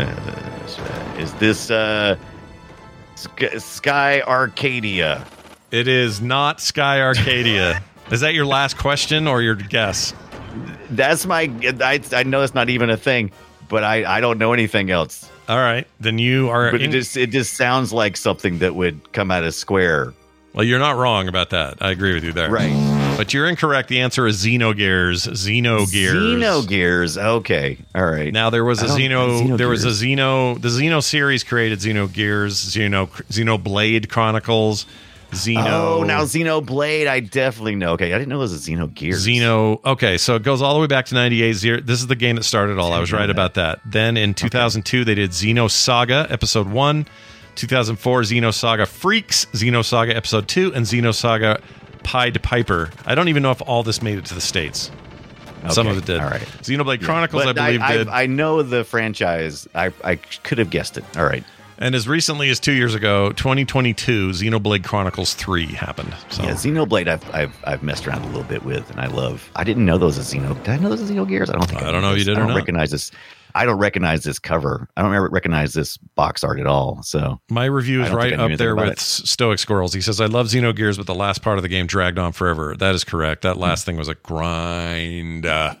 Is 1.17 1.33
this 1.35 1.71
uh, 1.71 2.15
Sk- 3.15 3.57
Sky 3.59 4.21
Arcadia? 4.21 5.25
It 5.71 5.87
is 5.87 6.21
not 6.21 6.61
Sky 6.61 7.01
Arcadia. 7.01 7.81
is 8.11 8.21
that 8.21 8.33
your 8.33 8.45
last 8.45 8.77
question 8.77 9.27
or 9.27 9.41
your 9.41 9.55
guess? 9.55 10.13
That's 10.91 11.25
my. 11.25 11.51
I, 11.81 12.01
I 12.11 12.23
know 12.23 12.41
it's 12.41 12.55
not 12.55 12.69
even 12.69 12.89
a 12.89 12.97
thing, 12.97 13.31
but 13.69 13.83
I, 13.83 14.17
I 14.17 14.19
don't 14.21 14.37
know 14.37 14.51
anything 14.53 14.91
else. 14.91 15.29
All 15.47 15.57
right, 15.57 15.87
then 15.99 16.19
you 16.19 16.49
are. 16.49 16.71
But 16.71 16.81
in- 16.81 16.89
it 16.89 16.93
just 16.93 17.15
it 17.17 17.31
just 17.31 17.55
sounds 17.55 17.91
like 17.93 18.17
something 18.17 18.59
that 18.59 18.75
would 18.75 19.11
come 19.13 19.31
out 19.31 19.43
of 19.43 19.53
Square. 19.55 20.13
well, 20.53 20.63
you're 20.63 20.79
not 20.79 20.97
wrong 20.97 21.27
about 21.27 21.51
that. 21.51 21.77
I 21.81 21.91
agree 21.91 22.13
with 22.13 22.23
you 22.23 22.33
there. 22.33 22.49
Right. 22.51 23.15
But 23.17 23.33
you're 23.33 23.47
incorrect. 23.47 23.89
The 23.89 23.99
answer 23.99 24.27
is 24.27 24.45
Xenogears. 24.45 25.27
Xenogears. 25.27 25.87
Xenogears. 26.37 27.17
Okay. 27.21 27.77
All 27.93 28.05
right. 28.05 28.31
Now 28.31 28.49
there 28.49 28.63
was 28.63 28.81
a 28.81 28.85
Xeno, 28.85 29.57
there 29.57 29.67
was 29.67 29.83
a. 29.83 29.89
Xeno 29.89 30.61
the 30.61 30.69
Xeno 30.69 31.03
series 31.03 31.43
created 31.43 31.79
Xenogears, 31.79 32.51
Xeno 32.51 33.07
Xenoblade 33.29 34.07
Chronicles, 34.09 34.85
Xeno 35.31 35.67
Oh, 35.67 36.03
now 36.03 36.21
Xenoblade, 36.23 37.07
I 37.07 37.19
definitely 37.19 37.75
know. 37.75 37.93
Okay, 37.93 38.13
I 38.13 38.17
didn't 38.17 38.29
know 38.29 38.37
it 38.37 38.39
was 38.39 38.67
a 38.67 38.71
Xenogears. 38.71 39.27
Xeno. 39.27 39.83
Okay, 39.85 40.17
so 40.17 40.35
it 40.35 40.43
goes 40.43 40.61
all 40.61 40.73
the 40.73 40.79
way 40.79 40.87
back 40.87 41.05
to 41.07 41.15
98. 41.15 41.53
Zero, 41.53 41.81
this 41.81 41.99
is 41.99 42.07
the 42.07 42.15
game 42.15 42.35
that 42.37 42.43
started 42.43 42.77
all. 42.79 42.93
I 42.93 42.99
was 42.99 43.11
right 43.13 43.29
about 43.29 43.53
that. 43.55 43.79
Then 43.85 44.17
in 44.17 44.33
2002, 44.33 45.05
they 45.05 45.15
did 45.15 45.31
Xenosaga 45.31 46.31
Episode 46.31 46.67
1. 46.67 47.05
2004, 47.55 48.21
Xenosaga 48.21 48.87
Freaks, 48.87 49.45
Xenosaga 49.47 50.15
Episode 50.15 50.47
2, 50.47 50.73
and 50.73 50.85
Xenosaga 50.85 51.61
Pied 52.03 52.41
Piper. 52.41 52.89
I 53.05 53.15
don't 53.15 53.27
even 53.27 53.43
know 53.43 53.51
if 53.51 53.61
all 53.67 53.83
this 53.83 54.01
made 54.01 54.17
it 54.17 54.25
to 54.27 54.33
the 54.33 54.39
States. 54.41 54.89
Some 55.69 55.87
of 55.87 55.97
it 55.97 56.05
did. 56.05 56.21
all 56.21 56.29
right. 56.29 56.39
Xenoblade 56.61 57.03
Chronicles, 57.03 57.43
I 57.43 57.45
But 57.47 57.55
believe, 57.57 57.81
I, 57.81 57.97
did. 57.97 58.07
I 58.07 58.25
know 58.27 58.63
the 58.63 58.85
franchise. 58.85 59.67
I, 59.75 59.91
I 60.05 60.15
could 60.15 60.57
have 60.57 60.69
guessed 60.69 60.97
it. 60.97 61.03
All 61.17 61.25
right. 61.25 61.43
And 61.81 61.95
as 61.95 62.09
recently 62.09 62.49
as 62.49 62.59
two 62.59 62.73
years 62.73 62.93
ago, 62.93 63.31
2022, 63.31 64.31
Xenoblade 64.31 64.83
Chronicles 64.83 65.33
3 65.33 65.65
happened. 65.67 66.13
So 66.29 66.43
Yeah, 66.43 66.51
Xenoblade, 66.51 67.07
I've, 67.07 67.33
I've 67.33 67.57
I've 67.63 67.83
messed 67.83 68.05
around 68.05 68.23
a 68.23 68.27
little 68.27 68.43
bit 68.43 68.63
with, 68.65 68.89
and 68.91 68.99
I 68.99 69.07
love. 69.07 69.49
I 69.55 69.63
didn't 69.63 69.85
know 69.85 69.97
those 69.97 70.17
as 70.17 70.31
Xeno. 70.31 70.53
Did 70.63 70.69
I 70.69 70.77
know 70.77 70.89
those 70.89 71.01
as 71.01 71.09
Xenogears? 71.09 71.49
I 71.49 71.53
don't 71.53 71.69
think. 71.69 71.81
I 71.81 71.91
don't 71.91 72.01
know 72.01 72.11
if 72.11 72.19
you 72.19 72.25
did. 72.25 72.35
I 72.35 72.39
don't 72.39 72.49
not. 72.49 72.57
recognize 72.57 72.91
this. 72.91 73.11
I 73.55 73.65
don't 73.65 73.79
recognize 73.79 74.23
this 74.23 74.39
cover. 74.39 74.89
I 74.95 75.01
don't 75.01 75.11
recognize 75.31 75.73
this 75.73 75.97
box 75.97 76.43
art 76.43 76.59
at 76.59 76.67
all. 76.67 77.01
So 77.01 77.39
my 77.49 77.65
review 77.65 78.03
is 78.03 78.11
right 78.11 78.33
up 78.33 78.57
there 78.57 78.75
with 78.75 78.89
it. 78.89 78.99
Stoic 78.99 79.57
Squirrels. 79.57 79.93
He 79.93 80.01
says, 80.01 80.21
I 80.21 80.27
love 80.27 80.47
Xenogears, 80.47 80.97
but 80.97 81.07
the 81.07 81.15
last 81.15 81.41
part 81.41 81.57
of 81.57 81.63
the 81.63 81.69
game 81.69 81.87
dragged 81.87 82.19
on 82.19 82.31
forever. 82.31 82.75
That 82.75 82.93
is 82.93 83.03
correct. 83.03 83.41
That 83.41 83.57
last 83.57 83.85
thing 83.85 83.97
was 83.97 84.07
a 84.07 84.15
grind. 84.15 85.45
Uh, 85.47 85.75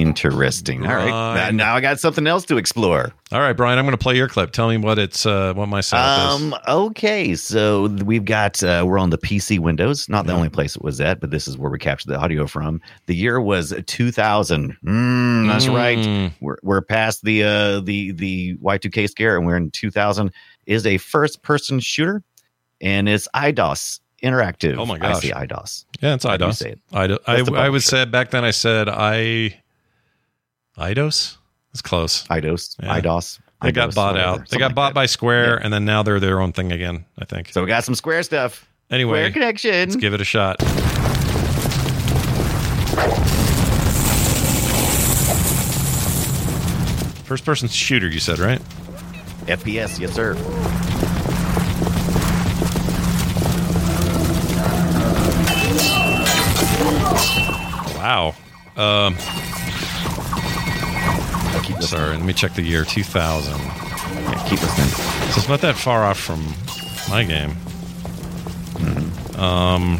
interesting. 0.00 0.86
All 0.86 0.94
right, 0.94 1.06
now, 1.08 1.50
now 1.50 1.74
I 1.76 1.80
got 1.80 2.00
something 2.00 2.26
else 2.26 2.44
to 2.46 2.56
explore. 2.56 3.12
all 3.30 3.40
right, 3.40 3.52
Brian, 3.52 3.78
I'm 3.78 3.84
going 3.84 3.92
to 3.96 4.02
play 4.02 4.16
your 4.16 4.28
clip. 4.28 4.52
Tell 4.52 4.68
me 4.68 4.76
what 4.78 4.98
it's 4.98 5.26
uh, 5.26 5.52
what 5.54 5.68
my 5.68 5.80
setup 5.80 6.30
is. 6.36 6.42
Um. 6.42 6.54
Okay. 6.68 7.34
So 7.34 7.86
we've 8.04 8.24
got 8.24 8.62
uh, 8.62 8.84
we're 8.86 8.98
on 8.98 9.10
the 9.10 9.18
PC 9.18 9.58
Windows. 9.58 10.08
Not 10.08 10.26
the 10.26 10.32
only 10.32 10.48
place 10.48 10.76
it 10.76 10.82
was 10.82 11.00
at, 11.00 11.20
but 11.20 11.30
this 11.30 11.46
is 11.46 11.56
where 11.58 11.70
we 11.70 11.78
captured 11.78 12.08
the 12.08 12.18
audio 12.18 12.46
from. 12.46 12.80
The 13.06 13.14
year 13.14 13.40
was 13.40 13.72
2000. 13.86 14.76
Mm, 14.84 15.48
that's 15.48 15.68
right. 15.68 15.98
Mm. 15.98 16.32
We're 16.40 16.56
we're 16.62 16.82
past 16.82 17.24
the 17.24 17.42
uh 17.44 17.80
the 17.80 18.12
the 18.12 18.56
Y2K 18.56 19.08
scare, 19.10 19.36
and 19.36 19.46
we're 19.46 19.56
in 19.56 19.70
2000. 19.70 20.32
Is 20.66 20.86
a 20.86 20.98
first 20.98 21.42
person 21.42 21.80
shooter, 21.80 22.22
and 22.80 23.08
it's 23.08 23.26
Eidos 23.34 23.98
Interactive. 24.22 24.78
Oh 24.78 24.86
my 24.86 24.94
I 24.94 24.98
gosh. 24.98 25.22
say 25.22 25.30
Eidos. 25.30 25.84
Yeah, 26.00 26.14
it's 26.14 26.24
How 26.24 26.36
do 26.36 26.44
you 26.44 26.50
Eidos. 26.52 26.54
say 26.56 26.70
it? 26.70 26.80
Ido- 26.96 27.18
I, 27.26 27.64
I 27.66 27.68
would 27.68 27.82
say 27.82 28.04
back 28.04 28.30
then 28.30 28.44
I 28.44 28.52
said 28.52 28.88
I 28.88 29.60
Eidos. 30.78 31.36
It's 31.72 31.82
close. 31.82 32.26
Eidos. 32.28 32.76
Yeah. 32.82 33.00
Eidos. 33.00 33.40
They 33.62 33.72
got 33.72 33.94
bought 33.94 34.16
out. 34.18 34.48
They 34.48 34.58
got 34.58 34.66
like 34.66 34.74
bought 34.74 34.88
that. 34.90 34.94
by 34.94 35.06
Square, 35.06 35.58
Yeah. 35.58 35.64
and 35.64 35.72
then 35.72 35.84
now 35.84 36.02
they're 36.02 36.18
their 36.20 36.40
own 36.40 36.52
thing 36.52 36.72
again. 36.72 37.04
I 37.18 37.24
think. 37.24 37.50
So 37.50 37.60
we 37.62 37.68
got 37.68 37.84
some 37.84 37.94
Square 37.94 38.24
stuff. 38.24 38.66
anyway, 38.90 39.20
Square 39.20 39.30
connection. 39.32 39.70
let's 39.88 39.96
give 39.96 40.14
it 40.14 40.20
a 40.20 40.24
shot. 40.24 40.60
First 47.24 47.44
person 47.46 47.68
shooter, 47.68 48.08
you 48.08 48.20
said, 48.20 48.38
right? 48.38 48.60
FPS, 49.46 49.98
yes 49.98 50.12
sir. 50.12 50.34
Wow. 57.96 58.34
Um, 58.76 59.14
Keep 61.72 61.80
listening. 61.80 62.00
sorry, 62.00 62.16
let 62.16 62.24
me 62.26 62.32
check 62.32 62.54
the 62.54 62.62
year 62.62 62.84
2000. 62.84 63.52
Yeah, 63.52 64.46
keep 64.48 64.60
listening. 64.62 64.88
So 64.88 65.38
it's 65.38 65.48
not 65.48 65.60
that 65.62 65.76
far 65.76 66.04
off 66.04 66.18
from 66.18 66.42
my 67.08 67.24
game. 67.24 67.56
Um, 69.38 69.98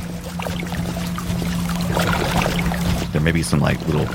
There 3.12 3.20
may 3.20 3.32
be 3.32 3.42
some 3.42 3.60
like 3.60 3.78
little 3.86 4.06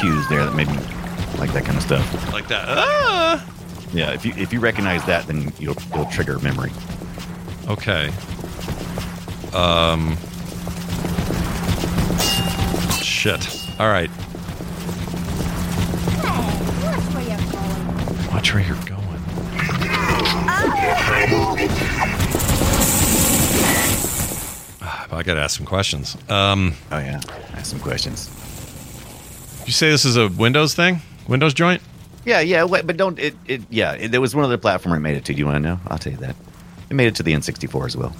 cues 0.00 0.26
there 0.28 0.44
that 0.44 0.54
maybe 0.54 0.72
like 1.38 1.52
that 1.52 1.64
kind 1.64 1.76
of 1.76 1.82
stuff. 1.82 2.32
like 2.32 2.48
that. 2.48 2.64
Ah! 2.68 3.44
Yeah, 3.92 4.12
if 4.12 4.24
you 4.24 4.32
if 4.36 4.52
you 4.52 4.60
recognize 4.60 5.04
that, 5.06 5.26
then 5.26 5.52
you'll 5.58 5.76
it'll 5.92 6.06
trigger 6.06 6.38
memory. 6.38 6.70
Okay. 7.68 8.10
Um. 9.52 10.16
Shit. 13.02 13.70
All 13.78 13.88
right. 13.88 14.10
Watch 18.54 18.68
where 18.68 18.76
you're 18.76 18.84
going. 18.86 19.00
Ah, 24.80 25.06
I 25.10 25.22
got 25.22 25.34
to 25.34 25.40
ask 25.40 25.56
some 25.56 25.66
questions. 25.66 26.16
Um, 26.28 26.74
Oh 26.92 26.98
yeah, 26.98 27.20
I 27.28 27.56
have 27.56 27.66
some 27.66 27.80
questions. 27.80 28.28
you 29.66 29.72
say 29.72 29.90
this 29.90 30.04
is 30.04 30.16
a 30.16 30.28
Windows 30.28 30.74
thing? 30.74 31.00
Windows 31.28 31.54
joint? 31.54 31.82
Yeah, 32.24 32.40
yeah, 32.40 32.64
wait, 32.64 32.86
but 32.86 32.96
don't 32.96 33.18
it? 33.18 33.34
it 33.46 33.62
yeah, 33.70 33.92
it, 33.92 34.12
there 34.12 34.20
was 34.20 34.34
one 34.34 34.44
other 34.44 34.56
platform 34.58 34.94
it 34.94 35.00
made 35.00 35.16
it 35.16 35.24
to. 35.26 35.32
Do 35.32 35.38
you 35.38 35.46
want 35.46 35.56
to 35.56 35.60
know? 35.60 35.80
I'll 35.88 35.98
tell 35.98 36.12
you 36.12 36.18
that. 36.18 36.36
It 36.90 36.94
made 36.94 37.06
it 37.08 37.14
to 37.16 37.22
the 37.22 37.32
N64 37.32 37.86
as 37.86 37.96
well. 37.96 38.14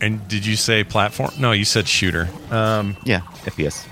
And 0.00 0.26
did 0.28 0.44
you 0.46 0.56
say 0.56 0.82
platform? 0.84 1.30
No, 1.38 1.52
you 1.52 1.64
said 1.64 1.86
shooter. 1.86 2.28
Um, 2.50 2.96
Yeah, 3.04 3.20
FPS. 3.44 3.86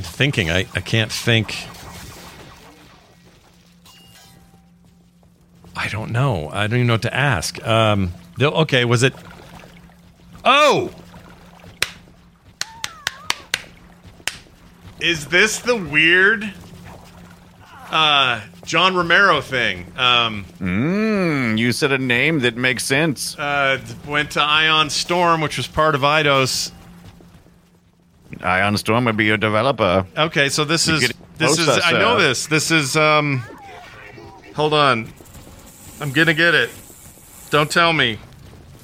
Thinking. 0.00 0.50
I, 0.50 0.66
I 0.74 0.80
can't 0.80 1.10
think. 1.12 1.66
I 5.76 5.88
don't 5.88 6.10
know. 6.10 6.48
I 6.50 6.66
don't 6.66 6.78
even 6.78 6.86
know 6.88 6.94
what 6.94 7.02
to 7.02 7.14
ask. 7.14 7.64
Um, 7.66 8.12
okay, 8.40 8.84
was 8.84 9.02
it? 9.02 9.14
Oh, 10.44 10.90
is 15.00 15.26
this 15.26 15.60
the 15.60 15.76
weird 15.76 16.52
uh, 17.90 18.40
John 18.64 18.94
Romero 18.94 19.40
thing? 19.40 19.86
Um, 19.96 20.44
Mmm, 20.60 21.58
you 21.58 21.72
said 21.72 21.92
a 21.92 21.98
name 21.98 22.40
that 22.40 22.56
makes 22.56 22.84
sense. 22.84 23.38
uh, 23.38 23.80
went 24.06 24.32
to 24.32 24.42
Ion 24.42 24.90
Storm, 24.90 25.40
which 25.40 25.56
was 25.56 25.66
part 25.66 25.94
of 25.94 26.02
Eidos. 26.02 26.72
Ion 28.42 28.76
Storm 28.76 29.04
would 29.06 29.16
be 29.16 29.30
a 29.30 29.36
developer. 29.36 30.06
Okay, 30.16 30.48
so 30.48 30.64
this 30.64 30.86
You 30.86 30.94
is 30.94 31.12
this 31.38 31.58
is 31.58 31.68
I 31.68 31.92
know 31.92 32.20
this. 32.20 32.46
This 32.46 32.70
is 32.70 32.96
um 32.96 33.42
Hold 34.56 34.74
on. 34.74 35.12
I'm 36.00 36.12
going 36.12 36.26
to 36.26 36.34
get 36.34 36.54
it. 36.54 36.70
Don't 37.50 37.70
tell 37.70 37.92
me. 37.92 38.18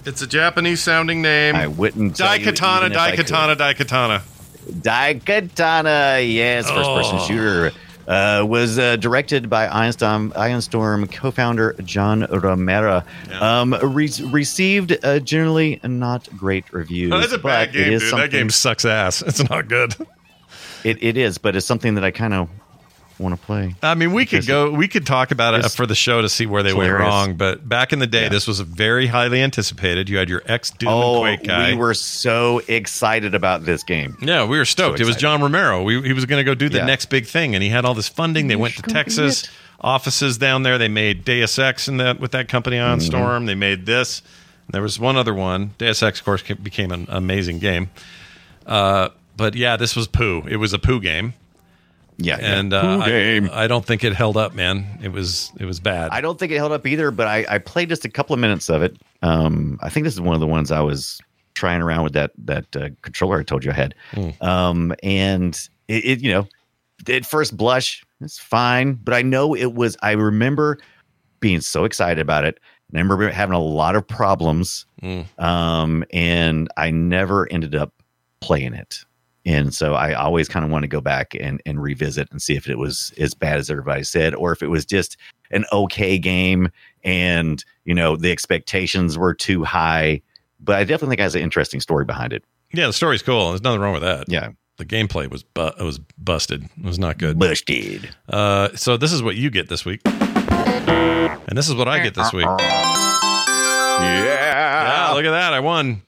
It's 0.05 0.23
a 0.23 0.27
Japanese 0.27 0.81
sounding 0.83 1.21
name. 1.21 1.57
I 1.57 1.67
wouldn't. 1.67 2.15
Daikatana, 2.15 2.77
even 2.79 2.93
if 2.93 2.99
I 2.99 3.17
could. 3.17 3.27
Daikatana, 3.27 3.57
Daikatana. 3.57 4.23
Daikatana, 4.71 6.33
yes, 6.33 6.69
first 6.71 6.89
person 6.91 7.19
Oh. 7.21 7.27
shooter. 7.27 7.73
Uh, 8.07 8.45
was 8.47 8.79
uh, 8.79 8.95
directed 8.97 9.51
by 9.51 9.67
Ironstorm, 9.67 10.33
Ironstorm 10.35 11.11
co-founder 11.11 11.75
John 11.85 12.23
Romero. 12.31 13.03
Um, 13.41 13.75
re- 13.83 14.11
received 14.27 14.97
uh, 15.05 15.19
generally 15.19 15.81
not 15.83 16.29
great 16.37 16.73
reviews. 16.73 17.13
Oh, 17.13 17.19
that's 17.19 17.33
a 17.33 17.39
bad 17.39 17.73
game, 17.73 17.99
dude. 17.99 18.13
That 18.15 18.31
game 18.31 18.51
sucks 18.51 18.85
ass. 18.85 19.23
It's 19.27 19.49
not 19.51 19.69
good. 19.69 19.97
It, 20.85 21.03
it 21.03 21.17
is, 21.17 21.37
but 21.39 21.57
it's 21.57 21.67
something 21.67 21.97
that 21.97 22.05
I 22.05 22.13
kind 22.13 22.33
of 22.33 22.49
want 23.19 23.39
to 23.39 23.47
play. 23.47 23.75
I 23.83 23.95
mean, 23.95 24.13
we 24.13 24.27
could 24.27 24.47
go. 24.47 24.71
We 24.71 24.89
could 24.89 25.07
talk 25.07 25.31
about 25.31 25.55
it 25.55 25.69
for 25.73 25.87
the 25.87 25.95
show 25.95 26.21
to 26.23 26.29
see 26.29 26.45
where 26.47 26.63
they 26.63 26.75
went 26.75 26.93
wrong. 26.93 27.35
But 27.37 27.67
back 27.69 27.93
in 27.93 27.99
the 27.99 28.07
day, 28.07 28.25
Yeah. 28.25 28.29
this 28.29 28.47
was 28.47 28.61
very 28.61 29.07
highly 29.07 29.41
anticipated. 29.43 30.09
You 30.09 30.19
had 30.19 30.29
your 30.29 30.43
ex 30.47 30.71
Doom 30.71 30.89
Oh, 30.91 31.21
Quake 31.21 31.45
guy. 31.45 31.73
we 31.73 31.79
were 31.79 31.95
so 31.95 32.61
excited 32.69 33.35
about 33.35 33.65
this 33.65 33.83
game. 33.83 34.17
Yeah, 34.21 34.45
we 34.45 34.59
were 34.59 34.65
stoked. 34.65 34.99
So 34.99 35.05
it 35.05 35.07
was. 35.07 35.17
John 35.17 35.41
Romero. 35.43 35.83
We, 35.83 36.03
he 36.03 36.13
was 36.13 36.25
going 36.27 36.41
to 36.41 36.45
go 36.45 36.55
do 36.55 36.69
the 36.69 36.79
Yeah. 36.79 36.87
next 36.87 37.07
big 37.07 37.27
thing, 37.27 37.55
and 37.55 37.63
he 37.63 37.71
had 37.71 37.85
all 37.85 37.95
this 37.95 38.09
funding. 38.09 38.49
They 38.49 38.57
went 38.57 38.75
to 38.77 38.83
Texas 38.83 39.49
offices 39.81 40.37
down 40.39 40.63
there. 40.63 40.79
They 40.79 40.89
made 40.89 41.25
Deus 41.25 41.59
Ex 41.59 41.89
in 41.89 41.97
that 41.99 42.21
with 42.21 42.33
that 42.33 42.49
company 42.49 42.79
on 42.79 42.99
Mm-hmm. 42.99 43.07
Storm. 43.07 43.47
They 43.47 43.55
made 43.55 43.87
this. 43.87 44.23
There 44.71 44.83
was 44.83 44.99
one 44.99 45.17
other 45.17 45.33
one. 45.33 45.71
Deus 45.79 46.03
Ex, 46.03 46.19
of 46.19 46.25
course, 46.25 46.43
became 46.43 46.91
an 46.93 47.07
amazing 47.09 47.61
game. 47.61 47.89
Uh, 48.67 49.11
but 49.37 49.55
yeah, 49.55 49.77
this 49.77 49.95
was 49.95 50.09
poo. 50.09 50.43
It 50.49 50.57
was 50.57 50.73
a 50.73 50.79
poo 50.79 51.01
game, 51.01 51.35
Yeah, 52.19 52.37
and 52.41 52.73
yeah. 52.73 52.79
uh. 52.79 53.03
I, 53.05 53.65
I 53.65 53.67
don't 53.67 53.85
think 53.85 54.03
it 54.05 54.15
held 54.15 54.37
up, 54.37 54.55
man. 54.55 54.87
It 55.03 55.13
was 55.13 55.53
it 55.61 55.65
was 55.67 55.81
bad. 55.81 56.11
I 56.13 56.21
don't 56.21 56.39
think 56.39 56.53
it 56.53 56.57
held 56.57 56.73
up 56.73 56.87
either, 56.87 57.11
but 57.11 57.27
I, 57.27 57.45
I 57.49 57.59
played 57.59 57.89
just 57.91 58.05
a 58.05 58.09
couple 58.09 58.33
of 58.35 58.41
minutes 58.41 58.69
of 58.71 58.83
it. 58.83 58.97
Um, 59.23 59.79
I 59.83 59.91
think 59.91 60.05
this 60.05 60.15
is 60.15 60.21
one 60.21 60.35
of 60.35 60.41
the 60.41 60.47
ones 60.47 60.71
I 60.71 60.81
was 60.81 61.21
trying 61.55 61.83
around 61.83 62.05
with 62.05 62.13
that 62.15 62.33
that 62.39 62.77
uh, 62.77 62.89
controller 63.03 63.41
I 63.41 63.43
told 63.43 63.65
you 63.65 63.71
I 63.71 63.75
had. 63.75 63.95
Um, 64.41 64.95
and 65.03 65.55
it, 65.89 66.05
it, 66.05 66.21
you 66.23 66.33
know, 66.33 66.49
at 67.09 67.27
first 67.27 67.57
blush, 67.57 68.05
it's 68.21 68.39
fine, 68.39 68.95
but 68.95 69.13
I 69.15 69.23
know 69.23 69.55
it 69.55 69.75
was. 69.75 69.97
I 70.03 70.13
remember 70.13 70.79
being 71.41 71.61
so 71.61 71.85
excited 71.85 72.21
about 72.21 72.45
it. 72.45 72.59
And 72.89 72.99
I 72.99 73.03
remember 73.03 73.29
having 73.31 73.55
a 73.55 73.61
lot 73.61 73.97
of 73.97 74.07
problems, 74.07 74.87
Mm. 75.03 75.27
um, 75.43 76.05
and 76.13 76.69
I 76.77 76.91
never 76.91 77.51
ended 77.53 77.75
up 77.75 77.93
playing 78.41 78.75
it. 78.75 79.05
And 79.47 79.73
so 79.73 79.95
I 79.95 80.13
always 80.13 80.49
kind 80.49 80.65
of 80.65 80.71
want 80.73 80.83
to 80.83 80.89
go 80.89 81.01
back 81.01 81.35
and, 81.39 81.63
and 81.65 81.81
revisit 81.81 82.29
and 82.33 82.43
see 82.43 82.57
if 82.57 82.69
it 82.69 82.77
was 82.79 83.15
as 83.19 83.33
bad 83.33 83.59
as 83.59 83.71
everybody 83.71 84.03
said, 84.03 84.35
or 84.35 84.51
if 84.53 84.61
it 84.63 84.67
was 84.67 84.85
just 84.85 85.17
an 85.53 85.65
okay 85.73 86.19
game 86.19 86.69
and 87.05 87.65
you 87.85 87.95
know 87.95 88.17
the 88.17 88.33
expectations 88.33 89.17
were 89.17 89.33
too 89.33 89.63
high. 89.65 90.21
But 90.59 90.77
I 90.77 90.85
definitely 90.85 91.11
think 91.13 91.21
it 91.21 91.23
has 91.23 91.35
an 91.37 91.43
interesting 91.43 91.81
story 91.81 92.05
behind 92.05 92.33
it. 92.33 92.43
yeah, 92.75 92.89
the 92.89 92.93
story's 92.93 93.23
cool. 93.23 93.51
There's 93.51 93.63
nothing 93.63 93.81
wrong 93.81 93.93
with 93.93 94.03
that. 94.03 94.25
Yeah, 94.29 94.49
the 94.79 94.85
gameplay 94.85 95.31
was 95.31 95.45
bu- 95.45 95.71
it 95.79 95.83
was 95.85 96.01
busted. 96.19 96.65
It 96.65 96.85
was 96.85 96.99
not 96.99 97.17
good. 97.19 97.39
busted. 97.39 98.09
Uh, 98.29 98.71
so 98.75 98.97
this 98.97 99.13
is 99.13 99.23
what 99.23 99.37
you 99.37 99.49
get 99.51 99.69
this 99.69 99.85
week, 99.85 100.01
and 100.07 101.57
this 101.57 101.69
is 101.69 101.75
what 101.77 101.87
I 101.87 102.03
get 102.03 102.15
this 102.15 102.33
week. 102.33 102.47
Yeah, 104.01 105.09
Yeah, 105.09 105.13
look 105.15 105.25
at 105.25 105.31
that! 105.31 105.53
I 105.53 105.61
won. 105.61 106.03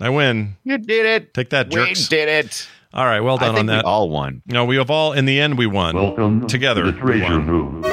I 0.00 0.10
win. 0.10 0.56
you 0.64 0.78
did 0.78 1.06
it. 1.06 1.34
Take 1.34 1.50
that, 1.50 1.68
jerks. 1.70 2.08
We 2.10 2.16
did 2.16 2.28
it. 2.28 2.68
All 2.94 3.04
right, 3.04 3.20
well 3.20 3.36
I 3.36 3.46
done 3.46 3.48
think 3.54 3.58
on 3.60 3.66
that. 3.66 3.84
we 3.84 3.90
all 3.90 4.08
won. 4.08 4.42
no, 4.46 4.64
we 4.64 4.76
have 4.76 4.88
all 4.90 5.12
in 5.12 5.24
the 5.24 5.40
end 5.40 5.58
we 5.58 5.66
won. 5.66 5.96
Welcome 5.96 6.46
together. 6.46 6.84
to 6.84 6.92
the 6.92 6.96
we 7.04 7.18
treasure 7.18 7.24
won. 7.38 7.46
room. 7.48 7.84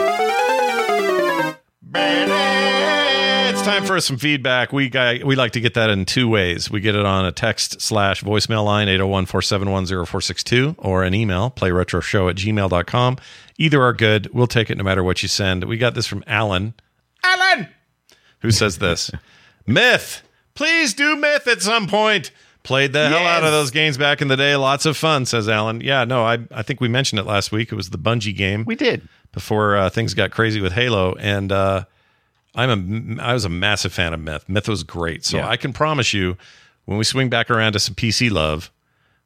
It's 3.54 3.62
time 3.64 3.84
for 3.86 4.00
some 4.00 4.18
feedback. 4.18 4.72
We 4.72 4.90
got, 4.90 5.24
we 5.24 5.36
like 5.36 5.52
to 5.54 5.60
get 5.60 5.74
that 5.74 5.90
in 5.90 6.06
two 6.06 6.30
ways. 6.30 6.72
We 6.72 6.80
get 6.80 6.96
it 6.96 7.06
on 7.06 7.26
a 7.26 7.32
text 7.32 7.82
slash 7.82 8.24
voicemail 8.24 8.64
line, 8.64 8.88
801-471-0462, 8.88 10.76
or 10.78 11.04
an 11.04 11.14
email, 11.14 11.52
playretroshow 11.52 12.30
at 12.30 12.38
gmail.com. 12.38 13.18
Either 13.58 13.82
are 13.82 13.94
good. 13.94 14.30
We'll 14.34 14.48
take 14.48 14.70
it 14.70 14.78
no 14.78 14.84
matter 14.84 15.04
what 15.04 15.22
you 15.22 15.28
send. 15.28 15.66
We 15.66 15.78
got 15.78 15.94
this 15.96 16.08
from 16.08 16.24
Alan. 16.28 16.74
Alan! 17.24 17.68
Who 18.40 18.52
says 18.52 18.78
this? 18.80 19.12
Myth! 19.68 20.24
Please 20.56 20.94
do 20.94 21.16
Myth 21.16 21.48
at 21.48 21.62
some 21.62 21.88
point. 21.88 22.32
Played 22.64 22.94
the 22.94 23.10
hell 23.10 23.26
out 23.26 23.44
of 23.44 23.52
those 23.52 23.72
games 23.72 23.98
back 23.98 24.22
in 24.22 24.28
the 24.28 24.38
day. 24.38 24.56
Lots 24.56 24.86
of 24.86 24.96
fun, 24.96 25.26
says 25.26 25.50
Alan. 25.50 25.82
Yeah, 25.82 26.04
no, 26.06 26.24
I, 26.24 26.38
I 26.52 26.62
think 26.62 26.80
we 26.80 26.88
mentioned 26.88 27.20
it 27.20 27.26
last 27.26 27.52
week. 27.52 27.72
It 27.72 27.76
was 27.76 27.90
the 27.90 27.98
Bungie 27.98 28.36
game 28.36 28.66
We 28.66 28.76
did. 28.76 29.08
before 29.32 29.76
uh, 29.76 29.90
things 29.90 30.14
got 30.14 30.30
crazy 30.32 30.62
with 30.62 30.74
Halo, 30.74 31.16
and 31.16 31.52
uh, 31.52 31.86
I'm 32.54 33.18
a 33.20 33.24
I 33.24 33.34
was 33.34 33.46
a 33.46 33.50
massive 33.50 33.94
fan 33.94 34.14
of 34.14 34.20
Myth. 34.20 34.48
Myth 34.48 34.68
was 34.68 34.84
great, 34.84 35.26
so 35.26 35.38
Yeah. 35.38 35.48
I 35.48 35.58
can 35.58 35.74
promise 35.74 36.14
you 36.14 36.38
when 36.86 36.98
we 37.00 37.04
swing 37.04 37.30
back 37.30 37.50
around 37.50 37.74
to 37.74 37.80
some 37.80 37.96
PC 37.96 38.30
love, 38.30 38.70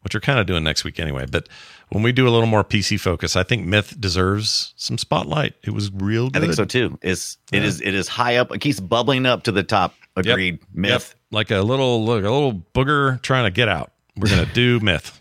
which 0.01 0.13
we're 0.13 0.21
kind 0.21 0.39
of 0.39 0.45
doing 0.45 0.63
next 0.63 0.83
week 0.85 0.97
anyway, 0.99 1.25
but 1.29 1.49
when 1.89 2.03
we 2.03 2.11
do 2.13 2.27
a 2.27 2.31
little 2.31 2.47
more 2.47 2.63
PC 2.63 2.97
focus, 2.99 3.35
I 3.35 3.43
think 3.43 3.65
Myth 3.65 3.99
deserves 3.99 4.73
some 4.77 4.97
spotlight. 4.97 5.53
It 5.63 5.71
was 5.71 5.91
real 5.91 6.29
good. 6.29 6.37
I 6.37 6.39
think 6.45 6.53
so 6.53 6.63
too. 6.65 6.97
It's 7.01 7.37
it 7.51 7.59
Yeah. 7.61 7.67
is 7.67 7.81
it 7.81 7.93
is 7.93 8.07
high 8.07 8.37
up. 8.37 8.51
It 8.55 8.59
keeps 8.61 8.79
bubbling 8.79 9.25
up 9.25 9.43
to 9.43 9.51
the 9.51 9.61
top. 9.63 9.93
Yep. 10.17 10.25
Agreed. 10.25 10.59
Myth. 10.73 11.15
Yep. 11.15 11.31
like 11.31 11.51
a 11.51 11.61
little 11.61 12.05
look, 12.05 12.23
a 12.23 12.29
little 12.29 12.53
booger 12.73 13.21
trying 13.21 13.43
to 13.45 13.51
get 13.51 13.67
out. 13.67 13.91
We're 14.15 14.29
gonna 14.29 14.45
do 14.53 14.79
Myth. 14.81 15.19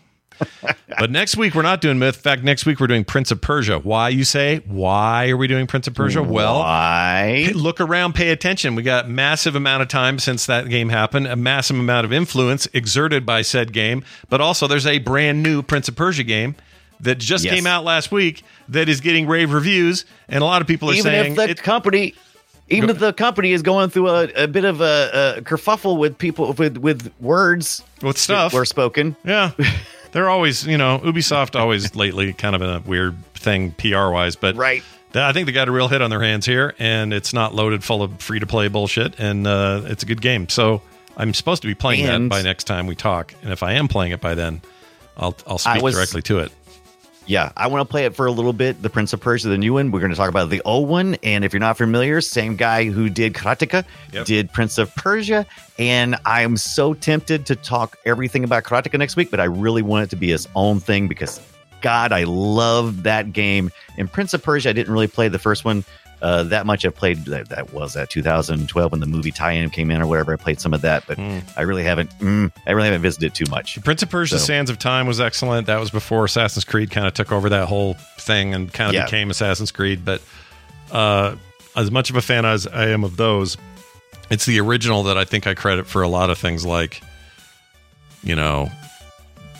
but 0.99 1.11
next 1.11 1.37
week 1.37 1.55
we're 1.55 1.61
not 1.61 1.79
doing 1.81 1.97
Myth. 1.97 2.15
In 2.17 2.21
fact, 2.21 2.43
next 2.43 2.65
week 2.65 2.79
we're 2.79 2.87
doing 2.87 3.05
Prince 3.05 3.31
of 3.31 3.39
Persia. 3.41 3.79
Why 3.79 4.09
you 4.09 4.23
say? 4.25 4.57
Why 4.65 5.29
are 5.29 5.37
we 5.37 5.47
doing 5.47 5.65
Prince 5.65 5.87
of 5.87 5.93
Persia? 5.93 6.21
Well, 6.23 6.59
Why? 6.59 7.51
Look 7.55 7.79
around, 7.79 8.15
pay 8.15 8.29
attention. 8.31 8.75
We 8.75 8.83
got 8.83 9.09
massive 9.09 9.55
amount 9.55 9.83
of 9.83 9.87
time 9.87 10.19
since 10.19 10.45
that 10.45 10.67
game 10.69 10.89
happened, 10.89 11.27
a 11.27 11.35
massive 11.37 11.77
amount 11.77 12.03
of 12.05 12.11
influence 12.13 12.67
exerted 12.73 13.25
by 13.25 13.43
said 13.43 13.71
game, 13.71 14.03
but 14.29 14.41
also 14.41 14.67
there's 14.67 14.85
a 14.87 14.97
brand 14.99 15.41
new 15.41 15.61
Prince 15.61 15.87
of 15.87 15.95
Persia 15.95 16.23
game 16.23 16.55
that 16.99 17.17
just 17.17 17.43
Yes. 17.45 17.53
came 17.53 17.67
out 17.67 17.83
last 17.85 18.11
week 18.11 18.43
that 18.69 18.89
is 18.89 18.99
getting 19.01 19.27
rave 19.27 19.51
reviews, 19.53 20.05
and 20.27 20.41
a 20.41 20.45
lot 20.45 20.61
of 20.61 20.67
people 20.67 20.89
are 20.89 20.93
Even 20.93 21.03
saying 21.03 21.31
if 21.31 21.37
the 21.37 21.49
it- 21.49 21.63
company, 21.63 22.13
even 22.69 22.89
if 22.89 22.99
the 22.99 23.13
company 23.13 23.51
is 23.51 23.61
going 23.61 23.89
through 23.89 24.09
a, 24.09 24.23
a 24.43 24.47
bit 24.47 24.65
of 24.65 24.81
a, 24.81 25.35
a 25.37 25.41
kerfuffle 25.41 25.97
with 25.97 26.17
people 26.17 26.51
with 26.53 26.77
with 26.77 27.11
words 27.19 27.83
with 28.01 28.17
stuff. 28.17 28.53
were 28.53 28.65
spoken. 28.65 29.15
Yeah. 29.23 29.51
They're 30.11 30.29
always, 30.29 30.65
you 30.65 30.77
know, 30.77 30.99
Ubisoft 30.99 31.59
always 31.59 31.93
lately 32.03 32.31
kind 32.33 32.55
of 32.55 32.61
a 32.61 32.81
weird 32.87 33.15
thing 33.33 33.71
PR 33.73 34.09
wise, 34.09 34.35
but 34.37 34.55
Right. 34.55 34.81
I 35.13 35.31
think 35.33 35.45
they 35.45 35.51
got 35.53 35.67
a 35.67 35.71
real 35.71 35.87
hit 35.87 36.01
on 36.01 36.09
their 36.09 36.21
hands 36.21 36.45
here, 36.45 36.73
and 36.77 37.13
it's 37.13 37.33
not 37.33 37.53
loaded 37.55 37.83
full 37.85 38.01
of 38.03 38.21
free 38.21 38.39
to 38.39 38.45
play 38.45 38.67
bullshit, 38.67 39.17
and 39.19 39.45
uh, 39.47 39.81
it's 39.85 40.03
a 40.03 40.05
good 40.05 40.21
game. 40.21 40.49
So 40.49 40.81
I'm 41.15 41.33
supposed 41.33 41.61
to 41.61 41.67
be 41.69 41.75
playing 41.75 42.05
And- 42.05 42.25
that 42.31 42.35
by 42.35 42.41
next 42.41 42.63
time 42.65 42.85
we 42.87 42.95
talk, 42.95 43.33
and 43.41 43.51
if 43.53 43.63
I 43.63 43.73
am 43.73 43.87
playing 43.87 44.11
it 44.11 44.19
by 44.21 44.35
then, 44.35 44.61
I'll 45.17 45.35
I'll 45.47 45.57
speak 45.57 45.81
was- 45.81 45.95
directly 45.95 46.21
to 46.23 46.39
it. 46.39 46.51
Yeah, 47.27 47.51
I 47.57 47.67
want 47.67 47.87
to 47.87 47.91
play 47.91 48.05
it 48.05 48.15
for 48.15 48.27
a 48.27 48.31
little 48.31 48.53
bit. 48.53 48.81
The 48.81 48.89
Prince 48.89 49.11
of 49.13 49.19
Persia, 49.19 49.47
the 49.47 49.57
new 49.57 49.73
one. 49.73 49.89
We're 49.89 49.99
going 49.99 50.11
to 50.11 50.15
talk 50.17 50.29
about 50.29 50.49
the 50.51 50.61
old 50.63 50.87
one. 50.87 51.15
And 51.23 51.43
if 51.43 51.53
you're 51.53 51.59
not 51.59 51.75
familiar, 51.75 52.21
same 52.21 52.55
guy 52.55 52.85
who 52.85 53.09
did 53.09 53.33
Karateka 53.33 53.83
Yep. 54.13 54.25
did 54.25 54.53
Prince 54.53 54.77
of 54.77 54.93
Persia. 54.95 55.45
And 55.79 56.15
I'm 56.25 56.55
so 56.55 56.93
tempted 56.93 57.47
to 57.47 57.55
talk 57.55 57.97
everything 58.05 58.43
about 58.43 58.63
Karateka 58.63 58.99
next 58.99 59.15
week, 59.15 59.31
but 59.31 59.39
I 59.39 59.45
really 59.45 59.81
want 59.81 60.03
it 60.03 60.09
to 60.11 60.15
be 60.15 60.29
his 60.29 60.47
own 60.55 60.79
thing 60.79 61.07
because, 61.07 61.41
God, 61.81 62.11
I 62.11 62.25
love 62.25 63.03
that 63.03 63.33
game. 63.33 63.71
And 63.97 64.11
Prince 64.11 64.35
of 64.35 64.43
Persia, 64.43 64.69
I 64.69 64.73
didn't 64.73 64.93
really 64.93 65.07
play 65.07 65.27
the 65.27 65.39
first 65.39 65.65
one 65.65 65.83
uh, 66.25 66.43
that 66.45 66.65
much. 66.65 66.83
I 66.85 66.89
played 66.89 67.25
that, 67.25 67.49
that 67.49 67.71
was 67.71 67.93
that 67.93 68.09
2012 68.09 68.91
when 68.91 68.99
the 68.99 69.05
movie 69.05 69.29
tie-in 69.31 69.69
came 69.69 69.91
in 69.91 70.01
or 70.01 70.07
whatever. 70.07 70.33
I 70.33 70.37
played 70.37 70.59
some 70.59 70.73
of 70.73 70.81
that, 70.81 71.03
but 71.07 71.17
Hmm. 71.17 71.39
I 71.55 71.61
really 71.61 71.83
haven't. 71.83 72.09
Mm, 72.19 72.51
I 72.65 72.71
really 72.71 72.87
haven't 72.87 73.03
visited 73.03 73.27
it 73.27 73.33
too 73.35 73.45
much. 73.51 73.81
Prince 73.83 74.01
of 74.01 74.09
Persia: 74.09 74.39
So- 74.39 74.45
Sands 74.45 74.71
of 74.71 74.79
Time 74.79 75.05
was 75.05 75.21
excellent. 75.21 75.67
That 75.67 75.79
was 75.79 75.91
before 75.91 76.25
Assassin's 76.25 76.65
Creed 76.65 76.89
kind 76.89 77.05
of 77.05 77.13
took 77.13 77.31
over 77.31 77.49
that 77.49 77.67
whole 77.67 77.93
thing 78.19 78.53
and 78.55 78.73
kind 78.73 78.89
of 78.89 78.95
Yeah. 78.95 79.05
became 79.05 79.29
Assassin's 79.29 79.71
Creed. 79.71 80.03
But 80.03 80.21
uh, 80.91 81.35
as 81.75 81.91
much 81.91 82.09
of 82.09 82.15
a 82.15 82.21
fan 82.21 82.43
as 82.45 82.65
I 82.65 82.87
am 82.89 83.03
of 83.03 83.17
those, 83.17 83.57
it's 84.31 84.45
the 84.45 84.59
original 84.61 85.03
that 85.03 85.17
I 85.17 85.25
think 85.25 85.45
I 85.45 85.53
credit 85.53 85.85
for 85.85 86.01
a 86.01 86.07
lot 86.07 86.29
of 86.31 86.37
things 86.39 86.65
like, 86.65 87.01
you 88.23 88.35
know, 88.35 88.71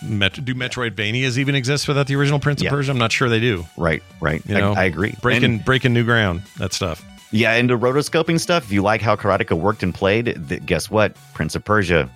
Met- 0.04 0.44
do 0.46 0.54
Metroidvanias 0.56 1.38
even 1.38 1.56
exist 1.56 1.88
without 1.88 2.08
the 2.08 2.16
original 2.16 2.40
Prince 2.40 2.62
Yeah. 2.62 2.70
of 2.70 2.74
Persia? 2.74 2.92
I'm 2.92 2.98
not 2.98 3.12
sure 3.12 3.30
they 3.30 3.40
do. 3.40 3.66
Right, 3.78 4.02
right. 4.22 4.42
You 4.48 4.56
I- 4.58 4.60
know, 4.60 4.74
I, 4.74 4.84
agree. 4.86 5.16
Breaking 5.22 5.44
And- 5.46 5.66
breaking 5.66 5.94
new 5.94 6.04
ground. 6.04 6.44
That 6.58 6.74
stuff. 6.74 7.04
Yeah, 7.32 7.54
and 7.54 7.70
the 7.70 7.78
rotoscoping 7.78 8.40
stuff, 8.40 8.64
if 8.66 8.72
you 8.72 8.82
like 8.82 9.02
how 9.02 9.16
Karateka 9.16 9.58
worked 9.58 9.84
and 9.84 9.94
played, 9.94 10.48
th- 10.48 10.66
guess 10.66 10.90
what? 10.90 11.16
Prince 11.34 11.56
of 11.56 11.66
Persia 11.66 12.10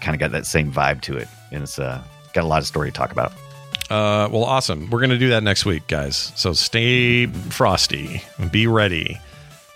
kind 0.00 0.14
of 0.14 0.20
got 0.20 0.32
that 0.32 0.46
same 0.46 0.72
vibe 0.72 1.00
to 1.02 1.16
it. 1.16 1.28
And 1.52 1.62
it's 1.62 1.78
uh, 1.78 2.00
got 2.32 2.42
a 2.44 2.46
lot 2.46 2.60
of 2.60 2.66
story 2.66 2.90
to 2.90 2.96
talk 2.96 3.12
about. 3.12 3.32
Uh, 3.90 4.28
well, 4.30 4.44
awesome. 4.44 4.88
We're 4.90 5.00
going 5.00 5.10
to 5.10 5.18
do 5.18 5.28
that 5.30 5.42
next 5.42 5.66
week, 5.66 5.86
guys. 5.88 6.32
So 6.36 6.52
stay 6.52 7.26
frosty 7.26 8.22
and 8.38 8.50
be 8.50 8.66
ready 8.66 9.20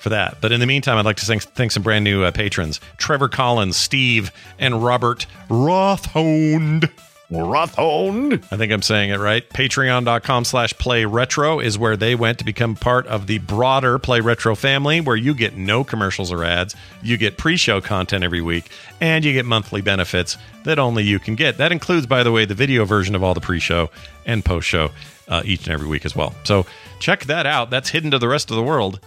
for 0.01 0.09
that. 0.11 0.39
But 0.41 0.53
in 0.53 0.61
the 0.61 0.67
meantime, 0.67 0.99
I'd 0.99 1.05
like 1.05 1.17
to 1.17 1.27
thank, 1.27 1.43
thank 1.43 1.73
some 1.73 1.83
brand 1.83 2.05
new 2.05 2.23
uh, 2.25 2.31
patrons 2.31 2.81
Trevor 2.97 3.29
Collins, 3.29 3.77
Steve, 3.77 4.31
and 4.59 4.83
Robert 4.85 5.27
Rothhond. 5.49 6.91
Rothhond. 7.31 8.45
I 8.53 8.57
think 8.57 8.73
I'm 8.73 8.83
saying 8.83 9.11
it 9.11 9.19
right. 9.19 9.49
Patreon.com 9.49 10.45
slash 10.45 10.73
play 10.75 11.05
retro 11.05 11.59
is 11.61 11.79
where 11.79 11.97
they 11.97 12.15
went 12.15 12.39
to 12.39 12.45
become 12.45 12.75
part 12.75 13.07
of 13.07 13.27
the 13.27 13.39
broader 13.39 13.99
Play 13.99 14.21
Retro 14.21 14.55
family, 14.55 15.01
where 15.01 15.17
you 15.17 15.35
get 15.35 15.57
no 15.57 15.85
commercials 15.85 16.31
or 16.33 16.45
ads. 16.45 16.75
You 17.03 17.17
get 17.17 17.37
pre 17.37 17.57
show 17.57 17.81
content 17.81 18.25
every 18.25 18.41
week, 18.41 18.71
and 19.01 19.25
you 19.25 19.33
get 19.33 19.47
monthly 19.47 19.81
benefits 19.81 20.37
that 20.65 20.79
only 20.79 21.03
you 21.05 21.19
can 21.19 21.35
get. 21.35 21.57
That 21.57 21.73
includes, 21.73 22.07
by 22.07 22.23
the 22.23 22.33
way, 22.33 22.45
the 22.45 22.55
video 22.55 22.85
version 22.85 23.15
of 23.15 23.23
all 23.23 23.35
the 23.35 23.41
pre 23.41 23.59
show 23.61 23.91
and 24.27 24.45
post 24.45 24.69
show 24.69 24.91
uh, 25.29 25.43
each 25.45 25.65
and 25.65 25.71
every 25.73 25.89
week 25.89 26.05
as 26.05 26.15
well. 26.15 26.35
So 26.45 26.67
check 27.01 27.25
that 27.25 27.47
out. 27.47 27.71
That's 27.71 27.89
hidden 27.89 28.11
to 28.13 28.19
the 28.19 28.29
rest 28.29 28.51
of 28.51 28.57
the 28.57 28.63
world, 28.63 29.01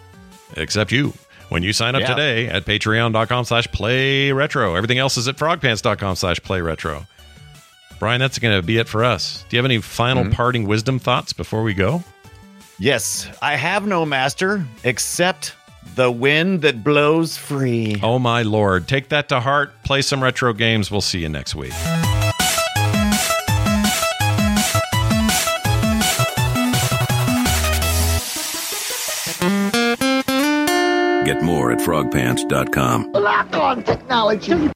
except 0.55 0.91
you. 0.91 1.13
When 1.49 1.63
you 1.63 1.71
sign 1.71 1.95
up 1.95 2.01
Yeah. 2.01 2.07
today 2.07 2.47
at 2.47 2.65
patreon.com 2.65 3.45
slash 3.45 3.71
play 3.71 4.33
retro. 4.33 4.75
Everything 4.75 4.97
else 4.97 5.15
is 5.15 5.29
at 5.29 5.37
frogpants.com 5.37 6.17
slash 6.17 6.41
play 6.41 6.59
retro. 6.59 7.05
Brian, 7.99 8.19
that's 8.19 8.39
going 8.39 8.55
to 8.55 8.65
be 8.65 8.77
it 8.77 8.87
for 8.87 9.03
us. 9.03 9.43
Do 9.49 9.55
you 9.55 9.59
have 9.59 9.65
any 9.65 9.79
final 9.81 10.23
Mm-hmm. 10.23 10.33
parting 10.33 10.67
wisdom 10.67 10.99
thoughts 10.99 11.33
before 11.33 11.63
we 11.63 11.73
go? 11.73 12.03
Yes, 12.79 13.27
I 13.41 13.55
have 13.55 13.87
no 13.87 14.05
master 14.05 14.65
except 14.83 15.55
the 15.95 16.11
wind 16.11 16.61
that 16.61 16.83
blows 16.83 17.37
free. 17.37 17.99
Oh, 18.03 18.19
my 18.19 18.43
Lord. 18.43 18.87
Take 18.87 19.09
that 19.09 19.29
to 19.29 19.39
heart. 19.39 19.71
Play 19.83 20.01
some 20.03 20.21
retro 20.21 20.53
games. 20.53 20.91
We'll 20.91 21.01
see 21.01 21.19
you 21.19 21.29
next 21.29 21.55
week. 21.55 21.73
Get 31.25 31.41
more 31.43 31.71
at 31.71 31.79
frogpants.com. 31.79 33.11
Lock 33.11 33.53
on 33.55 33.83
technology. 33.83 34.71